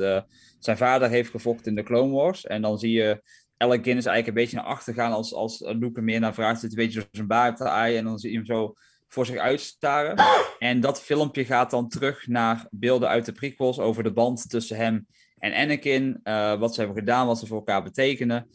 zijn 0.58 0.76
vader 0.76 1.08
heeft 1.08 1.30
gevochten 1.30 1.66
in 1.66 1.74
de 1.74 1.82
Clone 1.82 2.12
Wars. 2.12 2.46
En 2.46 2.62
dan 2.62 2.78
zie 2.78 2.92
je 2.92 3.22
Alec 3.56 3.82
Guinness 3.82 4.06
eigenlijk 4.06 4.26
een 4.26 4.42
beetje 4.42 4.56
naar 4.56 4.74
achter 4.74 4.94
gaan 4.94 5.12
als, 5.12 5.34
als 5.34 5.60
Luke 5.60 5.96
er 5.96 6.04
meer 6.04 6.20
naar 6.20 6.34
vraagt, 6.34 6.60
zit 6.60 6.70
een 6.70 6.76
beetje 6.76 6.98
door 6.98 7.08
zijn 7.10 7.26
baard 7.26 7.56
te 7.56 7.68
aaien 7.68 7.98
en 7.98 8.04
dan 8.04 8.18
zie 8.18 8.30
je 8.30 8.36
hem 8.36 8.46
zo 8.46 8.74
voor 9.08 9.26
zich 9.26 9.36
uitstaren. 9.36 10.16
En 10.58 10.80
dat 10.80 11.02
filmpje 11.02 11.44
gaat 11.44 11.70
dan 11.70 11.88
terug 11.88 12.26
naar 12.26 12.66
beelden 12.70 13.08
uit 13.08 13.24
de 13.24 13.32
prequels 13.32 13.78
over 13.78 14.02
de 14.02 14.12
band 14.12 14.50
tussen 14.50 14.76
hem 14.76 15.06
en 15.38 15.52
Anakin, 15.52 16.20
wat 16.58 16.74
ze 16.74 16.80
hebben 16.80 16.98
gedaan, 16.98 17.26
wat 17.26 17.38
ze 17.38 17.46
voor 17.46 17.56
elkaar 17.56 17.82
betekenen. 17.82 18.48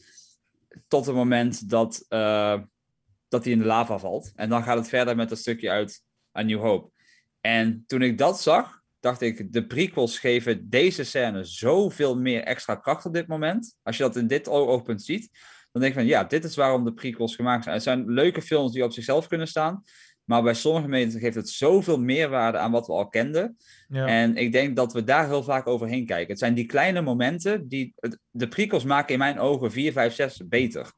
Tot 0.88 1.06
het 1.06 1.16
moment 1.16 1.70
dat 1.70 2.06
dat 3.30 3.44
hij 3.44 3.54
in 3.54 3.60
de 3.60 3.66
lava 3.66 3.98
valt. 4.00 4.32
En 4.36 4.50
dan 4.50 4.64
gaat 4.64 4.78
het 4.78 4.90
verder 4.90 5.16
met 5.16 5.30
dat 5.30 5.38
stukje 5.38 5.70
uit 5.70 6.04
A 6.38 6.42
New 6.42 6.60
Hope. 6.60 6.92
En 7.42 7.84
toen 7.88 8.02
ik 8.02 8.18
dat 8.18 8.42
zag, 8.42 8.82
dacht 9.00 9.22
ik, 9.22 9.54
de 9.54 9.68
prequels 9.68 10.20
geven 10.20 10.70
deze 10.70 11.04
scène 11.04 11.44
zoveel 11.44 12.18
meer 12.18 12.44
extra 12.44 12.76
kracht 12.76 13.06
op 13.06 13.14
dit 13.14 13.28
moment. 13.28 13.76
Als 13.84 13.98
je 13.98 14.04
dat 14.04 14.16
in 14.16 14.28
dit 14.28 14.48
oogpunt 14.48 15.04
ziet, 15.04 15.30
dan 15.72 15.82
denk 15.82 15.94
ik 15.94 16.00
van 16.00 16.08
ja, 16.08 16.24
dit 16.24 16.44
is 16.44 16.56
waarom 16.56 16.84
de 16.84 16.94
prequels 16.94 17.36
gemaakt 17.36 17.64
zijn. 17.64 17.76
Het 17.76 17.84
zijn 17.84 18.12
leuke 18.12 18.42
films 18.42 18.72
die 18.72 18.84
op 18.84 18.92
zichzelf 18.92 19.28
kunnen 19.28 19.48
staan. 19.48 19.84
Maar 20.24 20.44
bij 20.44 20.54
sommige 20.54 20.88
mensen 20.88 21.20
geeft 21.20 21.36
het 21.36 21.50
zoveel 21.50 22.00
meerwaarde 22.00 22.58
aan 22.58 22.72
wat 22.72 22.88
we 22.88 22.94
al 22.94 23.08
kenden. 23.08 23.58
Ja. 23.88 24.06
En 24.06 24.36
ik 24.36 24.52
denk 24.52 24.76
dat 24.76 24.94
we 24.94 25.04
daar 25.04 25.28
heel 25.28 25.44
vaak 25.44 25.68
overheen 25.68 26.06
kijken. 26.06 26.30
Het 26.30 26.40
zijn 26.40 26.54
die 26.54 26.66
kleine 26.66 27.02
momenten 27.02 27.68
die. 27.68 27.94
De 28.30 28.48
prequels 28.48 28.84
maken 28.84 29.14
in 29.14 29.20
mijn 29.20 29.40
ogen 29.40 29.72
4, 29.72 29.92
5, 29.92 30.14
6 30.14 30.48
beter. 30.48 30.94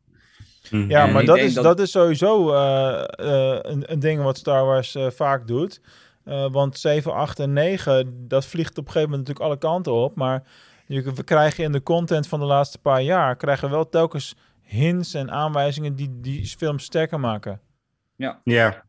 Ja, 0.70 1.06
maar 1.06 1.26
dat 1.26 1.38
is, 1.38 1.54
dat... 1.54 1.64
dat... 1.64 1.80
is 1.80 1.92
sowieso 1.92 2.54
uh, 2.54 3.04
uh, 3.20 3.60
een, 3.62 3.92
een 3.92 4.00
ding 4.00 4.24
wat 4.24 4.38
Star 4.38 4.66
Wars 4.66 4.96
uh, 4.96 5.10
vaak 5.10 5.48
doet. 5.48 5.82
want 6.52 6.80
7, 6.80 7.14
8 7.14 7.40
en 7.40 7.54
9, 7.54 8.28
dat 8.28 8.46
vliegt 8.46 8.78
op 8.78 8.86
een 8.86 8.92
gegeven 8.92 9.10
moment 9.10 9.28
natuurlijk 9.28 9.46
alle 9.46 9.74
kanten 9.74 9.94
op. 9.94 10.16
Maar 10.16 10.44
je, 10.86 11.14
we 11.14 11.24
krijgen 11.24 11.64
in 11.64 11.72
de 11.72 11.84
content 11.84 12.28
van 12.28 12.40
de 12.40 12.46
laatste 12.46 12.78
paar 12.78 13.02
jaar... 13.02 13.36
krijgen 13.36 13.70
we 13.70 13.76
wel 13.76 13.90
telkens 13.90 14.36
hints 14.62 15.14
en 15.14 15.32
aanwijzingen 15.32 15.96
die 15.96 16.20
die 16.20 16.46
film 16.46 16.80
sterker 16.80 17.20
maken. 17.20 17.62
Ja. 18.16 18.42
Ja. 18.44 18.84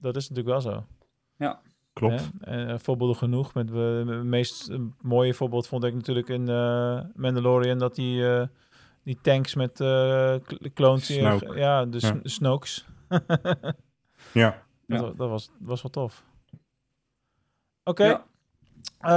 Dat 0.00 0.16
is 0.16 0.28
natuurlijk 0.28 0.62
wel 0.62 0.72
zo. 0.72 0.84
Ja. 1.36 1.60
Klopt. 1.92 2.30
Ja, 2.40 2.78
voorbeelden 2.78 3.16
genoeg. 3.16 3.54
Met, 3.54 3.68
het 3.68 4.24
meest 4.24 4.70
mooie 5.00 5.34
voorbeeld 5.34 5.68
vond 5.68 5.84
ik 5.84 5.94
natuurlijk 5.94 6.28
in 6.28 6.44
Mandalorian... 7.14 7.78
dat 7.78 7.94
die 7.94 8.24
die 9.04 9.18
tanks 9.22 9.54
met 9.54 9.80
uh, 9.80 10.34
clones. 10.74 11.06
Snoke. 11.06 11.54
Ja, 11.54 11.84
de 11.84 11.98
ja. 12.00 12.18
Snokes. 12.22 12.86
ja. 14.32 14.62
Dat, 14.86 15.16
dat, 15.16 15.28
was, 15.28 15.50
was 15.58 15.82
wel 15.82 15.90
tof. 15.90 16.24
Oké. 17.84 17.90
Okay. 17.90 18.08
Ja. 18.08 18.24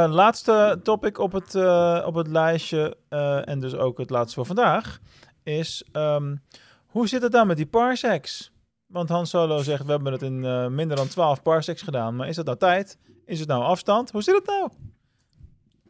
Uh, 0.06 0.14
laatste 0.14 0.80
topic 0.84 1.18
op 1.18 1.32
het, 1.32 1.56
uh, 1.56 2.04
op 2.06 2.16
het 2.16 2.28
lijstje, 2.28 2.98
uh, 3.10 3.50
en 3.50 3.60
dus 3.60 3.76
ook 3.76 3.98
het 3.98 4.10
laatste 4.10 4.36
voor 4.36 4.46
vandaag, 4.46 5.00
is 5.44 5.84
um, 5.94 6.44
hoe 6.86 7.08
zit 7.08 7.22
het 7.22 7.32
dan 7.32 7.48
met 7.48 7.58
die 7.58 7.66
parsecs? 7.66 8.52
Want 8.86 9.10
Han 9.10 9.28
Solo 9.28 9.62
zegt, 9.62 9.86
we 9.86 9.92
hebben 9.92 10.12
het 10.12 10.22
in 10.22 10.40
minder 10.76 10.98
dan 10.98 11.08
12 11.08 11.42
parsecs 11.42 11.82
gedaan, 11.82 12.16
maar 12.16 12.28
is 12.28 12.36
het 12.36 12.46
nou 12.46 12.58
tijd? 12.58 12.98
Is 13.26 13.40
het 13.40 13.48
nou 13.48 13.64
afstand? 13.64 14.12
Hoe 14.12 14.22
zit 14.22 14.36
het 14.36 14.46
nou? 14.46 14.70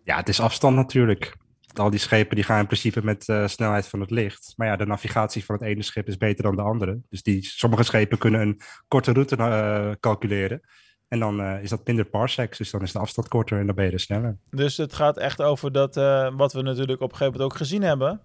Ja, 0.04 0.16
het 0.16 0.30
is 0.30 0.40
afstand 0.40 0.76
natuurlijk 0.76 1.38
al 1.74 1.90
die 1.90 2.00
schepen 2.00 2.36
die 2.36 2.46
gaan 2.46 2.60
in 2.60 2.66
principe 2.66 3.04
met 3.04 3.28
uh, 3.28 3.48
snelheid 3.48 3.88
van 3.88 4.00
het 4.00 4.12
licht. 4.12 4.54
Maar 4.56 4.68
ja, 4.68 4.76
de 4.76 4.86
navigatie 4.86 5.46
van 5.46 5.56
het 5.56 5.64
ene 5.64 5.84
schip 5.84 6.08
is 6.08 6.18
beter 6.18 6.44
dan 6.44 6.56
de 6.56 6.62
andere. 6.62 7.00
Dus 7.10 7.24
die, 7.24 7.46
sommige 7.46 7.84
schepen 7.84 8.18
kunnen 8.18 8.42
een 8.42 8.62
korte 8.88 9.12
route 9.12 9.38
uh, 9.38 9.92
calculeren. 10.00 10.62
En 11.08 11.20
dan 11.20 11.40
uh, 11.40 11.64
is 11.64 11.70
dat 11.70 11.88
minder 11.88 12.06
parsecs, 12.06 12.58
dus 12.58 12.72
dan 12.72 12.82
is 12.82 12.92
de 12.92 13.00
afstand 13.00 13.28
korter 13.28 13.60
en 13.60 13.66
dan 13.66 13.76
ben 13.76 13.86
je 13.86 13.92
er 13.92 14.00
sneller. 14.00 14.38
Dus 14.50 14.78
het 14.78 14.94
gaat 14.94 15.18
echt 15.18 15.42
over 15.42 15.72
dat, 15.72 15.96
wat 16.36 16.54
we 16.54 16.62
natuurlijk 16.62 17.02
op 17.02 17.12
een 17.12 17.18
gegeven 17.18 17.40
moment 17.40 17.52
ook 17.52 17.58
gezien 17.58 17.82
hebben, 17.82 18.22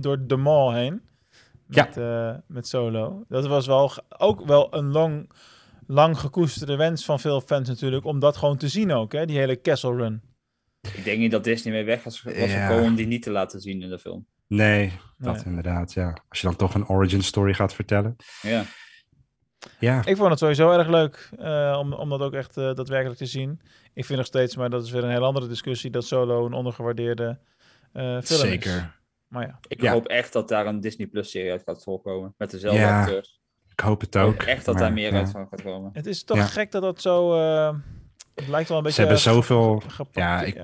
door 0.00 0.26
de 0.26 0.36
mall 0.36 0.74
heen. 0.74 1.00
Met, 1.66 1.94
ja. 1.94 2.42
met 2.46 2.68
Solo. 2.68 3.24
Dat 3.28 3.46
was 3.46 3.66
wel 3.66 3.92
ook 4.18 4.44
wel 4.44 4.74
een 4.74 4.90
lang, 4.92 5.30
lang 5.86 6.18
gekoesterde 6.18 6.76
wens 6.76 7.04
van 7.04 7.20
veel 7.20 7.40
fans 7.40 7.68
natuurlijk, 7.68 8.04
om 8.04 8.18
dat 8.18 8.36
gewoon 8.36 8.56
te 8.56 8.68
zien 8.68 8.92
ook, 8.92 9.12
hè? 9.12 9.26
die 9.26 9.38
hele 9.38 9.60
Castle 9.60 9.96
Run. 9.96 10.31
Ik 10.82 11.04
denk 11.04 11.18
niet 11.18 11.30
dat 11.30 11.44
Disney 11.44 11.72
mee 11.72 11.84
weg 11.84 12.04
was, 12.04 12.22
was 12.22 12.34
ja. 12.34 12.66
gekomen 12.66 12.90
om 12.90 12.94
die 12.94 13.06
niet 13.06 13.22
te 13.22 13.30
laten 13.30 13.60
zien 13.60 13.82
in 13.82 13.88
de 13.88 13.98
film. 13.98 14.26
Nee, 14.46 14.92
dat 15.18 15.34
nee. 15.34 15.44
inderdaad, 15.44 15.92
ja. 15.92 16.16
Als 16.28 16.40
je 16.40 16.46
dan 16.46 16.56
toch 16.56 16.74
een 16.74 16.88
origin 16.88 17.22
story 17.22 17.54
gaat 17.54 17.74
vertellen. 17.74 18.16
Ja. 18.42 18.64
Ja. 19.78 20.06
Ik 20.06 20.16
vond 20.16 20.30
het 20.30 20.38
sowieso 20.38 20.70
erg 20.70 20.88
leuk 20.88 21.30
uh, 21.38 21.76
om, 21.80 21.92
om 21.92 22.08
dat 22.08 22.20
ook 22.20 22.32
echt 22.32 22.56
uh, 22.56 22.74
daadwerkelijk 22.74 23.18
te 23.18 23.26
zien. 23.26 23.60
Ik 23.94 24.04
vind 24.04 24.18
nog 24.18 24.26
steeds, 24.26 24.56
maar 24.56 24.70
dat 24.70 24.84
is 24.84 24.90
weer 24.90 25.04
een 25.04 25.10
heel 25.10 25.24
andere 25.24 25.48
discussie, 25.48 25.90
dat 25.90 26.04
Solo 26.04 26.46
een 26.46 26.52
ondergewaardeerde 26.52 27.38
uh, 27.92 28.20
film 28.20 28.40
Zeker. 28.40 28.76
is. 28.76 28.82
Maar 29.28 29.46
ja. 29.46 29.58
Ik 29.68 29.80
ja. 29.80 29.92
hoop 29.92 30.06
echt 30.06 30.32
dat 30.32 30.48
daar 30.48 30.66
een 30.66 30.80
Disney 30.80 31.06
Plus 31.06 31.30
serie 31.30 31.50
uit 31.50 31.62
gaat 31.62 31.82
voorkomen. 31.82 32.34
Met 32.38 32.50
dezelfde 32.50 32.80
ja, 32.80 33.00
acteurs. 33.00 33.40
Ik 33.70 33.80
hoop 33.80 34.00
het 34.00 34.16
ook. 34.16 34.34
Ik 34.34 34.42
echt 34.42 34.64
dat 34.64 34.74
maar, 34.74 34.82
daar 34.82 34.92
meer 34.92 35.12
ja. 35.12 35.18
uit 35.18 35.30
van 35.30 35.46
gaat 35.50 35.62
komen. 35.62 35.90
Het 35.92 36.06
is 36.06 36.24
toch 36.24 36.52
gek 36.52 36.70
dat 36.70 36.82
dat 36.82 37.00
zo... 37.00 37.34
het 38.34 38.48
lijkt 38.48 38.68
wel 38.68 38.78
een 38.78 38.82
beetje... 38.84 39.00
Ze 39.00 39.06
hebben 39.08 39.22
zoveel... 39.22 39.82
Gepakt, 39.86 40.16
ja, 40.16 40.42
ik, 40.42 40.54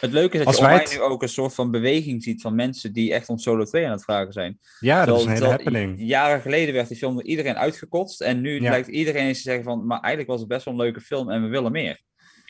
het 0.00 0.12
leuke 0.12 0.32
is 0.32 0.38
dat 0.38 0.46
Als 0.46 0.56
je 0.56 0.62
online 0.62 0.82
het- 0.82 0.92
nu 0.92 1.00
ook 1.00 1.22
een 1.22 1.28
soort 1.28 1.54
van 1.54 1.70
beweging 1.70 2.22
ziet 2.22 2.40
van 2.42 2.54
mensen 2.54 2.92
die 2.92 3.12
echt 3.14 3.28
om 3.28 3.38
Solo 3.38 3.64
2 3.64 3.84
aan 3.84 3.90
het 3.90 4.04
vragen 4.04 4.32
zijn. 4.32 4.58
Ja, 4.80 5.04
dat 5.04 5.18
is 5.18 5.24
een 5.24 5.30
hele 5.32 5.46
happening. 5.48 5.94
Jaren 5.98 6.40
geleden 6.40 6.74
werd 6.74 6.88
die 6.88 6.96
film 6.96 7.14
door 7.14 7.24
iedereen 7.24 7.56
uitgekotst. 7.56 8.20
En 8.20 8.40
nu 8.40 8.60
Ja. 8.62 8.70
lijkt 8.70 8.88
iedereen 8.88 9.26
eens 9.26 9.36
te 9.36 9.42
zeggen 9.42 9.64
van, 9.64 9.86
maar 9.86 9.98
eigenlijk 10.00 10.28
was 10.30 10.40
het 10.40 10.48
best 10.48 10.64
wel 10.64 10.74
een 10.74 10.80
leuke 10.80 11.00
film 11.00 11.30
en 11.30 11.42
we 11.42 11.48
willen 11.48 11.72
meer. 11.72 12.00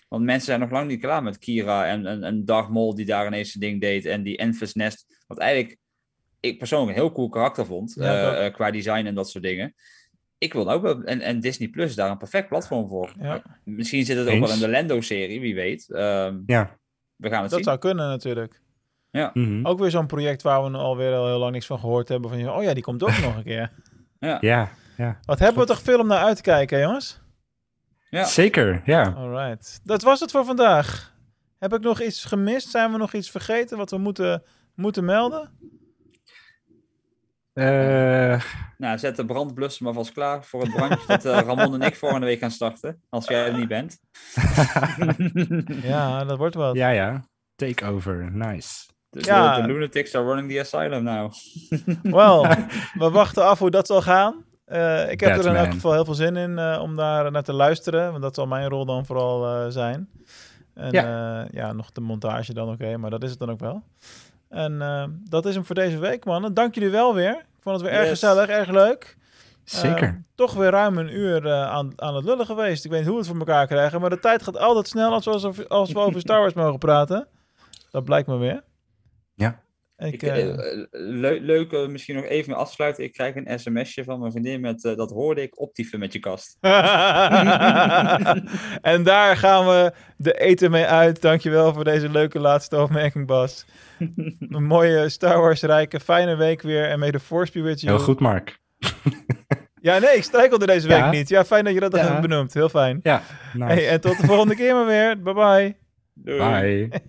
Want 0.09 0.25
mensen 0.25 0.45
zijn 0.47 0.61
nog 0.61 0.71
lang 0.71 0.89
niet 0.89 1.01
klaar 1.01 1.23
met 1.23 1.39
Kira 1.39 1.87
en, 1.87 2.07
en, 2.07 2.23
en 2.23 2.45
Darth 2.45 2.69
Maul 2.71 2.95
die 2.95 3.05
daar 3.07 3.27
ineens 3.27 3.51
zijn 3.51 3.65
ding 3.65 3.81
deed. 3.81 4.05
En 4.05 4.23
die 4.23 4.37
Enfys 4.37 4.75
Nest, 4.75 5.07
wat 5.27 5.39
eigenlijk 5.39 5.77
ik 6.41 6.59
persoonlijk 6.59 6.97
een 6.97 7.03
heel 7.05 7.13
cool 7.13 7.29
karakter 7.29 7.67
vond. 7.67 7.95
Ja, 7.99 8.33
eh, 8.33 8.47
eh, 8.47 8.53
qua 8.55 8.71
design 8.71 9.07
en 9.07 9.15
dat 9.15 9.31
soort 9.31 9.45
dingen. 9.45 9.75
Ik 10.39 10.53
wil 10.53 10.71
ook 10.71 10.83
wel, 10.83 11.03
en, 11.03 11.21
en 11.21 11.41
Disney 11.41 11.69
Plus 11.69 11.89
is 11.89 11.95
daar 11.95 12.11
een 12.11 12.17
perfect 12.19 12.49
platform 12.49 12.89
voor. 12.89 13.13
Ja. 13.21 13.43
Misschien 13.65 14.05
zit 14.05 14.17
het 14.17 14.27
ook 14.27 14.33
Eens. 14.33 14.47
wel 14.47 14.55
in 14.55 14.61
de 14.61 14.69
Lando-serie, 14.69 15.41
wie 15.41 15.55
weet. 15.55 15.91
Ehm, 15.91 16.39
Ja. 16.47 16.79
we 17.17 17.29
gaan 17.29 17.41
het 17.41 17.51
Dat 17.51 17.59
zien. 17.59 17.63
zou 17.65 17.79
kunnen 17.79 18.09
natuurlijk. 18.09 18.61
Ja. 19.11 19.31
Mhm. 19.35 19.67
Ook 19.67 19.79
weer 19.79 19.91
zo'n 19.91 20.07
project 20.07 20.43
waar 20.43 20.65
we 20.71 20.77
alweer 20.79 21.15
al 21.15 21.27
heel 21.27 21.39
lang 21.39 21.53
niks 21.53 21.67
van 21.67 21.79
gehoord 21.79 22.09
hebben. 22.09 22.31
Van, 22.31 22.51
oh 22.51 22.63
ja, 22.63 22.75
die 22.75 22.83
komt 22.83 23.03
ook 23.03 23.19
nog 23.23 23.37
een 23.37 23.43
keer. 23.45 23.73
Ja. 24.19 24.39
Ja, 24.41 24.69
ja. 24.97 25.19
Wat 25.25 25.39
hebben 25.39 25.61
we 25.63 25.69
toch 25.69 25.83
veel 25.83 25.99
om 26.01 26.07
naar 26.07 26.25
uit 26.25 26.37
te 26.37 26.43
kijken, 26.43 26.81
jongens? 26.81 27.21
Ja. 28.11 28.25
Zeker, 28.25 28.83
ja. 28.85 29.13
Alright. 29.17 29.81
Dat 29.85 30.03
was 30.03 30.21
het 30.21 30.31
voor 30.31 30.45
vandaag. 30.45 31.15
Heb 31.59 31.73
ik 31.75 31.81
nog 31.81 32.01
iets 32.03 32.25
gemist? 32.25 32.69
Zijn 32.71 32.93
we 32.93 32.99
nog 32.99 33.13
iets 33.13 33.31
vergeten 33.31 33.77
wat 33.77 33.91
we 33.91 33.99
moeten, 33.99 34.43
moeten 34.75 35.05
melden? 35.05 35.51
Eh, 37.57 38.41
Nou, 38.79 38.99
zet 38.99 39.17
de 39.17 39.25
brandblusser 39.25 39.85
maar 39.85 39.93
vast 39.95 40.13
klaar 40.13 40.45
voor 40.45 40.63
het 40.63 40.73
brandje 40.75 41.07
dat 41.07 41.25
eh, 41.25 41.41
Ramon 41.41 41.75
en 41.75 41.81
ik 41.87 41.97
volgende 41.97 42.27
week 42.27 42.39
gaan 42.41 42.51
starten. 42.51 43.01
Als 43.09 43.27
jij 43.29 43.47
er 43.47 43.59
niet 43.59 43.69
bent. 43.69 43.99
Ja, 45.83 46.25
dat 46.25 46.39
wordt 46.39 46.55
wat. 46.55 46.75
ja, 46.75 46.89
ja. 46.89 47.25
Takeover, 47.55 48.29
nice. 48.33 48.87
De, 49.11 49.21
Ja. 49.25 49.57
de, 49.57 49.67
de 49.67 49.73
lunatics 49.73 50.15
are 50.15 50.25
running 50.25 50.51
the 50.51 50.61
asylum 50.61 51.03
now. 51.03 51.33
Wel, 52.03 52.47
we 52.95 53.11
wachten 53.11 53.45
af 53.45 53.59
hoe 53.59 53.71
dat 53.71 53.87
zal 53.87 54.03
gaan. 54.03 54.45
Eh, 54.65 55.11
ik 55.11 55.21
heb 55.21 55.39
er 55.39 55.47
in 55.47 55.55
elk 55.57 55.71
geval 55.73 55.93
heel 55.93 56.05
veel 56.05 56.15
zin 56.15 56.37
in 56.37 56.59
eh, 56.59 56.79
om 56.83 56.97
daar 56.97 57.31
naar 57.31 57.43
te 57.43 57.53
luisteren. 57.53 58.11
Want 58.11 58.23
dat 58.23 58.35
zal 58.35 58.47
mijn 58.47 58.69
rol 58.69 58.85
dan 58.87 59.07
vooral 59.07 59.47
eh, 59.47 59.71
zijn. 59.71 60.09
En 60.75 60.93
ja. 60.93 61.47
ja, 61.51 61.73
nog 61.73 61.91
de 61.91 62.01
montage 62.01 62.55
dan 62.55 62.69
oké, 62.69 62.97
maar 62.97 63.11
dat 63.11 63.23
is 63.23 63.31
het 63.31 63.39
dan 63.39 63.51
ook 63.51 63.61
wel. 63.61 63.83
En 64.57 64.83
eh, 64.83 65.05
dat 65.31 65.47
is 65.47 65.55
hem 65.55 65.65
voor 65.65 65.75
deze 65.75 65.99
week, 65.99 66.25
mannen. 66.25 66.55
Dank 66.55 66.75
jullie 66.75 66.91
wel 66.91 67.15
weer. 67.15 67.31
Ik 67.33 67.63
vond 67.63 67.77
het 67.81 67.85
weer 67.85 67.95
erg 67.99 68.09
Yes. 68.09 68.21
gezellig, 68.21 68.49
erg 68.49 68.69
leuk. 68.71 69.17
Zeker. 69.65 70.03
Eh, 70.09 70.15
toch 70.35 70.55
weer 70.55 70.71
ruim 70.71 70.99
een 70.99 71.17
uur 71.17 71.47
eh, 71.47 71.63
aan, 71.71 71.93
aan 71.97 72.15
het 72.15 72.25
lullen 72.25 72.47
geweest. 72.47 72.85
Ik 72.85 72.91
weet 72.91 73.01
niet 73.01 73.09
hoe 73.09 73.19
we 73.19 73.23
het 73.27 73.31
voor 73.37 73.47
elkaar 73.47 73.67
krijgen, 73.67 74.01
maar 74.01 74.11
de 74.11 74.19
tijd 74.19 74.43
gaat 74.43 74.59
altijd 74.59 74.89
snel 74.89 75.13
als 75.13 75.25
we, 75.25 75.31
als, 75.31 75.69
als 75.69 75.93
we 75.93 75.99
over 75.99 76.21
Star 76.21 76.41
Wars 76.41 76.53
mogen 76.55 76.79
praten. 76.79 77.29
Dat 77.91 78.05
blijkt 78.05 78.29
me 78.29 78.37
weer. 78.37 78.63
Ja. 79.35 79.61
Ik, 79.99 80.13
Ik, 80.13 80.23
eh, 80.23 80.49
eh, 80.49 80.57
le- 80.91 81.39
leuk, 81.41 81.73
eh, 81.73 81.87
misschien 81.87 82.15
nog 82.17 82.25
even 82.25 82.51
mee 82.51 82.59
afsluiten. 82.61 83.05
Ik 83.05 83.13
krijg 83.13 83.35
een 83.35 83.59
sms'je 83.59 84.05
van 84.05 84.19
mijn 84.21 84.33
vriendin 84.33 84.61
met 84.61 84.81
dat 84.83 85.11
hoorde 85.11 85.43
ik 85.43 85.61
optieven 85.61 85.99
met 85.99 86.13
je 86.13 86.19
kast. 86.19 86.57
en 88.93 89.03
daar 89.03 89.37
gaan 89.37 89.67
we 89.67 89.93
de 90.17 90.33
eten 90.33 90.71
mee 90.71 90.85
uit. 90.85 91.23
Dankjewel 91.23 91.75
voor 91.75 91.85
deze 91.85 92.09
leuke 92.09 92.39
laatste 92.41 92.81
opmerking, 92.83 93.27
Bas. 93.27 93.67
een 94.49 94.65
mooie 94.65 95.09
Star 95.09 95.41
Wars 95.41 95.63
rijke, 95.63 96.01
fijne 96.01 96.37
week 96.37 96.63
weer. 96.63 96.89
En 96.89 96.99
may 96.99 97.11
the 97.11 97.21
force 97.21 97.53
be 97.53 97.63
with 97.63 97.81
you. 97.81 97.95
Heel 97.97 98.05
goed, 98.05 98.21
Mark. 98.21 98.59
Ja, 99.81 99.99
nee, 99.99 100.17
ik 100.17 100.23
strijkelde 100.23 100.67
deze 100.67 100.89
week 100.89 100.97
Ja. 100.99 101.11
niet. 101.11 101.29
Ja, 101.29 101.45
fijn 101.45 101.65
dat 101.65 101.75
je 101.75 101.81
dat 101.81 101.95
Ja. 101.97 102.07
hebt 102.07 102.21
benoemd. 102.21 102.55
Heel 102.55 102.69
fijn. 102.69 103.01
Ja, 103.03 103.23
nice. 103.53 103.73
Hey, 103.73 103.89
en 103.89 104.01
tot 104.01 104.21
de 104.21 104.27
volgende 104.27 104.55
keer 104.57 104.75
maar 104.75 104.87
weer. 104.87 105.23
Bye 105.23 105.35
bye. 105.35 105.77
Doei. 106.15 106.89
Bye. 106.89 107.01